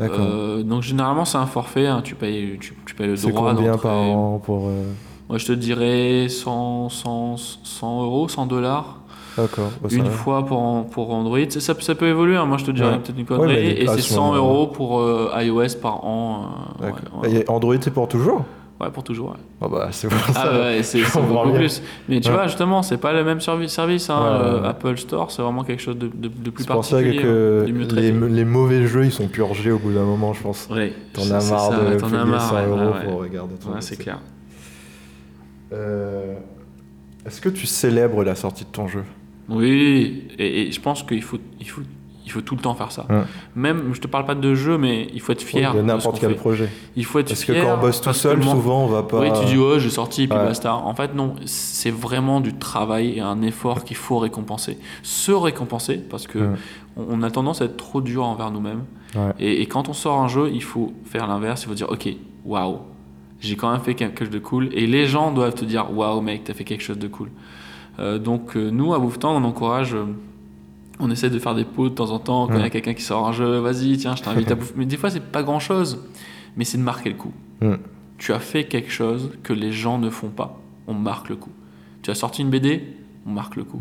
Euh, 0.00 0.62
donc 0.62 0.82
généralement 0.82 1.24
c'est 1.24 1.38
un 1.38 1.46
forfait, 1.46 1.86
hein, 1.86 2.00
tu, 2.02 2.14
payes, 2.14 2.58
tu, 2.60 2.74
tu 2.86 2.94
payes 2.94 3.06
le 3.08 3.16
C'est 3.16 3.28
droit 3.30 3.52
combien 3.54 3.72
d'entrée. 3.72 3.88
par 3.88 3.96
an 4.00 4.40
pour. 4.42 4.66
euh, 4.68 4.84
Moi 5.28 5.38
je 5.38 5.46
te 5.46 5.52
dirais 5.52 6.28
100, 6.28 6.88
100, 6.88 7.36
100 7.62 8.02
euros, 8.04 8.28
100 8.28 8.46
dollars. 8.46 8.98
D'accord. 9.36 9.70
bah, 9.82 9.88
une 9.92 10.04
va. 10.04 10.10
fois 10.10 10.44
pour, 10.44 10.86
pour 10.90 11.10
Android. 11.14 11.38
Ça, 11.48 11.74
ça, 11.78 11.94
peut 11.94 12.06
évoluer, 12.08 12.36
hein. 12.36 12.44
moi 12.44 12.58
je 12.58 12.66
te 12.66 12.70
dirais 12.70 12.90
Ouais. 12.92 12.98
peut-être 12.98 13.16
une 13.16 13.22
Ouais, 13.22 13.26
connerie. 13.38 13.62
les 13.62 13.70
et 13.72 13.78
c'est 13.80 13.84
passes 13.86 14.00
100 14.06 14.14
sont- 14.14 14.34
euros 14.34 14.66
pour 14.66 15.00
euh, 15.00 15.30
iOS 15.36 15.76
par 15.80 16.04
an. 16.04 16.50
euh, 16.82 16.86
ouais, 16.86 16.92
ouais. 17.22 17.32
Et 17.40 17.48
Android, 17.48 17.74
c'est 17.80 17.90
pour 17.92 18.08
toujours? 18.08 18.44
Ouais, 18.82 18.90
pour 18.90 19.04
toujours. 19.04 19.30
ouais. 19.30 19.36
Ah 19.60 19.68
bah, 19.68 19.88
c'est 19.92 20.08
pour 20.08 20.18
Ah 20.28 20.32
ça. 20.32 20.52
ouais, 20.60 20.82
c'est 20.82 21.00
beaucoup 21.28 21.50
bien. 21.50 21.58
plus. 21.60 21.82
Mais 22.08 22.20
tu 22.20 22.28
Ouais. 22.28 22.34
vois, 22.34 22.46
justement, 22.48 22.82
c'est 22.82 22.96
pas 22.98 23.12
le 23.12 23.22
même 23.24 23.38
servi- 23.40 23.68
service. 23.68 24.10
Hein. 24.10 24.20
Euh. 24.22 24.64
Apple 24.68 24.96
Store, 24.98 25.30
c'est 25.30 25.40
vraiment 25.40 25.62
quelque 25.62 25.80
chose 25.82 25.96
de, 25.96 26.08
de, 26.08 26.28
de 26.28 26.50
plus 26.50 26.64
C'est 26.64 26.70
pour 26.72 26.84
ça 26.84 26.96
particulier. 26.96 27.22
que 27.22 27.66
hein, 27.68 27.86
les, 27.94 28.10
les 28.10 28.44
mauvais 28.44 28.86
jeux, 28.88 29.04
ils 29.04 29.12
sont 29.12 29.28
purgés 29.28 29.70
au 29.70 29.78
bout 29.78 29.92
d'un 29.92 30.04
moment, 30.04 30.32
je 30.34 30.42
pense. 30.42 30.68
Ouais, 30.70 30.92
T'en 31.12 31.22
as 31.22 31.28
marre 31.28 31.42
ça, 31.42 31.70
de 31.78 31.96
payer 31.96 32.24
marre, 32.24 32.40
100 32.42 32.54
ouais, 32.56 32.66
euros 32.66 32.92
pour 33.04 33.20
regarder 33.20 33.54
ton 33.54 33.70
Ouais, 33.70 33.80
c'est 33.80 33.96
clair. 33.96 34.18
Euh, 35.72 36.34
Est-ce 37.24 37.40
que 37.40 37.48
tu 37.48 37.66
célèbres 37.66 38.24
la 38.24 38.34
sortie 38.34 38.64
de 38.64 38.70
ton 38.70 38.88
jeu? 38.88 39.04
Oui, 39.48 40.24
et, 40.38 40.62
et 40.68 40.72
je 40.72 40.80
pense 40.80 41.02
qu'il 41.02 41.22
faut, 41.22 41.38
il 41.60 41.68
faut, 41.68 41.82
il 42.24 42.30
faut 42.30 42.40
tout 42.40 42.54
le 42.54 42.60
temps 42.60 42.74
faire 42.74 42.92
ça. 42.92 43.06
Ouais. 43.10 43.22
Même, 43.56 43.90
je 43.94 44.00
te 44.00 44.06
parle 44.06 44.24
pas 44.24 44.34
de 44.34 44.54
jeu, 44.54 44.78
mais 44.78 45.08
il 45.12 45.20
faut 45.20 45.32
être 45.32 45.42
fier 45.42 45.74
de 45.74 45.82
n'importe 45.82 46.20
quel 46.20 46.30
fait. 46.30 46.36
projet 46.36 46.68
Il 46.96 47.04
faut 47.04 47.18
être 47.18 47.28
Parce 47.28 47.44
que 47.44 47.52
fier. 47.52 47.64
quand 47.64 47.74
on 47.74 47.80
bosse 47.80 47.98
tout 48.00 48.04
parce 48.06 48.16
que 48.18 48.22
seul, 48.22 48.42
souvent, 48.42 48.84
on 48.84 48.86
va 48.86 49.02
pas. 49.02 49.20
Oui, 49.20 49.28
tu 49.40 49.46
dis 49.46 49.58
ouais, 49.58 49.78
j'ai 49.80 49.90
sorti, 49.90 50.26
puis 50.28 50.36
Ouais. 50.38 50.44
basta. 50.44 50.74
En 50.74 50.94
fait, 50.94 51.14
non, 51.14 51.34
c'est 51.46 51.90
vraiment 51.90 52.40
du 52.40 52.54
travail 52.54 53.18
et 53.18 53.20
un 53.20 53.42
effort 53.42 53.84
qu'il 53.84 53.96
faut 53.96 54.18
récompenser. 54.18 54.78
Se 55.02 55.32
récompenser, 55.32 55.96
parce 55.98 56.26
que 56.26 56.38
Ouais. 56.38 56.56
on, 56.96 57.22
a 57.22 57.30
tendance 57.30 57.60
à 57.62 57.64
être 57.66 57.76
trop 57.76 58.00
dur 58.00 58.24
envers 58.24 58.50
nous-mêmes. 58.50 58.84
Et, 59.38 59.60
et 59.62 59.66
quand 59.66 59.88
on 59.88 59.92
sort 59.92 60.20
un 60.20 60.28
jeu, 60.28 60.50
il 60.52 60.62
faut 60.62 60.92
faire 61.04 61.26
l'inverse. 61.26 61.62
Il 61.64 61.68
faut 61.68 61.74
dire, 61.74 61.90
ok, 61.90 62.08
waouh, 62.46 62.78
j'ai 63.40 63.56
quand 63.56 63.70
même 63.70 63.80
fait 63.80 63.94
quelque 63.94 64.20
chose 64.24 64.30
de 64.32 64.38
cool. 64.38 64.68
Et 64.72 64.86
les 64.86 65.06
gens 65.06 65.32
doivent 65.32 65.54
te 65.54 65.64
dire, 65.64 65.86
waouh, 65.94 66.20
mec, 66.20 66.44
t'as 66.44 66.54
fait 66.54 66.64
quelque 66.64 66.82
chose 66.82 66.98
de 66.98 67.08
cool. 67.08 67.28
Euh, 67.98 68.18
donc 68.18 68.56
euh, 68.56 68.70
nous, 68.70 68.94
à 68.94 68.98
Bouffetant, 68.98 69.36
on 69.36 69.44
encourage. 69.44 69.94
euh, 69.94 70.04
on 71.00 71.10
essaie 71.10 71.30
de 71.30 71.38
faire 71.38 71.54
des 71.54 71.64
pots 71.64 71.88
de 71.88 71.94
temps 71.94 72.10
en 72.10 72.18
temps. 72.18 72.46
Quand 72.46 72.56
il 72.56 72.62
y 72.62 72.64
a 72.64 72.70
quelqu'un 72.70 72.94
qui 72.94 73.02
sort 73.02 73.26
un 73.26 73.32
jeu, 73.32 73.58
vas-y, 73.58 73.96
tiens, 73.96 74.14
je 74.16 74.22
t'invite 74.22 74.50
à 74.50 74.54
bouffer. 74.56 74.74
Mais 74.76 74.86
des 74.86 74.96
fois, 74.96 75.10
c'est 75.10 75.22
pas 75.22 75.42
grand 75.42 75.58
chose. 75.60 76.04
Mais 76.56 76.64
c'est 76.64 76.78
de 76.78 76.82
marquer 76.82 77.08
le 77.10 77.16
coup. 77.16 77.32
Tu 78.18 78.32
as 78.32 78.38
fait 78.38 78.64
quelque 78.64 78.90
chose 78.92 79.30
que 79.42 79.52
les 79.52 79.72
gens 79.72 79.98
ne 79.98 80.10
font 80.10 80.28
pas. 80.28 80.60
On 80.86 80.94
marque 80.94 81.28
le 81.28 81.36
coup. 81.36 81.50
Tu 82.02 82.10
as 82.10 82.14
sorti 82.14 82.42
une 82.42 82.50
BD, 82.50 82.84
on 83.26 83.30
marque 83.30 83.56
le 83.56 83.64
coup. 83.64 83.78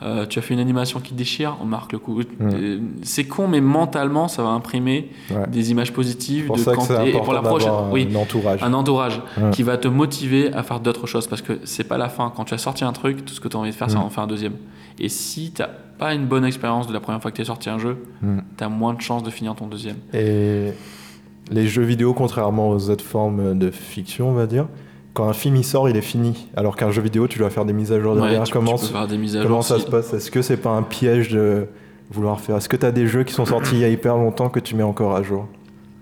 Euh, 0.00 0.26
tu 0.26 0.38
as 0.38 0.42
fait 0.42 0.54
une 0.54 0.60
animation 0.60 1.00
qui 1.00 1.12
déchire, 1.14 1.56
on 1.60 1.64
marque 1.64 1.92
le 1.92 1.98
coup. 1.98 2.20
Euh, 2.40 2.78
C'est 3.02 3.24
con, 3.24 3.48
mais 3.48 3.60
mentalement, 3.60 4.28
ça 4.28 4.44
va 4.44 4.50
imprimer 4.50 5.10
des 5.50 5.72
images 5.72 5.92
positives 5.92 6.46
pour 6.46 6.54
de 6.56 6.60
ça 6.60 6.74
quand- 6.76 7.04
et 7.04 7.10
pour 7.12 7.32
la 7.32 7.42
prochaine. 7.42 7.70
un, 7.70 7.90
Oui, 7.90 8.06
un 8.12 8.14
entourage. 8.14 8.62
un 8.62 8.74
entourage 8.74 9.20
qui 9.50 9.64
va 9.64 9.76
te 9.76 9.88
motiver 9.88 10.52
à 10.52 10.62
faire 10.62 10.78
d'autres 10.78 11.08
choses 11.08 11.26
parce 11.26 11.42
que 11.42 11.58
c'est 11.64 11.82
pas 11.84 11.98
la 11.98 12.08
fin. 12.08 12.32
Quand 12.36 12.44
tu 12.44 12.54
as 12.54 12.58
sorti 12.58 12.84
un 12.84 12.92
truc, 12.92 13.24
tout 13.24 13.34
ce 13.34 13.40
que 13.40 13.48
tu 13.48 13.56
as 13.56 13.60
envie 13.60 13.70
de 13.70 13.74
faire, 13.74 13.90
c'est 13.90 13.96
en 13.96 14.08
faire 14.08 14.22
un 14.24 14.28
deuxième. 14.28 14.54
Et 15.00 15.08
si 15.08 15.52
tu 15.52 15.62
pas 15.98 16.14
une 16.14 16.26
bonne 16.26 16.44
expérience 16.44 16.86
de 16.86 16.92
la 16.92 17.00
première 17.00 17.20
fois 17.20 17.30
que 17.32 17.36
tu 17.36 17.42
as 17.42 17.46
sorti 17.46 17.68
un 17.70 17.78
jeu, 17.78 17.96
Mm. 18.22 18.38
tu 18.56 18.64
as 18.64 18.68
moins 18.68 18.94
de 18.94 19.00
chances 19.00 19.22
de 19.24 19.30
finir 19.30 19.54
ton 19.56 19.66
deuxième. 19.66 19.96
Et 20.14 20.68
les 21.50 21.66
jeux 21.66 21.82
vidéo, 21.82 22.14
contrairement 22.14 22.68
aux 22.70 22.88
autres 22.90 23.04
formes 23.04 23.58
de 23.58 23.70
fiction, 23.70 24.28
on 24.30 24.34
va 24.34 24.46
dire, 24.46 24.66
quand 25.14 25.28
un 25.28 25.32
film 25.32 25.56
il 25.56 25.64
sort, 25.64 25.88
il 25.88 25.96
est 25.96 26.00
fini. 26.02 26.46
Alors 26.56 26.76
qu'un 26.76 26.90
jeu 26.92 27.02
vidéo, 27.02 27.26
tu 27.26 27.38
dois 27.40 27.50
faire 27.50 27.64
des 27.64 27.72
mises 27.72 27.90
à 27.92 28.00
jour 28.00 28.14
Ouais, 28.14 28.20
derrière. 28.20 28.44
tu, 28.44 28.52
comment 28.52 28.76
tu 28.76 28.86
peux 28.86 28.92
faire 28.92 29.08
des 29.08 29.18
mises 29.18 29.36
à 29.36 29.42
comment 29.42 29.56
jour. 29.56 29.64
ça 29.64 29.76
si- 29.78 29.82
se 29.82 29.90
passe? 29.90 30.12
Est-ce 30.14 30.30
que 30.30 30.42
c'est 30.42 30.56
pas 30.58 30.70
un 30.70 30.82
piège 30.84 31.30
de 31.30 31.66
vouloir 32.10 32.38
faire? 32.40 32.56
Est-ce 32.56 32.68
que 32.68 32.76
tu 32.76 32.86
as 32.86 32.92
des 32.92 33.06
jeux 33.08 33.24
qui 33.24 33.32
sont 33.34 33.44
sortis 33.46 33.74
il 33.74 33.80
y 33.80 33.84
a 33.84 33.88
hyper 33.88 34.16
longtemps 34.16 34.48
que 34.50 34.60
tu 34.60 34.76
mets 34.76 34.82
encore 34.84 35.16
à 35.16 35.22
jour? 35.24 35.48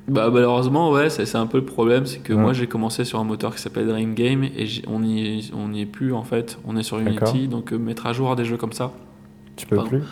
Bah, 0.09 0.31
malheureusement, 0.33 0.91
ouais, 0.93 1.11
c'est 1.11 1.35
un 1.37 1.47
peu 1.47 1.59
le 1.59 1.65
problème. 1.65 2.07
C'est 2.07 2.21
que 2.21 2.33
Ouais. 2.33 2.41
moi, 2.41 2.53
j'ai 2.53 2.67
commencé 2.69 3.05
sur 3.05 3.19
un 3.19 3.25
moteur 3.25 3.55
qui 3.55 3.61
s'appelle 3.61 3.89
Dream 3.89 4.15
Game 4.15 4.45
et 4.45 4.67
on 4.87 5.01
n'y 5.01 5.27
est, 5.41 5.51
on 5.55 5.73
y 5.73 5.81
est 5.81 5.87
plus 5.87 6.13
en 6.13 6.23
fait. 6.23 6.59
On 6.65 6.77
est 6.77 6.83
sur. 6.85 6.99
Unity. 6.99 7.49
Donc, 7.49 7.73
euh, 7.73 7.77
mettre 7.79 8.07
à 8.07 8.13
jour 8.13 8.35
des 8.37 8.45
jeux 8.45 8.57
comme 8.57 8.73
ça, 8.73 8.93
Tu 9.57 9.67
peux 9.67 9.77
Pardon. 9.77 9.91
plus? 9.91 10.03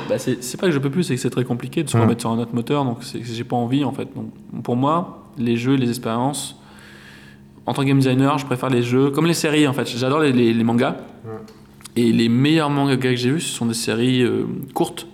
Bah, 0.09 0.19
c'est 0.19 0.61
pas 0.61 0.67
que 0.67 0.73
je 0.73 0.79
peux 0.79 0.91
plus, 0.91 1.05
c'est 1.05 1.15
que 1.15 1.21
c'est 1.21 1.31
très 1.31 1.45
compliqué 1.45 1.83
de 1.85 1.89
se 1.89 1.97
remettre 1.97 2.21
sur 2.21 2.31
un 2.31 2.39
autre 2.39 2.53
moteur. 2.55 2.85
Donc, 2.85 2.99
j'ai 3.03 3.45
pas 3.45 3.55
envie 3.57 3.85
en 3.85 3.93
fait. 3.93 4.09
Donc, 4.15 4.31
pour 4.65 4.75
moi, 4.77 5.29
les 5.39 5.57
jeux, 5.57 5.75
les 5.77 5.89
expériences, 5.89 6.61
en 7.67 7.73
tant 7.73 7.83
que 7.83 7.87
game 7.89 7.99
designer, 7.99 8.37
je 8.39 8.45
préfère 8.45 8.69
les 8.71 8.83
jeux 8.83 9.11
comme 9.11 9.27
les 9.27 9.35
séries 9.35 9.69
en 9.69 9.73
fait. 9.73 9.87
J'adore 9.89 10.19
les, 10.21 10.33
les- 10.33 10.53
les 10.53 10.65
mangas. 10.65 10.97
Ouais. 11.25 11.31
Et 11.97 12.13
les 12.13 12.29
meilleurs 12.29 12.71
mangas 12.71 12.97
que 12.97 13.15
j'ai 13.15 13.31
vus, 13.31 13.41
ce 13.41 13.55
sont 13.57 13.67
des 13.67 13.75
séries 13.75 14.23
euh, 14.23 14.45
courtes 14.75 15.07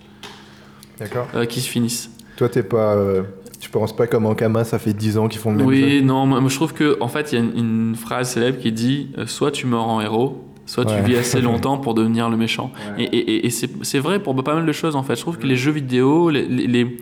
D'accord. 0.99 1.27
euh, 1.35 1.45
qui 1.45 1.61
se 1.61 1.69
finissent. 1.69 2.11
Toi, 2.37 2.49
t'es 2.49 2.63
pas. 2.63 2.95
euh, 2.95 3.23
tu 3.59 3.69
penses 3.69 3.95
pas 3.95 4.07
comme 4.07 4.25
Ankama, 4.25 4.63
ça 4.63 4.79
fait 4.79 4.93
10 4.93 5.17
ans 5.17 5.27
qu'ils 5.27 5.41
font 5.41 5.51
le 5.51 5.57
même 5.57 5.65
jeu 5.69 5.73
Oui, 5.97 6.01
non, 6.03 6.25
moi, 6.25 6.39
moi, 6.39 6.49
je 6.49 6.55
trouve 6.55 6.73
que 6.73 6.97
en 7.01 7.07
fait, 7.07 7.31
il 7.31 7.35
y 7.35 7.41
a 7.41 7.43
une, 7.43 7.57
une 7.89 7.95
phrase 7.95 8.29
célèbre 8.29 8.59
qui 8.59 8.71
dit 8.71 9.09
euh, 9.17 9.25
soit 9.25 9.51
tu 9.51 9.65
meurs 9.67 9.87
en 9.87 9.99
héros, 9.99 10.43
soit 10.67 10.85
Ouais. 10.85 10.95
tu 11.03 11.03
vis 11.11 11.17
assez 11.17 11.41
longtemps 11.49 11.77
pour 11.79 11.93
devenir 11.95 12.29
le 12.29 12.37
méchant. 12.37 12.71
Et, 12.97 13.03
et- 13.03 13.17
et- 13.17 13.45
et 13.47 13.49
c'est 13.49 13.69
c'est 13.83 13.99
vrai 13.99 14.19
pour 14.21 14.35
pas 14.43 14.53
mal 14.55 14.65
de 14.65 14.71
choses 14.71 14.95
en 14.95 15.03
fait. 15.03 15.15
Je 15.15 15.21
trouve 15.21 15.37
que 15.37 15.47
les 15.47 15.55
jeux 15.57 15.71
vidéo, 15.71 16.29
les, 16.29 16.45
les, 16.45 16.67
les- 16.67 16.97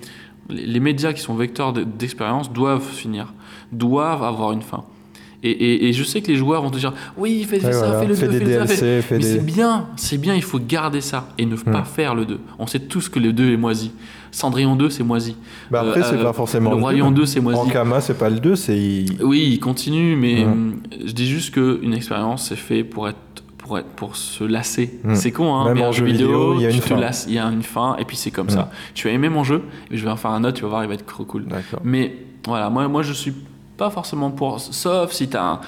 les 0.49 0.79
médias 0.79 1.11
qui 1.11 1.21
sont 1.21 1.35
vecteurs 1.35 1.73
de- 1.73 1.83
d'expérience 1.83 2.51
doivent 2.53 2.87
finir, 2.87 3.33
doivent 3.71 4.23
avoir 4.23 4.51
une 4.53 4.61
fin. 4.61 4.83
Et, 5.43 5.51
et- 5.51 5.89
et 5.89 5.93
je 5.93 6.03
sais 6.03 6.21
que 6.21 6.27
les 6.27 6.37
joueurs 6.37 6.61
vont 6.63 6.71
te 6.71 6.77
dire 6.79 6.93
oui, 7.17 7.43
fais, 7.43 7.59
fais 7.59 7.67
Ouais, 7.67 7.73
ça, 7.73 7.79
voilà. 7.87 7.99
fais 7.99 8.07
le 8.07 8.15
Fais 8.15 8.27
2, 8.27 8.39
des 8.39 8.45
fais 8.45 8.53
ça, 8.59 8.65
fais- 8.67 8.81
DLC, 8.81 9.01
fais 9.01 9.15
Mais 9.17 9.23
des. 9.23 9.29
c'est 9.33 9.45
bien, 9.45 9.87
c'est 9.97 10.17
bien, 10.17 10.33
il 10.35 10.41
faut 10.41 10.59
garder 10.59 11.01
ça 11.01 11.27
et 11.37 11.45
ne 11.45 11.55
pas 11.55 11.81
Hmm. 11.81 11.85
faire 11.85 12.15
le 12.15 12.25
2. 12.25 12.39
On 12.57 12.65
sait 12.67 12.79
tous 12.79 13.09
que 13.09 13.19
le 13.19 13.33
2 13.33 13.51
est 13.51 13.57
moisi. 13.57 13.91
Cendrillon 14.35 14.75
2, 14.75 14.89
c'est 14.89 15.03
moisi. 15.03 15.37
Bah 15.71 15.79
après, 15.81 16.01
Euh, 16.01 16.03
c'est 16.09 16.17
euh, 16.19 16.23
pas 16.23 16.33
forcément 16.33 16.71
le 16.71 16.75
le 16.75 16.81
Royaume 16.81 17.13
2, 17.13 17.25
c'est 17.25 17.39
moisi. 17.39 17.59
Ankama, 17.59 18.01
c'est 18.01 18.17
pas 18.17 18.29
le 18.29 18.39
2, 18.41 18.55
c'est. 18.55 19.05
Oui, 19.21 19.49
il 19.53 19.59
continue, 19.59 20.15
mais 20.17 20.43
hum, 20.43 20.75
je 21.05 21.13
dis 21.13 21.25
juste 21.27 21.53
qu'une 21.53 21.93
expérience, 21.93 22.49
c'est 22.49 22.57
fait 22.57 22.83
pour 22.83 23.07
être 23.07 23.17
pour 23.57 23.79
être 23.79 23.87
pour 23.95 24.15
se 24.17 24.43
lasser. 24.43 24.99
Mm. 25.05 25.15
C'est 25.15 25.31
con, 25.31 25.55
hein, 25.55 25.65
Même 25.65 25.75
mais 25.75 25.83
en 25.85 25.87
un 25.87 25.91
jeu 25.93 26.05
vidéo, 26.05 26.53
il 26.55 26.61
y 26.61 26.65
a 26.65 26.69
tu 26.69 26.75
une 26.75 26.81
te 26.81 26.87
fin. 26.89 26.97
lasses, 26.97 27.25
il 27.29 27.35
y 27.35 27.39
a 27.39 27.45
une 27.45 27.63
fin, 27.63 27.95
et 27.97 28.03
puis 28.05 28.17
c'est 28.17 28.29
comme 28.29 28.47
Mm. 28.47 28.49
ça. 28.51 28.69
Tu 28.93 29.07
as 29.07 29.11
aimé 29.13 29.29
mon 29.29 29.43
jeu, 29.45 29.61
et 29.89 29.95
je 29.97 30.03
vais 30.03 30.11
en 30.11 30.17
faire 30.17 30.31
un 30.31 30.43
autre, 30.43 30.57
tu 30.57 30.63
vas 30.63 30.69
voir, 30.69 30.83
il 30.83 30.87
va 30.87 30.93
être 30.95 31.05
trop 31.05 31.23
cool. 31.23 31.45
Mais 31.83 32.13
voilà, 32.45 32.69
moi, 32.69 32.87
moi 32.89 33.03
je 33.03 33.13
suis 33.13 33.33
pas 33.77 33.89
forcément 33.89 34.31
pour, 34.31 34.59
sauf 34.59 35.11
si 35.13 35.29
tu 35.29 35.37
as 35.37 35.43
un. 35.45 35.59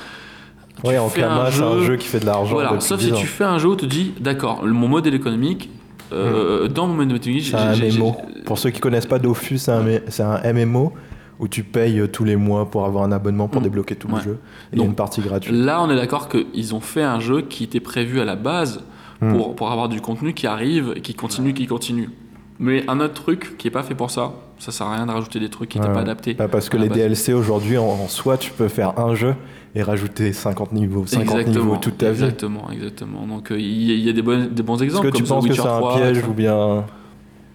tu 0.84 0.88
Ouais, 0.90 0.98
c'est 1.16 1.24
un 1.24 1.82
jeu 1.82 1.96
qui 1.96 2.08
fait 2.08 2.20
de 2.20 2.26
l'argent. 2.26 2.54
Voilà, 2.54 2.80
sauf 2.82 3.00
10 3.00 3.06
si 3.06 3.12
ans. 3.14 3.16
tu 3.16 3.26
fais 3.28 3.46
un 3.46 3.58
jeu 3.60 3.70
où 3.70 3.76
tu 3.78 3.88
te 3.88 3.92
dis, 3.92 4.12
d'accord, 4.20 4.64
mon 4.66 4.88
modèle 4.90 5.16
économique, 5.16 5.70
euh, 6.14 6.68
dans 6.68 6.88
mon 6.88 7.02
économique, 7.04 7.46
C'est 7.46 7.56
un 7.56 7.76
MMO. 7.76 8.16
Pour 8.46 8.58
ceux 8.60 8.70
qui 8.70 8.80
connaissent 8.80 9.06
pas 9.06 9.20
Dofus, 9.20 9.58
c'est 9.60 10.22
un, 10.22 10.54
MMO 10.54 10.94
où 11.40 11.48
tu 11.48 11.64
payes 11.64 12.02
tous 12.12 12.24
les 12.24 12.36
mois 12.36 12.70
pour 12.70 12.86
avoir 12.86 13.04
un 13.04 13.12
abonnement 13.12 13.48
pour 13.48 13.62
Mm. 13.62 13.66
débloquer 13.66 13.96
tout 13.96 14.08
Ouais. 14.08 14.16
le 14.18 14.22
jeu. 14.24 14.40
Et 14.72 14.76
il 14.76 14.78
y 14.78 14.82
a 14.82 14.84
Donc, 14.84 14.90
une 14.92 14.96
partie 14.96 15.22
gratuite. 15.22 15.54
Là, 15.56 15.82
on 15.84 15.90
est 15.92 15.96
d'accord 15.96 16.30
qu'ils 16.30 16.74
ont 16.74 16.80
fait 16.80 17.04
un 17.04 17.20
jeu 17.20 17.42
qui 17.42 17.64
était 17.64 17.80
prévu 17.80 18.20
à 18.20 18.26
la 18.26 18.36
base 18.36 18.84
Hmm. 19.20 19.34
pour, 19.34 19.56
pour 19.56 19.72
avoir 19.72 19.90
du 19.90 20.00
contenu 20.00 20.34
qui 20.36 20.46
arrive 20.46 20.94
et 20.96 21.02
qui 21.02 21.16
continue, 21.16 21.52
qui 21.56 21.66
continue. 21.66 22.12
Mais 22.60 22.84
un 22.88 23.00
autre 23.00 23.16
truc 23.16 23.56
qui 23.58 23.68
est 23.68 23.72
pas 23.72 23.82
fait 23.82 23.96
pour 23.96 24.12
ça, 24.12 24.34
ça 24.60 24.72
sert 24.72 24.86
à 24.86 24.96
rien 24.96 25.08
de 25.08 25.12
rajouter 25.12 25.40
des 25.40 25.50
trucs 25.50 25.70
qui 25.70 25.80
n'étaient 25.80 25.90
Ouais. 25.90 25.96
pas 25.96 26.02
adaptés. 26.02 26.36
Bah, 26.36 26.48
parce 26.48 26.70
que 26.70 26.78
les 26.78 26.88
base. 26.88 26.98
DLC 27.00 27.34
aujourd'hui, 27.34 27.80
en, 27.80 27.84
en 27.86 28.08
soi, 28.08 28.38
tu 28.38 28.52
peux 28.52 28.68
faire 28.68 29.00
un 29.00 29.16
jeu 29.16 29.34
et 29.78 29.84
rajouter 29.84 30.34
50 30.34 30.72
niveaux, 30.74 31.06
50 31.06 31.22
exactement, 31.40 31.66
niveaux 31.66 31.78
toute 31.78 31.98
ta 31.98 32.06
vie. 32.12 32.24
exactement, 32.24 32.70
exactement. 32.72 33.28
Donc 33.28 33.52
euh, 33.52 33.60
il 33.60 33.84
y, 33.84 33.92
a- 33.92 33.96
il 33.96 34.02
y 34.02 34.10
a 34.10 34.14
des, 34.14 34.22
bonnes- 34.22 34.50
des 34.50 34.64
bons 34.64 34.76
Est-ce 34.76 34.86
exemples. 34.86 35.12
que 35.12 35.18
tu 35.18 35.24
penses 35.24 35.46
que 35.48 35.54
c'est 35.54 35.62
un 35.62 35.78
3, 35.80 35.96
piège 35.98 36.24
ou 36.28 36.34
bien. 36.34 36.86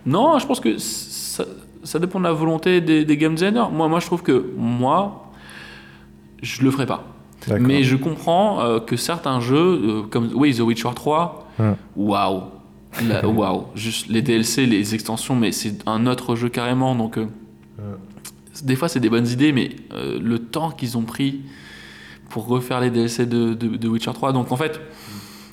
Non, 0.07 0.39
je 0.39 0.47
pense 0.47 0.61
que 0.61 0.79
ça, 0.79 1.45
ça 1.85 1.99
dépend 1.99 2.19
de 2.21 2.25
la 2.25 2.33
volonté 2.33 2.81
des, 2.81 3.05
des 3.05 3.17
game 3.17 3.35
designers. 3.35 3.67
Moi, 3.73 3.89
moi, 3.89 3.99
je 4.01 4.07
trouve 4.07 4.23
que 4.23 4.47
moi, 4.57 5.31
je 6.43 6.63
le 6.63 6.71
ferai 6.71 6.87
pas. 6.87 7.05
Mais 7.61 7.83
je 7.83 7.97
comprends 7.97 8.61
euh, 8.61 8.79
que 8.79 8.97
certains 8.97 9.41
jeux, 9.41 9.57
euh, 9.57 10.03
comme 10.09 10.31
oui, 10.35 10.55
The 10.55 10.61
Witcher 10.61 10.91
3, 10.95 11.39
Hmm. 11.59 11.73
waouh, 11.97 12.43
La- 13.07 13.27
waouh, 13.39 13.65
juste 13.75 14.07
les 14.09 14.23
DLC, 14.23 14.65
les 14.65 14.95
extensions, 14.95 15.35
mais 15.37 15.53
c'est 15.53 15.75
un 15.87 16.07
autre 16.07 16.35
jeu 16.37 16.49
carrément. 16.49 16.95
Donc, 16.95 17.19
euh, 17.19 17.27
des 18.63 18.77
fois, 18.77 18.89
c'est 18.89 19.01
des 19.01 19.11
bonnes 19.11 19.27
idées, 19.29 19.53
mais 19.53 19.71
euh, 19.93 20.19
le 20.23 20.39
temps 20.39 20.71
qu'ils 20.71 20.97
ont 20.97 21.03
pris 21.03 21.41
pour 22.33 22.47
refaire 22.47 22.81
les 22.81 22.91
DLC 22.91 23.27
de, 23.27 23.55
de, 23.55 23.77
de 23.77 23.89
Witcher 23.89 24.13
3. 24.13 24.33
Donc, 24.33 24.51
en 24.53 24.57
fait, 24.57 24.81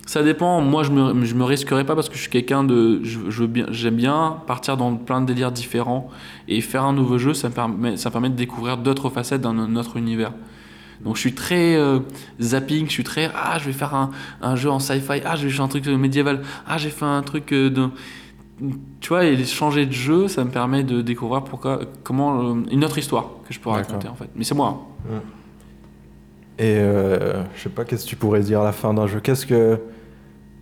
ça 0.06 0.24
dépend. 0.24 0.62
Moi, 0.62 0.84
je 0.84 0.92
me, 0.92 1.26
je 1.26 1.36
me 1.36 1.44
risquerai 1.44 1.84
pas 1.86 1.94
parce 1.94 2.10
que 2.10 2.16
je 2.16 2.22
suis 2.22 2.30
quelqu'un 2.32 2.64
de. 2.64 3.02
je- 3.04 3.30
je 3.30 3.42
veux 3.42 3.48
bien- 3.48 3.68
J'aime 3.70 3.96
bien 3.96 4.38
partir 4.48 4.76
dans 4.78 4.96
plein 4.96 5.22
de 5.22 5.28
délires 5.28 5.52
différents 5.52 6.10
et 6.48 6.62
faire 6.62 6.84
un 6.86 6.94
nouveau 6.94 7.18
jeu, 7.18 7.34
ça 7.34 7.50
me 7.50 7.54
permet, 7.54 7.98
ça 7.98 8.10
permet 8.10 8.30
de 8.30 8.36
découvrir 8.36 8.78
d'autres 8.78 9.10
facettes 9.10 9.42
d'un 9.42 9.76
autre 9.76 9.98
univers. 9.98 10.32
Donc 11.04 11.16
je 11.16 11.22
suis 11.22 11.34
très 11.34 11.76
euh, 11.76 12.00
zapping, 12.42 12.88
je 12.88 12.92
suis 12.92 13.04
très 13.06 13.30
ah 13.34 13.58
je 13.60 13.66
vais 13.66 13.72
faire 13.72 13.94
un, 13.96 14.10
un 14.42 14.56
jeu 14.58 14.70
en 14.70 14.80
sci-fi, 14.80 15.22
ah 15.26 15.36
je 15.38 15.46
vais 15.48 15.50
faire 15.54 15.64
un 15.64 15.70
truc 15.70 15.88
euh, 15.88 15.96
médiéval, 15.98 16.42
ah 16.68 16.78
j'ai 16.78 16.90
fait 16.90 17.06
un 17.06 17.22
truc 17.22 17.54
euh, 17.54 17.70
de 17.70 17.88
tu 19.00 19.08
vois 19.10 19.24
et 19.24 19.46
changer 19.46 19.86
de 19.86 19.94
jeu 19.94 20.28
ça 20.28 20.44
me 20.44 20.50
permet 20.52 20.84
de 20.84 21.02
découvrir 21.02 21.44
pourquoi 21.46 21.80
comment 22.04 22.42
euh, 22.50 22.56
une 22.72 22.84
autre 22.84 22.98
histoire 22.98 23.28
que 23.48 23.54
je 23.54 23.60
peux 23.62 23.70
raconter 23.70 24.10
en 24.10 24.16
fait. 24.16 24.30
Mais 24.36 24.44
c'est 24.44 24.56
moi. 24.56 24.90
Et 26.60 26.76
euh, 26.78 27.44
je 27.56 27.64
sais 27.64 27.70
pas, 27.70 27.86
qu'est-ce 27.86 28.04
que 28.04 28.10
tu 28.10 28.16
pourrais 28.16 28.42
dire 28.42 28.62
à 28.62 28.66
la 28.66 28.74
fin 28.74 28.94
d'un 28.94 29.08
jeu? 29.08 29.20
Qu'est-ce 29.20 29.46
que. 29.46 29.80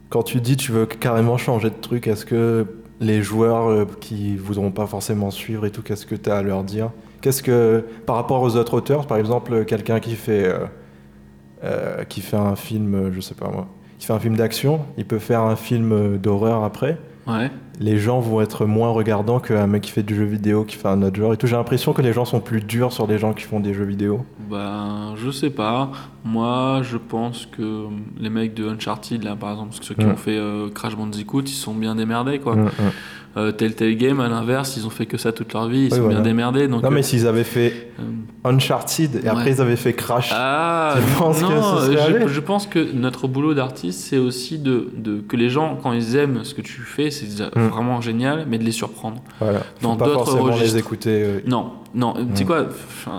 Quand 0.09 0.23
tu 0.23 0.39
dis 0.39 0.55
tu 0.55 0.71
veux 0.71 0.85
carrément 0.85 1.37
changer 1.37 1.69
de 1.69 1.75
truc, 1.75 2.07
est-ce 2.07 2.25
que 2.25 2.65
les 2.99 3.21
joueurs 3.21 3.69
euh, 3.69 3.85
qui 3.99 4.35
voudront 4.35 4.71
pas 4.71 4.87
forcément 4.87 5.31
suivre 5.31 5.65
et 5.65 5.71
tout, 5.71 5.81
qu'est-ce 5.81 6.05
que 6.05 6.15
tu 6.15 6.29
as 6.29 6.37
à 6.37 6.41
leur 6.41 6.63
dire? 6.63 6.91
Qu'est-ce 7.21 7.43
que, 7.43 7.83
par 8.05 8.15
rapport 8.15 8.41
aux 8.41 8.55
autres 8.55 8.75
auteurs, 8.75 9.07
par 9.07 9.17
exemple, 9.17 9.65
quelqu'un 9.65 9.99
qui 9.99 10.15
fait, 10.15 10.45
euh, 10.45 10.65
euh, 11.63 12.03
qui 12.03 12.21
fait 12.21 12.37
un 12.37 12.55
film, 12.55 13.11
je 13.11 13.19
sais 13.19 13.35
pas 13.35 13.49
moi, 13.49 13.67
qui 13.99 14.05
fait 14.05 14.13
un 14.13 14.19
film 14.19 14.35
d'action, 14.35 14.81
il 14.97 15.05
peut 15.05 15.19
faire 15.19 15.41
un 15.41 15.55
film 15.55 16.17
d'horreur 16.17 16.63
après? 16.63 16.97
Ouais. 17.27 17.51
Les 17.79 17.97
gens 17.99 18.19
vont 18.19 18.41
être 18.41 18.65
moins 18.65 18.89
regardants 18.89 19.39
qu'un 19.39 19.67
mec 19.67 19.83
qui 19.83 19.91
fait 19.91 20.01
du 20.01 20.15
jeu 20.15 20.23
vidéo, 20.23 20.63
qui 20.63 20.75
fait 20.77 20.87
un 20.87 21.01
autre 21.03 21.15
genre 21.17 21.33
et 21.33 21.37
tout. 21.37 21.45
J'ai 21.45 21.55
l'impression 21.55 21.93
que 21.93 22.01
les 22.01 22.13
gens 22.13 22.25
sont 22.25 22.39
plus 22.39 22.61
durs 22.61 22.91
sur 22.91 23.05
les 23.05 23.19
gens 23.19 23.33
qui 23.33 23.43
font 23.43 23.59
des 23.59 23.73
jeux 23.73 23.83
vidéo. 23.83 24.25
Ben, 24.49 25.13
je 25.17 25.29
sais 25.29 25.49
pas. 25.51 25.91
Moi, 26.25 26.79
je 26.83 26.97
pense 26.97 27.45
que 27.45 27.85
les 28.19 28.29
mecs 28.29 28.53
de 28.55 28.67
Uncharted, 28.67 29.23
là, 29.23 29.35
par 29.35 29.51
exemple, 29.51 29.75
ceux 29.81 29.93
qui 29.93 30.05
Mm. 30.05 30.11
ont 30.11 30.15
fait 30.15 30.37
euh, 30.37 30.69
Crash 30.69 30.95
Bandicoot, 30.95 31.41
ils 31.43 31.49
sont 31.49 31.75
bien 31.75 31.95
démerdés, 31.95 32.39
quoi. 32.39 32.55
Mm, 32.55 32.65
mm. 32.65 32.69
Euh, 33.35 33.51
Telltale 33.51 33.95
Game, 33.97 34.19
à 34.19 34.27
l'inverse, 34.29 34.77
ils 34.77 34.87
ont 34.87 34.89
fait 34.89 35.05
que 35.05 35.17
ça 35.17 35.31
toute 35.31 35.53
leur 35.53 35.67
vie, 35.67 35.81
ils 35.81 35.83
Oui, 35.85 35.89
sont 35.91 35.97
voilà. 36.01 36.15
bien 36.15 36.23
démerdés. 36.23 36.67
Donc, 36.67 36.81
Non, 36.81 36.89
mais 36.89 36.99
euh, 37.01 37.03
s'ils 37.03 37.27
avaient 37.27 37.43
fait 37.43 37.91
euh, 37.99 38.03
Uncharted 38.49 39.21
et 39.23 39.27
après 39.27 39.51
ils 39.51 39.61
avaient 39.61 39.75
fait 39.75 39.93
Crash. 39.93 40.31
Ah, 40.33 40.95
Tu 40.95 41.17
penses 41.19 41.39
que 41.39 41.43
non, 41.43 42.27
je, 42.27 42.39
pense 42.39 42.65
que 42.65 42.79
notre 42.93 43.27
boulot 43.27 43.53
d'artiste, 43.53 43.99
c'est 43.99 44.17
aussi 44.17 44.57
de, 44.57 44.89
de- 44.95 45.19
que 45.21 45.35
les 45.35 45.49
gens, 45.49 45.77
quand 45.81 45.93
ils 45.93 46.15
aiment 46.15 46.43
ce 46.43 46.53
que 46.55 46.61
tu 46.61 46.81
fais, 46.81 47.11
c'est 47.11 47.25
déjà 47.27 47.47
Mm. 47.55 47.67
vraiment 47.67 48.01
génial, 48.01 48.45
mais 48.49 48.57
de 48.57 48.63
les 48.63 48.71
surprendre. 48.71 49.21
Voilà. 49.39 49.59
Faut 49.59 49.87
Dans 49.87 49.95
d'autres 49.97 50.33
registres. 50.39 50.73
les 50.73 50.77
écouter. 50.79 51.09
euh, 51.23 51.39
Non, 51.45 51.73
non, 51.93 52.13
tu 52.13 52.37
sais 52.37 52.43
Mm. 52.43 52.47
quoi, 52.47 52.65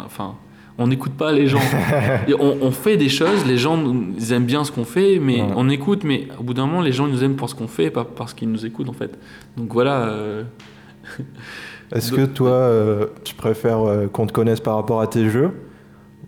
enfin, 0.06 0.34
on 0.78 0.86
n'écoute 0.86 1.12
pas 1.12 1.32
les 1.32 1.46
gens. 1.48 1.58
On, 2.40 2.56
on 2.62 2.70
fait 2.70 2.96
des 2.96 3.08
choses, 3.08 3.44
les 3.46 3.56
gens 3.58 3.82
ils 4.16 4.32
aiment 4.32 4.44
bien 4.46 4.62
ce 4.64 4.70
qu'on 4.72 4.84
fait, 4.84 5.18
mais 5.18 5.40
Ouais. 5.42 5.48
on 5.56 5.68
écoute, 5.68 6.04
mais 6.04 6.28
au 6.38 6.42
bout 6.44 6.54
d'un 6.54 6.66
moment, 6.66 6.80
les 6.82 6.92
gens 6.92 7.06
ils 7.06 7.12
nous 7.12 7.24
aiment 7.24 7.36
pour 7.36 7.48
ce 7.50 7.54
qu'on 7.54 7.66
fait, 7.68 7.90
pas 7.90 8.04
parce 8.04 8.32
qu'ils 8.34 8.50
nous 8.50 8.64
écoutent 8.64 8.88
en 8.88 8.92
fait. 8.92 9.18
Donc 9.56 9.72
voilà. 9.72 10.02
euh, 10.08 10.44
Est-ce 11.92 12.12
que 12.12 12.24
toi, 12.26 12.50
euh, 12.50 13.06
tu 13.24 13.34
préfères 13.34 13.80
euh, 13.80 14.06
qu'on 14.08 14.26
te 14.26 14.32
connaisse 14.32 14.60
par 14.60 14.76
rapport 14.76 15.00
à 15.00 15.06
tes 15.06 15.28
jeux 15.30 15.50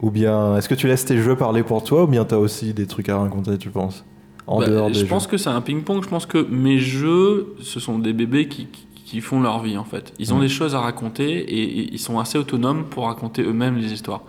Ou 0.00 0.10
bien, 0.10 0.56
est-ce 0.56 0.68
que 0.68 0.74
tu 0.74 0.86
laisses 0.86 1.04
tes 1.04 1.18
jeux 1.18 1.36
parler 1.36 1.62
pour 1.62 1.84
toi 1.84 2.04
Ou 2.04 2.06
bien 2.06 2.24
t'as 2.24 2.36
aussi 2.38 2.72
des 2.72 2.86
trucs 2.86 3.08
à 3.08 3.18
raconter, 3.18 3.58
tu 3.58 3.68
penses 3.70 4.04
En 4.46 4.58
bah, 4.60 4.66
dehors 4.68 4.88
des 4.88 4.94
je 4.94 5.00
jeux? 5.00 5.06
pense 5.06 5.26
que 5.26 5.36
c'est 5.36 5.50
un 5.50 5.60
ping-pong. 5.60 6.02
Je 6.02 6.08
pense 6.08 6.24
que 6.26 6.38
mes 6.50 6.78
jeux, 6.78 7.54
ce 7.60 7.78
sont 7.78 7.98
des 7.98 8.12
bébés 8.14 8.48
qui, 8.48 8.66
qui- 8.66 8.86
qui 9.10 9.20
font 9.20 9.40
leur 9.40 9.58
vie 9.60 9.76
en 9.76 9.84
fait. 9.84 10.14
Ils 10.20 10.32
ont 10.32 10.38
des 10.38 10.48
choses 10.48 10.76
à 10.76 10.80
raconter 10.80 11.30
et, 11.30 11.80
et 11.80 11.92
ils 11.92 11.98
sont 11.98 12.20
assez 12.20 12.38
autonomes 12.38 12.84
pour 12.84 13.06
raconter 13.06 13.42
eux-mêmes 13.42 13.76
les 13.76 13.92
histoires. 13.92 14.22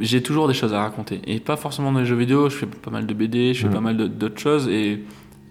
J'ai 0.00 0.22
toujours 0.22 0.48
des 0.48 0.54
choses 0.54 0.74
à 0.74 0.80
raconter 0.80 1.22
et 1.26 1.40
pas 1.40 1.56
forcément 1.56 1.92
dans 1.92 2.00
les 2.00 2.04
jeux 2.04 2.16
vidéo. 2.16 2.50
Je 2.50 2.56
fais 2.56 2.66
pas 2.66 2.90
mal 2.90 3.06
de 3.06 3.14
BD, 3.14 3.54
je 3.54 3.66
fais 3.66 3.72
pas 3.72 3.80
mal 3.80 3.96
d'autres 3.96 4.38
choses 4.38 4.68
et, 4.68 5.02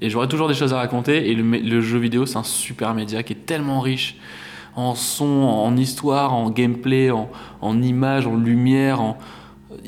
et 0.02 0.10
j'aurai 0.12 0.28
toujours 0.28 0.48
des 0.48 0.54
choses 0.54 0.74
à 0.74 0.78
raconter. 0.78 1.32
Et 1.32 1.34
le 1.34 1.82
jeu 1.82 1.98
vidéo, 1.98 2.28
c'est 2.28 2.38
un 2.38 2.44
super 2.44 2.94
média 2.94 3.24
qui 3.24 3.34
est 3.34 3.46
tellement 3.48 3.82
riche 3.82 4.18
en 4.76 4.94
son, 4.94 5.26
en 5.26 5.76
histoire, 5.76 6.34
en 6.34 6.52
gameplay, 6.52 7.10
en, 7.10 7.32
en 7.62 7.82
images, 7.82 8.28
en 8.28 8.36
lumière, 8.36 9.02
en, 9.02 9.18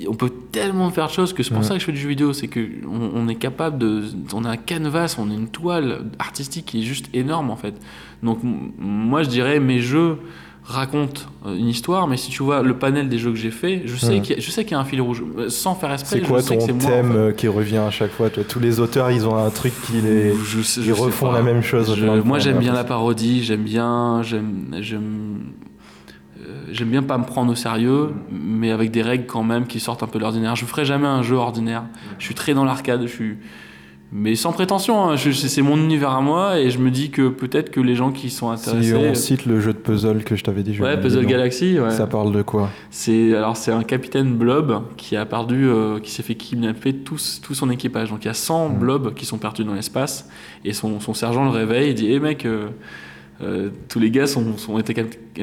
on 0.08 0.14
peut 0.16 0.32
tellement 0.52 0.90
faire 0.92 1.08
de 1.08 1.12
choses 1.12 1.34
que 1.34 1.44
c'est 1.44 1.54
pour 1.54 1.64
ça 1.64 1.74
que 1.76 1.80
je 1.80 1.86
fais 1.86 1.92
du 1.92 2.00
jeu 2.00 2.10
vidéo, 2.10 2.34
c'est 2.34 2.48
que 2.48 2.60
on, 2.86 3.12
on 3.16 3.28
est 3.28 3.36
capable 3.36 3.78
de, 3.78 4.04
on 4.34 4.46
a 4.46 4.50
un 4.52 4.58
canvas, 4.58 5.16
on 5.20 5.30
a 5.30 5.34
une 5.34 5.48
toile 5.50 6.06
artistique 6.20 6.66
qui 6.68 6.80
est 6.82 6.86
juste 6.86 7.10
énorme 7.14 7.50
en 7.50 7.56
fait. 7.56 7.76
Donc 8.24 8.40
moi 8.44 9.24
je 9.24 9.30
dirais 9.30 9.60
mes 9.60 9.80
jeux 9.80 10.18
racontent 10.64 11.22
euh, 11.46 11.56
une 11.56 11.70
histoire, 11.70 12.08
mais 12.10 12.18
si 12.18 12.30
tu 12.30 12.44
vois 12.44 12.62
le 12.62 12.74
panel 12.78 13.08
des 13.08 13.18
jeux 13.18 13.32
que 13.32 13.38
j'ai 13.38 13.52
fait, 13.52 13.84
je 13.86 13.96
sais 13.96 14.20
qu'il 14.20 14.36
y, 14.36 14.40
a- 14.40 14.42
je 14.42 14.62
y 14.62 14.74
un 14.74 14.84
fil 14.84 15.00
rouge, 15.00 15.24
Euh, 15.38 15.48
sans 15.50 15.76
faire 15.76 15.94
esprit. 15.94 16.20
C'est 16.20 16.28
quoi 16.28 16.40
je 16.42 16.46
sais 16.46 16.58
ton 16.58 16.58
que 16.58 16.66
c'est 16.66 16.74
moi, 16.74 16.84
en 16.84 16.88
thème 16.90 17.12
fait. 17.14 17.18
euh, 17.18 17.32
qui 17.32 17.48
revient 17.48 17.78
à 17.78 17.90
chaque 17.90 18.12
fois 18.12 18.30
toi? 18.30 18.44
Tous 18.44 18.60
les 18.60 18.82
auteurs, 18.82 19.10
ils 19.12 19.26
ont 19.26 19.38
un 19.38 19.50
truc 19.50 19.72
qui 19.86 19.94
les... 20.02 20.34
Je 20.36 20.62
sais- 20.62 20.82
je 20.82 20.92
ils 20.92 20.96
sais 20.96 21.02
refont 21.02 21.32
la 21.32 21.42
même 21.42 21.62
chose 21.62 21.96
Je- 21.96 22.06
moi 22.22 22.40
j'aime 22.40 22.56
j'ai 22.56 22.60
bien 22.60 22.74
la 22.74 22.84
parodie, 22.84 23.44
j'aime 23.44 23.64
bien, 23.64 24.22
j'aime, 24.24 24.76
j'aime, 26.78 26.88
euh, 26.88 26.92
bien 26.92 27.04
pas 27.04 27.18
me 27.18 27.26
prendre 27.26 27.52
au 27.52 27.56
sérieux, 27.56 28.12
mais 28.32 28.72
avec 28.72 28.92
des 28.92 29.02
règles 29.02 29.26
quand 29.26 29.44
même 29.44 29.66
qui 29.68 29.80
sortent 29.80 30.04
un 30.04 30.08
peu 30.08 30.20
de 30.20 30.24
l'ordinaire. 30.24 30.56
Je 30.56 30.66
ferai 30.66 30.86
jamais 30.86 31.08
un 31.08 31.24
jeu 31.24 31.36
ordinaire. 31.36 31.84
Je 32.20 32.26
suis 32.26 32.36
très 32.36 32.54
dans 32.54 32.66
l'arcade, 32.66 33.02
je 33.04 33.08
suis, 33.08 33.38
mais 34.12 34.36
sans 34.36 34.54
prétention. 34.54 35.10
hein. 35.10 35.16
C'est 35.18 35.62
mon 35.62 35.76
univers 35.76 36.12
à 36.12 36.22
moi 36.22 36.60
et 36.60 36.70
je 36.70 36.80
me 36.80 36.90
dis 36.92 37.10
que 37.12 37.28
peut-être 37.28 37.72
que 37.72 37.82
les 37.82 37.94
gens 37.96 38.12
qui 38.12 38.30
sont 38.30 38.50
intéressés. 38.50 38.88
Si 38.88 38.94
on 38.96 39.14
cite 39.14 39.46
le 39.46 39.60
jeu 39.60 39.74
de 39.74 39.78
puzzle 39.80 40.24
que 40.24 40.36
je 40.38 40.44
t'avais 40.46 40.64
dit, 40.64 40.74
je 40.74 40.82
Ouais, 40.82 40.98
Puzzle. 41.00 41.26
Galaxy. 41.26 41.78
Ouais. 41.80 41.92
Ça 41.92 42.08
parle 42.08 42.32
de 42.32 42.42
quoi? 42.42 42.70
C'est 42.90 43.36
alors 43.36 43.58
c'est 43.58 43.72
un 43.74 43.84
capitaine 43.84 44.34
blob 44.36 44.82
qui 44.96 45.18
a 45.18 45.26
perdu, 45.26 45.68
euh, 45.68 46.00
qui 46.00 46.12
s'est 46.12 46.24
fait 46.24 46.36
kidnapper 46.36 46.94
tout, 46.94 47.18
tout 47.42 47.54
son 47.54 47.70
équipage. 47.70 48.10
Donc 48.10 48.24
il 48.24 48.28
y 48.28 48.32
a 48.32 48.34
100 48.34 48.70
Mhm. 48.70 48.78
blobs 48.80 49.14
qui 49.14 49.26
sont 49.26 49.38
perdus 49.40 49.66
dans 49.66 49.74
l'espace 49.74 50.30
et 50.64 50.72
son, 50.72 51.02
son 51.02 51.14
sergent 51.14 51.44
le 51.44 51.50
réveille. 51.52 51.90
Il 51.90 51.96
dit 51.96 52.08
"Eh 52.10 52.20
mec, 52.22 52.46
euh, 52.46 52.70
euh, 53.42 53.70
tous 53.90 54.00
les 54.00 54.10
gars 54.12 54.28
sont, 54.28 54.58
sont 54.58 54.78
été 54.80 54.96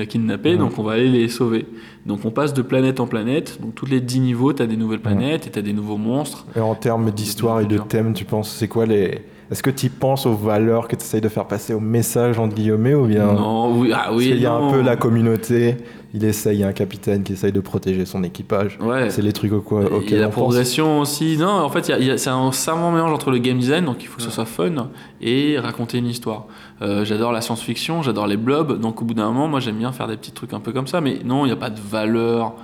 kidnappés, 0.08 0.56
donc 0.56 0.78
on 0.78 0.82
va 0.82 0.92
aller 0.92 1.08
les 1.08 1.28
sauver." 1.28 1.66
Donc 2.06 2.24
on 2.24 2.30
passe 2.30 2.52
de 2.54 2.62
planète 2.62 3.00
en 3.00 3.06
planète. 3.06 3.58
Donc 3.60 3.74
tous 3.74 3.86
les 3.86 4.00
10 4.00 4.20
niveaux, 4.20 4.52
tu 4.52 4.62
as 4.62 4.66
des 4.66 4.76
nouvelles 4.76 5.00
planètes 5.00 5.46
et 5.46 5.50
tu 5.50 5.58
as 5.58 5.62
des 5.62 5.72
nouveaux 5.72 5.96
monstres. 5.96 6.46
Et 6.56 6.60
en 6.60 6.74
termes 6.74 7.10
d'histoire 7.10 7.60
et 7.60 7.66
de 7.66 7.78
thème, 7.78 8.12
tu 8.12 8.24
penses, 8.24 8.50
c'est 8.50 8.68
quoi 8.68 8.86
les... 8.86 9.20
Est-ce 9.50 9.62
que 9.62 9.70
tu 9.70 9.90
penses 9.90 10.24
aux 10.26 10.34
valeurs 10.34 10.88
que 10.88 10.96
tu 10.96 11.02
essayes 11.02 11.20
de 11.20 11.28
faire 11.28 11.46
passer, 11.46 11.74
au 11.74 11.80
message 11.80 12.38
entre 12.38 12.54
guillemets, 12.54 12.94
ou 12.94 13.06
bien... 13.06 13.32
Non, 13.32 13.78
oui, 13.78 13.90
ah 13.92 14.04
Parce 14.06 14.16
oui, 14.16 14.28
qu'il 14.28 14.40
y 14.40 14.46
a 14.46 14.52
un 14.54 14.70
peu 14.70 14.80
la 14.80 14.96
communauté, 14.96 15.76
il 16.14 16.24
essaye, 16.24 16.56
il 16.56 16.60
y 16.60 16.64
a 16.64 16.68
un 16.68 16.72
capitaine 16.72 17.22
qui 17.22 17.34
essaye 17.34 17.52
de 17.52 17.60
protéger 17.60 18.06
son 18.06 18.22
équipage. 18.24 18.78
Ouais. 18.80 19.10
C'est 19.10 19.20
les 19.20 19.34
trucs 19.34 19.52
au 19.52 19.60
quoi, 19.60 19.84
Il 20.02 20.10
y 20.10 20.16
a 20.16 20.20
la 20.20 20.26
pense. 20.26 20.34
progression 20.34 21.00
aussi. 21.00 21.36
Non, 21.36 21.48
en 21.48 21.68
fait, 21.68 21.88
il 21.90 22.06
il 22.06 22.18
c'est 22.18 22.30
un 22.30 22.52
savant 22.52 22.90
mélange 22.90 23.12
entre 23.12 23.30
le 23.30 23.38
game 23.38 23.58
design, 23.58 23.84
donc 23.84 24.02
il 24.02 24.06
faut 24.06 24.16
que 24.16 24.22
ce 24.22 24.30
soit 24.30 24.46
fun, 24.46 24.88
et 25.20 25.58
raconter 25.58 25.98
une 25.98 26.06
histoire. 26.06 26.46
Euh, 26.82 27.04
j'adore 27.04 27.32
la 27.32 27.40
science-fiction, 27.40 28.02
j'adore 28.02 28.26
les 28.26 28.36
blobs, 28.36 28.80
donc 28.80 29.00
au 29.00 29.04
bout 29.04 29.14
d'un 29.14 29.26
moment, 29.26 29.46
moi 29.48 29.60
j'aime 29.60 29.76
bien 29.76 29.92
faire 29.92 30.08
des 30.08 30.16
petits 30.16 30.32
trucs 30.32 30.52
un 30.52 30.60
peu 30.60 30.72
comme 30.72 30.86
ça, 30.88 31.00
mais 31.00 31.18
non, 31.24 31.44
il 31.44 31.48
n'y 31.48 31.52
a 31.52 31.56
pas 31.56 31.70
de 31.70 31.80
valeur. 31.80 32.54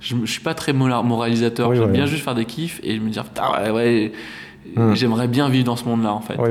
Je, 0.00 0.14
je 0.24 0.30
suis 0.30 0.40
pas 0.42 0.54
très 0.54 0.72
moralisateur, 0.72 1.68
Oui, 1.70 1.76
j'aime 1.76 1.86
ouais. 1.86 1.92
bien 1.92 2.06
juste 2.06 2.24
faire 2.24 2.34
des 2.34 2.44
kiffs 2.46 2.80
et 2.82 2.98
me 2.98 3.10
dire, 3.10 3.24
putain, 3.24 3.50
ouais, 3.62 3.70
ouais, 3.70 4.12
Hmm. 4.76 4.92
j'aimerais 4.92 5.28
bien 5.28 5.48
vivre 5.48 5.64
dans 5.64 5.76
ce 5.76 5.86
monde-là 5.86 6.12
en 6.12 6.20
fait. 6.20 6.34
Oui. 6.38 6.50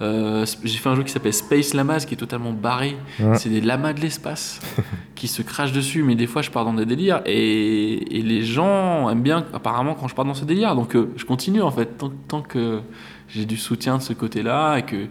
Euh, 0.00 0.46
j'ai 0.62 0.78
fait 0.78 0.88
un 0.88 0.94
jeu 0.94 1.02
qui 1.02 1.10
s'appelle 1.10 1.32
Space 1.32 1.74
Lamas 1.74 2.04
qui 2.06 2.14
est 2.14 2.16
totalement 2.16 2.52
barré. 2.52 2.96
C'est 3.34 3.48
des 3.48 3.60
lamas 3.60 3.92
de 3.92 4.00
l'espace 4.00 4.60
qui 5.16 5.26
se 5.26 5.42
crachent 5.42 5.72
dessus, 5.72 6.04
mais 6.04 6.14
des 6.14 6.28
fois 6.28 6.42
je 6.42 6.50
pars 6.52 6.64
dans 6.64 6.74
des 6.74 6.86
délires 6.86 7.22
et, 7.26 8.18
et 8.18 8.22
les 8.22 8.42
gens 8.42 9.10
aiment 9.10 9.22
bien 9.22 9.44
apparemment 9.52 9.94
quand 9.94 10.06
je 10.06 10.14
pars 10.14 10.24
dans 10.24 10.34
ces 10.34 10.44
délires. 10.44 10.76
Donc 10.76 10.94
euh, 10.94 11.10
je 11.16 11.24
continue 11.24 11.60
en 11.60 11.72
fait 11.72 11.86
tant, 11.98 12.12
tant 12.28 12.40
que 12.42 12.82
j'ai 13.28 13.46
du 13.46 13.56
soutien 13.56 13.96
de 13.96 14.02
ce 14.02 14.12
côté-là 14.12 14.76
et 14.76 14.82
que 14.82 15.06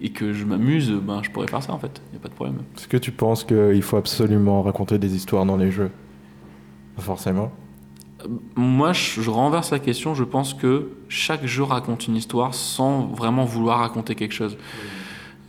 et 0.00 0.10
que 0.10 0.32
je 0.32 0.44
m'amuse, 0.44 0.90
ben 0.90 1.22
je 1.22 1.30
pourrais 1.30 1.46
faire 1.46 1.62
ça 1.62 1.72
en 1.72 1.78
fait. 1.78 2.02
Il 2.12 2.16
y 2.16 2.18
a 2.18 2.20
pas 2.20 2.28
de 2.28 2.34
problème. 2.34 2.58
Est-ce 2.76 2.88
que 2.88 2.96
tu 2.96 3.12
penses 3.12 3.44
qu'il 3.44 3.82
faut 3.82 3.96
absolument 3.96 4.62
raconter 4.62 4.98
des 4.98 5.14
histoires 5.14 5.46
dans 5.46 5.56
les 5.56 5.70
jeux? 5.70 5.90
Forcément. 6.98 7.52
Moi, 8.56 8.92
je, 8.92 9.20
je 9.20 9.30
renverse 9.30 9.70
la 9.70 9.78
question. 9.78 10.14
Je 10.14 10.24
pense 10.24 10.54
que 10.54 10.92
chaque 11.08 11.44
jeu 11.46 11.62
raconte 11.62 12.06
une 12.06 12.16
histoire 12.16 12.54
sans 12.54 13.06
vraiment 13.06 13.44
vouloir 13.44 13.80
raconter 13.80 14.14
quelque 14.14 14.32
chose. 14.32 14.56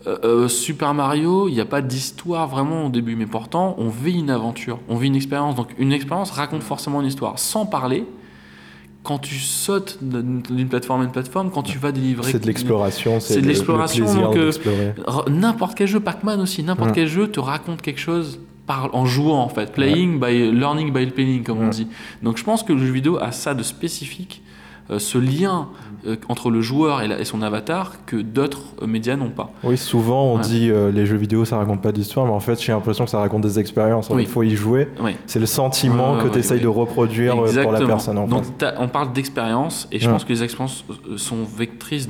Euh, 0.08 0.18
euh, 0.24 0.48
Super 0.48 0.94
Mario, 0.94 1.48
il 1.48 1.54
n'y 1.54 1.62
a 1.62 1.66
pas 1.66 1.82
d'histoire 1.82 2.48
vraiment 2.48 2.86
au 2.86 2.90
début, 2.90 3.16
mais 3.16 3.26
pourtant, 3.26 3.76
on 3.78 3.90
vit 3.90 4.20
une 4.20 4.30
aventure, 4.30 4.80
on 4.88 4.98
vit 4.98 5.08
une 5.08 5.16
expérience. 5.16 5.56
Donc, 5.56 5.70
une 5.80 5.92
expérience 5.92 6.32
raconte 6.32 6.64
forcément 6.64 7.02
une 7.02 7.08
histoire. 7.08 7.40
Sans 7.40 7.66
parler, 7.66 8.06
quand 9.06 9.20
tu 9.20 9.36
sautes 9.36 10.00
d'une 10.02 10.68
plateforme 10.68 11.02
à 11.02 11.04
une 11.06 11.12
plateforme, 11.12 11.50
quand 11.52 11.64
tu 11.64 11.78
vas 11.78 11.92
délivrer. 11.94 12.32
C'est 12.32 12.40
de 12.42 12.48
l'exploration, 12.48 13.20
C'est 13.22 13.36
de 13.38 13.42
le- 13.42 13.48
l'exploration, 13.48 14.04
le 14.06 14.12
plaisir 14.12 14.54
donc, 14.58 14.68
euh, 14.68 15.30
N'importe 15.30 15.76
quel 15.78 15.88
jeu, 15.88 16.00
Pac-Man 16.02 16.42
aussi, 16.42 16.64
n'importe 16.64 16.90
Ouais. 16.90 16.96
quel 16.96 17.08
jeu 17.08 17.28
te 17.30 17.40
raconte 17.40 17.82
quelque 17.82 18.00
chose 18.02 18.40
par, 18.68 18.94
en 18.96 19.06
jouant 19.06 19.40
en 19.42 19.48
fait. 19.50 19.72
Playing 19.74 20.20
by 20.20 20.52
learning 20.52 20.92
by 20.92 21.06
playing, 21.06 21.44
comme 21.44 21.60
on 21.60 21.70
dit. 21.70 21.88
Donc 22.24 22.38
je 22.38 22.44
pense 22.44 22.64
que 22.64 22.74
le 22.74 22.80
jeu 22.86 22.92
vidéo 22.92 23.18
a 23.22 23.32
ça 23.32 23.54
de 23.54 23.62
spécifique, 23.64 24.42
euh, 24.90 24.98
ce 25.00 25.18
lien 25.20 25.70
entre 26.30 26.50
le 26.50 26.62
joueur 26.62 27.02
et, 27.02 27.08
la- 27.08 27.20
et 27.20 27.26
son 27.26 27.42
avatar 27.42 27.94
que 28.06 28.16
d'autres 28.18 28.62
euh, 28.82 28.88
médias 28.88 29.16
n'ont 29.16 29.30
pas. 29.30 29.52
Oui, 29.64 29.78
souvent 29.78 30.24
on 30.26 30.36
Ouais. 30.38 30.42
dit 30.44 30.70
euh, 30.70 30.92
les 30.92 31.06
jeux 31.06 31.18
vidéo 31.18 31.46
ça 31.46 31.58
raconte 31.58 31.82
pas 31.82 31.92
d'histoire, 31.92 32.26
mais 32.26 32.32
en 32.34 32.40
fait 32.40 32.62
j'ai 32.62 32.72
l'impression 32.72 33.06
que 33.06 33.10
ça 33.12 33.20
raconte 33.20 33.42
des 33.42 33.60
expériences. 33.60 34.10
Oui. 34.10 34.24
Il 34.24 34.28
faut 34.28 34.44
y 34.44 34.56
jouer. 34.56 34.88
Oui. 35.02 35.16
C'est 35.26 35.40
le 35.40 35.46
sentiment 35.46 36.18
que 36.18 36.28
tu 36.28 36.40
essayes 36.40 36.62
de 36.62 36.68
reproduire 36.68 37.34
euh, 37.44 37.64
pour 37.64 37.72
la 37.72 37.86
personne 37.86 38.18
en 38.18 38.28
Donc 38.28 38.44
on 38.78 38.88
parle 38.88 39.12
d'expérience 39.14 39.88
et 39.92 40.00
je 40.00 40.06
Ouais. 40.08 40.14
pense 40.14 40.24
que 40.26 40.34
les 40.34 40.44
expériences 40.44 40.84
euh, 41.10 41.18
sont 41.18 41.44
vectrices 41.44 42.08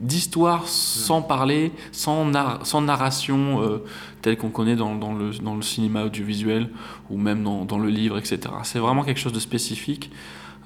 d'histoire 0.00 0.66
sans 0.68 1.22
parler, 1.22 1.72
sans, 1.92 2.24
nar- 2.24 2.60
sans 2.64 2.80
narration 2.80 3.60
euh, 3.62 3.78
telle 4.22 4.36
qu'on 4.36 4.48
connaît 4.50 4.76
dans, 4.76 4.94
dans 4.94 5.12
le, 5.12 5.30
dans 5.42 5.54
le 5.56 5.62
cinéma 5.62 6.04
audiovisuel 6.04 6.68
ou 7.10 7.16
même 7.18 7.42
dans, 7.42 7.64
dans 7.64 7.78
le 7.78 7.88
livre, 7.88 8.16
etc. 8.18 8.38
C'est 8.62 8.78
vraiment 8.78 9.02
quelque 9.02 9.18
chose 9.20 9.32
de 9.32 9.40
spécifique 9.40 10.10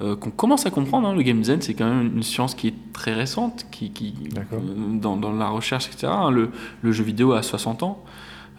euh, 0.00 0.16
qu'on 0.16 0.30
commence 0.30 0.64
à 0.66 0.70
comprendre. 0.70 1.08
hein. 1.08 1.14
Le 1.14 1.22
game 1.22 1.38
design, 1.38 1.60
c'est 1.60 1.74
quand 1.74 1.88
même 1.88 2.12
une 2.16 2.22
science 2.22 2.54
qui 2.54 2.68
est 2.68 2.74
très 2.92 3.12
récente, 3.12 3.66
qui, 3.70 3.90
qui 3.90 4.14
euh, 4.36 4.56
dans, 5.00 5.16
dans 5.16 5.32
la 5.32 5.48
recherche, 5.48 5.86
etc. 5.88 6.06
hein. 6.10 6.30
Le, 6.30 6.50
le 6.82 6.92
jeu 6.92 7.04
vidéo 7.04 7.32
a 7.32 7.42
60 7.42 7.82
ans. 7.82 8.02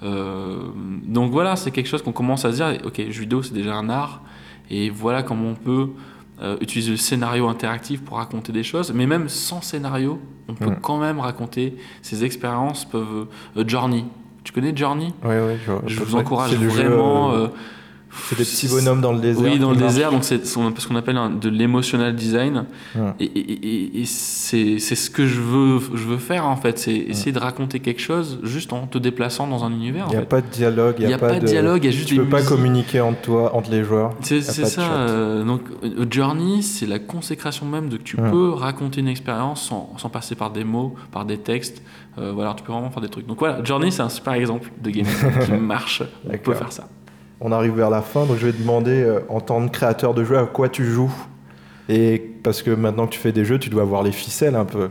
Euh, 0.03 0.57
donc 1.05 1.31
voilà, 1.31 1.55
c'est 1.55 1.71
quelque 1.71 1.87
chose 1.87 2.01
qu'on 2.01 2.11
commence 2.11 2.45
à 2.45 2.51
se 2.51 2.57
dire, 2.57 2.77
ok, 2.85 2.97
le 2.97 3.11
jeu 3.11 3.21
vidéo 3.21 3.41
c'est 3.41 3.53
déjà 3.53 3.73
un 3.75 3.89
art, 3.89 4.21
et 4.69 4.89
voilà 4.89 5.23
comment 5.23 5.49
on 5.51 5.55
peut 5.55 5.89
euh, 6.41 6.57
utiliser 6.61 6.91
le 6.91 6.97
scénario 6.97 7.47
interactif 7.47 8.01
pour 8.01 8.17
raconter 8.17 8.51
des 8.51 8.63
choses, 8.63 8.91
mais 8.93 9.05
même 9.05 9.29
sans 9.29 9.61
scénario, 9.61 10.19
on 10.49 10.55
peut 10.55 10.65
Mm. 10.71 10.77
quand 10.81 10.97
même 10.97 11.19
raconter 11.19 11.77
ces 12.01 12.25
expériences, 12.25 12.83
peuvent... 12.85 13.27
Journey, 13.65 14.03
Tu 14.43 14.51
connais 14.51 14.75
Journey? 14.75 15.13
Ouais, 15.23 15.39
ouais, 15.39 15.57
je, 15.65 15.71
vois. 15.71 15.81
Je 15.87 16.01
vous 16.03 16.15
encourage 16.15 16.51
jeu, 16.51 16.67
vraiment. 16.67 17.33
C'est 18.29 18.37
des 18.37 18.43
petits 18.43 18.67
bonhommes 18.67 19.01
dans 19.01 19.13
le 19.13 19.19
désert. 19.19 19.43
Oui, 19.43 19.59
dans 19.59 19.71
le 19.71 19.77
désert, 19.77 20.11
donc 20.11 20.23
c'est 20.23 20.45
ce 20.45 20.87
qu'on 20.87 20.95
appelle 20.95 21.17
un- 21.17 21.29
de 21.29 21.49
l'émotional 21.49 22.15
design. 22.15 22.65
Ouais. 22.95 23.01
Et, 23.19 23.25
et- 23.25 24.01
et- 24.01 24.05
c'est 24.05 24.79
ce 24.79 25.09
que 25.09 25.25
je 25.25 25.39
veux, 25.41 25.79
je 25.93 26.05
veux 26.05 26.17
faire 26.17 26.45
en 26.45 26.55
fait, 26.55 26.77
c'est 26.79 26.93
essayer 26.95 27.31
de 27.31 27.39
raconter 27.39 27.79
quelque 27.79 28.01
chose 28.01 28.39
juste 28.43 28.73
en 28.73 28.87
te 28.87 28.97
déplaçant 28.97 29.47
dans 29.47 29.63
un 29.63 29.71
univers. 29.71 30.05
Il 30.09 30.11
n'y 30.11 30.15
a 30.17 30.19
fait. 30.21 30.25
pas 30.25 30.41
de 30.41 30.47
dialogue, 30.47 30.95
Il 30.99 31.07
n'y 31.07 31.13
a, 31.13 31.17
pas 31.17 31.39
de 31.39 31.45
dialogue, 31.45 31.83
il 31.83 31.87
y 31.87 31.89
a 31.89 31.95
juste 31.95 32.07
Tu 32.07 32.15
des 32.17 32.21
peux 32.23 32.29
pas 32.29 32.41
communiquer 32.43 33.01
entre 33.01 33.21
toi, 33.21 33.55
entre 33.55 33.71
les 33.71 33.83
joueurs. 33.83 34.11
C'est 34.21 34.41
ça. 34.41 34.81
euh, 34.81 35.43
donc, 35.43 35.61
euh, 35.83 36.05
Journey, 36.09 36.61
c'est 36.61 36.85
la 36.85 36.99
consécration 36.99 37.65
même 37.65 37.89
de 37.89 37.97
que 37.97 38.03
tu 38.03 38.19
Ouais. 38.19 38.29
peux 38.29 38.49
raconter 38.49 39.01
une 39.01 39.07
expérience 39.07 39.63
sans, 39.63 39.93
sans 39.97 40.09
passer 40.09 40.35
par 40.35 40.51
des 40.51 40.63
mots, 40.63 40.95
par 41.11 41.25
des 41.25 41.37
textes. 41.37 41.81
Euh, 42.19 42.31
voilà, 42.33 42.53
tu 42.55 42.63
peux 42.63 42.71
vraiment 42.71 42.91
faire 42.91 43.01
des 43.01 43.09
trucs. 43.09 43.25
Donc 43.25 43.39
voilà, 43.39 43.63
Journey, 43.63 43.89
c'est 43.91 44.01
un 44.03 44.09
super 44.09 44.33
exemple 44.33 44.69
de 44.81 44.89
game 44.91 45.05
qui 45.45 45.51
marche. 45.53 46.03
On 46.31 46.37
peut 46.37 46.53
faire 46.53 46.71
ça. 46.71 46.87
On 47.45 47.51
arrive 47.51 47.75
vers 47.75 47.89
la 47.89 48.01
fin, 48.01 48.25
donc 48.25 48.37
je 48.39 48.45
vais 48.47 48.53
te 48.53 48.61
demander, 48.61 49.03
euh, 49.03 49.19
en 49.29 49.41
tant 49.41 49.65
que 49.67 49.71
créateur 49.71 50.13
de 50.13 50.23
jeux, 50.23 50.37
à 50.37 50.45
quoi 50.45 50.69
tu 50.69 50.85
joues 50.85 51.13
Et 51.89 52.17
parce 52.41 52.61
que 52.61 52.71
maintenant 52.71 53.05
que 53.05 53.11
tu 53.13 53.19
fais 53.19 53.33
des 53.33 53.43
jeux, 53.45 53.59
tu 53.59 53.69
dois 53.69 53.83
voir 53.83 54.01
les 54.01 54.11
ficelles 54.13 54.55
un 54.55 54.65
peu. 54.65 54.89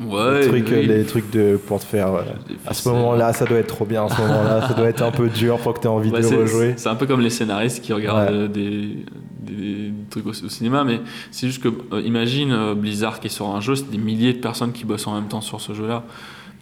Ouais. 0.00 0.40
les, 0.40 0.48
trucs, 0.48 0.68
oui. 0.70 0.86
les 0.86 1.04
trucs 1.04 1.30
de, 1.30 1.56
pour 1.56 1.78
te 1.80 1.84
faire. 1.86 2.12
euh, 2.14 2.22
à 2.66 2.74
ce 2.74 2.88
moment-là, 2.90 3.32
ça 3.32 3.44
doit 3.46 3.58
être 3.58 3.68
trop 3.68 3.84
bien. 3.84 4.04
À 4.04 4.08
ce 4.08 4.20
moment-là, 4.20 4.66
ça 4.68 4.74
doit 4.74 4.88
être 4.88 5.02
un 5.02 5.12
peu 5.12 5.28
dur 5.28 5.56
pour 5.58 5.72
que 5.74 5.80
tu 5.80 5.86
aies 5.86 5.90
envie 5.90 6.10
de 6.10 6.16
rejouer. 6.36 6.74
C'est 6.76 6.88
un 6.88 6.96
peu 6.96 7.06
comme 7.06 7.20
les 7.20 7.30
scénaristes 7.30 7.80
qui 7.82 7.92
regardent 7.92 8.28
Ouais. 8.30 8.36
euh, 8.36 8.48
des, 8.48 9.06
des 9.44 9.92
trucs 10.10 10.26
au, 10.26 10.30
au 10.30 10.48
cinéma, 10.48 10.84
mais 10.84 11.00
c'est 11.30 11.46
juste 11.46 11.62
que, 11.62 11.68
euh, 11.92 12.00
imagine 12.02 12.52
euh, 12.52 12.74
Blizzard 12.74 13.20
qui 13.20 13.26
est 13.28 13.30
sur 13.30 13.48
un 13.48 13.60
jeu, 13.60 13.74
c'est 13.76 13.90
des 13.90 13.98
milliers 13.98 14.32
de 14.32 14.38
personnes 14.38 14.72
qui 14.72 14.84
bossent 14.84 15.06
en 15.06 15.14
même 15.14 15.28
temps 15.28 15.40
sur 15.40 15.60
ce 15.60 15.74
jeu-là. 15.74 16.04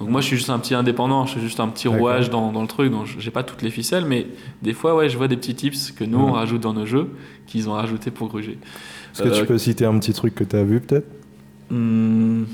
Donc 0.01 0.09
moi, 0.11 0.21
je 0.21 0.27
suis 0.27 0.37
juste 0.37 0.51
un 0.51 0.59
petit 0.59 0.75
indépendant, 0.75 1.27
je 1.27 1.33
suis 1.33 1.41
juste 1.41 1.61
un 1.61 1.69
petit 1.69 1.87
rouage 1.87 2.29
dans, 2.29 2.51
dans 2.51 2.63
le 2.63 2.67
truc, 2.67 2.91
donc 2.91 3.07
j'ai 3.19 3.31
pas 3.31 3.45
toutes 3.45 3.63
les 3.63 3.71
ficelles, 3.71 4.05
mais 4.05 4.27
des 4.61 4.73
fois, 4.73 4.97
ouais, 4.97 5.09
je 5.09 5.17
vois 5.17 5.29
des 5.29 5.37
petits 5.37 5.55
tips 5.55 5.93
que 5.93 6.03
nous, 6.03 6.19
on 6.19 6.33
rajoute 6.33 6.61
dans 6.61 6.73
nos 6.73 6.87
jeux, 6.87 7.11
qu'ils 7.47 7.69
ont 7.69 7.75
rajouté 7.75 8.11
pour 8.11 8.29
gruger. 8.29 8.59
Est-ce 9.15 9.23
que 9.23 9.29
Euh, 9.29 9.41
tu 9.41 9.47
peux 9.47 9.59
citer 9.59 9.85
un 9.85 9.97
petit 9.99 10.13
truc 10.13 10.35
que 10.35 10.43
tu 10.45 10.57
as 10.57 10.65
vu 10.65 10.81
peut-être? 10.81 11.07
Hmm, 11.71 12.45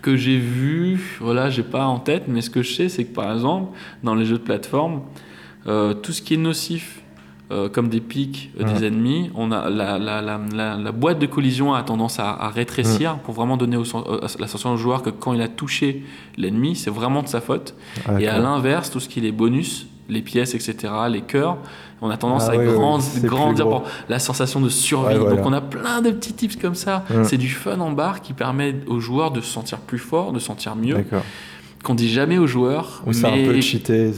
que 0.00 0.16
j'ai 0.16 0.38
vu, 0.38 1.18
voilà, 1.20 1.50
j'ai 1.50 1.64
pas 1.64 1.84
en 1.84 1.98
tête, 1.98 2.24
mais 2.28 2.40
ce 2.40 2.48
que 2.48 2.62
je 2.62 2.72
sais, 2.72 2.88
c'est 2.88 3.04
que 3.04 3.14
par 3.14 3.30
exemple, 3.32 3.72
dans 4.02 4.14
les 4.14 4.24
jeux 4.24 4.38
de 4.38 4.42
plateforme, 4.42 5.02
euh, 5.66 5.92
tout 5.92 6.12
ce 6.12 6.22
qui 6.22 6.34
est 6.34 6.38
nocif, 6.38 7.02
euh, 7.52 7.68
comme 7.68 7.88
des 7.88 8.00
pics 8.00 8.50
euh, 8.60 8.64
des 8.64 8.86
ennemis, 8.86 9.30
on 9.34 9.50
a 9.52 9.68
la, 9.70 9.98
la, 9.98 10.20
la, 10.22 10.38
la, 10.76 10.92
boîte 10.92 11.18
de 11.18 11.26
collision 11.26 11.74
a 11.74 11.82
tendance 11.82 12.18
à, 12.20 12.30
à 12.30 12.48
rétrécir 12.48 13.18
pour 13.18 13.34
vraiment 13.34 13.56
donner 13.56 13.76
au, 13.76 13.82
euh, 13.96 14.20
la 14.38 14.46
sensation 14.46 14.72
au 14.72 14.76
joueur 14.76 15.02
que 15.02 15.10
quand 15.10 15.32
il 15.32 15.42
a 15.42 15.48
touché 15.48 16.04
l'ennemi, 16.36 16.76
c'est 16.76 16.90
vraiment 16.90 17.22
de 17.22 17.28
sa 17.28 17.40
faute. 17.40 17.74
Ah, 18.08 18.20
Et 18.20 18.28
à 18.28 18.38
l'inverse, 18.38 18.90
tout 18.90 19.00
ce 19.00 19.08
qui 19.08 19.18
est 19.18 19.22
les 19.22 19.32
bonus, 19.32 19.86
les 20.08 20.22
pièces, 20.22 20.54
etc., 20.54 20.92
les 21.08 21.22
cœurs, 21.22 21.56
on 22.02 22.08
a 22.10 22.16
tendance 22.16 22.44
Ah 22.48 22.52
à 22.52 22.56
oui, 22.56 22.66
oui, 22.66 22.72
grand- 22.74 22.98
plus 22.98 23.28
grandir 23.28 23.68
pour 23.68 23.84
la 24.08 24.18
sensation 24.18 24.60
de 24.60 24.68
survie. 24.68 25.14
Ouais, 25.14 25.18
voilà. 25.18 25.36
Donc 25.36 25.46
on 25.46 25.52
a 25.52 25.60
plein 25.60 26.00
de 26.00 26.10
petits 26.10 26.32
tips 26.32 26.56
comme 26.56 26.74
ça. 26.74 27.04
C'est 27.24 27.36
du 27.36 27.48
fun 27.50 27.78
en 27.80 27.90
barre 27.92 28.22
qui 28.22 28.32
permet 28.32 28.74
aux 28.86 29.00
joueurs 29.00 29.30
de 29.32 29.40
se 29.40 29.52
sentir 29.52 29.78
plus 29.78 29.98
fort, 29.98 30.32
de 30.32 30.38
se 30.38 30.46
sentir 30.46 30.76
mieux. 30.76 30.94
D'accord. 30.94 31.22
Qu'on 31.82 31.94
dit 31.94 32.10
jamais 32.10 32.36
aux 32.38 32.46
joueurs. 32.46 33.02
Ou 33.06 33.12
c'est 33.14 33.26
un 33.26 33.44
peu 33.44 33.58
cheaté. 33.60 33.92
euh, 33.92 34.12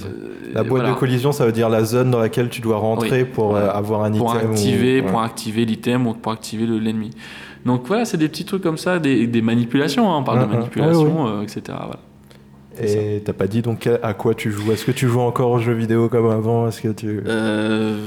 La 0.52 0.62
boîte 0.64 0.82
voilà. 0.82 0.94
de 0.94 0.98
collision, 0.98 1.30
ça 1.30 1.46
veut 1.46 1.52
dire 1.52 1.68
la 1.68 1.84
zone 1.84 2.10
dans 2.10 2.18
laquelle 2.18 2.48
tu 2.48 2.60
dois 2.60 2.76
rentrer 2.78 3.22
Oui. 3.22 3.28
pour 3.32 3.54
euh, 3.56 3.68
avoir 3.70 4.02
un 4.02 4.10
pour 4.10 4.34
item. 4.34 4.48
ou- 4.48 4.52
activer, 4.52 5.00
ouais. 5.00 5.06
pour 5.06 5.20
activer 5.22 5.64
l'item 5.64 6.06
ou 6.08 6.14
pour 6.14 6.32
activer 6.32 6.66
le- 6.66 6.78
l'ennemi. 6.78 7.10
Donc 7.64 7.86
voilà, 7.86 8.04
c'est 8.04 8.16
des 8.16 8.28
petits 8.28 8.44
trucs 8.44 8.62
comme 8.62 8.78
ça, 8.78 8.98
des, 8.98 9.28
des 9.28 9.42
manipulations, 9.42 10.10
hein, 10.12 10.18
on 10.18 10.24
parle 10.24 10.40
de 10.40 10.52
manipulation, 10.52 11.28
euh, 11.28 11.42
etc. 11.42 11.62
Voilà. 11.68 12.00
Et 12.82 13.22
t'as 13.24 13.34
pas 13.34 13.46
dit 13.46 13.62
donc 13.62 13.86
à 14.02 14.14
quoi 14.14 14.34
tu 14.34 14.50
joues? 14.50 14.72
Est-ce 14.72 14.84
que 14.84 14.90
tu 14.92 15.06
joues 15.06 15.20
encore 15.20 15.50
aux 15.52 15.58
jeux 15.60 15.74
vidéo 15.74 16.08
comme 16.08 16.28
avant? 16.30 16.66
Est-ce 16.66 16.80
que 16.80 16.88
tu 16.88 17.20
Euh, 17.26 17.98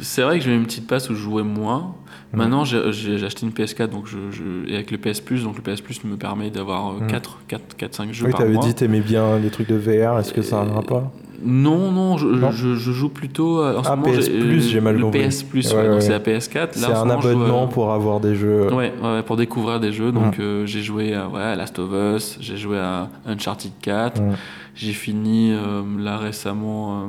c'est 0.00 0.22
vrai 0.22 0.38
que 0.38 0.44
j'ai 0.44 0.54
une 0.54 0.64
petite 0.64 0.86
passe 0.88 1.10
où 1.10 1.14
je 1.14 1.20
jouais 1.20 1.42
moins. 1.44 1.94
Maintenant, 2.36 2.64
j'ai 2.64 3.24
acheté 3.24 3.46
une 3.46 3.52
PS4 3.52 3.88
donc 3.90 4.06
je, 4.06 4.16
je- 4.30 4.70
et 4.70 4.74
avec 4.74 4.90
le 4.90 4.98
PS 4.98 5.20
Plus, 5.20 5.44
donc 5.44 5.56
le 5.56 5.62
PS 5.62 5.80
Plus 5.80 6.04
me 6.04 6.16
permet 6.16 6.50
d'avoir 6.50 6.92
Mhm. 6.94 7.06
4, 7.08 7.38
4, 7.48 7.76
4, 7.76 7.94
5 7.94 8.12
jeux 8.12 8.26
Oui, 8.26 8.30
par 8.32 8.40
t'avais 8.40 8.54
mois. 8.54 8.64
dit 8.64 8.74
t'aimais 8.74 9.00
bien 9.00 9.38
les 9.38 9.50
trucs 9.50 9.68
de 9.68 9.76
VR. 9.76 10.18
Est-ce 10.18 10.32
que 10.32 10.42
ça 10.42 10.60
a 10.60 10.64
un 10.64 10.72
rapport? 10.72 11.10
Non, 11.46 11.90
non, 11.92 12.16
je, 12.16 12.26
Non 12.26 12.50
je- 12.52 12.74
je 12.74 12.92
joue 12.92 13.10
plutôt. 13.10 13.60
euh, 13.60 13.76
En 13.76 13.82
Ah, 13.84 13.96
PS 14.02 14.28
Plus, 14.30 14.68
j'ai 14.68 14.80
mal 14.80 14.96
le 14.96 15.02
compris. 15.02 15.20
PS 15.28 15.42
Plus, 15.42 15.72
Ouais, 15.72 15.82
ouais, 15.82 15.90
donc 15.90 16.00
c'est 16.02 16.10
la 16.10 16.20
PS4. 16.20 16.76
Là, 16.80 16.86
C'est 16.88 16.92
un 16.92 17.20
joue, 17.20 17.28
abonnement 17.28 17.64
euh, 17.64 17.66
pour 17.66 17.92
avoir 17.92 18.20
des 18.20 18.34
jeux. 18.34 18.72
Ouais, 18.72 18.92
pour 19.26 19.36
découvrir 19.36 19.78
des 19.80 19.92
jeux. 19.92 20.10
Donc 20.12 20.38
Mhm. 20.38 20.44
euh, 20.44 20.66
j'ai 20.66 20.82
joué 20.82 21.12
à, 21.12 21.28
ouais, 21.28 21.42
à 21.42 21.54
Last 21.56 21.78
of 21.78 21.90
Us, 21.92 22.38
j'ai 22.40 22.56
joué 22.56 22.78
à 22.78 23.08
Uncharted 23.26 23.72
4, 23.82 24.22
Mhm. 24.22 24.32
j'ai 24.74 24.92
fini 24.92 25.52
euh, 25.52 25.82
là 25.98 26.16
récemment 26.16 27.08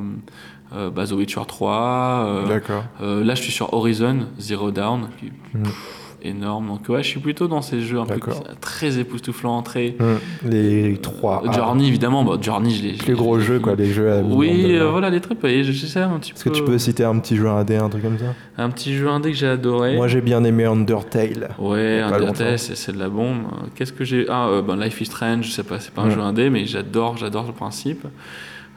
euh, 0.74 0.90
bah, 0.90 1.06
The 1.06 1.12
Witcher 1.12 1.42
3. 1.46 2.24
euh, 2.26 2.46
D'accord. 2.48 2.84
euh, 3.02 3.22
là 3.24 3.34
je 3.34 3.42
suis 3.42 3.52
sur 3.52 3.72
Horizon 3.74 4.26
Zero 4.38 4.70
Dawn, 4.70 5.08
qui 5.18 5.26
est 5.26 5.62
pff, 5.62 5.74
énorme. 6.22 6.66
Donc 6.66 6.88
ouais, 6.88 7.02
je 7.04 7.08
suis 7.08 7.20
plutôt 7.20 7.46
dans 7.46 7.62
ces 7.62 7.80
jeux 7.82 8.00
un 8.00 8.06
peu 8.06 8.18
très 8.60 8.98
époustouflants. 8.98 9.62
Très... 9.62 9.94
Hmm. 10.00 10.48
Les 10.48 10.96
trois. 11.00 11.42
Euh, 11.44 11.48
ah, 11.50 11.52
Journey 11.52 11.86
évidemment, 11.86 12.24
bah, 12.24 12.36
Journey 12.40 12.70
je 12.70 12.98
plus 12.98 13.08
l'ai- 13.08 13.14
gros 13.14 13.38
jeux 13.38 13.60
quoi, 13.60 13.76
les 13.76 13.86
jeux 13.92 14.10
à 14.10 14.22
Oui, 14.22 14.72
de 14.72 14.82
voilà 14.82 15.08
les 15.10 15.20
trucs. 15.20 15.42
et 15.44 15.62
J'essaie 15.62 16.00
un 16.00 16.18
petit 16.18 16.32
Est-ce 16.32 16.44
que 16.44 16.48
tu 16.50 16.64
peux 16.64 16.78
citer 16.78 17.04
un 17.04 17.16
petit 17.20 17.36
jeu 17.36 17.48
indé, 17.48 17.76
un 17.76 17.88
truc 17.88 18.02
comme 18.02 18.18
ça? 18.18 18.34
Un 18.58 18.70
petit 18.70 18.96
jeu 18.96 19.08
indé 19.08 19.30
que 19.30 19.36
j'ai 19.36 19.46
adoré. 19.46 19.94
Moi 19.94 20.08
j'ai 20.08 20.20
bien 20.20 20.42
aimé 20.42 20.64
Undertale. 20.64 21.50
Ouais, 21.58 22.00
Undertale, 22.00 22.58
c'est 22.58 22.74
c'est 22.76 22.92
de 22.92 22.98
la 22.98 23.08
bombe. 23.08 23.42
Qu'est-ce 23.76 23.92
que 23.92 24.04
j'ai? 24.04 24.26
Ah, 24.28 24.48
euh, 24.48 24.62
ben, 24.62 24.76
Life 24.76 25.00
is 25.00 25.04
Strange, 25.06 25.44
je 25.46 25.50
sais 25.52 25.62
pas, 25.62 25.78
c'est 25.78 25.92
pas 25.94 26.02
un 26.02 26.06
Ouais. 26.08 26.14
jeu 26.14 26.20
indé, 26.22 26.50
mais 26.50 26.64
j'adore, 26.66 27.16
j'adore 27.18 27.46
le 27.46 27.52
principe. 27.52 28.04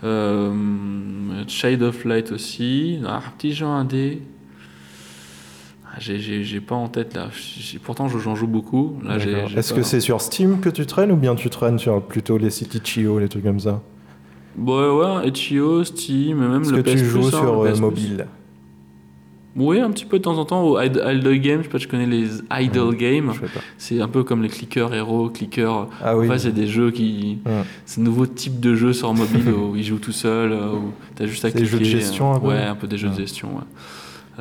Euh, 0.04 0.54
Shade 1.47 1.82
of 1.84 2.06
Light 2.06 2.32
aussi. 2.32 3.00
Ah, 3.06 3.18
un 3.18 3.32
petit 3.38 3.54
jeu 3.54 3.66
indé. 3.66 4.22
Ah, 5.86 5.97
j'ai- 6.00 6.60
pas 6.62 6.76
en 6.76 6.88
tête 6.88 7.14
là. 7.16 7.30
Pourtant, 7.84 8.08
je- 8.08 8.20
j'en 8.20 8.36
joue 8.36 8.47
beaucoup. 8.47 8.97
Est-ce 9.56 9.74
que 9.74 9.84
c'est 9.84 10.00
sur 10.00 10.22
Steam 10.22 10.60
que 10.62 10.70
tu 10.70 10.86
traînes 10.86 11.12
ou 11.12 11.16
bien 11.18 11.36
tu 11.36 11.50
traînes 11.50 11.80
sur 11.80 12.02
plutôt 12.02 12.38
les 12.38 12.50
sites 12.52 12.76
Itch.io, 12.76 13.20
les 13.20 13.28
trucs 13.28 13.43
comme 13.43 13.60
ça? 13.60 13.82
Ouais, 14.58 14.89
ouais, 14.89 15.28
Itch.io, 15.28 15.84
Steam, 15.84 16.43
et 16.43 16.47
même 16.47 16.62
Est-ce 16.62 16.72
le 16.72 16.78
que 16.84 16.89
PS 16.89 16.91
tu 16.91 17.06
joues 17.06 17.20
Plus, 17.22 17.28
hein, 17.36 17.39
sur 17.39 17.62
euh, 17.64 17.76
mobile? 17.76 18.28
Oui, 19.60 19.80
un 19.80 19.91
petit 19.91 20.05
peu 20.05 20.18
de 20.20 20.24
temps 20.24 20.38
en 20.38 20.45
temps 20.45 20.64
au 20.64 20.80
Id- 20.80 21.01
Idle 21.05 21.38
Game. 21.39 21.60
Je 21.60 21.64
sais 21.64 21.70
pas, 21.70 21.78
tu 21.80 21.88
connais 21.88 22.05
les 22.05 22.28
Idle 22.60 22.95
Games. 22.95 23.32
Sais 23.34 23.39
pas. 23.41 23.60
C'est 23.78 24.01
un 24.01 24.07
peu 24.07 24.24
comme 24.24 24.41
les 24.41 24.49
clickers 24.49 24.93
héros, 24.93 25.30
clickers. 25.30 25.88
Ah 26.03 26.18
oui. 26.18 26.28
C'est 26.38 26.53
des 26.53 26.68
jeux 26.68 26.91
qui. 26.91 27.39
Ouais. 27.45 27.64
C'est 27.86 28.01
un 28.01 28.03
nouveau 28.05 28.26
type 28.26 28.60
de 28.60 28.74
jeu 28.76 28.93
sur 28.93 29.14
mobile 29.14 29.49
où 29.49 29.76
il 29.76 29.84
joue 29.84 29.99
tout 29.99 30.12
seul, 30.14 30.51
euh, 30.53 30.72
où 30.74 30.91
t'as 31.16 31.26
juste 31.26 31.43
à 31.45 31.49
C'est 31.51 31.57
des 31.57 31.64
cliquer. 31.66 31.72
jeux 31.72 31.80
de 31.80 31.99
gestion, 31.99 32.32
euh, 32.32 32.36
un 32.36 32.39
peu 32.39 32.47
Ouais, 32.47 32.62
un 32.64 32.76
peu 32.76 32.88
des 32.88 32.97
jeux 32.97 33.10
de 33.10 33.16
gestion. 33.18 33.49
ouais. 33.49 33.62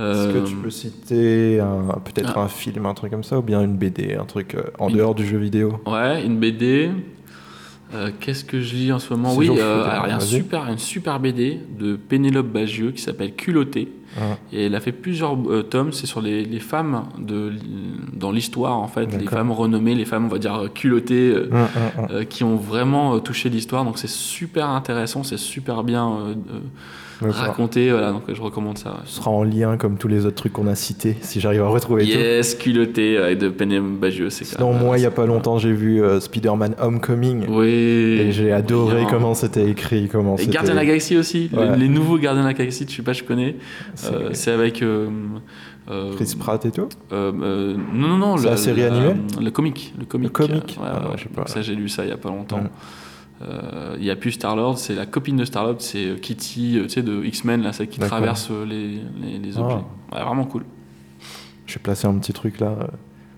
Est-ce 0.01 0.29
que 0.33 0.39
Euh, 0.39 0.45
tu 0.45 0.55
peux 0.55 0.71
citer 0.71 1.61
peut-être 2.05 2.35
ah. 2.37 2.43
un 2.43 2.49
film, 2.49 2.87
un 2.87 2.95
truc 2.95 3.11
comme 3.11 3.25
ça, 3.25 3.37
ou 3.39 3.43
bien 3.43 3.61
une 3.63 3.77
BD, 3.77 4.15
un 4.15 4.25
truc 4.27 4.57
en 4.79 4.89
Une- 4.91 4.97
dehors 4.97 5.15
du 5.17 5.27
jeu 5.27 5.39
vidéo? 5.39 5.81
Ouais, 5.87 6.25
une 6.25 6.39
BD. 6.39 6.91
Euh, 7.95 8.11
Qu'est-ce 8.21 8.45
que 8.45 8.61
je 8.61 8.75
lis 8.77 8.93
en 8.93 8.99
ce 9.01 9.13
moment? 9.13 9.35
Oui, 9.35 9.51
euh, 9.51 9.85
alors 9.89 10.07
il 10.07 10.11
y 10.11 10.13
a 10.13 10.17
un 10.17 10.21
super, 10.21 10.69
une 10.69 10.79
super 10.79 11.19
BD 11.19 11.59
de 11.81 11.97
Pénélope 11.97 12.47
Bagieux 12.47 12.93
qui 12.93 13.03
s'appelle 13.03 13.35
Culotté. 13.35 13.89
Et 14.53 14.67
elle 14.67 14.75
a 14.75 14.81
fait 14.81 14.93
plusieurs 14.93 15.35
euh, 15.35 15.63
tomes, 15.63 15.93
c'est 15.93 16.07
sur 16.07 16.21
les, 16.21 16.45
les 16.45 16.61
femmes 16.61 17.05
de, 17.19 17.53
dans 18.13 18.31
l'histoire 18.31 18.77
en 18.77 18.89
fait, 18.89 19.07
les 19.07 19.27
femmes 19.27 19.53
renommées, 19.53 19.95
les 19.95 20.05
femmes 20.05 20.27
on 20.27 20.29
va 20.29 20.39
dire 20.39 20.55
euh, 20.55 20.69
culottées, 20.69 21.35
euh, 21.35 22.25
qui 22.25 22.45
ont 22.45 22.57
vraiment 22.57 23.19
touché 23.21 23.49
l'histoire. 23.49 23.85
Donc 23.85 23.99
c'est 23.99 24.09
super 24.09 24.69
intéressant, 24.69 25.23
c'est 25.23 25.39
super 25.39 25.85
bien 25.85 26.35
euh, 27.23 27.27
euh, 27.27 27.31
raconté. 27.31 27.91
Voilà, 27.91 28.13
donc 28.13 28.23
je 28.33 28.41
recommande 28.41 28.79
ça. 28.79 28.99
Ce 29.05 29.17
sera 29.17 29.31
en 29.31 29.43
lien 29.43 29.77
comme 29.77 29.97
tous 29.99 30.09
les 30.09 30.27
autres 30.27 30.37
trucs 30.37 30.53
qu'on 30.53 30.67
a 30.67 30.75
cités, 30.75 31.17
si 31.21 31.41
j'arrive 31.41 31.63
à 31.63 31.69
retrouver 31.69 32.05
tout. 32.05 32.11
Yes, 32.11 32.55
culotté 32.55 33.17
avec 33.19 33.39
de 33.39 33.49
Pénélope 33.49 33.99
Bagieux, 34.01 34.31
c'est 34.31 34.45
Sinon, 34.45 34.73
même, 34.73 34.83
moi, 34.85 34.99
il 34.99 35.03
y 35.03 35.07
a 35.07 35.11
pas 35.11 35.27
longtemps, 35.27 35.59
j'ai 35.59 35.73
vu 35.73 36.03
euh, 36.03 36.21
Spider-Man 36.21 36.75
Homecoming. 36.81 37.47
Oui. 37.49 37.67
Et 37.67 38.33
j'ai 38.33 38.53
adoré 38.53 39.05
comment 39.11 39.35
c'était 39.35 39.69
écrit, 39.69 40.09
comment 40.09 40.37
Et. 40.37 40.47
Gardien 40.47 40.73
de 40.73 40.79
la 40.79 40.85
Galaxie 40.87 41.17
aussi, 41.17 41.49
les- 41.53 41.59
Ouais. 41.59 41.77
les, 41.77 41.89
nouveaux 41.89 42.19
Gardiens 42.19 42.43
de 42.43 42.49
la 42.49 42.55
Galaxie, 42.55 42.87
je 42.89 42.95
sais 42.97 43.03
pas, 43.03 43.13
je 43.13 43.25
connais. 43.25 43.57
C'est 43.95 44.51
Euh, 44.51 44.55
avec. 44.55 44.83
euh, 44.83 45.09
euh, 45.91 46.15
Chris 46.17 46.35
Pratt 46.39 46.65
et 46.67 46.71
tout? 46.71 46.89
euh, 47.13 47.33
euh, 47.43 47.77
non, 47.95 48.09
non, 48.09 48.17
non. 48.19 48.37
C'est 48.37 48.47
la 48.51 48.57
série 48.57 48.83
animée? 48.85 49.15
Le 49.41 49.51
comic. 49.51 49.95
Le 49.99 50.05
comic. 50.05 50.29
Le 50.29 50.47
comic? 50.47 50.77
Euh, 50.79 50.83
ouais, 50.83 50.89
Ah, 50.93 51.09
ouais, 51.11 51.17
je 51.17 51.23
sais 51.23 51.29
pas. 51.31 51.47
Ça, 51.47 51.63
j'ai 51.63 51.75
lu 51.75 51.89
ça 51.89 52.05
il 52.05 52.11
y 52.11 52.13
a 52.13 52.17
pas 52.19 52.29
longtemps. 52.29 52.61
Euh, 53.43 53.97
Il 53.99 54.05
y 54.05 54.11
a 54.11 54.17
plus 54.17 54.33
Star-Lord, 54.33 54.79
c'est 54.79 54.95
la 54.95 55.07
copine 55.07 55.37
de 55.37 55.45
Star-Lord, 55.45 55.77
c'est 55.79 56.07
euh, 56.07 56.17
Kitty, 56.17 56.79
euh, 56.79 56.83
tu 56.85 56.89
sais, 56.91 57.03
de 57.03 57.23
X-Men, 57.25 57.63
là, 57.63 57.73
celle 57.73 57.89
qui 57.89 58.01
traverse 58.01 58.49
euh, 58.51 58.65
les, 58.65 59.01
les, 59.21 59.39
les 59.39 59.57
Ah. 59.57 59.61
objets. 59.61 59.75
Ouais, 60.13 60.23
vraiment 60.25 60.45
cool. 60.45 60.65
Je 61.67 61.75
vais 61.75 61.81
placer 61.81 62.07
un 62.09 62.15
petit 62.19 62.33
truc 62.33 62.59
là. 62.61 62.75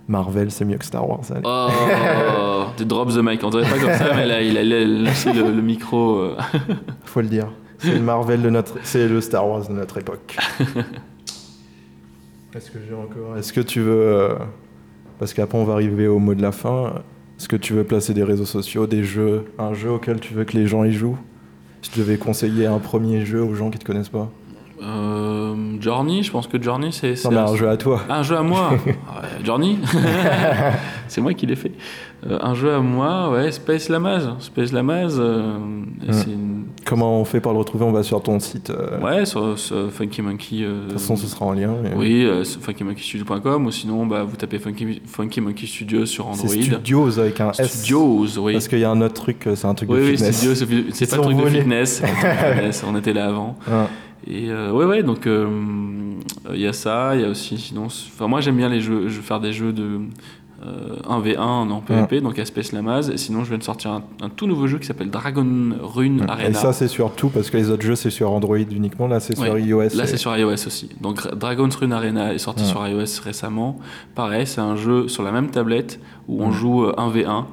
Marvel, 0.09 0.51
c'est 0.51 0.65
mieux 0.65 0.79
que 0.79 0.85
Star 0.85 1.09
Wars. 1.09 1.21
allez. 1.31 1.43
Oh, 1.45 2.65
tu 2.77 2.85
drop 2.85 3.11
the 3.11 3.19
mic. 3.23 3.43
On 3.45 3.51
dirait 3.51 3.69
pas 3.69 3.79
comme 3.79 3.93
ça, 3.95 4.15
mais 4.15 4.27
là, 4.27 4.41
il 4.43 4.57
a 4.57 4.65
lâché 4.65 5.33
le, 5.33 5.53
le 5.53 5.63
micro. 5.63 6.31
Faut 7.05 7.21
le 7.21 7.29
dire. 7.29 7.49
C'est 7.79 7.95
le 7.95 8.01
Marvel 8.01 8.43
de 8.43 8.51
notre, 8.51 8.75
c'est 8.83 9.07
le 9.09 9.21
Star 9.21 9.47
Wars 9.49 9.69
de 9.69 9.73
notre 9.73 9.99
époque. 9.99 10.37
Est-ce 12.55 12.71
que 12.71 12.79
j'ai 12.87 12.95
encore 12.95 13.37
Est-ce 13.37 13.53
que 13.53 13.61
tu 13.61 13.81
veux 13.81 14.37
Parce 15.19 15.33
qu'après 15.35 15.57
on 15.59 15.65
va 15.65 15.75
arriver 15.75 16.09
au 16.09 16.19
mot 16.19 16.35
de 16.35 16.43
la 16.43 16.53
fin. 16.53 16.95
Est-ce 17.41 17.49
que 17.49 17.57
tu 17.57 17.73
veux 17.73 17.85
placer 17.85 18.13
des 18.13 18.23
réseaux 18.23 18.45
sociaux, 18.45 18.87
des 18.87 19.03
jeux, 19.03 19.47
un 19.59 19.73
jeu 19.73 19.91
auquel 19.91 20.21
tu 20.21 20.35
veux 20.35 20.45
que 20.45 20.59
les 20.59 20.67
gens 20.67 20.85
y 20.85 20.93
jouent? 20.93 21.17
Si 21.81 21.91
tu 21.91 22.01
devais 22.01 22.19
conseiller 22.19 22.67
un 22.67 22.79
premier 22.79 23.25
jeu 23.25 23.43
aux 23.43 23.55
gens 23.55 23.71
qui 23.71 23.79
te 23.79 23.85
connaissent 23.87 24.11
pas? 24.11 24.29
Euh, 24.83 25.55
Journey, 25.81 26.23
je 26.23 26.31
pense 26.31 26.47
que 26.49 26.61
Journey, 26.63 26.91
c'est. 26.93 27.17
c'est 27.17 27.31
Non, 27.31 27.35
mais 27.47 27.51
un 27.51 27.57
jeu 27.57 27.71
à 27.71 27.79
toi. 27.79 28.03
Un 28.11 28.23
jeu 28.23 28.37
à 28.37 28.43
moi 28.43 28.73
Ouais, 28.87 29.43
Journey 29.43 29.79
C'est 31.09 31.23
moi 31.23 31.33
qui 31.33 31.47
l'ai 31.47 31.57
fait. 31.57 31.73
Euh, 32.27 32.39
un 32.43 32.53
jeu 32.55 32.75
à 32.75 32.81
moi, 32.81 33.31
ouais, 33.31 33.51
Space 33.53 33.89
Lamaz. 33.89 34.29
Space 34.41 34.73
Lamaz, 34.73 35.17
euh, 35.19 35.59
c'est 36.11 36.27
une- 36.31 36.40
Comment 36.91 37.21
on 37.21 37.25
fait 37.25 37.41
pour 37.41 37.53
le 37.53 37.59
retrouver 37.59 37.85
On 37.85 37.93
va 37.93 38.03
sur 38.03 38.21
ton 38.23 38.39
site. 38.41 38.71
euh, 38.71 39.01
Ouais, 39.01 39.25
sur, 39.25 39.57
sur 39.59 39.91
Funky 39.93 40.23
Monkey. 40.23 40.57
euh, 40.63 40.81
De 40.87 40.91
toute 40.91 40.99
façon, 41.01 41.15
ce 41.17 41.27
sera 41.29 41.47
en 41.47 41.53
lien. 41.53 41.73
mais- 41.83 41.95
Oui, 41.97 42.25
euh, 42.25 42.43
funkymonkeystudio.com 42.45 43.67
ou 43.67 43.71
sinon 43.71 44.07
bah, 44.07 44.25
vous 44.25 44.37
tapez 44.37 44.59
Funky, 44.59 45.01
Funky 45.07 45.41
Monkey 45.41 45.67
Studio 45.67 46.05
sur 46.05 46.27
C'est 46.35 46.43
Android. 46.43 46.63
Studios 46.63 47.19
avec 47.21 47.41
un 47.41 47.53
S. 47.53 47.71
Studios, 47.79 48.27
oui. 48.39 48.53
Parce 48.55 48.67
qu'il 48.69 48.81
y 48.81 48.85
a 48.85 48.91
un 48.91 49.01
autre 49.01 49.15
truc, 49.15 49.47
euh, 49.47 49.55
c'est 49.55 49.67
un 49.69 49.75
truc 49.75 49.89
Oui, 49.91 49.99
de 49.99 50.03
oui, 50.03 50.11
fitness. 50.17 50.37
Studio, 50.37 50.55
c'est- 50.57 50.67
c'est 50.93 51.11
pas 51.11 51.17
un 51.17 51.23
truc 51.23 51.37
de 51.37 51.47
fitness. 51.49 51.91
c'est 51.91 52.03
pas 52.03 52.09
un 52.09 52.15
truc 52.15 52.25
de 52.49 52.55
fitness, 52.57 52.85
On 52.87 52.97
était 52.97 53.13
là 53.13 53.29
avant. 53.29 53.57
Ah. 53.71 53.87
Et 54.27 54.51
euh, 54.51 54.71
ouais, 54.73 54.85
ouais, 54.85 55.03
donc 55.03 55.27
euh, 55.27 55.47
il 56.53 56.61
y 56.61 56.67
a 56.67 56.73
ça, 56.75 57.13
il 57.15 57.23
y 57.23 57.25
a 57.25 57.29
aussi, 57.29 57.57
sinon, 57.57 57.85
enfin 57.87 58.27
moi 58.27 58.41
j'aime 58.43 58.57
bien 58.57 58.69
les 58.69 58.81
jeux, 58.83 59.09
je 59.09 59.17
veux 59.17 59.23
faire 59.23 59.41
des 59.41 59.53
jeux 59.55 59.73
de 59.73 60.01
1v1 60.65 61.39
en 61.39 61.81
PvP, 61.81 62.21
donc 62.21 62.39
Space 62.45 62.73
Lamaz, 62.73 63.11
et 63.11 63.17
sinon 63.17 63.45
je 63.45 63.49
viens 63.49 63.59
de 63.59 63.63
sortir 63.63 63.93
un, 63.93 64.03
un 64.23 64.29
tout 64.29 64.47
nouveau 64.47 64.67
jeu 64.67 64.79
qui 64.79 64.87
s'appelle 64.87 65.11
Dragon 65.11 65.47
Rune 65.83 66.25
Et 66.27 66.31
Arena. 66.31 66.59
ça, 66.59 66.73
c'est 66.73 66.89
sur 66.89 67.13
tout, 67.13 67.29
parce 67.29 67.49
que 67.51 67.57
les 67.57 67.71
autres 67.71 67.83
jeux, 67.83 67.97
c'est 67.97 68.11
sur 68.11 68.31
Android 68.33 68.57
uniquement. 68.59 69.07
Là, 69.07 69.21
c'est 69.21 69.37
sur 69.37 69.59
iOS. 69.59 69.81
Là 69.81 70.05
et- 70.05 70.07
c'est 70.07 70.17
sur 70.17 70.37
iOS 70.37 70.53
aussi. 70.67 70.91
Donc 71.01 71.17
Dra- 71.17 71.35
Dragon's 71.35 71.75
Rune 71.77 71.93
Arena 71.93 72.35
est 72.35 72.39
sorti 72.39 72.65
sur 72.65 72.87
iOS 72.87 73.21
récemment. 73.25 73.79
Pareil, 74.15 74.47
c'est 74.47 74.61
un 74.61 74.77
jeu 74.77 75.09
sur 75.09 75.23
la 75.23 75.33
même 75.33 75.49
tablette 75.51 75.99
où 76.29 76.43
on 76.43 76.51
joue 76.53 76.85
euh, 76.85 76.95
1v1. 76.99 77.45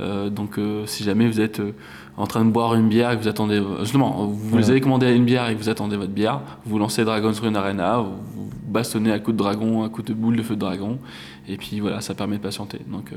Euh, 0.00 0.30
donc 0.30 0.58
euh, 0.58 0.84
si 0.86 1.04
jamais 1.04 1.28
vous 1.28 1.40
êtes 1.40 1.60
euh, 1.60 1.72
en 2.16 2.26
train 2.26 2.44
de 2.44 2.50
boire 2.50 2.74
une 2.74 2.88
bière 2.88 3.10
et 3.12 3.16
que 3.16 3.22
vous 3.22 3.28
attendez... 3.28 3.56
euh, 3.58 3.80
Justement, 3.80 4.26
vous 4.26 4.70
avez 4.70 4.80
commandé 4.80 5.12
une 5.14 5.24
bière 5.24 5.48
et 5.48 5.54
que 5.54 5.58
vous 5.60 5.68
attendez 5.68 5.96
votre 5.96 6.12
bière, 6.12 6.40
vous 6.64 6.78
lancez 6.78 7.04
Dragon's 7.04 7.38
Rune 7.40 7.56
Arena, 7.56 7.98
vous, 7.98 8.48
vous 8.72 8.78
bastonnez 8.78 9.12
à 9.12 9.18
coups 9.18 9.36
de 9.36 9.42
dragon, 9.42 9.84
à 9.84 9.90
coups 9.90 10.08
de 10.08 10.14
boule 10.14 10.34
de 10.36 10.42
feu 10.42 10.54
de 10.54 10.60
dragon, 10.60 10.98
et 11.46 11.58
puis 11.58 11.80
voilà, 11.80 12.00
ça 12.00 12.14
permet 12.14 12.38
de 12.38 12.42
patienter. 12.42 12.78
Donc, 12.86 13.12
euh, 13.12 13.16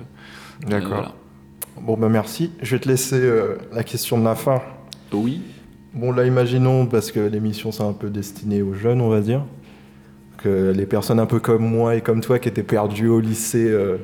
D'accord. 0.68 0.89
voilà. 0.89 1.12
Bon, 1.82 1.95
bah 1.95 2.10
merci. 2.10 2.51
Je 2.62 2.76
vais 2.76 2.82
te 2.82 2.89
laisser 2.89 3.22
euh, 3.22 3.58
la 3.72 3.86
question 3.86 4.18
de 4.20 4.26
la 4.26 4.36
fin. 4.36 4.62
Oui. 5.14 5.41
Bon, 5.93 6.12
là, 6.12 6.26
imaginons, 6.26 6.88
parce 6.88 7.10
que 7.10 7.22
l'émission, 7.22 7.72
c'est 7.72 7.84
un 7.84 7.93
peu 7.93 8.10
destiné 8.10 8.62
aux 8.62 8.74
jeunes, 8.74 8.99
on 8.99 9.08
va 9.08 9.22
dire, 9.22 9.43
que 10.39 10.74
les 10.76 10.86
personnes 10.86 11.20
un 11.20 11.26
peu 11.26 11.39
comme 11.39 11.66
moi 11.66 11.95
et 11.95 12.01
comme 12.01 12.20
toi 12.20 12.38
qui 12.38 12.49
étaient 12.49 12.62
perdues 12.64 13.08
au 13.08 13.22
lycée 13.22 13.70
euh, 13.70 13.95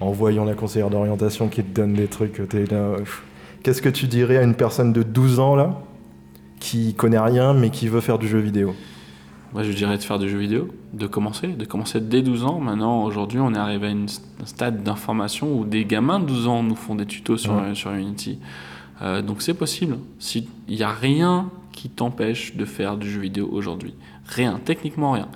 en 0.00 0.10
voyant 0.10 0.44
la 0.44 0.54
conseillère 0.54 0.90
d'orientation 0.90 1.46
qui 1.46 1.62
te 1.62 1.72
donne 1.72 1.92
des 1.92 2.08
trucs, 2.08 2.48
t'es 2.48 2.64
là. 2.66 2.76
euh, 2.78 2.98
pff. 2.98 3.22
Qu'est-ce 3.62 3.80
que 3.80 3.88
tu 3.88 4.06
dirais 4.08 4.38
à 4.38 4.42
une 4.42 4.54
personne 4.54 4.92
de 4.92 5.04
12 5.04 5.38
ans, 5.38 5.54
là, 5.54 5.80
qui 6.58 6.94
connaît 6.94 7.20
rien, 7.20 7.54
mais 7.54 7.70
qui 7.70 7.86
veut 7.86 8.00
faire 8.00 8.18
du 8.18 8.26
jeu 8.26 8.38
vidéo? 8.40 8.74
Moi, 9.56 9.62
je 9.62 9.72
dirais 9.72 9.96
de 9.96 10.02
faire 10.02 10.18
du 10.18 10.28
jeu 10.28 10.36
vidéo, 10.36 10.68
de 10.92 11.06
commencer, 11.06 11.46
de 11.48 11.64
commencer 11.64 11.98
dès 11.98 12.20
12 12.20 12.44
ans. 12.44 12.60
Maintenant, 12.60 13.04
aujourd'hui, 13.04 13.38
on 13.40 13.54
est 13.54 13.58
arrivé 13.58 13.86
à 13.86 13.90
une- 13.90 14.04
un 14.42 14.44
stade 14.44 14.82
d'information 14.82 15.58
où 15.58 15.64
des 15.64 15.86
gamins 15.86 16.20
de 16.20 16.26
12 16.26 16.46
ans 16.46 16.62
nous 16.62 16.74
font 16.76 16.94
des 16.94 17.06
tutos 17.06 17.38
sur, 17.38 17.54
Ouais. 17.54 17.74
sur 17.74 17.90
Unity. 17.92 18.38
Euh, 19.00 19.22
donc 19.22 19.40
c'est 19.40 19.54
possible. 19.54 19.96
Il 20.68 20.76
n'y 20.76 20.82
a 20.82 20.90
rien 20.90 21.48
qui 21.72 21.88
t'empêche 21.88 22.54
de 22.54 22.66
faire 22.66 22.98
du 22.98 23.10
jeu 23.10 23.18
vidéo 23.22 23.48
aujourd'hui. 23.50 23.94
Rien, 24.26 24.60
techniquement 24.62 25.12
rien. 25.12 25.28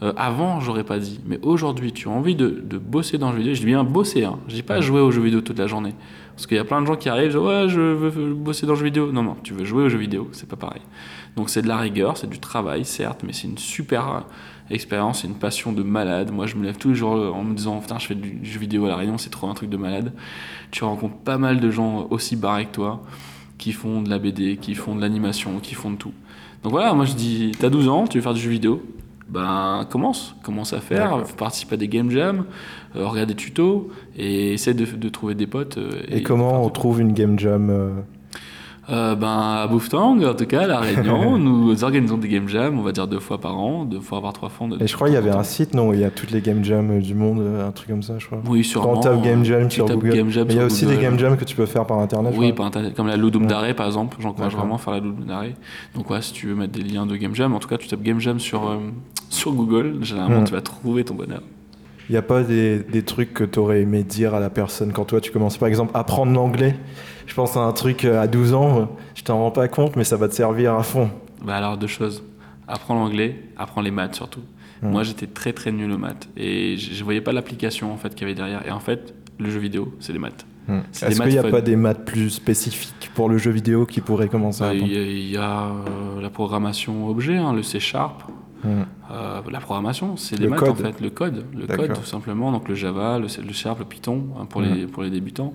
Euh, 0.00 0.12
avant, 0.16 0.60
j'aurais 0.60 0.84
pas 0.84 1.00
dit. 1.00 1.18
Mais 1.26 1.40
aujourd'hui, 1.42 1.90
tu 1.92 2.06
as 2.06 2.12
envie 2.12 2.36
de, 2.36 2.62
de 2.64 2.78
bosser 2.78 3.18
dans 3.18 3.30
le 3.30 3.32
jeu 3.32 3.38
vidéo. 3.40 3.54
Je 3.54 3.60
dis 3.60 3.66
bien 3.66 3.82
bosser, 3.82 4.22
hein. 4.22 4.38
je 4.46 4.54
dis 4.54 4.62
pas 4.62 4.80
jouer 4.80 5.00
aux 5.00 5.10
jeux 5.10 5.22
vidéo 5.22 5.40
toute 5.40 5.58
la 5.58 5.66
journée. 5.66 5.94
Parce 6.36 6.46
qu'il 6.46 6.56
y 6.56 6.60
a 6.60 6.64
plein 6.64 6.82
de 6.82 6.86
gens 6.86 6.94
qui 6.96 7.08
arrivent, 7.08 7.30
disent, 7.30 7.36
ouais, 7.40 7.64
je 7.66 7.80
veux 7.80 8.32
bosser 8.34 8.64
dans 8.66 8.74
le 8.74 8.78
jeu 8.78 8.84
vidéo. 8.84 9.10
Non, 9.10 9.24
non, 9.24 9.36
tu 9.42 9.54
veux 9.54 9.64
jouer 9.64 9.82
aux 9.84 9.88
jeux 9.88 9.98
vidéo, 9.98 10.28
c'est 10.30 10.48
pas 10.48 10.54
pareil. 10.56 10.82
Donc 11.36 11.50
c'est 11.50 11.62
de 11.62 11.68
la 11.68 11.76
rigueur, 11.76 12.16
c'est 12.16 12.28
du 12.30 12.38
travail, 12.38 12.84
certes, 12.84 13.22
mais 13.26 13.32
c'est 13.34 13.46
une 13.46 13.58
super 13.58 14.08
euh, 14.08 14.20
expérience, 14.74 15.20
c'est 15.20 15.28
une 15.28 15.34
passion 15.38 15.72
de 15.72 15.82
malade. 15.82 16.32
Moi, 16.32 16.46
je 16.46 16.56
me 16.56 16.64
lève 16.64 16.78
tous 16.78 16.88
les 16.88 16.94
jours 16.94 17.14
euh, 17.14 17.30
en 17.30 17.44
me 17.44 17.54
disant, 17.54 17.78
putain, 17.80 17.98
je 17.98 18.06
fais 18.06 18.14
du 18.14 18.38
jeu 18.42 18.58
vidéo 18.58 18.86
à 18.86 18.88
La 18.88 18.96
Réunion, 18.96 19.18
c'est 19.18 19.30
trop 19.30 19.46
un 19.48 19.54
truc 19.54 19.68
de 19.68 19.76
malade. 19.76 20.12
Tu 20.70 20.82
rencontres 20.84 21.16
pas 21.18 21.36
mal 21.38 21.60
de 21.60 21.70
gens 21.70 22.06
aussi 22.10 22.36
barrés 22.36 22.64
que 22.66 22.72
toi, 22.72 23.02
qui 23.58 23.72
font 23.72 24.00
de 24.02 24.08
la 24.08 24.18
BD, 24.18 24.56
qui 24.56 24.74
font 24.74 24.94
de 24.94 25.00
l'animation, 25.02 25.58
qui 25.60 25.74
font 25.74 25.90
de 25.90 25.96
tout. 25.96 26.12
Donc 26.62 26.72
voilà, 26.72 26.94
moi 26.94 27.04
je 27.04 27.12
dis, 27.14 27.52
t'as 27.58 27.68
12 27.68 27.88
ans, 27.88 28.06
tu 28.06 28.16
veux 28.18 28.22
faire 28.22 28.34
du 28.34 28.40
jeu 28.40 28.50
vidéo? 28.50 28.82
Ben 29.28 29.86
commence, 29.90 30.36
commence 30.44 30.72
à 30.72 30.80
faire, 30.80 31.24
participe 31.36 31.72
à 31.72 31.76
des 31.76 31.88
game 31.88 32.10
jams, 32.10 32.44
euh, 32.94 33.06
regarde 33.06 33.28
des 33.28 33.34
tutos 33.34 33.90
et 34.16 34.52
essaie 34.52 34.72
de, 34.72 34.84
de 34.84 35.08
trouver 35.08 35.34
des 35.34 35.48
potes. 35.48 35.78
euh, 35.78 35.90
Et, 36.08 36.22
comment 36.22 36.64
on 36.64 36.70
trouve 36.70 37.00
une 37.00 37.12
game 37.12 37.36
jam 37.38 37.68
euh, 38.88 39.12
euh, 39.12 39.14
ben, 39.16 39.26
à 39.62 39.66
Bouftang, 39.66 40.22
en 40.24 40.34
tout 40.34 40.46
cas, 40.46 40.62
à 40.62 40.66
La 40.66 40.78
Réunion, 40.80 41.38
nous 41.38 41.82
organisons 41.84 42.16
des 42.18 42.28
game 42.28 42.48
jams, 42.48 42.78
on 42.78 42.82
va 42.82 42.92
dire 42.92 43.06
deux 43.08 43.18
fois 43.18 43.38
par 43.40 43.58
an, 43.58 43.84
deux 43.84 44.00
fois 44.00 44.22
par 44.22 44.32
trois 44.32 44.48
fois. 44.48 44.68
Et 44.80 44.86
je 44.86 44.94
crois 44.94 45.08
qu'il 45.08 45.14
y 45.14 45.18
avait 45.18 45.30
un 45.30 45.42
site, 45.42 45.74
non 45.74 45.88
où 45.88 45.94
Il 45.94 46.00
y 46.00 46.04
a 46.04 46.10
toutes 46.10 46.30
les 46.30 46.40
game 46.40 46.62
jams 46.64 46.90
euh, 46.92 47.00
du 47.00 47.14
monde, 47.14 47.40
euh, 47.40 47.66
un 47.68 47.72
truc 47.72 47.88
comme 47.88 48.02
ça, 48.02 48.14
je 48.18 48.26
crois. 48.26 48.38
Oui, 48.46 48.62
sûrement. 48.64 48.92
Quand 48.94 48.98
on 48.98 49.02
tape 49.02 49.22
game 49.22 49.44
jam 49.44 49.68
Tu 49.68 49.76
sur 49.76 49.86
Google. 49.86 50.10
game 50.14 50.30
jam 50.30 50.44
Mais 50.46 50.54
il 50.54 50.58
y 50.58 50.60
a 50.60 50.64
aussi 50.66 50.84
Google. 50.84 50.96
des 50.96 51.02
game 51.02 51.18
jams 51.18 51.36
que 51.36 51.44
tu 51.44 51.56
peux 51.56 51.66
faire 51.66 51.84
par 51.84 51.98
internet. 51.98 52.34
Oui, 52.36 52.52
par 52.52 52.66
internet, 52.66 52.94
comme 52.94 53.08
la 53.08 53.16
Ludum 53.16 53.42
Ouais. 53.42 53.48
Dare 53.48 53.74
par 53.74 53.86
exemple, 53.86 54.16
j'encourage 54.20 54.54
vraiment 54.54 54.76
à 54.76 54.78
faire 54.78 54.92
la 54.94 55.00
Ludum 55.00 55.24
Dare. 55.26 55.44
Donc 55.94 56.08
ouais, 56.10 56.22
si 56.22 56.32
tu 56.32 56.46
veux 56.46 56.54
mettre 56.54 56.72
des 56.72 56.82
liens 56.82 57.06
de 57.06 57.16
game 57.16 57.34
jam, 57.34 57.54
en 57.54 57.58
tout 57.58 57.68
cas 57.68 57.76
tu 57.78 57.88
tapes 57.88 58.02
game 58.02 58.20
jam 58.20 58.38
sur, 58.40 58.68
euh, 58.68 58.76
sur 59.28 59.52
Google, 59.52 59.98
généralement 60.02 60.40
Hmm. 60.40 60.44
tu 60.44 60.52
vas 60.52 60.60
trouver 60.60 61.04
ton 61.04 61.14
bonheur. 61.14 61.42
Il 62.08 62.12
n'y 62.12 62.18
a 62.18 62.22
pas 62.22 62.42
des, 62.44 62.78
des 62.78 63.02
trucs 63.02 63.34
que 63.34 63.42
tu 63.42 63.58
aurais 63.58 63.80
aimé 63.80 64.04
dire 64.04 64.32
à 64.34 64.38
la 64.38 64.48
personne 64.48 64.92
quand 64.92 65.04
toi 65.06 65.20
tu 65.20 65.32
commences 65.32 65.56
par 65.58 65.66
exemple 65.68 65.90
apprendre 65.94 66.32
l'anglais? 66.32 66.76
Je 67.26 67.34
pense 67.34 67.56
à 67.56 67.60
un 67.60 67.72
truc 67.72 68.04
euh, 68.04 68.20
à 68.20 68.26
12 68.26 68.54
ans, 68.54 68.96
je 69.14 69.22
t'en 69.22 69.38
rends 69.38 69.50
pas 69.50 69.68
compte, 69.68 69.96
mais 69.96 70.04
ça 70.04 70.16
va 70.16 70.28
te 70.28 70.34
servir 70.34 70.74
à 70.74 70.82
fond. 70.82 71.10
Bah 71.44 71.56
alors 71.56 71.76
deux 71.76 71.86
choses. 71.86 72.22
Apprends 72.68 72.94
l'anglais, 72.94 73.42
apprends 73.56 73.80
les 73.82 73.90
maths 73.90 74.14
surtout. 74.14 74.42
Hmm. 74.82 74.90
Moi 74.90 75.02
j'étais 75.02 75.26
très 75.26 75.52
très 75.52 75.72
nul 75.72 75.90
aux 75.92 75.98
maths 75.98 76.28
et 76.36 76.76
je, 76.76 76.94
je 76.94 77.04
voyais 77.04 77.20
pas 77.20 77.32
l'application 77.32 77.92
en 77.92 77.96
fait 77.96 78.14
qu'il 78.14 78.22
y 78.22 78.24
avait 78.24 78.34
derrière. 78.34 78.66
Et 78.66 78.70
en 78.70 78.80
fait, 78.80 79.14
le 79.38 79.50
jeu 79.50 79.58
vidéo, 79.58 79.94
c'est 80.00 80.12
les 80.12 80.18
maths. 80.18 80.46
C'est 80.90 81.06
des 81.06 81.12
Est-ce 81.12 81.22
qu'il 81.22 81.30
n'y 81.32 81.38
a 81.38 81.42
maths 81.42 81.50
pas 81.52 81.60
des 81.60 81.76
maths 81.76 82.04
plus 82.04 82.30
spécifiques 82.30 83.10
pour 83.14 83.28
le 83.28 83.38
jeu 83.38 83.50
vidéo 83.50 83.86
qui 83.86 84.00
pourraient 84.00 84.28
commencer 84.28 84.64
à 84.64 84.68
Bah, 84.68 84.74
Il 84.74 84.82
apprendre 84.82 84.92
y 84.92 84.98
a, 84.98 85.02
il 85.02 85.30
y 85.30 85.36
a, 85.36 85.66
euh, 85.66 86.20
la 86.20 86.30
programmation 86.30 87.08
objet, 87.08 87.36
hein, 87.36 87.52
le 87.52 87.62
C 87.62 87.78
Sharp. 87.78 88.24
Hmm. 88.64 88.82
Euh, 89.12 89.40
la 89.50 89.60
programmation, 89.60 90.16
c'est 90.16 90.36
les 90.36 90.44
Le 90.44 90.50
maths 90.50 90.58
code. 90.58 90.70
en 90.70 90.74
fait, 90.74 91.00
le 91.00 91.10
code, 91.10 91.44
le 91.54 91.66
code 91.66 91.92
tout 91.94 92.04
simplement, 92.04 92.50
donc 92.50 92.68
le 92.68 92.74
Java, 92.74 93.18
le, 93.18 93.26
le 93.26 93.52
Sharp, 93.52 93.78
le 93.78 93.84
Python 93.84 94.24
hein, 94.40 94.46
pour, 94.46 94.60
les, 94.60 94.86
pour 94.86 95.02
les 95.04 95.10
débutants. 95.10 95.52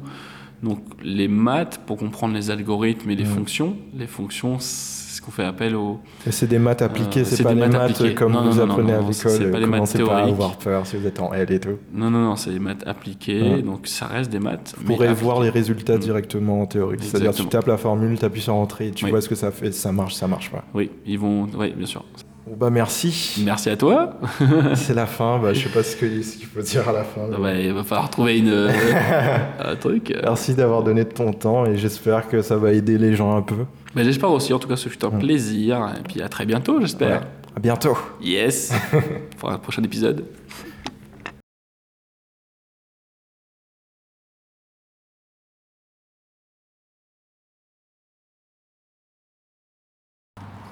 Donc 0.64 0.80
les 1.04 1.28
maths 1.28 1.80
pour 1.86 1.98
comprendre 1.98 2.36
les 2.36 2.52
algorithmes 2.52 3.10
et 3.10 3.16
les 3.16 3.26
fonctions. 3.26 3.76
Les 3.98 4.06
fonctions, 4.08 4.58
c'est 4.60 5.16
ce 5.18 5.22
qu'on 5.22 5.32
fait 5.32 5.44
appel 5.44 5.76
au. 5.76 6.00
Et 6.28 6.32
c'est 6.32 6.46
des 6.48 6.60
maths 6.60 6.82
appliquées, 6.84 7.22
Euh, 7.22 7.26
c'est 7.26 7.42
pas 7.44 7.54
des 7.56 7.60
maths 7.68 8.14
comme 8.16 8.32
Non, 8.34 8.44
vous 8.50 8.58
non, 8.58 8.64
apprenez 8.64 8.92
non, 8.92 8.98
à 9.00 9.02
l'école. 9.02 9.14
c'est 9.14 9.52
pas 9.52 9.60
les 9.60 9.66
maths 9.66 9.72
Commencez 9.80 9.98
pas 10.00 10.04
à 10.04 10.08
théoriques. 10.18 10.34
avoir 10.34 10.58
peur 10.58 10.86
si 10.86 10.98
vous 10.98 11.08
êtes 11.08 11.20
en 11.20 11.34
L 11.34 11.52
et 11.52 11.60
tout. 11.60 11.78
Non, 11.94 12.12
non, 12.12 12.20
non, 12.24 12.36
c'est 12.36 12.52
des 12.52 12.60
maths 12.60 12.84
appliquées, 12.86 13.42
Ouais. 13.42 13.62
donc 13.64 13.88
ça 13.88 14.06
reste 14.06 14.32
des 14.32 14.40
maths. 14.40 14.76
Vous 14.78 14.84
pourrez 14.86 15.08
appliquées. 15.08 15.24
voir 15.24 15.42
les 15.42 15.50
résultats 15.50 15.96
Mhm. 15.96 16.00
directement 16.02 16.62
en 16.62 16.66
théorie. 16.68 16.98
C'est-à-dire 17.02 17.34
tu 17.34 17.46
tapes 17.48 17.68
la 17.68 17.78
formule, 17.78 18.18
tu 18.20 18.26
appuies 18.26 18.42
sur 18.42 18.56
entrée 18.56 18.92
tu 18.92 19.06
Oui. 19.06 19.12
vois 19.12 19.22
ce 19.22 19.30
que 19.30 19.36
ça 19.36 19.50
fait. 19.52 19.72
Ça 19.72 19.92
marche, 19.92 20.14
ça 20.14 20.28
marche 20.28 20.52
pas. 20.52 20.64
Oui, 20.76 20.92
ils 21.08 21.18
vont. 21.18 21.48
Oui, 21.58 21.74
bien 21.76 21.88
sûr. 21.88 22.04
Bon 22.48 22.56
bah 22.58 22.70
merci. 22.72 23.42
Merci 23.46 23.70
à 23.70 23.78
toi. 23.78 24.14
c'est 24.76 24.96
la 24.96 25.06
fin. 25.06 25.38
Bah, 25.40 25.54
je 25.54 25.62
sais 25.64 25.70
pas 25.70 25.84
ce 25.84 25.96
que- 25.96 26.22
ce 26.24 26.38
qu'il 26.38 26.48
faut 26.48 26.62
dire 26.62 26.88
à 26.90 26.92
la 26.92 27.04
fin. 27.04 27.22
Bah, 27.40 27.54
il 27.54 27.72
va 27.72 27.84
falloir 27.84 28.10
trouver 28.10 28.40
une, 28.40 28.50
euh, 28.50 28.70
un 29.64 29.76
truc. 29.76 30.14
Merci 30.24 30.56
d'avoir 30.56 30.82
donné 30.84 31.04
de 31.04 31.10
ton 31.12 31.34
temps 31.34 31.66
et 31.66 31.78
j'espère 31.78 32.28
que 32.28 32.42
ça 32.42 32.58
va 32.58 32.74
aider 32.74 32.98
les 32.98 33.16
gens 33.16 33.36
un 33.38 33.42
peu. 33.44 33.66
Mais 33.96 34.04
j'espère 34.04 34.32
aussi, 34.32 34.54
en 34.54 34.60
tout 34.60 34.68
cas, 34.68 34.76
ce 34.76 34.90
fut 34.90 35.04
un 35.06 35.10
Mm. 35.10 35.20
plaisir. 35.20 35.94
Et 36.00 36.04
puis 36.08 36.22
à 36.22 36.30
très 36.30 36.46
bientôt, 36.46 36.82
j'espère. 36.82 37.22
Ouais. 37.22 37.28
À 37.56 37.60
bientôt. 37.60 37.98
Yes. 38.22 38.74
Pour 39.38 39.52
un 39.52 39.58
prochain 39.60 39.84
épisode. 39.84 40.24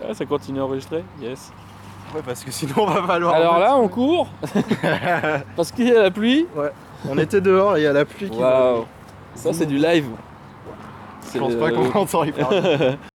Ah, 0.09 0.13
ça 0.15 0.25
continue 0.25 0.59
à 0.59 0.65
enregistrer 0.65 1.03
Yes. 1.21 1.51
Ouais, 2.15 2.21
parce 2.25 2.43
que 2.43 2.49
sinon 2.49 2.73
on 2.77 2.85
va 2.87 3.03
falloir. 3.05 3.35
Alors 3.35 3.59
là, 3.59 3.77
on 3.77 3.87
court 3.87 4.27
parce 5.55 5.71
qu'il 5.71 5.87
y 5.87 5.91
a 5.95 6.01
la 6.01 6.11
pluie. 6.11 6.47
on 7.07 7.17
était 7.19 7.41
dehors 7.41 7.77
et 7.77 7.81
il 7.81 7.83
y 7.83 7.87
a 7.87 7.93
la 7.93 8.05
pluie 8.05 8.29
qui. 8.31 8.39
Waouh 8.39 8.85
Ça, 9.35 9.53
c'est 9.53 9.67
du 9.67 9.77
live. 9.77 10.07
Je 11.31 11.37
pense 11.37 11.53
pas 11.53 11.69
qu'on 11.69 11.83
va 11.83 11.99
en 11.99 12.01
entendre 12.01 12.25
y 12.25 12.31
parler. 12.31 12.97